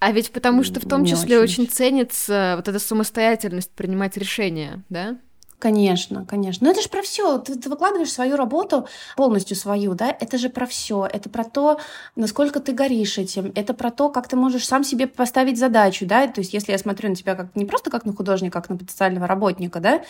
а 0.05 0.13
ведь 0.13 0.33
потому 0.33 0.65
что 0.65 0.81
в 0.81 0.85
том 0.87 1.07
числе 1.07 1.39
очень, 1.39 1.63
очень 1.63 1.73
ценится 1.73 2.55
вот 2.57 2.69
эта 2.69 2.79
самостоятельность 2.79 3.71
принимать 3.71 4.19
решения, 4.19 4.83
да? 4.91 5.17
Конечно, 5.65 6.27
конечно. 6.27 6.67
Но 6.67 6.73
это 6.73 6.83
же 6.83 6.91
про 6.91 7.01
все. 7.01 7.39
Ты, 7.39 7.55
ты 7.55 7.71
выкладываешь 7.71 8.13
свою 8.13 8.37
работу 8.37 8.87
полностью 9.17 9.57
свою, 9.57 9.95
да? 9.95 10.15
Это 10.21 10.37
же 10.37 10.51
про 10.51 10.67
все. 10.67 11.09
Это 11.11 11.31
про 11.31 11.43
то, 11.43 11.81
насколько 12.17 12.61
ты 12.61 12.73
горишь 12.73 13.17
этим. 13.17 13.51
Это 13.55 13.73
про 13.73 13.91
то, 13.91 14.11
как 14.11 14.29
ты 14.29 14.37
можешь 14.37 14.67
сам 14.67 14.85
себе 14.85 15.07
поставить 15.07 15.59
задачу, 15.59 16.05
да? 16.05 16.27
То 16.27 16.43
есть, 16.43 16.53
если 16.53 16.73
я 16.73 16.77
смотрю 16.77 17.09
на 17.09 17.17
тебя 17.17 17.35
как 17.35 17.57
не 17.57 17.65
просто 17.65 17.89
как 17.89 18.05
на 18.05 18.13
художника, 18.13 18.61
как 18.61 18.69
на 18.69 18.77
потенциального 18.77 19.27
работника, 19.27 19.81
да, 19.81 20.03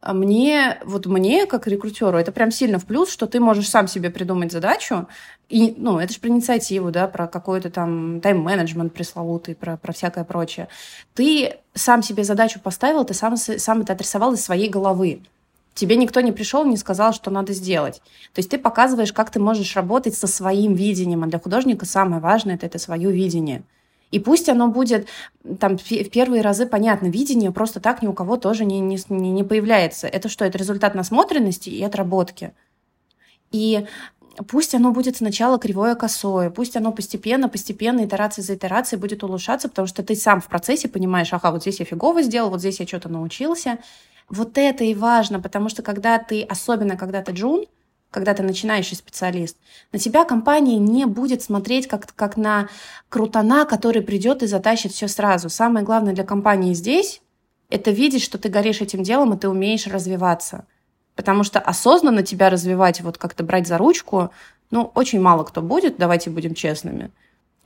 а 0.00 0.14
мне, 0.14 0.78
вот 0.84 1.04
мне, 1.04 1.44
как 1.44 1.68
рекрутеру, 1.68 2.16
это 2.16 2.32
прям 2.32 2.50
сильно 2.50 2.78
в 2.78 2.86
плюс, 2.86 3.10
что 3.10 3.26
ты 3.26 3.38
можешь 3.38 3.68
сам 3.68 3.88
себе 3.88 4.08
придумать 4.08 4.50
задачу, 4.50 5.08
и, 5.48 5.74
ну, 5.76 5.98
это 5.98 6.12
же 6.12 6.20
про 6.20 6.30
инициативу, 6.30 6.90
да, 6.90 7.06
про 7.06 7.26
какой-то 7.26 7.70
там 7.70 8.20
тайм-менеджмент 8.20 8.94
пресловутый, 8.94 9.54
про, 9.54 9.76
про 9.76 9.92
всякое 9.92 10.24
прочее. 10.24 10.68
Ты 11.14 11.56
сам 11.74 12.02
себе 12.02 12.24
задачу 12.24 12.58
поставил, 12.58 13.04
ты 13.04 13.12
сам, 13.12 13.36
сам 13.36 13.82
это 13.82 13.92
отрисовал 13.92 14.32
из 14.32 14.42
своей 14.42 14.70
головы. 14.70 15.20
Тебе 15.74 15.96
никто 15.96 16.20
не 16.20 16.32
пришел, 16.32 16.64
не 16.64 16.76
сказал, 16.76 17.12
что 17.12 17.30
надо 17.30 17.52
сделать. 17.52 18.02
То 18.34 18.38
есть 18.38 18.50
ты 18.50 18.58
показываешь, 18.58 19.12
как 19.12 19.30
ты 19.30 19.40
можешь 19.40 19.74
работать 19.76 20.14
со 20.14 20.26
своим 20.26 20.74
видением. 20.74 21.24
А 21.24 21.26
для 21.26 21.38
художника 21.38 21.86
самое 21.86 22.20
важное 22.20 22.54
это, 22.54 22.66
это 22.66 22.78
свое 22.78 23.10
видение. 23.10 23.62
И 24.10 24.18
пусть 24.18 24.50
оно 24.50 24.68
будет 24.68 25.08
там 25.58 25.78
в 25.78 26.10
первые 26.10 26.42
разы 26.42 26.66
понятно, 26.66 27.06
видение 27.06 27.50
просто 27.50 27.80
так 27.80 28.02
ни 28.02 28.06
у 28.06 28.12
кого 28.12 28.36
тоже 28.36 28.66
не, 28.66 28.78
не, 28.80 28.98
не 29.08 29.44
появляется. 29.44 30.06
Это 30.06 30.28
что? 30.28 30.44
Это 30.44 30.58
результат 30.58 30.94
насмотренности 30.94 31.70
и 31.70 31.82
отработки. 31.82 32.52
И 33.50 33.86
пусть 34.48 34.74
оно 34.74 34.92
будет 34.92 35.16
сначала 35.16 35.58
кривое 35.58 35.94
косое, 35.94 36.50
пусть 36.50 36.76
оно 36.76 36.92
постепенно, 36.92 37.48
постепенно, 37.48 38.04
итерация 38.04 38.42
за 38.42 38.54
итерацией 38.54 39.00
будет 39.00 39.22
улучшаться, 39.22 39.68
потому 39.68 39.86
что 39.86 40.02
ты 40.02 40.14
сам 40.14 40.40
в 40.40 40.46
процессе 40.46 40.88
понимаешь, 40.88 41.32
ага, 41.32 41.50
вот 41.50 41.62
здесь 41.62 41.80
я 41.80 41.86
фигово 41.86 42.22
сделал, 42.22 42.50
вот 42.50 42.60
здесь 42.60 42.80
я 42.80 42.86
что-то 42.86 43.08
научился. 43.08 43.78
Вот 44.28 44.56
это 44.56 44.84
и 44.84 44.94
важно, 44.94 45.40
потому 45.40 45.68
что 45.68 45.82
когда 45.82 46.18
ты, 46.18 46.42
особенно 46.42 46.96
когда 46.96 47.22
ты 47.22 47.32
джун, 47.32 47.66
когда 48.10 48.34
ты 48.34 48.42
начинающий 48.42 48.96
специалист, 48.96 49.56
на 49.90 49.98
тебя 49.98 50.24
компания 50.24 50.78
не 50.78 51.06
будет 51.06 51.42
смотреть 51.42 51.86
как, 51.86 52.14
как 52.14 52.36
на 52.36 52.68
крутана, 53.08 53.64
который 53.64 54.02
придет 54.02 54.42
и 54.42 54.46
затащит 54.46 54.92
все 54.92 55.08
сразу. 55.08 55.48
Самое 55.48 55.84
главное 55.84 56.14
для 56.14 56.24
компании 56.24 56.74
здесь— 56.74 57.22
это 57.70 57.90
видеть, 57.90 58.22
что 58.22 58.38
ты 58.38 58.48
горишь 58.48 58.82
этим 58.82 59.02
делом, 59.02 59.34
и 59.34 59.38
ты 59.38 59.48
умеешь 59.48 59.86
развиваться. 59.86 60.66
Потому 61.14 61.44
что 61.44 61.60
осознанно 61.60 62.22
тебя 62.22 62.50
развивать, 62.50 63.00
вот 63.00 63.18
как-то 63.18 63.44
брать 63.44 63.66
за 63.66 63.78
ручку, 63.78 64.30
ну, 64.70 64.90
очень 64.94 65.20
мало 65.20 65.44
кто 65.44 65.60
будет, 65.60 65.96
давайте 65.98 66.30
будем 66.30 66.54
честными. 66.54 67.10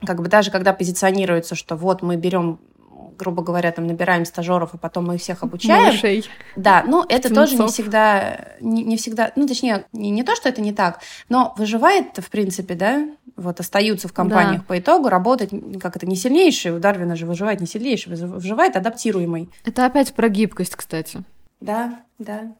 Как 0.05 0.21
бы 0.21 0.27
даже 0.27 0.51
когда 0.51 0.73
позиционируется, 0.73 1.55
что 1.55 1.75
вот 1.75 2.01
мы 2.01 2.17
берем 2.17 2.59
грубо 3.17 3.41
говоря, 3.41 3.71
там 3.71 3.87
набираем 3.87 4.25
стажеров, 4.25 4.73
а 4.73 4.77
потом 4.77 5.07
мы 5.07 5.15
их 5.15 5.21
всех 5.21 5.43
обучаем. 5.43 5.85
Малышей. 5.85 6.25
Да, 6.55 6.83
ну 6.87 7.03
это 7.07 7.29
Тунцов. 7.29 7.49
тоже 7.49 7.63
не 7.63 7.67
всегда, 7.67 8.39
не, 8.61 8.83
не 8.83 8.97
всегда, 8.97 9.31
ну 9.35 9.47
точнее, 9.47 9.85
не, 9.91 10.11
не 10.11 10.23
то, 10.23 10.35
что 10.35 10.47
это 10.47 10.61
не 10.61 10.71
так, 10.71 11.01
но 11.27 11.53
выживает, 11.57 12.17
в 12.17 12.29
принципе, 12.29 12.75
да, 12.75 13.07
вот 13.35 13.59
остаются 13.59 14.07
в 14.07 14.13
компаниях 14.13 14.61
да. 14.61 14.67
по 14.67 14.79
итогу, 14.79 15.09
работать, 15.09 15.49
как 15.81 15.95
это, 15.95 16.05
не 16.05 16.15
сильнейший, 16.15 16.71
у 16.71 16.79
Дарвина 16.79 17.15
же 17.15 17.25
выживает 17.25 17.59
не 17.59 17.67
сильнейший, 17.67 18.15
выживает 18.15 18.75
адаптируемый. 18.75 19.49
Это 19.65 19.85
опять 19.85 20.13
про 20.13 20.29
гибкость, 20.29 20.75
кстати. 20.75 21.23
Да, 21.59 21.99
да. 22.19 22.53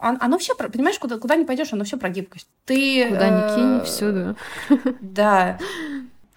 Оно 0.00 0.38
все, 0.38 0.54
понимаешь, 0.54 0.98
куда, 0.98 1.18
куда 1.18 1.36
не 1.36 1.44
пойдешь, 1.44 1.72
оно 1.72 1.84
все 1.84 1.98
про 1.98 2.08
гибкость. 2.08 2.48
Ты. 2.64 3.06
Куда 3.08 3.28
ни 3.28 3.54
кинь, 3.54 3.84
всюду. 3.84 4.36
Да 5.00 5.58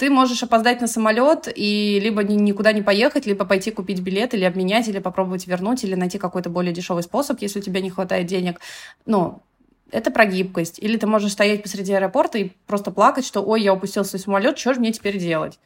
ты 0.03 0.09
можешь 0.09 0.43
опоздать 0.43 0.82
на 0.82 0.88
самолет 0.88 1.47
и 1.55 1.99
либо 2.03 2.24
никуда 2.24 2.74
не 2.74 2.82
поехать, 2.82 3.26
либо 3.26 3.45
пойти 3.45 3.72
купить 3.72 4.01
билет 4.01 4.34
или 4.34 4.43
обменять, 4.43 4.88
или 4.89 4.99
попробовать 4.99 5.47
вернуть, 5.47 5.84
или 5.86 5.95
найти 5.95 6.18
какой-то 6.18 6.49
более 6.49 6.74
дешевый 6.74 7.03
способ, 7.03 7.39
если 7.39 7.59
у 7.59 7.61
тебя 7.61 7.80
не 7.80 7.89
хватает 7.89 8.26
денег. 8.26 8.59
Ну, 9.05 9.41
это 9.91 10.11
про 10.11 10.26
гибкость. 10.26 10.80
Или 10.80 10.97
ты 10.97 11.07
можешь 11.07 11.32
стоять 11.32 11.64
посреди 11.64 11.93
аэропорта 11.93 12.39
и 12.39 12.51
просто 12.68 12.91
плакать, 12.91 13.26
что 13.26 13.41
ой, 13.41 13.61
я 13.61 13.74
упустил 13.74 14.03
свой 14.03 14.20
самолет, 14.20 14.57
что 14.57 14.74
же 14.74 14.80
мне 14.80 14.91
теперь 14.91 15.18
делать? 15.20 15.59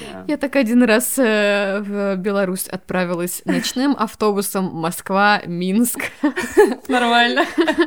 Yeah. 0.00 0.24
Я 0.28 0.36
так 0.36 0.56
один 0.56 0.82
раз 0.82 1.18
э, 1.18 1.80
в 1.80 2.16
Беларусь 2.16 2.68
отправилась 2.68 3.42
ночным 3.44 3.96
автобусом 3.98 4.66
Москва-Минск. 4.66 6.00
Нормально. 6.88 7.44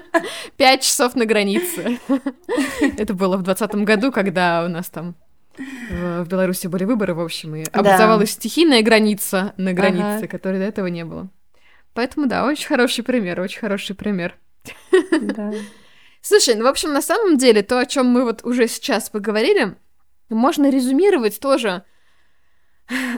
Пять 0.57 0.83
часов 0.83 1.15
на 1.15 1.25
границе. 1.25 1.99
Это 2.97 3.13
было 3.13 3.37
в 3.37 3.43
двадцатом 3.43 3.85
году, 3.85 4.11
когда 4.11 4.65
у 4.65 4.67
нас 4.69 4.89
там 4.89 5.15
в 5.57 6.25
Беларуси 6.27 6.67
были 6.67 6.83
выборы, 6.83 7.13
в 7.13 7.21
общем, 7.21 7.55
и 7.55 7.63
образовалась 7.71 8.31
стихийная 8.31 8.81
граница 8.81 9.53
на 9.57 9.73
границе, 9.73 10.27
которой 10.27 10.59
до 10.59 10.65
этого 10.65 10.87
не 10.87 11.05
было. 11.05 11.29
Поэтому, 11.93 12.27
да, 12.27 12.45
очень 12.45 12.67
хороший 12.67 13.05
пример, 13.05 13.39
очень 13.39 13.59
хороший 13.59 13.95
пример. 13.95 14.35
Да. 14.91 15.53
Слушай, 16.21 16.55
ну, 16.55 16.63
в 16.63 16.67
общем, 16.67 16.91
на 16.91 17.01
самом 17.01 17.37
деле, 17.37 17.61
то, 17.61 17.79
о 17.79 17.85
чем 17.85 18.07
мы 18.07 18.23
вот 18.23 18.43
уже 18.43 18.67
сейчас 18.67 19.09
поговорили, 19.09 19.75
можно 20.29 20.69
резюмировать 20.69 21.39
тоже 21.39 21.83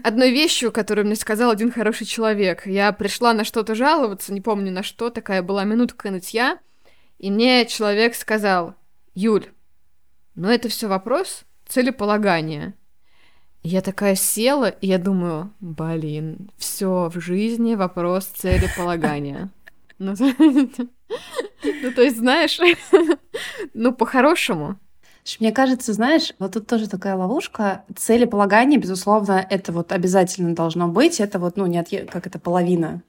одной 0.04 0.32
вещью, 0.32 0.72
которую 0.72 1.06
мне 1.06 1.16
сказал 1.16 1.52
один 1.52 1.72
хороший 1.72 2.06
человек. 2.06 2.66
Я 2.66 2.92
пришла 2.94 3.34
на 3.34 3.44
что-то 3.44 3.76
жаловаться, 3.76 4.34
не 4.34 4.42
помню 4.42 4.72
на 4.72 4.84
что, 4.84 5.10
такая 5.10 5.42
была 5.42 5.64
минутка 5.64 6.12
нытья, 6.12 6.60
и 7.18 7.32
мне 7.32 7.66
человек 7.66 8.16
сказал, 8.16 8.76
Юль, 9.14 9.48
ну 10.36 10.50
это 10.50 10.70
все 10.70 10.88
вопрос 10.88 11.44
целеполагания. 11.68 12.76
Я 13.64 13.82
такая 13.82 14.16
села, 14.16 14.70
и 14.70 14.88
я 14.88 14.98
думаю, 14.98 15.52
блин, 15.60 16.52
все 16.58 17.10
в 17.14 17.20
жизни 17.20 17.76
вопрос 17.76 18.26
целеполагания. 18.26 19.50
Ну, 20.00 20.14
ну, 20.40 21.92
то 21.92 22.02
есть, 22.02 22.18
знаешь, 22.18 22.60
ну, 23.74 23.94
по-хорошему. 23.94 24.80
Мне 25.40 25.52
кажется, 25.52 25.94
знаешь, 25.94 26.34
вот 26.40 26.54
тут 26.54 26.68
тоже 26.68 26.88
такая 26.88 27.16
ловушка. 27.16 27.84
Целеполагание, 27.96 28.80
безусловно, 28.80 29.46
это 29.50 29.72
вот 29.72 29.92
обязательно 29.92 30.56
должно 30.56 30.88
быть. 30.88 31.20
Это 31.20 31.40
вот, 31.40 31.58
ну, 31.58 31.66
не 31.66 31.80
от... 31.80 31.90
как 32.10 32.28
это, 32.28 32.40
половина 32.40 33.02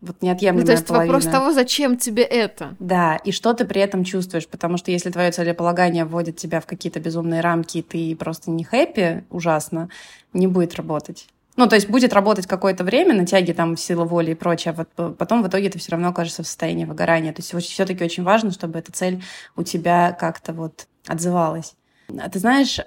вот 0.00 0.20
неотъемлемая 0.20 0.62
ну, 0.62 0.66
то 0.66 0.72
есть 0.72 0.86
половина. 0.86 1.12
вопрос 1.12 1.32
того, 1.32 1.52
зачем 1.52 1.96
тебе 1.96 2.22
это. 2.22 2.74
Да, 2.78 3.16
и 3.16 3.32
что 3.32 3.54
ты 3.54 3.64
при 3.64 3.80
этом 3.80 4.04
чувствуешь, 4.04 4.46
потому 4.46 4.76
что 4.76 4.90
если 4.90 5.10
твое 5.10 5.30
целеполагание 5.32 6.04
вводит 6.04 6.36
тебя 6.36 6.60
в 6.60 6.66
какие-то 6.66 7.00
безумные 7.00 7.40
рамки, 7.40 7.78
и 7.78 7.82
ты 7.82 8.14
просто 8.14 8.50
не 8.50 8.62
хэппи, 8.62 9.24
ужасно, 9.30 9.88
не 10.32 10.46
будет 10.46 10.74
работать. 10.74 11.28
Ну, 11.56 11.66
то 11.66 11.74
есть 11.74 11.88
будет 11.88 12.12
работать 12.12 12.46
какое-то 12.46 12.84
время, 12.84 13.14
на 13.14 13.26
тяге 13.26 13.54
там 13.54 13.78
сила 13.78 14.04
воли 14.04 14.32
и 14.32 14.34
прочее, 14.34 14.74
а 14.76 14.84
вот 14.96 15.16
потом 15.16 15.42
в 15.42 15.48
итоге 15.48 15.70
ты 15.70 15.78
все 15.78 15.92
равно 15.92 16.08
окажешься 16.08 16.42
в 16.42 16.46
состоянии 16.46 16.84
выгорания. 16.84 17.32
То 17.32 17.40
есть 17.40 17.54
все-таки 17.70 18.04
очень 18.04 18.24
важно, 18.24 18.50
чтобы 18.50 18.78
эта 18.78 18.92
цель 18.92 19.22
у 19.56 19.62
тебя 19.62 20.12
как-то 20.12 20.52
вот 20.52 20.86
отзывалась. 21.06 21.74
А 22.18 22.28
ты 22.28 22.38
знаешь, 22.38 22.80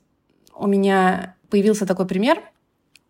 у 0.56 0.68
меня 0.68 1.36
появился 1.50 1.86
такой 1.86 2.06
пример— 2.06 2.42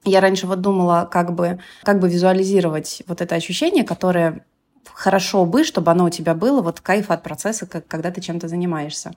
я 0.06 0.22
раньше 0.22 0.48
вот 0.48 0.62
думала, 0.62 1.08
как 1.12 1.34
бы, 1.34 1.60
как 1.84 2.00
бы 2.00 2.10
визуализировать 2.10 3.04
вот 3.08 3.22
это 3.22 3.36
ощущение, 3.36 3.84
которое 3.84 4.46
хорошо 4.94 5.46
бы, 5.46 5.64
чтобы 5.64 5.92
оно 5.92 6.06
у 6.06 6.10
тебя 6.10 6.34
было, 6.34 6.62
вот 6.62 6.82
кайф 6.82 7.10
от 7.12 7.24
процесса, 7.24 7.66
как, 7.66 7.88
когда 7.88 8.12
ты 8.12 8.22
чем-то 8.22 8.48
занимаешься. 8.48 9.14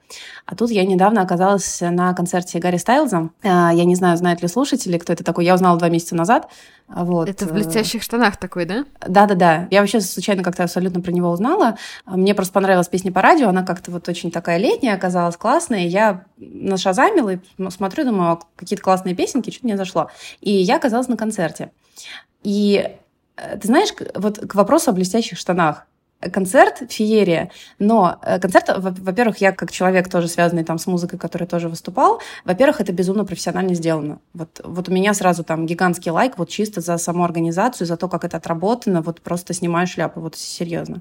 А 0.47 0.55
тут 0.55 0.71
я 0.71 0.85
недавно 0.85 1.23
оказалась 1.23 1.81
на 1.81 2.15
концерте 2.15 2.59
Гарри 2.59 2.77
Стайлза. 2.77 3.31
А, 3.43 3.73
я 3.73 3.85
не 3.85 3.95
знаю, 3.95 4.17
знают 4.17 4.43
ли 4.43 4.49
слушатели, 4.49 4.99
кто 4.99 5.13
это 5.13 5.25
такой. 5.25 5.45
Я 5.45 5.55
узнала 5.55 5.79
два 5.79 5.89
месяца 5.89 6.15
назад. 6.15 6.49
Вот. 6.89 7.29
Это 7.29 7.47
в 7.47 7.53
блестящих 7.53 8.03
штанах 8.03 8.37
такой, 8.37 8.65
да? 8.65 8.85
Да-да-да. 9.07 9.67
Я 9.71 9.81
вообще 9.81 10.01
случайно 10.01 10.43
как-то 10.43 10.65
абсолютно 10.65 11.01
про 11.01 11.11
него 11.11 11.31
узнала. 11.31 11.79
Мне 12.07 12.35
просто 12.35 12.53
понравилась 12.53 12.89
песня 12.89 13.11
по 13.11 13.23
радио. 13.23 13.49
Она 13.49 13.63
как-то 13.65 13.91
вот 13.91 14.09
очень 14.09 14.31
такая 14.31 14.59
летняя 14.59 14.95
оказалась, 14.95 15.37
классная. 15.37 15.87
Я 15.87 16.25
нашазамила 16.37 17.35
и 17.35 17.39
смотрю, 17.71 18.05
думаю, 18.05 18.41
какие-то 18.57 18.83
классные 18.83 19.15
песенки, 19.15 19.51
что-то 19.51 19.67
мне 19.67 19.77
зашло. 19.77 20.11
И 20.41 20.53
я 20.53 20.77
оказалась 20.77 21.09
на 21.09 21.17
концерте. 21.17 21.71
И 22.43 22.85
Э, 22.85 23.02
ты 23.37 23.67
знаешь, 23.67 23.91
вот 24.15 24.39
к 24.39 24.55
вопросу 24.55 24.91
о 24.91 24.93
блестящих 24.93 25.39
штанах. 25.39 25.87
Концерт 26.33 26.85
феерия, 26.89 27.51
но 27.81 28.21
э, 28.23 28.39
концерт, 28.39 28.71
во-первых, 28.77 29.39
я 29.39 29.51
как 29.51 29.73
человек 29.73 30.09
тоже 30.09 30.29
связанный 30.29 30.63
там 30.63 30.79
с 30.79 30.87
музыкой, 30.87 31.19
который 31.19 31.49
тоже 31.49 31.69
выступал, 31.69 32.21
во-первых, 32.45 32.81
это 32.81 32.93
безумно 32.93 33.25
профессионально 33.25 33.75
сделано. 33.75 34.21
Вот, 34.33 34.61
вот 34.63 34.89
у 34.89 34.93
меня 34.93 35.15
сразу 35.15 35.43
там 35.43 35.67
гигантский 35.67 36.13
лайк 36.13 36.39
вот 36.39 36.49
чисто 36.49 36.81
за 36.81 36.97
саму 36.99 37.25
организацию, 37.25 37.89
за 37.89 37.97
то, 37.97 38.09
как 38.09 38.25
это 38.25 38.37
отработано, 38.37 39.03
вот 39.03 39.21
просто 39.21 39.53
снимаю 39.53 39.89
шляпу, 39.89 40.21
вот 40.21 40.37
серьезно. 40.37 41.01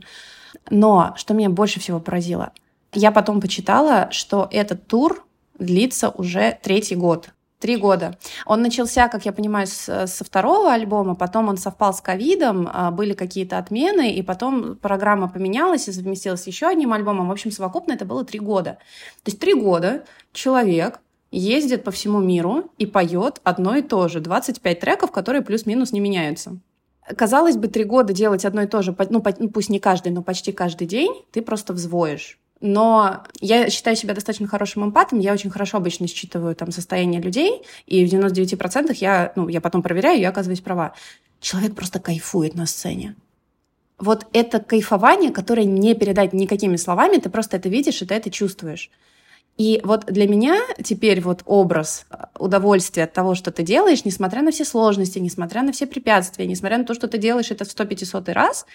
Но 0.72 1.14
что 1.18 1.36
меня 1.36 1.52
больше 1.52 1.80
всего 1.80 2.00
поразило, 2.00 2.52
я 2.94 3.12
потом 3.12 3.42
почитала, 3.42 4.08
что 4.10 4.48
этот 4.52 4.88
тур 4.88 5.24
длится 5.60 6.10
уже 6.10 6.58
третий 6.64 6.96
год. 6.96 7.30
Три 7.62 7.78
года. 7.78 8.18
Он 8.48 8.64
начался, 8.64 9.08
как 9.08 9.24
я 9.24 9.32
понимаю, 9.32 9.68
с, 9.68 10.08
со 10.08 10.24
второго 10.24 10.74
альбома, 10.74 11.14
потом 11.14 11.48
он 11.48 11.58
совпал 11.58 11.94
с 11.94 12.02
ковидом, 12.02 12.68
а, 12.74 12.90
были 12.90 13.14
какие-то 13.14 13.60
отмены, 13.60 14.16
и 14.16 14.24
потом 14.24 14.78
программа 14.78 15.30
поменялась 15.30 15.88
и 15.88 15.92
совместилась 15.92 16.42
с 16.42 16.48
еще 16.48 16.66
одним 16.66 16.92
альбомом. 16.92 17.28
В 17.28 17.32
общем, 17.32 17.52
совокупно 17.52 17.94
это 17.94 18.04
было 18.04 18.26
три 18.26 18.40
года. 18.40 18.80
То 19.24 19.30
есть 19.30 19.40
три 19.40 19.54
года 19.54 20.06
человек 20.34 21.02
ездит 21.30 21.84
по 21.84 21.92
всему 21.92 22.20
миру 22.20 22.72
и 22.80 22.88
поет 22.88 23.40
одно 23.44 23.76
и 23.76 23.84
то 23.84 24.08
же. 24.08 24.22
25 24.22 24.80
треков, 24.80 25.12
которые 25.12 25.44
плюс-минус 25.44 25.92
не 25.92 26.00
меняются. 26.00 26.58
Казалось 27.16 27.58
бы, 27.58 27.68
три 27.68 27.84
года 27.84 28.12
делать 28.12 28.44
одно 28.44 28.64
и 28.64 28.68
то 28.68 28.82
же, 28.82 28.96
ну, 29.12 29.24
ну 29.38 29.50
пусть 29.50 29.70
не 29.70 29.80
каждый, 29.80 30.12
но 30.12 30.24
почти 30.24 30.52
каждый 30.52 30.88
день, 30.88 31.14
ты 31.32 31.44
просто 31.44 31.74
взвоишь. 31.74 32.40
Но 32.62 33.24
я 33.40 33.72
считаю 33.72 33.96
себя 33.96 34.14
достаточно 34.14 34.48
хорошим 34.48 34.86
эмпатом, 34.86 35.20
я 35.20 35.34
очень 35.34 35.50
хорошо 35.50 35.78
обычно 35.78 36.08
считываю 36.08 36.56
там 36.56 36.72
состояние 36.72 37.20
людей, 37.20 37.64
и 37.88 38.06
в 38.06 38.14
99% 38.14 38.94
я, 39.00 39.34
ну, 39.36 39.48
я 39.48 39.60
потом 39.62 39.82
проверяю, 39.82 40.20
и 40.20 40.22
я 40.22 40.30
оказываюсь 40.30 40.62
права. 40.62 40.94
Человек 41.40 41.74
просто 41.74 42.00
кайфует 42.00 42.54
на 42.54 42.68
сцене. 42.68 43.16
Вот 43.98 44.28
это 44.32 44.60
кайфование, 44.60 45.32
которое 45.32 45.66
не 45.66 45.96
передать 45.96 46.34
никакими 46.34 46.76
словами, 46.76 47.18
ты 47.18 47.32
просто 47.32 47.58
это 47.58 47.68
видишь, 47.68 48.02
и 48.04 48.06
ты 48.06 48.14
это 48.14 48.30
чувствуешь. 48.30 48.92
И 49.62 49.80
вот 49.84 50.06
для 50.08 50.28
меня 50.28 50.60
теперь 50.84 51.22
вот 51.22 51.44
образ 51.46 52.08
э, 52.10 52.16
удовольствия 52.40 53.04
от 53.04 53.14
того, 53.14 53.36
что 53.36 53.52
ты 53.52 53.62
делаешь, 53.62 54.06
несмотря 54.06 54.42
на 54.42 54.50
все 54.50 54.66
сложности, 54.66 55.20
несмотря 55.20 55.62
на 55.62 55.72
все 55.72 55.86
препятствия, 55.86 56.48
несмотря 56.48 56.80
на 56.80 56.84
то, 56.84 56.96
что 56.96 57.08
ты 57.08 57.20
делаешь 57.20 57.52
это 57.52 57.64
в 57.64 57.68
100-500 57.68 58.34
раз, 58.34 58.66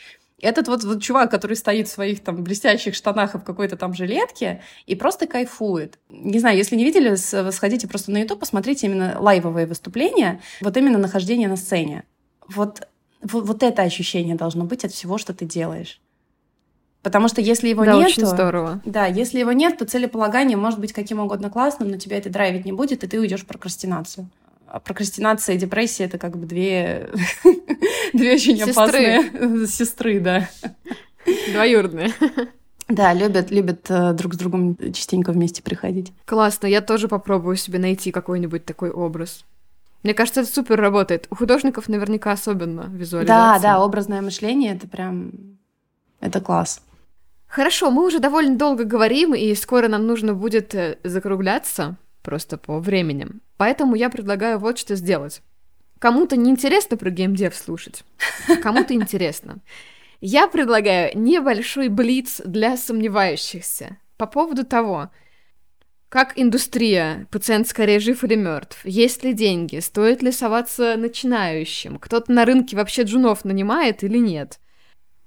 этот 0.41 0.69
вот, 0.69 0.85
вот 0.85 1.03
чувак, 1.03 1.29
который 1.29 1.57
стоит 1.57 1.89
в 1.89 1.91
своих 1.91 2.23
там 2.23 2.45
блестящих 2.45 2.95
штанах 2.95 3.35
и 3.35 3.39
в 3.39 3.43
какой-то 3.43 3.77
там 3.77 3.95
жилетке 3.95 4.63
и 4.87 4.95
просто 4.95 5.27
кайфует. 5.27 5.99
Не 6.09 6.39
знаю, 6.39 6.57
если 6.57 6.77
не 6.77 6.85
видели, 6.85 7.17
сходите 7.51 7.89
просто 7.89 8.13
на 8.13 8.19
YouTube, 8.19 8.39
посмотрите 8.39 8.87
именно 8.87 9.17
лайвовые 9.19 9.67
выступления, 9.67 10.41
вот 10.61 10.77
именно 10.77 10.99
нахождение 10.99 11.49
на 11.49 11.57
сцене. 11.57 12.05
Вот, 12.47 12.87
вот, 13.23 13.45
вот 13.45 13.65
это 13.65 13.83
ощущение 13.83 14.37
должно 14.37 14.63
быть 14.63 14.85
от 14.85 14.93
всего, 14.93 15.19
что 15.19 15.35
ты 15.35 15.47
делаешь. 15.47 16.01
Потому 17.07 17.29
что 17.29 17.41
если 17.41 17.69
его 17.69 17.85
да, 17.85 17.95
нет, 17.95 18.09
очень 18.09 18.27
здорово. 18.27 18.81
да, 18.85 19.07
если 19.07 19.39
его 19.39 19.53
нет, 19.53 19.79
то 19.79 19.85
целеполагание 19.85 20.57
может 20.57 20.81
быть 20.81 20.93
каким 20.93 21.21
угодно 21.21 21.51
классным, 21.51 21.89
но 21.89 21.99
тебя 21.99 22.19
это 22.19 22.31
драйвить 22.31 22.65
не 22.65 22.73
будет, 22.73 23.05
и 23.05 23.07
ты 23.07 23.21
уйдешь 23.21 23.43
в 23.43 23.47
прокрастинацию. 23.47 24.29
А 24.67 24.81
прокрастинация 24.81 25.55
и 25.55 25.59
депрессия 25.59 26.07
это 26.07 26.19
как 26.19 26.37
бы 26.37 26.47
две, 26.47 27.09
две 28.13 28.35
очень 28.35 28.57
сестры. 28.57 28.73
опасные 28.73 29.67
сестры, 29.69 30.19
да. 30.19 30.49
Двоюродные. 31.53 32.13
Да, 32.89 33.15
любят, 33.15 33.53
любят 33.53 33.89
э, 33.89 34.13
друг 34.13 34.35
с 34.35 34.37
другом 34.37 34.77
частенько 34.93 35.31
вместе 35.31 35.63
приходить. 35.63 36.13
Классно, 36.25 36.67
я 36.67 36.81
тоже 36.81 37.07
попробую 37.07 37.55
себе 37.55 37.79
найти 37.79 38.11
какой-нибудь 38.11 38.65
такой 38.65 38.91
образ. 38.91 39.45
Мне 40.03 40.13
кажется, 40.13 40.41
это 40.41 40.53
супер 40.53 40.81
работает. 40.81 41.29
У 41.31 41.37
художников 41.37 41.89
наверняка 41.89 42.33
особенно 42.33 42.87
визуализация. 42.91 43.63
Да, 43.63 43.77
да, 43.77 43.85
образное 43.85 44.23
мышление 44.23 44.75
это 44.75 44.89
прям 44.89 45.31
это 46.21 46.41
класс. 46.41 46.83
Хорошо, 47.49 47.91
мы 47.91 48.07
уже 48.07 48.19
довольно 48.19 48.57
долго 48.57 48.85
говорим, 48.85 49.35
и 49.35 49.55
скоро 49.55 49.89
нам 49.89 50.07
нужно 50.07 50.35
будет 50.35 50.75
э, 50.75 50.99
закругляться 51.05 51.97
просто 52.23 52.59
по 52.59 52.81
времени. 52.81 53.29
Поэтому 53.57 53.95
я 53.95 54.11
предлагаю 54.11 54.59
вот 54.59 54.79
что 54.79 54.97
сделать. 54.97 55.43
Кому-то 55.99 56.37
не 56.37 56.51
интересно 56.51 56.97
про 56.97 57.11
геймдев 57.11 57.55
слушать, 57.55 58.05
кому-то 58.63 58.93
интересно. 58.95 59.61
Я 60.21 60.49
предлагаю 60.49 61.17
небольшой 61.17 61.89
блиц 61.89 62.43
для 62.45 62.77
сомневающихся 62.77 63.99
по 64.17 64.27
поводу 64.27 64.65
того, 64.65 65.11
как 66.09 66.33
индустрия, 66.37 67.27
пациент 67.31 67.69
скорее 67.69 68.01
жив 68.01 68.25
или 68.25 68.35
мертв, 68.35 68.85
есть 68.85 69.25
ли 69.25 69.33
деньги, 69.33 69.79
стоит 69.79 70.23
ли 70.23 70.33
соваться 70.33 70.97
начинающим, 70.97 71.99
кто-то 71.99 72.31
на 72.33 72.45
рынке 72.45 72.77
вообще 72.77 73.03
джунов 73.03 73.45
нанимает 73.45 74.05
или 74.05 74.19
нет. 74.19 74.61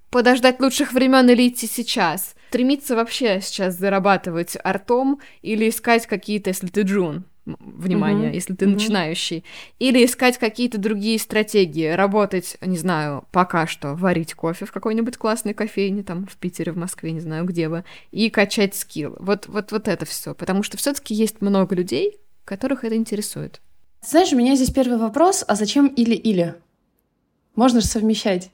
Подождать 0.09 0.59
лучших 0.59 0.93
времен 0.93 1.29
или 1.29 1.47
идти 1.47 1.67
сейчас? 1.67 2.35
Стремиться 2.49 2.95
вообще 2.95 3.41
сейчас 3.41 3.75
зарабатывать 3.75 4.57
артом 4.63 5.19
или 5.43 5.69
искать 5.69 6.07
какие-то, 6.07 6.49
если 6.49 6.67
ты 6.67 6.81
джун, 6.81 7.25
внимание, 7.45 8.31
mm-hmm. 8.31 8.33
если 8.33 8.55
ты 8.55 8.65
mm-hmm. 8.65 8.73
начинающий, 8.73 9.43
или 9.77 10.03
искать 10.03 10.39
какие-то 10.39 10.79
другие 10.79 11.19
стратегии, 11.19 11.89
работать, 11.89 12.57
не 12.61 12.77
знаю, 12.77 13.25
пока 13.31 13.67
что 13.67 13.93
варить 13.93 14.33
кофе 14.33 14.65
в 14.65 14.71
какой-нибудь 14.71 15.17
классной 15.17 15.53
кофейне, 15.53 16.01
там 16.03 16.25
в 16.25 16.37
Питере, 16.37 16.71
в 16.71 16.77
Москве, 16.77 17.11
не 17.11 17.19
знаю 17.19 17.45
где 17.45 17.69
бы, 17.69 17.83
и 18.11 18.31
качать 18.31 18.75
скилл. 18.75 19.15
Вот, 19.19 19.47
вот, 19.47 19.71
вот 19.71 19.87
это 19.87 20.05
все, 20.05 20.33
потому 20.33 20.63
что 20.63 20.77
все-таки 20.77 21.13
есть 21.13 21.41
много 21.41 21.75
людей, 21.75 22.17
которых 22.45 22.83
это 22.83 22.95
интересует. 22.95 23.61
Знаешь, 24.01 24.33
у 24.33 24.37
меня 24.37 24.55
здесь 24.55 24.71
первый 24.71 24.97
вопрос, 24.97 25.43
а 25.47 25.55
зачем 25.55 25.87
или-или? 25.87 26.55
Можно 27.55 27.81
же 27.81 27.87
совмещать. 27.87 28.49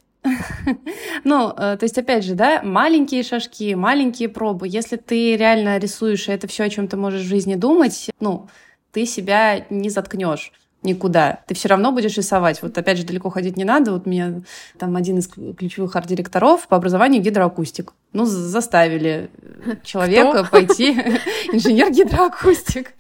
Ну, 1.24 1.50
э, 1.50 1.78
то 1.78 1.84
есть, 1.84 1.98
опять 1.98 2.24
же, 2.24 2.36
да, 2.36 2.62
маленькие 2.64 3.24
шажки, 3.24 3.76
маленькие 3.76 4.30
пробы. 4.30 4.68
Если 4.68 4.96
ты 4.96 5.36
реально 5.38 5.78
рисуешь, 5.78 6.28
и 6.28 6.32
это 6.32 6.48
все, 6.48 6.64
о 6.64 6.70
чем 6.70 6.88
ты 6.88 6.98
можешь 6.98 7.22
в 7.22 7.28
жизни 7.28 7.56
думать, 7.56 8.10
ну, 8.20 8.48
ты 8.92 9.06
себя 9.06 9.66
не 9.70 9.90
заткнешь 9.90 10.52
никуда. 10.86 11.40
Ты 11.48 11.56
все 11.56 11.68
равно 11.68 11.92
будешь 11.92 12.16
рисовать. 12.16 12.62
Вот 12.62 12.78
опять 12.78 12.98
же, 12.98 13.06
далеко 13.06 13.30
ходить 13.30 13.58
не 13.58 13.66
надо. 13.66 13.92
Вот 13.92 14.06
меня 14.06 14.42
там 14.78 14.96
один 14.96 15.18
из 15.18 15.28
ключевых 15.28 15.96
арт-директоров 15.96 16.68
по 16.68 16.78
образованию 16.78 17.22
гидроакустик. 17.22 17.94
Ну, 18.14 18.26
заставили 18.26 19.30
человека 19.84 20.44
Кто? 20.44 20.52
пойти 20.52 20.92
инженер-гидроакустик. 21.52 22.94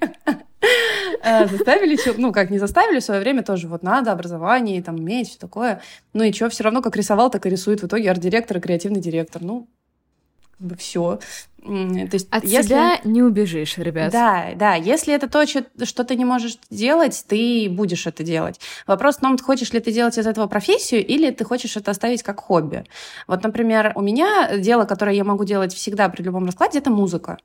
Э, 1.23 1.47
заставили, 1.47 1.97
ну, 2.17 2.31
как 2.31 2.49
не 2.49 2.59
заставили, 2.59 2.99
в 2.99 3.03
свое 3.03 3.19
время 3.19 3.43
тоже 3.43 3.67
вот 3.67 3.83
надо 3.83 4.11
образование, 4.11 4.81
там, 4.83 4.99
иметь, 4.99 5.29
все 5.29 5.39
такое. 5.39 5.81
Ну 6.13 6.23
и 6.23 6.31
что, 6.31 6.49
все 6.49 6.63
равно 6.63 6.81
как 6.81 6.95
рисовал, 6.95 7.29
так 7.29 7.45
и 7.45 7.49
рисует 7.49 7.81
в 7.81 7.87
итоге 7.87 8.11
арт-директор 8.11 8.57
и 8.57 8.61
креативный 8.61 9.01
директор. 9.01 9.41
Ну, 9.41 9.67
как 10.57 10.67
бы 10.67 10.75
все. 10.75 11.19
То 11.63 12.09
есть, 12.11 12.27
От 12.29 12.43
если... 12.43 12.67
себя 12.67 12.99
не 13.03 13.23
убежишь, 13.23 13.77
ребят. 13.79 14.11
Да, 14.11 14.49
да. 14.55 14.75
Если 14.75 15.13
это 15.13 15.27
то, 15.27 15.45
что 15.47 16.03
ты 16.03 16.15
не 16.15 16.25
можешь 16.25 16.59
делать, 16.69 17.25
ты 17.27 17.67
будешь 17.71 18.05
это 18.05 18.23
делать. 18.23 18.59
Вопрос 18.85 19.17
в 19.17 19.21
том, 19.21 19.37
хочешь 19.39 19.73
ли 19.73 19.79
ты 19.79 19.91
делать 19.91 20.17
из 20.19 20.27
этого 20.27 20.45
профессию, 20.45 21.03
или 21.03 21.31
ты 21.31 21.43
хочешь 21.43 21.75
это 21.75 21.89
оставить 21.89 22.21
как 22.21 22.39
хобби. 22.39 22.83
Вот, 23.27 23.43
например, 23.43 23.93
у 23.95 24.01
меня 24.01 24.57
дело, 24.57 24.85
которое 24.85 25.15
я 25.15 25.23
могу 25.23 25.43
делать 25.43 25.73
всегда 25.73 26.07
при 26.07 26.21
любом 26.21 26.45
раскладе, 26.45 26.77
это 26.77 26.91
музыка. 26.91 27.39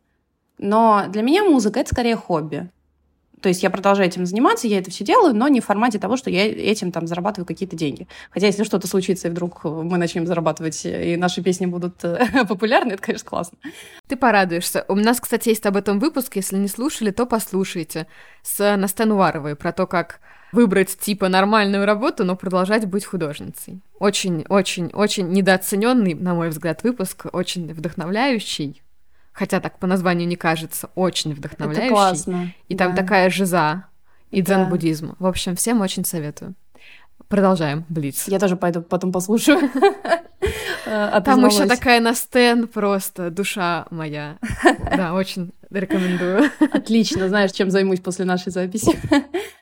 Но 0.59 1.07
для 1.09 1.23
меня 1.23 1.43
музыка— 1.45 1.81
это 1.81 1.95
скорее 1.95 2.16
хобби. 2.16 2.68
То 3.41 3.49
есть 3.49 3.62
я 3.62 3.70
продолжаю 3.70 4.09
этим 4.09 4.26
заниматься, 4.26 4.68
я 4.68 4.78
это 4.78 4.91
все 4.91 5.05
делаю, 5.05 5.34
но 5.34 5.49
не 5.49 5.61
в 5.61 5.64
формате 5.64 5.99
того, 5.99 6.16
что 6.16 6.30
я 6.30 6.47
этим 6.47 6.93
там 6.93 7.07
зарабатываю 7.07 7.47
какие-то 7.47 7.76
деньги. 7.76 8.07
Хотя 8.30 8.47
если 8.47 8.64
что-то 8.64 8.86
случится, 8.86 9.28
и 9.28 9.30
вдруг 9.30 9.64
мы 9.64 9.99
начнем 9.99 10.26
зарабатывать, 10.26 10.84
и 10.84 11.16
наши 11.16 11.43
песни 11.43 11.66
будут 11.66 12.05
э, 12.05 12.45
популярны, 12.49 12.93
это, 12.93 13.03
конечно, 13.03 13.28
классно. 13.28 13.59
Ты 14.09 14.16
порадуешься. 14.16 14.84
У 14.88 14.95
нас, 14.95 15.20
кстати, 15.20 15.49
есть 15.49 15.66
об 15.66 15.76
этом 15.76 15.99
выпуск. 15.99 16.36
Если 16.36 16.57
не 16.57 16.68
слушали, 16.68 17.11
то 17.11 17.26
послушайте. 17.26 18.07
С 18.43 18.76
Настен 18.76 19.12
Уваровой 19.12 19.57
про 19.57 19.72
то, 19.72 19.86
как 19.86 20.20
выбрать 20.53 20.99
типа 20.99 21.28
нормальную 21.28 21.86
работу, 21.86 22.24
но 22.24 22.36
продолжать 22.36 22.86
быть 22.86 23.05
художницей. 23.05 23.80
Очень, 23.99 24.45
очень, 24.49 24.91
очень 24.93 25.28
недооцененный, 25.28 26.14
на 26.14 26.34
мой 26.34 26.49
взгляд, 26.49 26.82
выпуск, 26.82 27.26
очень 27.32 27.72
вдохновляющий 27.72 28.82
хотя 29.41 29.59
так 29.59 29.78
по 29.78 29.86
названию 29.86 30.28
не 30.28 30.36
кажется, 30.36 30.91
очень 30.95 31.32
вдохновляющий. 31.32 31.86
Это 31.86 31.95
классно. 31.95 32.53
И 32.68 32.74
да. 32.74 32.84
там 32.84 32.95
такая 32.95 33.30
жиза 33.30 33.86
и 34.30 34.43
дзен-буддизм. 34.43 35.16
В 35.18 35.24
общем, 35.24 35.57
всем 35.57 35.80
очень 35.80 36.05
советую. 36.05 36.55
Продолжаем, 37.28 37.86
Блиц. 37.88 38.28
Я 38.28 38.38
тоже 38.38 38.57
пойду 38.57 38.82
потом 38.82 39.12
послушаю. 39.12 39.59
Э, 40.86 41.20
там 41.22 41.45
еще 41.47 41.66
такая 41.66 42.01
на 42.01 42.14
стен 42.14 42.66
просто, 42.66 43.30
душа 43.30 43.86
моя. 43.91 44.38
Да, 44.97 45.12
очень 45.12 45.53
рекомендую. 45.70 46.51
Отлично, 46.72 47.28
знаешь, 47.28 47.53
чем 47.53 47.70
займусь 47.70 48.01
после 48.01 48.24
нашей 48.24 48.51
записи. 48.51 48.99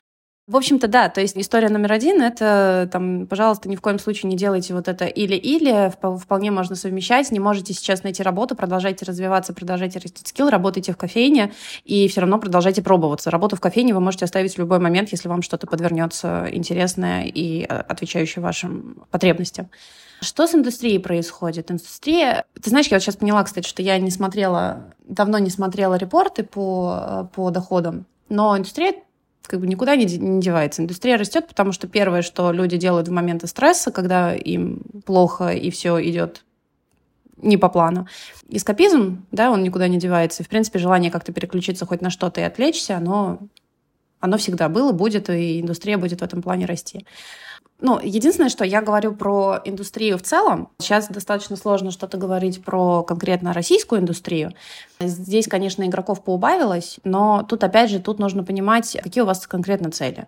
В 0.48 0.56
общем-то, 0.56 0.88
да, 0.88 1.10
то 1.10 1.20
есть 1.20 1.36
история 1.36 1.68
номер 1.68 1.92
один— 1.92 2.22
это, 2.22 2.88
там, 2.90 3.26
пожалуйста, 3.26 3.68
ни 3.68 3.76
в 3.76 3.82
коем 3.82 3.98
случае 3.98 4.30
не 4.30 4.36
делайте 4.36 4.72
вот 4.72 4.88
это 4.88 5.04
или-или, 5.04 5.92
вполне 6.18 6.50
можно 6.50 6.74
совмещать, 6.74 7.30
не 7.30 7.38
можете 7.38 7.74
сейчас 7.74 8.02
найти 8.02 8.22
работу, 8.22 8.56
продолжайте 8.56 9.04
развиваться, 9.04 9.52
продолжайте 9.52 9.98
растить 9.98 10.26
скилл, 10.26 10.48
работайте 10.48 10.94
в 10.94 10.96
кофейне 10.96 11.52
и 11.84 12.08
все 12.08 12.22
равно 12.22 12.38
продолжайте 12.38 12.80
пробоваться. 12.80 13.30
Работу 13.30 13.56
в 13.56 13.60
кофейне 13.60 13.92
вы 13.92 14.00
можете 14.00 14.24
оставить 14.24 14.54
в 14.54 14.58
любой 14.58 14.78
момент, 14.78 15.10
если 15.12 15.28
вам 15.28 15.42
что-то 15.42 15.66
подвернется 15.66 16.48
интересное 16.50 17.24
и 17.24 17.64
э, 17.64 17.66
отвечающее 17.66 18.42
вашим 18.42 19.04
потребностям. 19.10 19.68
Что 20.22 20.46
с 20.46 20.54
индустрией 20.54 20.98
происходит? 20.98 21.70
Индустрия... 21.70 22.46
Ты 22.54 22.70
знаешь, 22.70 22.86
я 22.86 22.96
вот 22.96 23.02
сейчас 23.02 23.16
поняла, 23.16 23.44
кстати, 23.44 23.68
что 23.68 23.82
я 23.82 23.98
не 23.98 24.10
смотрела, 24.10 24.94
давно 25.06 25.36
не 25.36 25.50
смотрела 25.50 25.96
репорты 25.96 26.42
по, 26.42 27.00
э, 27.02 27.24
по 27.34 27.50
доходам, 27.50 28.06
но 28.30 28.56
индустрия 28.56 28.94
как 29.48 29.60
бы 29.60 29.66
никуда 29.66 29.96
не, 29.96 30.06
девается. 30.06 30.82
Индустрия 30.82 31.16
растет, 31.16 31.48
потому 31.48 31.72
что 31.72 31.88
первое, 31.88 32.22
что 32.22 32.52
люди 32.52 32.76
делают 32.76 33.08
в 33.08 33.12
моменты 33.12 33.46
стресса, 33.46 33.90
когда 33.90 34.34
им 34.34 34.82
плохо 35.04 35.48
и 35.48 35.70
все 35.70 36.00
идет 36.08 36.44
не 37.38 37.56
по 37.56 37.68
плану. 37.68 38.06
Эскапизм, 38.48 39.26
да, 39.32 39.50
он 39.50 39.62
никуда 39.62 39.88
не 39.88 39.98
девается. 39.98 40.42
И, 40.42 40.46
в 40.46 40.48
принципе, 40.48 40.78
желание 40.78 41.10
как-то 41.10 41.32
переключиться 41.32 41.86
хоть 41.86 42.02
на 42.02 42.10
что-то 42.10 42.40
и 42.40 42.44
отвлечься, 42.44 42.96
оно, 42.96 43.38
оно 44.20 44.36
всегда 44.36 44.68
было, 44.68 44.92
будет, 44.92 45.30
и 45.30 45.60
индустрия 45.60 45.98
будет 45.98 46.20
в 46.20 46.24
этом 46.24 46.42
плане 46.42 46.66
расти. 46.66 47.06
Ну, 47.80 48.00
единственное, 48.02 48.50
что 48.50 48.64
я 48.64 48.82
говорю 48.82 49.14
про 49.14 49.60
индустрию 49.64 50.18
в 50.18 50.22
целом. 50.22 50.68
Сейчас 50.78 51.08
достаточно 51.08 51.54
сложно 51.54 51.92
что-то 51.92 52.16
говорить 52.16 52.64
про 52.64 53.04
конкретно 53.04 53.52
российскую 53.52 54.00
индустрию. 54.00 54.52
Здесь, 54.98 55.46
конечно, 55.46 55.84
игроков 55.84 56.24
поубавилось, 56.24 56.98
но 57.04 57.44
тут, 57.48 57.62
опять 57.62 57.90
же, 57.90 58.00
тут 58.00 58.18
нужно 58.18 58.42
понимать, 58.42 58.96
какие 59.00 59.22
у 59.22 59.26
вас 59.26 59.46
конкретно 59.46 59.92
цели. 59.92 60.26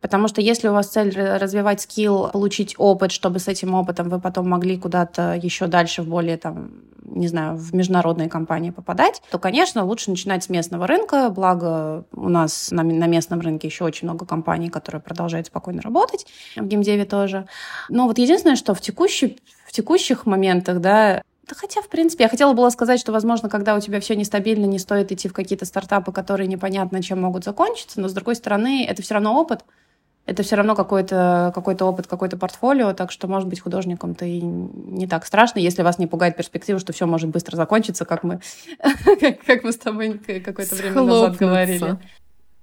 Потому 0.00 0.28
что 0.28 0.40
если 0.40 0.68
у 0.68 0.72
вас 0.72 0.88
цель 0.88 1.12
развивать 1.16 1.80
скилл, 1.80 2.28
получить 2.30 2.74
опыт, 2.78 3.12
чтобы 3.12 3.38
с 3.38 3.48
этим 3.48 3.74
опытом 3.74 4.08
вы 4.08 4.20
потом 4.20 4.48
могли 4.48 4.76
куда-то 4.76 5.38
еще 5.40 5.66
дальше 5.66 6.02
в 6.02 6.08
более 6.08 6.36
там 6.36 6.70
не 7.10 7.28
знаю, 7.28 7.56
в 7.56 7.74
международные 7.74 8.28
компании 8.28 8.70
попадать, 8.70 9.22
то, 9.30 9.38
конечно, 9.38 9.84
лучше 9.84 10.10
начинать 10.10 10.44
с 10.44 10.48
местного 10.48 10.86
рынка. 10.86 11.30
Благо, 11.30 12.04
у 12.12 12.28
нас 12.28 12.70
на, 12.70 12.82
на 12.82 13.06
местном 13.06 13.40
рынке 13.40 13.68
еще 13.68 13.84
очень 13.84 14.06
много 14.06 14.26
компаний, 14.26 14.68
которые 14.68 15.02
продолжают 15.02 15.48
спокойно 15.48 15.82
работать, 15.82 16.26
в 16.56 16.64
геймдеве 16.64 17.04
тоже. 17.04 17.46
Но 17.88 18.06
вот 18.06 18.18
единственное, 18.18 18.56
что 18.56 18.74
в, 18.74 18.80
текущий, 18.80 19.40
в 19.66 19.72
текущих 19.72 20.26
моментах, 20.26 20.80
да, 20.80 21.22
да 21.50 21.56
хотя, 21.56 21.82
в 21.82 21.88
принципе, 21.88 22.24
я 22.24 22.28
хотела 22.28 22.52
было 22.52 22.70
сказать, 22.70 23.00
что, 23.00 23.10
возможно, 23.10 23.48
когда 23.48 23.74
у 23.74 23.80
тебя 23.80 24.00
все 24.00 24.14
нестабильно, 24.14 24.66
не 24.66 24.78
стоит 24.78 25.10
идти 25.10 25.28
в 25.28 25.32
какие-то 25.32 25.64
стартапы, 25.64 26.12
которые 26.12 26.46
непонятно 26.46 27.02
чем 27.02 27.20
могут 27.20 27.44
закончиться, 27.44 28.00
но, 28.00 28.08
с 28.08 28.12
другой 28.12 28.36
стороны, 28.36 28.86
это 28.88 29.02
все 29.02 29.14
равно 29.14 29.34
опыт, 29.34 29.64
это 30.26 30.44
все 30.44 30.54
равно 30.54 30.76
какой-то 30.76 31.50
какой 31.52 31.74
опыт, 31.74 32.06
какой-то 32.06 32.36
портфолио, 32.36 32.92
так 32.92 33.10
что, 33.10 33.26
может 33.26 33.48
быть, 33.48 33.58
художником-то 33.58 34.24
и 34.24 34.40
не 34.40 35.08
так 35.08 35.26
страшно, 35.26 35.58
если 35.58 35.82
вас 35.82 35.98
не 35.98 36.06
пугает 36.06 36.36
перспектива, 36.36 36.78
что 36.78 36.92
все 36.92 37.06
может 37.06 37.30
быстро 37.30 37.56
закончиться, 37.56 38.04
как 38.04 38.22
мы, 38.22 38.40
как 39.46 39.64
мы 39.64 39.72
с 39.72 39.78
тобой 39.78 40.18
какое-то 40.18 40.76
время 40.76 41.02
назад 41.02 41.36
говорили. 41.36 41.98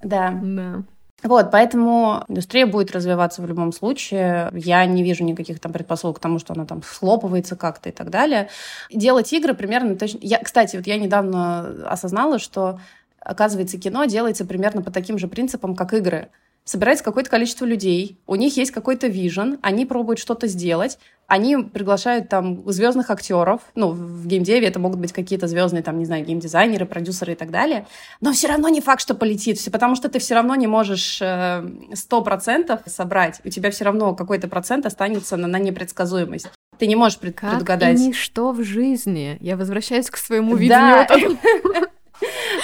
Да. 0.01 0.39
Да. 0.41 0.83
Вот, 1.23 1.49
поэтому 1.49 2.23
индустрия 2.27 2.67
будет 2.67 2.91
развиваться 2.91 3.41
в 3.41 3.47
любом 3.47 3.71
случае. 3.71 4.51
Я 4.53 4.85
не 4.85 5.03
вижу 5.03 5.23
никаких 5.23 5.59
там 5.59 5.73
предпосылок 5.73 6.17
к 6.17 6.19
тому, 6.19 6.37
что 6.37 6.53
она 6.53 6.65
там 6.65 6.83
схлопывается 6.83 7.55
как-то 7.55 7.89
и 7.89 7.91
так 7.91 8.11
далее. 8.11 8.49
Делать 8.91 9.33
игры 9.33 9.55
примерно 9.55 9.95
точно... 9.95 10.19
Я, 10.21 10.39
кстати, 10.39 10.77
вот 10.77 10.85
я 10.85 10.97
недавно 10.97 11.89
осознала, 11.89 12.37
что, 12.37 12.79
оказывается, 13.19 13.79
кино 13.79 14.05
делается 14.05 14.45
примерно 14.45 14.83
по 14.83 14.91
таким 14.91 15.17
же 15.17 15.27
принципам, 15.27 15.75
как 15.75 15.93
игры 15.93 16.29
собирается 16.67 17.03
какое-то 17.03 17.29
количество 17.29 17.65
людей, 17.65 18.17
у 18.27 18.35
них 18.35 18.57
есть 18.57 18.71
какой-то 18.71 19.07
вижен, 19.07 19.57
они 19.61 19.85
пробуют 19.85 20.19
что-то 20.19 20.47
сделать, 20.47 20.99
они 21.25 21.57
приглашают 21.57 22.27
там 22.27 22.69
звездных 22.69 23.09
актеров, 23.09 23.61
ну, 23.73 23.91
в 23.91 24.27
геймдеве 24.27 24.67
это 24.67 24.77
могут 24.77 24.99
быть 24.99 25.13
какие-то 25.13 25.47
звездные, 25.47 25.81
там, 25.81 25.97
не 25.97 26.05
знаю, 26.05 26.25
геймдизайнеры, 26.25 26.85
продюсеры 26.85 27.33
и 27.33 27.35
так 27.35 27.51
далее, 27.51 27.87
но 28.19 28.33
все 28.33 28.47
равно 28.47 28.67
не 28.67 28.81
факт, 28.81 29.01
что 29.01 29.15
полетит, 29.15 29.57
все, 29.57 29.71
потому 29.71 29.95
что 29.95 30.09
ты 30.09 30.19
все 30.19 30.35
равно 30.35 30.55
не 30.55 30.67
можешь 30.67 31.19
э, 31.21 31.63
сто 31.93 32.21
процентов 32.21 32.81
собрать, 32.85 33.39
у 33.45 33.49
тебя 33.49 33.71
все 33.71 33.85
равно 33.85 34.13
какой-то 34.13 34.49
процент 34.49 34.85
останется 34.85 35.37
на, 35.37 35.47
на 35.47 35.59
непредсказуемость. 35.59 36.49
Ты 36.77 36.87
не 36.87 36.95
можешь 36.95 37.17
пред, 37.17 37.39
как 37.39 37.51
предугадать. 37.51 37.97
и 37.97 38.07
ничто 38.07 38.51
в 38.51 38.61
жизни. 38.63 39.37
Я 39.39 39.57
возвращаюсь 39.57 40.09
к 40.09 40.17
своему 40.17 40.55
видению. 40.55 41.07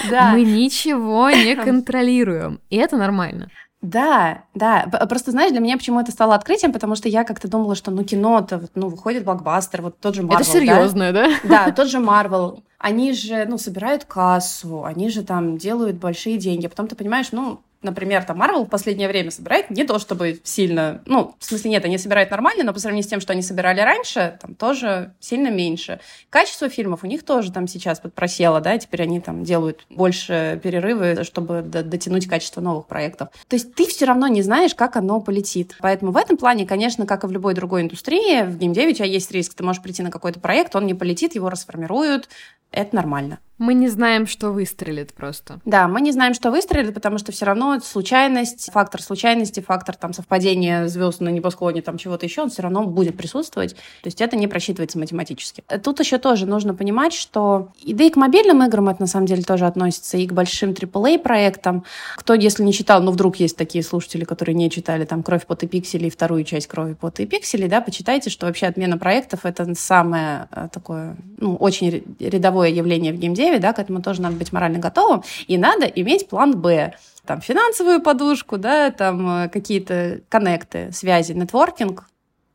Да. 0.10 0.32
Мы 0.34 0.44
ничего 0.44 1.30
не 1.30 1.56
контролируем, 1.56 2.60
и 2.70 2.78
это 2.78 2.98
нормально. 2.98 3.50
Да, 3.84 4.46
да. 4.56 4.88
Просто 5.10 5.32
знаешь, 5.32 5.52
для 5.52 5.60
меня 5.60 5.76
почему 5.78 6.00
это 6.00 6.12
стало 6.12 6.36
открытием, 6.36 6.72
потому 6.72 6.96
что 6.96 7.10
я 7.10 7.26
как-то 7.26 7.50
думала, 7.50 7.76
что 7.76 7.92
ну 7.92 8.04
кино-то, 8.06 8.64
ну, 8.76 8.88
выходит 8.88 9.26
блокбастер, 9.26 9.82
вот 9.82 10.00
тот 10.00 10.16
же 10.16 10.24
Marvel. 10.24 10.36
Это 10.36 10.44
серьезное, 10.46 11.12
да? 11.12 11.30
Да, 11.44 11.72
тот 11.72 11.90
же 11.90 11.98
Marvel. 11.98 12.64
Они 12.80 13.12
же, 13.12 13.46
ну, 13.46 13.58
собирают 13.58 14.06
кассу, 14.06 14.86
они 14.86 15.10
же 15.10 15.24
там 15.24 15.58
делают 15.58 15.98
большие 15.98 16.38
деньги. 16.38 16.66
А 16.66 16.70
потом 16.70 16.88
ты 16.88 16.96
понимаешь, 16.96 17.34
ну, 17.34 17.60
например, 17.84 18.24
там 18.24 18.42
Marvel 18.42 18.66
в 18.66 18.70
последнее 18.70 19.08
время 19.08 19.32
собирает 19.32 19.70
не 19.70 19.84
то 19.84 20.00
чтобы 20.00 20.40
сильно, 20.44 21.02
ну, 21.06 21.36
в 21.40 21.46
смысле 21.46 21.72
нет, 21.72 21.86
они 21.86 21.98
собирают 21.98 22.32
нормально, 22.32 22.64
но 22.64 22.74
по 22.74 22.80
сравнению 22.80 23.06
с 23.06 23.10
тем, 23.10 23.22
что 23.22 23.34
они 23.34 23.42
собирали 23.42 23.82
раньше, 23.82 24.38
там 24.42 24.56
тоже 24.56 25.14
сильно 25.20 25.50
меньше. 25.50 26.00
Качество 26.30 26.70
фильмов 26.70 27.04
у 27.04 27.08
них 27.08 27.24
тоже 27.24 27.52
там 27.52 27.68
сейчас 27.68 28.00
подпросело, 28.00 28.62
да, 28.62 28.78
теперь 28.78 29.04
они 29.04 29.20
там 29.20 29.44
делают 29.44 29.86
больше 29.90 30.60
перерывы, 30.64 31.24
чтобы 31.24 31.62
дотянуть 31.62 32.28
качество 32.28 32.62
новых 32.62 32.88
проектов. 32.88 33.30
То 33.48 33.56
есть 33.56 33.74
ты 33.76 33.86
все 33.86 34.06
равно 34.06 34.28
не 34.28 34.42
знаешь, 34.42 34.76
как 34.76 34.96
оно 34.96 35.20
полетит. 35.20 35.76
Поэтому 35.80 36.12
в 36.12 36.18
этом 36.18 36.38
плане, 36.38 36.66
конечно, 36.66 37.06
как 37.06 37.24
и 37.24 37.28
в 37.28 37.32
любой 37.32 37.54
другой 37.54 37.82
индустрии, 37.82 38.44
в 38.44 38.58
геймдеве 38.58 38.92
у 38.92 38.96
тебя 38.96 39.06
есть 39.06 39.32
риск, 39.32 39.54
ты 39.54 39.64
можешь 39.64 39.82
прийти 39.82 40.04
на 40.04 40.12
какой-то 40.12 40.40
проект, 40.40 40.76
он 40.76 40.86
не 40.86 40.94
полетит, 40.94 41.36
его 41.36 41.50
расформируют, 41.50 42.30
это 42.72 42.96
нормально. 42.96 43.40
Мы 43.64 43.76
не 43.76 43.88
знаем, 43.88 44.28
что 44.28 44.52
выстрелит 44.52 45.14
просто. 45.14 45.62
Да, 45.64 45.88
мы 45.88 46.02
не 46.02 46.12
знаем, 46.12 46.34
что 46.34 46.52
выстрелит, 46.52 46.94
потому 46.94 47.18
что 47.18 47.32
все 47.32 47.46
равно 47.46 47.80
случайность, 47.80 48.70
фактор 48.74 49.02
случайности, 49.02 49.62
фактор 49.62 49.96
там 49.96 50.12
совпадения 50.12 50.88
звезд 50.88 51.22
на 51.22 51.30
небосклоне, 51.30 51.82
там 51.82 51.98
чего-то 51.98 52.26
еще, 52.26 52.42
он 52.42 52.50
все 52.50 52.62
равно 52.62 52.84
будет 52.84 53.16
присутствовать. 53.16 53.76
То 53.76 54.08
есть 54.08 54.20
это 54.20 54.36
не 54.36 54.50
просчитывается 54.50 55.00
математически. 55.00 55.64
Тут 55.82 56.02
еще 56.02 56.18
тоже 56.18 56.46
нужно 56.46 56.74
понимать, 56.74 57.14
что 57.14 57.70
и 57.82 57.94
да 57.94 58.04
и 58.04 58.10
к 58.10 58.18
мобильным 58.18 58.62
играм 58.64 58.90
это 58.90 59.00
на 59.00 59.08
самом 59.08 59.28
деле 59.28 59.44
тоже 59.44 59.66
относится, 59.66 60.18
и 60.18 60.28
к 60.28 60.34
большим 60.34 60.72
AAA 60.72 61.20
проектам. 61.20 61.86
Кто, 62.18 62.34
если 62.34 62.64
не 62.64 62.74
читал, 62.74 63.02
ну 63.02 63.12
вдруг 63.12 63.38
есть 63.38 63.56
такие 63.56 63.82
слушатели, 63.82 64.26
которые 64.26 64.56
не 64.56 64.70
читали 64.70 65.06
там 65.06 65.24
«Кровь, 65.24 65.46
пот 65.46 65.64
и 65.64 65.68
пиксели» 65.68 66.08
и 66.08 66.10
вторую 66.10 66.44
часть 66.44 66.68
«Крови, 66.68 66.96
пот 66.96 67.22
и 67.22 67.26
пиксели», 67.26 67.70
да, 67.70 67.80
почитайте, 67.80 68.30
что 68.30 68.46
вообще 68.46 68.66
отмена 68.66 68.98
проектов— 68.98 69.40
это 69.46 69.74
самое 69.76 70.50
э, 70.52 70.68
такое, 70.70 71.16
ну, 71.38 71.56
очень 71.56 72.04
рядовое 72.20 72.68
явление 72.68 73.14
в 73.14 73.16
геймдеве, 73.16 73.53
да, 73.60 73.74
к 73.74 73.80
этому 73.80 74.02
тоже 74.02 74.22
надо 74.22 74.36
быть 74.36 74.52
морально 74.54 74.80
готовым, 74.80 75.24
и 75.48 75.58
надо 75.58 75.86
иметь 75.86 76.28
план 76.30 76.60
«Б», 76.60 76.94
там 77.26 77.42
финансовую 77.42 78.02
подушку, 78.02 78.58
да, 78.58 78.92
там 78.92 79.46
э, 79.46 79.50
какие-то 79.50 80.22
коннекты, 80.30 80.92
связи, 80.92 81.32
нетворкинг. 81.32 82.04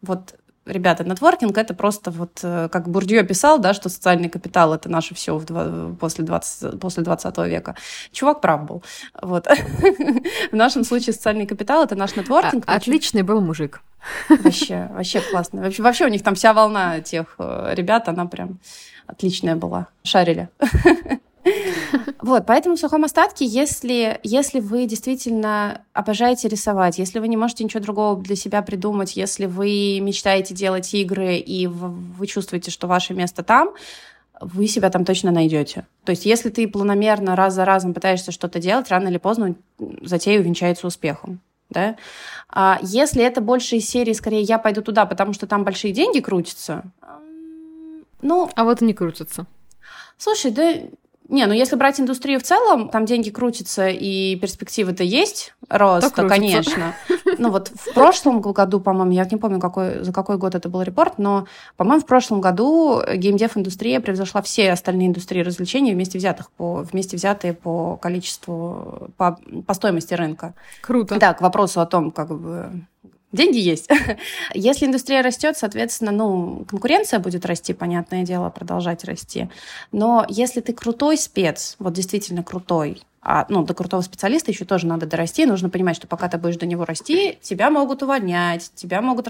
Вот 0.02 0.34
ребята, 0.68 1.04
нетворкинг 1.04 1.56
это 1.56 1.74
просто 1.74 2.10
вот, 2.10 2.40
э, 2.42 2.68
как 2.70 2.88
Бурдье 2.88 3.22
писал, 3.24 3.58
да, 3.58 3.74
что 3.74 3.88
социальный 3.88 4.28
капитал 4.28 4.74
это 4.74 4.88
наше 4.88 5.14
все 5.14 5.36
в, 5.38 5.96
после, 5.96 6.24
20, 6.24 6.78
после 6.78 7.02
20 7.02 7.38
века. 7.38 7.76
Чувак 8.12 8.40
прав 8.40 8.64
был. 8.64 8.82
Вот. 9.20 9.46
В 10.52 10.56
нашем 10.56 10.84
случае 10.84 11.14
социальный 11.14 11.46
капитал 11.46 11.82
это 11.82 11.96
наш 11.96 12.16
нетворкинг. 12.16 12.64
А, 12.66 12.76
отличный 12.76 13.22
был 13.22 13.40
мужик. 13.40 13.80
Вообще, 14.28 14.88
вообще 14.92 15.20
классно. 15.20 15.62
Вообще, 15.62 15.82
вообще 15.82 16.04
у 16.04 16.08
них 16.08 16.22
там 16.22 16.34
вся 16.34 16.52
волна 16.52 17.00
тех 17.00 17.34
э, 17.38 17.70
ребят, 17.74 18.08
она 18.08 18.26
прям 18.26 18.58
отличная 19.08 19.56
была. 19.56 19.88
Шарили. 20.04 20.48
Вот, 22.20 22.44
поэтому 22.46 22.76
в 22.76 22.80
сухом 22.80 23.04
остатке, 23.04 23.46
если, 23.46 24.20
если 24.22 24.60
вы 24.60 24.86
действительно 24.86 25.82
обожаете 25.92 26.48
рисовать, 26.48 26.98
если 26.98 27.20
вы 27.20 27.28
не 27.28 27.36
можете 27.36 27.64
ничего 27.64 27.80
другого 27.80 28.20
для 28.20 28.36
себя 28.36 28.60
придумать, 28.60 29.16
если 29.16 29.46
вы 29.46 29.98
мечтаете 30.00 30.52
делать 30.52 30.92
игры 30.94 31.36
и 31.36 31.66
вы 31.66 32.26
чувствуете, 32.26 32.70
что 32.70 32.86
ваше 32.86 33.14
место 33.14 33.42
там, 33.42 33.70
вы 34.40 34.66
себя 34.66 34.90
там 34.90 35.04
точно 35.04 35.30
найдете. 35.30 35.86
То 36.04 36.10
есть, 36.10 36.26
если 36.26 36.50
ты 36.50 36.68
планомерно 36.68 37.36
раз 37.36 37.54
за 37.54 37.64
разом 37.64 37.94
пытаешься 37.94 38.32
что-то 38.32 38.58
делать, 38.58 38.90
рано 38.90 39.08
или 39.08 39.18
поздно 39.18 39.54
затея 40.02 40.40
увенчается 40.40 40.86
успехом. 40.86 41.40
Да? 41.70 41.96
А 42.48 42.78
если 42.82 43.22
это 43.22 43.40
больше 43.40 43.76
из 43.76 43.88
серии, 43.88 44.12
скорее, 44.12 44.42
я 44.42 44.58
пойду 44.58 44.82
туда, 44.82 45.06
потому 45.06 45.32
что 45.32 45.46
там 45.46 45.64
большие 45.64 45.92
деньги 45.92 46.20
крутятся, 46.20 46.82
ну... 48.22 48.50
А 48.54 48.64
вот 48.64 48.82
и 48.82 48.84
не 48.84 48.94
крутятся. 48.94 49.46
Слушай, 50.16 50.50
да 50.50 50.74
не, 51.28 51.44
ну 51.44 51.52
если 51.52 51.76
брать 51.76 52.00
индустрию 52.00 52.40
в 52.40 52.42
целом, 52.42 52.88
там 52.88 53.04
деньги 53.04 53.28
крутятся 53.28 53.88
и 53.88 54.34
перспективы-то 54.36 55.04
есть 55.04 55.54
роста, 55.68 56.22
то 56.22 56.26
конечно. 56.26 56.94
Ну 57.36 57.50
вот 57.50 57.68
в 57.68 57.92
прошлом 57.92 58.40
году, 58.40 58.80
по-моему, 58.80 59.12
я 59.12 59.26
не 59.30 59.36
помню, 59.36 59.60
какой, 59.60 60.02
за 60.02 60.12
какой 60.12 60.38
год 60.38 60.54
это 60.54 60.70
был 60.70 60.80
репорт, 60.80 61.18
но, 61.18 61.46
по-моему, 61.76 62.00
в 62.00 62.06
прошлом 62.06 62.40
году 62.40 63.02
геймдев-индустрия 63.02 64.00
превзошла 64.00 64.40
все 64.40 64.72
остальные 64.72 65.08
индустрии 65.08 65.42
развлечений 65.42 65.92
вместе 65.92 66.16
взятых, 66.16 66.50
по, 66.50 66.76
вместе 66.76 67.18
взятые 67.18 67.52
по 67.52 67.98
количеству, 67.98 69.10
по, 69.18 69.38
по 69.66 69.74
стоимости 69.74 70.14
рынка. 70.14 70.54
Круто. 70.80 71.18
Да, 71.18 71.34
к 71.34 71.42
вопросу 71.42 71.82
о 71.82 71.86
том, 71.86 72.10
как 72.10 72.28
бы 72.30 72.70
Деньги 73.32 73.58
есть. 73.58 73.88
Если 74.54 74.86
индустрия 74.86 75.22
растет, 75.22 75.56
соответственно, 75.56 76.12
ну, 76.12 76.64
конкуренция 76.68 77.20
будет 77.20 77.44
расти, 77.44 77.74
понятное 77.74 78.24
дело, 78.24 78.48
продолжать 78.48 79.04
расти. 79.04 79.48
Но 79.92 80.24
если 80.28 80.60
ты 80.60 80.72
крутой 80.72 81.18
спец, 81.18 81.76
вот 81.78 81.92
действительно 81.92 82.42
крутой, 82.42 83.02
а 83.20 83.44
ну, 83.50 83.62
до 83.62 83.74
крутого 83.74 84.00
специалиста 84.00 84.50
еще 84.50 84.64
тоже 84.64 84.86
надо 84.86 85.04
дорасти. 85.04 85.44
Нужно 85.44 85.68
понимать, 85.68 85.96
что 85.96 86.06
пока 86.06 86.28
ты 86.28 86.38
будешь 86.38 86.56
до 86.56 86.64
него 86.64 86.86
расти, 86.86 87.38
тебя 87.42 87.70
могут 87.70 88.02
увольнять, 88.02 88.70
тебя 88.74 89.02
могут 89.02 89.28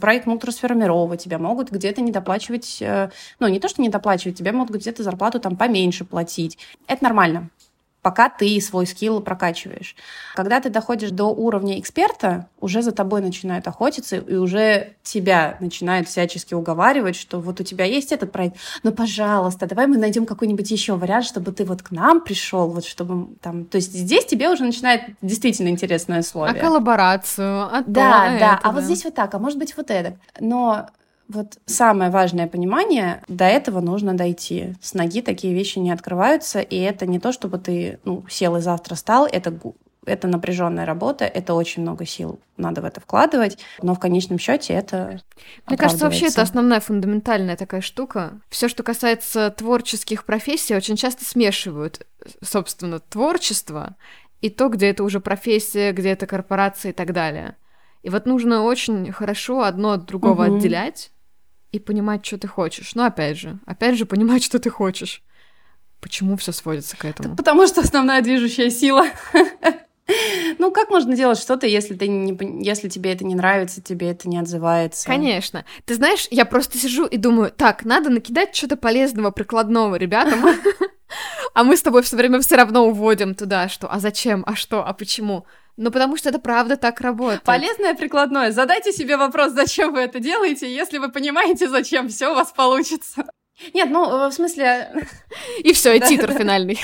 проект 0.00 0.24
могут 0.24 0.44
расформировать, 0.44 1.22
тебя 1.22 1.38
могут 1.38 1.70
где-то 1.70 2.00
недоплачивать, 2.00 2.78
э, 2.80 3.10
ну, 3.38 3.48
не 3.48 3.60
то, 3.60 3.68
что 3.68 3.82
недоплачивать, 3.82 4.38
тебя 4.38 4.54
могут 4.54 4.76
где-то 4.76 5.02
зарплату 5.02 5.38
там 5.40 5.56
поменьше 5.56 6.06
платить. 6.06 6.56
Это 6.86 7.04
нормально 7.04 7.50
пока 8.06 8.28
ты 8.28 8.60
свой 8.60 8.86
скилл 8.86 9.20
прокачиваешь. 9.20 9.96
Когда 10.36 10.60
ты 10.60 10.70
доходишь 10.70 11.10
до 11.10 11.24
уровня 11.24 11.80
эксперта, 11.80 12.46
уже 12.60 12.80
за 12.80 12.92
тобой 12.92 13.20
начинают 13.20 13.66
охотиться, 13.66 14.18
и 14.18 14.36
уже 14.36 14.92
тебя 15.02 15.56
начинают 15.58 16.06
всячески 16.06 16.54
уговаривать, 16.54 17.16
что 17.16 17.40
вот 17.40 17.58
у 17.58 17.64
тебя 17.64 17.84
есть 17.84 18.12
этот 18.12 18.30
проект, 18.30 18.58
ну, 18.84 18.92
пожалуйста, 18.92 19.66
давай 19.66 19.88
мы 19.88 19.96
найдем 19.96 20.24
какой-нибудь 20.24 20.70
еще 20.70 20.94
вариант, 20.94 21.24
чтобы 21.24 21.50
ты 21.50 21.64
вот 21.64 21.82
к 21.82 21.90
нам 21.90 22.20
пришел, 22.20 22.68
вот 22.68 22.84
чтобы 22.84 23.34
там... 23.42 23.64
То 23.64 23.74
есть 23.74 23.92
здесь 23.92 24.24
тебе 24.24 24.50
уже 24.50 24.62
начинает 24.62 25.00
действительно 25.20 25.70
интересное 25.70 26.20
условие. 26.20 26.60
А 26.60 26.64
коллаборацию, 26.64 27.62
а 27.64 27.82
то, 27.82 27.90
Да, 27.90 28.22
а 28.22 28.28
да, 28.28 28.36
это, 28.36 28.50
а 28.62 28.62
да. 28.62 28.70
вот 28.70 28.84
здесь 28.84 29.02
вот 29.02 29.16
так, 29.16 29.34
а 29.34 29.40
может 29.40 29.58
быть 29.58 29.76
вот 29.76 29.90
это. 29.90 30.16
Но 30.38 30.86
вот 31.28 31.58
самое 31.66 32.10
важное 32.10 32.46
понимание, 32.46 33.22
до 33.28 33.44
этого 33.44 33.80
нужно 33.80 34.14
дойти. 34.14 34.74
С 34.80 34.94
ноги 34.94 35.22
такие 35.22 35.54
вещи 35.54 35.78
не 35.78 35.90
открываются, 35.90 36.60
и 36.60 36.76
это 36.76 37.06
не 37.06 37.18
то, 37.18 37.32
чтобы 37.32 37.58
ты 37.58 37.98
ну, 38.04 38.24
сел 38.28 38.56
и 38.56 38.60
завтра 38.60 38.94
стал, 38.94 39.26
это 39.26 39.58
Это 40.06 40.28
напряженная 40.28 40.86
работа, 40.86 41.24
это 41.24 41.54
очень 41.54 41.82
много 41.82 42.06
сил 42.06 42.38
надо 42.56 42.80
в 42.80 42.84
это 42.84 43.00
вкладывать, 43.00 43.58
но 43.82 43.94
в 43.94 43.98
конечном 43.98 44.38
счете 44.38 44.72
это 44.72 45.20
Мне 45.66 45.76
кажется, 45.76 46.04
вообще 46.04 46.26
это 46.28 46.42
основная 46.42 46.80
фундаментальная 46.80 47.56
такая 47.56 47.80
штука. 47.80 48.40
Все, 48.48 48.68
что 48.68 48.84
касается 48.84 49.50
творческих 49.50 50.24
профессий, 50.24 50.76
очень 50.76 50.96
часто 50.96 51.24
смешивают, 51.24 52.06
собственно, 52.40 53.00
творчество 53.00 53.96
и 54.40 54.48
то, 54.48 54.68
где 54.68 54.90
это 54.90 55.02
уже 55.02 55.18
профессия, 55.18 55.92
где 55.92 56.10
это 56.10 56.26
корпорация 56.26 56.90
и 56.90 56.94
так 56.94 57.12
далее. 57.12 57.56
И 58.02 58.08
вот 58.08 58.26
нужно 58.26 58.62
очень 58.62 59.10
хорошо 59.10 59.62
одно 59.62 59.90
от 59.90 60.04
другого 60.04 60.46
угу. 60.46 60.56
отделять 60.56 61.10
и 61.72 61.78
понимать, 61.78 62.24
что 62.24 62.38
ты 62.38 62.48
хочешь. 62.48 62.94
Но 62.94 63.04
опять 63.04 63.38
же, 63.38 63.58
опять 63.66 63.96
же 63.96 64.06
понимать, 64.06 64.42
что 64.42 64.58
ты 64.58 64.70
хочешь. 64.70 65.22
Почему 66.00 66.36
все 66.36 66.52
сводится 66.52 66.96
к 66.96 67.04
этому? 67.04 67.30
Так 67.30 67.38
потому 67.38 67.66
что 67.66 67.80
основная 67.80 68.22
движущая 68.22 68.70
сила. 68.70 69.06
Ну, 70.58 70.70
как 70.70 70.88
можно 70.88 71.16
делать 71.16 71.38
что-то, 71.38 71.66
если, 71.66 71.94
ты 71.94 72.06
не, 72.06 72.64
если 72.64 72.88
тебе 72.88 73.12
это 73.12 73.24
не 73.24 73.34
нравится, 73.34 73.82
тебе 73.82 74.10
это 74.10 74.28
не 74.28 74.38
отзывается? 74.38 75.04
Конечно. 75.04 75.64
Ты 75.84 75.96
знаешь, 75.96 76.28
я 76.30 76.44
просто 76.44 76.78
сижу 76.78 77.06
и 77.06 77.16
думаю, 77.16 77.50
так, 77.50 77.84
надо 77.84 78.08
накидать 78.08 78.54
что-то 78.54 78.76
полезного, 78.76 79.32
прикладного 79.32 79.96
ребятам, 79.96 80.44
а 81.54 81.64
мы 81.64 81.76
с 81.76 81.82
тобой 81.82 82.02
все 82.02 82.16
время 82.16 82.40
все 82.40 82.54
равно 82.54 82.86
уводим 82.86 83.34
туда, 83.34 83.68
что 83.68 83.92
а 83.92 83.98
зачем, 83.98 84.44
а 84.46 84.54
что, 84.54 84.86
а 84.86 84.92
почему. 84.92 85.44
Ну, 85.76 85.90
потому 85.90 86.16
что 86.16 86.30
это 86.30 86.38
правда 86.38 86.76
так 86.76 87.00
работает. 87.00 87.42
Полезное 87.42 87.94
прикладное. 87.94 88.50
Задайте 88.50 88.92
себе 88.92 89.16
вопрос, 89.16 89.52
зачем 89.52 89.92
вы 89.92 90.00
это 90.00 90.20
делаете. 90.20 90.74
Если 90.74 90.98
вы 90.98 91.10
понимаете, 91.10 91.68
зачем, 91.68 92.08
все 92.08 92.32
у 92.32 92.34
вас 92.34 92.50
получится. 92.52 93.26
Нет, 93.74 93.90
ну, 93.90 94.28
в 94.28 94.32
смысле... 94.32 95.06
И 95.58 95.72
все, 95.72 95.94
и 95.94 96.00
титр 96.00 96.32
финальный. 96.32 96.80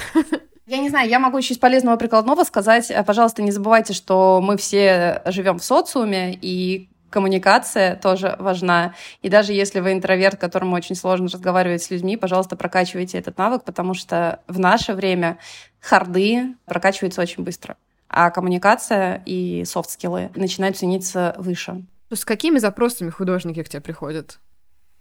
Я 0.66 0.78
не 0.78 0.90
знаю, 0.90 1.08
я 1.08 1.18
могу 1.18 1.38
еще 1.38 1.54
из 1.54 1.58
полезного 1.58 1.96
прикладного 1.96 2.44
сказать, 2.44 2.90
э, 2.90 3.02
пожалуйста, 3.02 3.42
не 3.42 3.50
забывайте, 3.50 3.92
что 3.92 4.40
мы 4.40 4.56
все 4.56 5.20
живем 5.26 5.58
в 5.58 5.64
социуме, 5.64 6.38
и 6.40 6.88
коммуникация 7.10 7.96
тоже 7.96 8.36
важна. 8.38 8.94
И 9.22 9.28
даже 9.28 9.52
если 9.52 9.80
вы 9.80 9.92
интроверт, 9.92 10.38
которому 10.40 10.76
очень 10.76 10.94
сложно 10.94 11.28
разговаривать 11.28 11.82
с 11.82 11.90
людьми, 11.90 12.16
пожалуйста, 12.16 12.56
прокачивайте 12.56 13.18
этот 13.18 13.36
навык, 13.38 13.64
потому 13.64 13.94
что 13.94 14.40
в 14.46 14.58
наше 14.58 14.94
время 14.94 15.38
харды 15.80 16.54
прокачиваются 16.64 17.20
очень 17.20 17.42
быстро 17.42 17.76
а 18.12 18.30
коммуникация 18.30 19.22
и 19.26 19.64
софт-скиллы 19.64 20.30
начинают 20.36 20.76
цениться 20.76 21.34
выше. 21.38 21.84
С 22.12 22.24
какими 22.24 22.58
запросами 22.58 23.10
художники 23.10 23.62
к 23.62 23.68
тебе 23.68 23.80
приходят? 23.80 24.38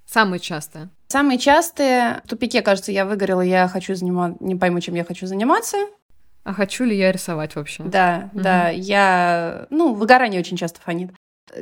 Самые 0.05 0.39
частые? 0.39 0.89
Самые 1.09 1.37
частые. 1.37 2.21
В 2.25 2.29
тупике, 2.29 2.61
кажется, 2.61 2.91
я 2.91 3.05
выгорела, 3.05 3.41
я 3.41 3.67
хочу 3.67 3.95
заниматься, 3.95 4.37
не 4.43 4.55
пойму, 4.55 4.79
чем 4.79 4.95
я 4.95 5.03
хочу 5.03 5.27
заниматься. 5.27 5.77
А 6.43 6.53
хочу 6.53 6.85
ли 6.85 6.97
я 6.97 7.11
рисовать 7.11 7.55
вообще? 7.55 7.83
Да, 7.83 8.29
угу. 8.33 8.41
да, 8.41 8.69
я, 8.69 9.67
ну, 9.69 9.93
выгорание 9.93 10.39
очень 10.39 10.57
часто 10.57 10.81
фонит. 10.81 11.11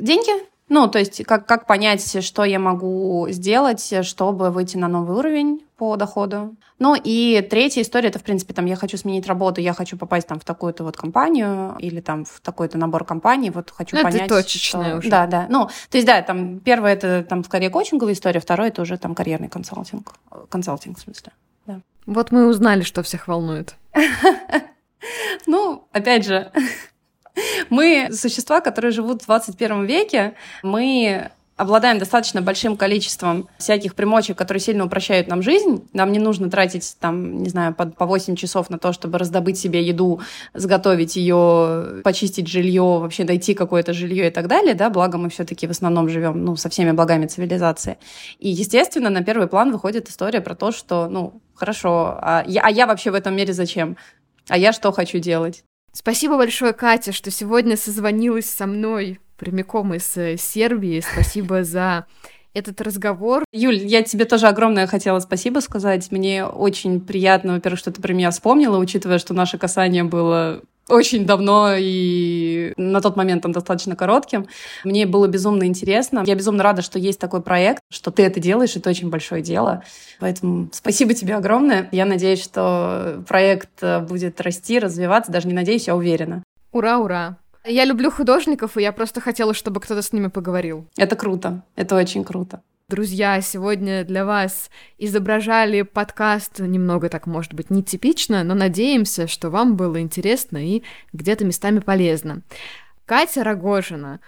Деньги, 0.00 0.30
ну, 0.70 0.88
то 0.88 1.00
есть 1.00 1.24
как, 1.24 1.46
как 1.46 1.66
понять, 1.66 2.24
что 2.24 2.44
я 2.44 2.58
могу 2.60 3.26
сделать, 3.30 3.92
чтобы 4.02 4.50
выйти 4.50 4.76
на 4.76 4.86
новый 4.86 5.18
уровень 5.18 5.66
по 5.76 5.96
доходу. 5.96 6.54
Ну 6.78 6.94
и 6.94 7.46
третья 7.50 7.82
история, 7.82 8.08
это, 8.08 8.20
в 8.20 8.22
принципе, 8.22 8.54
там, 8.54 8.66
я 8.66 8.76
хочу 8.76 8.96
сменить 8.96 9.26
работу, 9.26 9.60
я 9.60 9.74
хочу 9.74 9.98
попасть 9.98 10.28
там 10.28 10.38
в 10.38 10.44
такую-то 10.44 10.84
вот 10.84 10.96
компанию 10.96 11.74
или 11.80 12.00
там 12.00 12.24
в 12.24 12.40
такой-то 12.40 12.78
набор 12.78 13.04
компаний, 13.04 13.50
вот 13.50 13.70
хочу 13.70 13.96
ну, 13.96 14.02
понять, 14.02 14.22
это 14.22 14.36
точечная 14.36 14.90
что... 14.90 14.98
уже. 14.98 15.10
Да, 15.10 15.26
да. 15.26 15.46
Ну, 15.50 15.66
то 15.66 15.98
есть, 15.98 16.06
да, 16.06 16.22
там, 16.22 16.60
первое, 16.60 16.92
это 16.92 17.26
там 17.28 17.42
скорее 17.42 17.68
коучинговая 17.68 18.14
история, 18.14 18.38
второе, 18.38 18.68
это 18.68 18.82
уже 18.82 18.96
там 18.96 19.16
карьерный 19.16 19.48
консалтинг. 19.48 20.14
Консалтинг, 20.48 20.98
в 20.98 21.00
смысле, 21.00 21.32
да. 21.66 21.80
Вот 22.06 22.30
мы 22.30 22.46
узнали, 22.46 22.82
что 22.82 23.02
всех 23.02 23.26
волнует. 23.28 23.74
Ну, 25.46 25.88
опять 25.92 26.26
же, 26.26 26.52
мы 27.70 28.08
существа, 28.12 28.60
которые 28.60 28.92
живут 28.92 29.22
в 29.22 29.26
21 29.26 29.84
веке, 29.84 30.34
мы 30.62 31.30
обладаем 31.60 31.98
достаточно 31.98 32.40
большим 32.40 32.74
количеством 32.78 33.46
всяких 33.58 33.94
примочек, 33.94 34.38
которые 34.38 34.62
сильно 34.62 34.86
упрощают 34.86 35.28
нам 35.28 35.42
жизнь. 35.42 35.86
Нам 35.92 36.10
не 36.10 36.18
нужно 36.18 36.50
тратить, 36.50 36.96
там, 36.98 37.42
не 37.42 37.50
знаю, 37.50 37.74
по, 37.74 37.84
по 37.84 38.06
8 38.06 38.34
часов 38.34 38.70
на 38.70 38.78
то, 38.78 38.94
чтобы 38.94 39.18
раздобыть 39.18 39.58
себе 39.58 39.82
еду, 39.82 40.22
сготовить 40.54 41.16
ее, 41.16 42.00
почистить 42.02 42.48
жилье, 42.48 42.82
вообще 42.82 43.24
найти 43.24 43.52
какое-то 43.52 43.92
жилье 43.92 44.28
и 44.28 44.30
так 44.30 44.48
далее, 44.48 44.74
да, 44.74 44.88
благо 44.88 45.18
мы 45.18 45.28
все-таки 45.28 45.66
в 45.66 45.70
основном 45.70 46.08
живем, 46.08 46.42
ну, 46.42 46.56
со 46.56 46.70
всеми 46.70 46.92
благами 46.92 47.26
цивилизации. 47.26 47.98
И, 48.38 48.48
естественно, 48.48 49.10
на 49.10 49.22
первый 49.22 49.46
план 49.46 49.70
выходит 49.70 50.08
история 50.08 50.40
про 50.40 50.54
то, 50.54 50.72
что, 50.72 51.08
ну, 51.10 51.42
хорошо, 51.54 52.18
а 52.22 52.42
я, 52.46 52.62
а 52.62 52.70
я 52.70 52.86
вообще 52.86 53.10
в 53.10 53.14
этом 53.14 53.36
мире 53.36 53.52
зачем? 53.52 53.98
А 54.48 54.56
я 54.56 54.72
что 54.72 54.92
хочу 54.92 55.18
делать? 55.18 55.62
Спасибо 55.92 56.36
большое, 56.36 56.72
Катя, 56.72 57.12
что 57.12 57.30
сегодня 57.30 57.76
созвонилась 57.76 58.48
со 58.48 58.66
мной 58.66 59.18
прямиком 59.36 59.94
из 59.94 60.16
э, 60.16 60.36
Сербии. 60.36 61.00
Спасибо 61.00 61.64
за 61.64 62.06
этот 62.54 62.80
разговор. 62.80 63.44
Юль, 63.52 63.76
я 63.76 64.02
тебе 64.02 64.24
тоже 64.24 64.46
огромное 64.46 64.86
хотела 64.86 65.18
спасибо 65.20 65.60
сказать. 65.60 66.10
Мне 66.10 66.44
очень 66.44 67.00
приятно, 67.00 67.54
во-первых, 67.54 67.78
что 67.78 67.92
ты 67.92 68.00
про 68.00 68.12
меня 68.12 68.30
вспомнила, 68.30 68.78
учитывая, 68.78 69.18
что 69.18 69.34
наше 69.34 69.58
касание 69.58 70.04
было 70.04 70.62
очень 70.90 71.26
давно 71.26 71.74
и 71.76 72.72
на 72.76 73.00
тот 73.00 73.16
момент 73.16 73.46
он 73.46 73.52
достаточно 73.52 73.96
коротким. 73.96 74.46
Мне 74.84 75.06
было 75.06 75.26
безумно 75.26 75.64
интересно. 75.64 76.22
Я 76.26 76.34
безумно 76.34 76.62
рада, 76.62 76.82
что 76.82 76.98
есть 76.98 77.18
такой 77.18 77.42
проект, 77.42 77.82
что 77.90 78.10
ты 78.10 78.22
это 78.22 78.40
делаешь, 78.40 78.76
это 78.76 78.90
очень 78.90 79.10
большое 79.10 79.42
дело. 79.42 79.82
Поэтому 80.18 80.68
спасибо 80.72 81.14
тебе 81.14 81.36
огромное. 81.36 81.88
Я 81.92 82.04
надеюсь, 82.04 82.42
что 82.42 83.22
проект 83.26 83.82
э, 83.82 84.00
будет 84.00 84.40
расти, 84.40 84.78
развиваться. 84.78 85.32
Даже 85.32 85.48
не 85.48 85.54
надеюсь, 85.54 85.86
я 85.86 85.96
уверена. 85.96 86.42
Ура, 86.72 86.98
ура. 86.98 87.36
Я 87.64 87.84
люблю 87.84 88.10
художников, 88.10 88.76
и 88.76 88.82
я 88.82 88.92
просто 88.92 89.20
хотела, 89.20 89.52
чтобы 89.52 89.80
кто-то 89.80 90.02
с 90.02 90.12
ними 90.12 90.28
поговорил. 90.28 90.86
Это 90.96 91.14
круто. 91.14 91.62
Это 91.76 91.94
очень 91.96 92.24
круто. 92.24 92.62
Друзья, 92.90 93.40
сегодня 93.40 94.04
для 94.04 94.24
вас 94.24 94.68
изображали 94.98 95.82
подкаст 95.82 96.58
немного 96.58 97.08
так, 97.08 97.28
может 97.28 97.54
быть, 97.54 97.70
нетипично, 97.70 98.42
но 98.42 98.54
надеемся, 98.54 99.28
что 99.28 99.48
вам 99.48 99.76
было 99.76 100.00
интересно 100.00 100.58
и 100.58 100.82
где-то 101.12 101.44
местами 101.44 101.78
полезно. 101.78 102.42
Катя 103.06 103.44
Рогожина, 103.44 104.18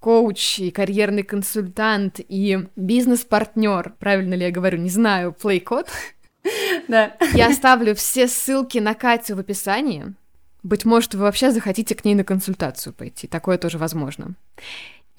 коуч 0.00 0.58
и 0.58 0.72
карьерный 0.72 1.22
консультант 1.22 2.18
и 2.18 2.66
бизнес-партнер, 2.74 3.94
правильно 4.00 4.34
ли 4.34 4.46
я 4.46 4.50
говорю, 4.50 4.78
не 4.78 4.90
знаю, 4.90 5.32
плейкод. 5.32 5.88
Да. 6.88 7.16
Я 7.34 7.48
оставлю 7.48 7.94
все 7.94 8.26
ссылки 8.26 8.78
на 8.78 8.94
Катю 8.94 9.36
в 9.36 9.40
описании. 9.40 10.14
Быть 10.62 10.84
может, 10.84 11.14
вы 11.14 11.20
вообще 11.20 11.50
захотите 11.50 11.94
к 11.94 12.04
ней 12.04 12.14
на 12.14 12.24
консультацию 12.24 12.94
пойти. 12.94 13.26
Такое 13.26 13.58
тоже 13.58 13.76
возможно. 13.76 14.34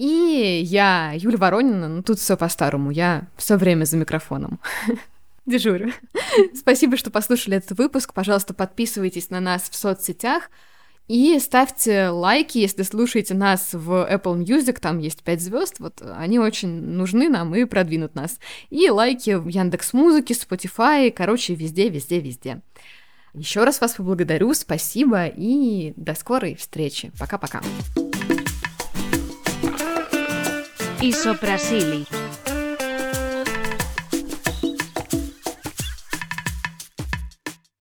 И 0.00 0.62
я, 0.64 1.12
Юля 1.14 1.36
Воронина, 1.36 1.86
ну 1.86 2.02
тут 2.02 2.18
все 2.18 2.34
по-старому, 2.34 2.90
я 2.90 3.28
все 3.36 3.58
время 3.58 3.84
за 3.84 3.98
микрофоном. 3.98 4.58
Дежурю. 5.44 5.92
Спасибо, 6.54 6.96
что 6.96 7.10
послушали 7.10 7.58
этот 7.58 7.76
выпуск. 7.76 8.14
Пожалуйста, 8.14 8.54
подписывайтесь 8.54 9.28
на 9.28 9.40
нас 9.40 9.68
в 9.68 9.74
соцсетях 9.74 10.50
и 11.06 11.38
ставьте 11.38 12.08
лайки, 12.08 12.56
если 12.56 12.82
слушаете 12.82 13.34
нас 13.34 13.74
в 13.74 14.08
Apple 14.10 14.42
Music, 14.42 14.80
там 14.80 15.00
есть 15.00 15.22
5 15.22 15.38
звезд, 15.42 15.80
вот 15.80 16.00
они 16.16 16.38
очень 16.38 16.70
нужны 16.70 17.28
нам 17.28 17.54
и 17.54 17.66
продвинут 17.66 18.14
нас. 18.14 18.38
И 18.70 18.88
лайки 18.88 19.34
в 19.34 19.48
Яндекс 19.48 19.92
Музыке, 19.92 20.32
Spotify, 20.32 21.10
короче, 21.10 21.54
везде, 21.54 21.90
везде, 21.90 22.20
везде. 22.20 22.62
Еще 23.34 23.64
раз 23.64 23.82
вас 23.82 23.96
поблагодарю, 23.96 24.54
спасибо 24.54 25.26
и 25.26 25.92
до 25.96 26.14
скорой 26.14 26.54
встречи. 26.54 27.12
Пока-пока. 27.18 27.60
Isoprasili. 31.02 32.19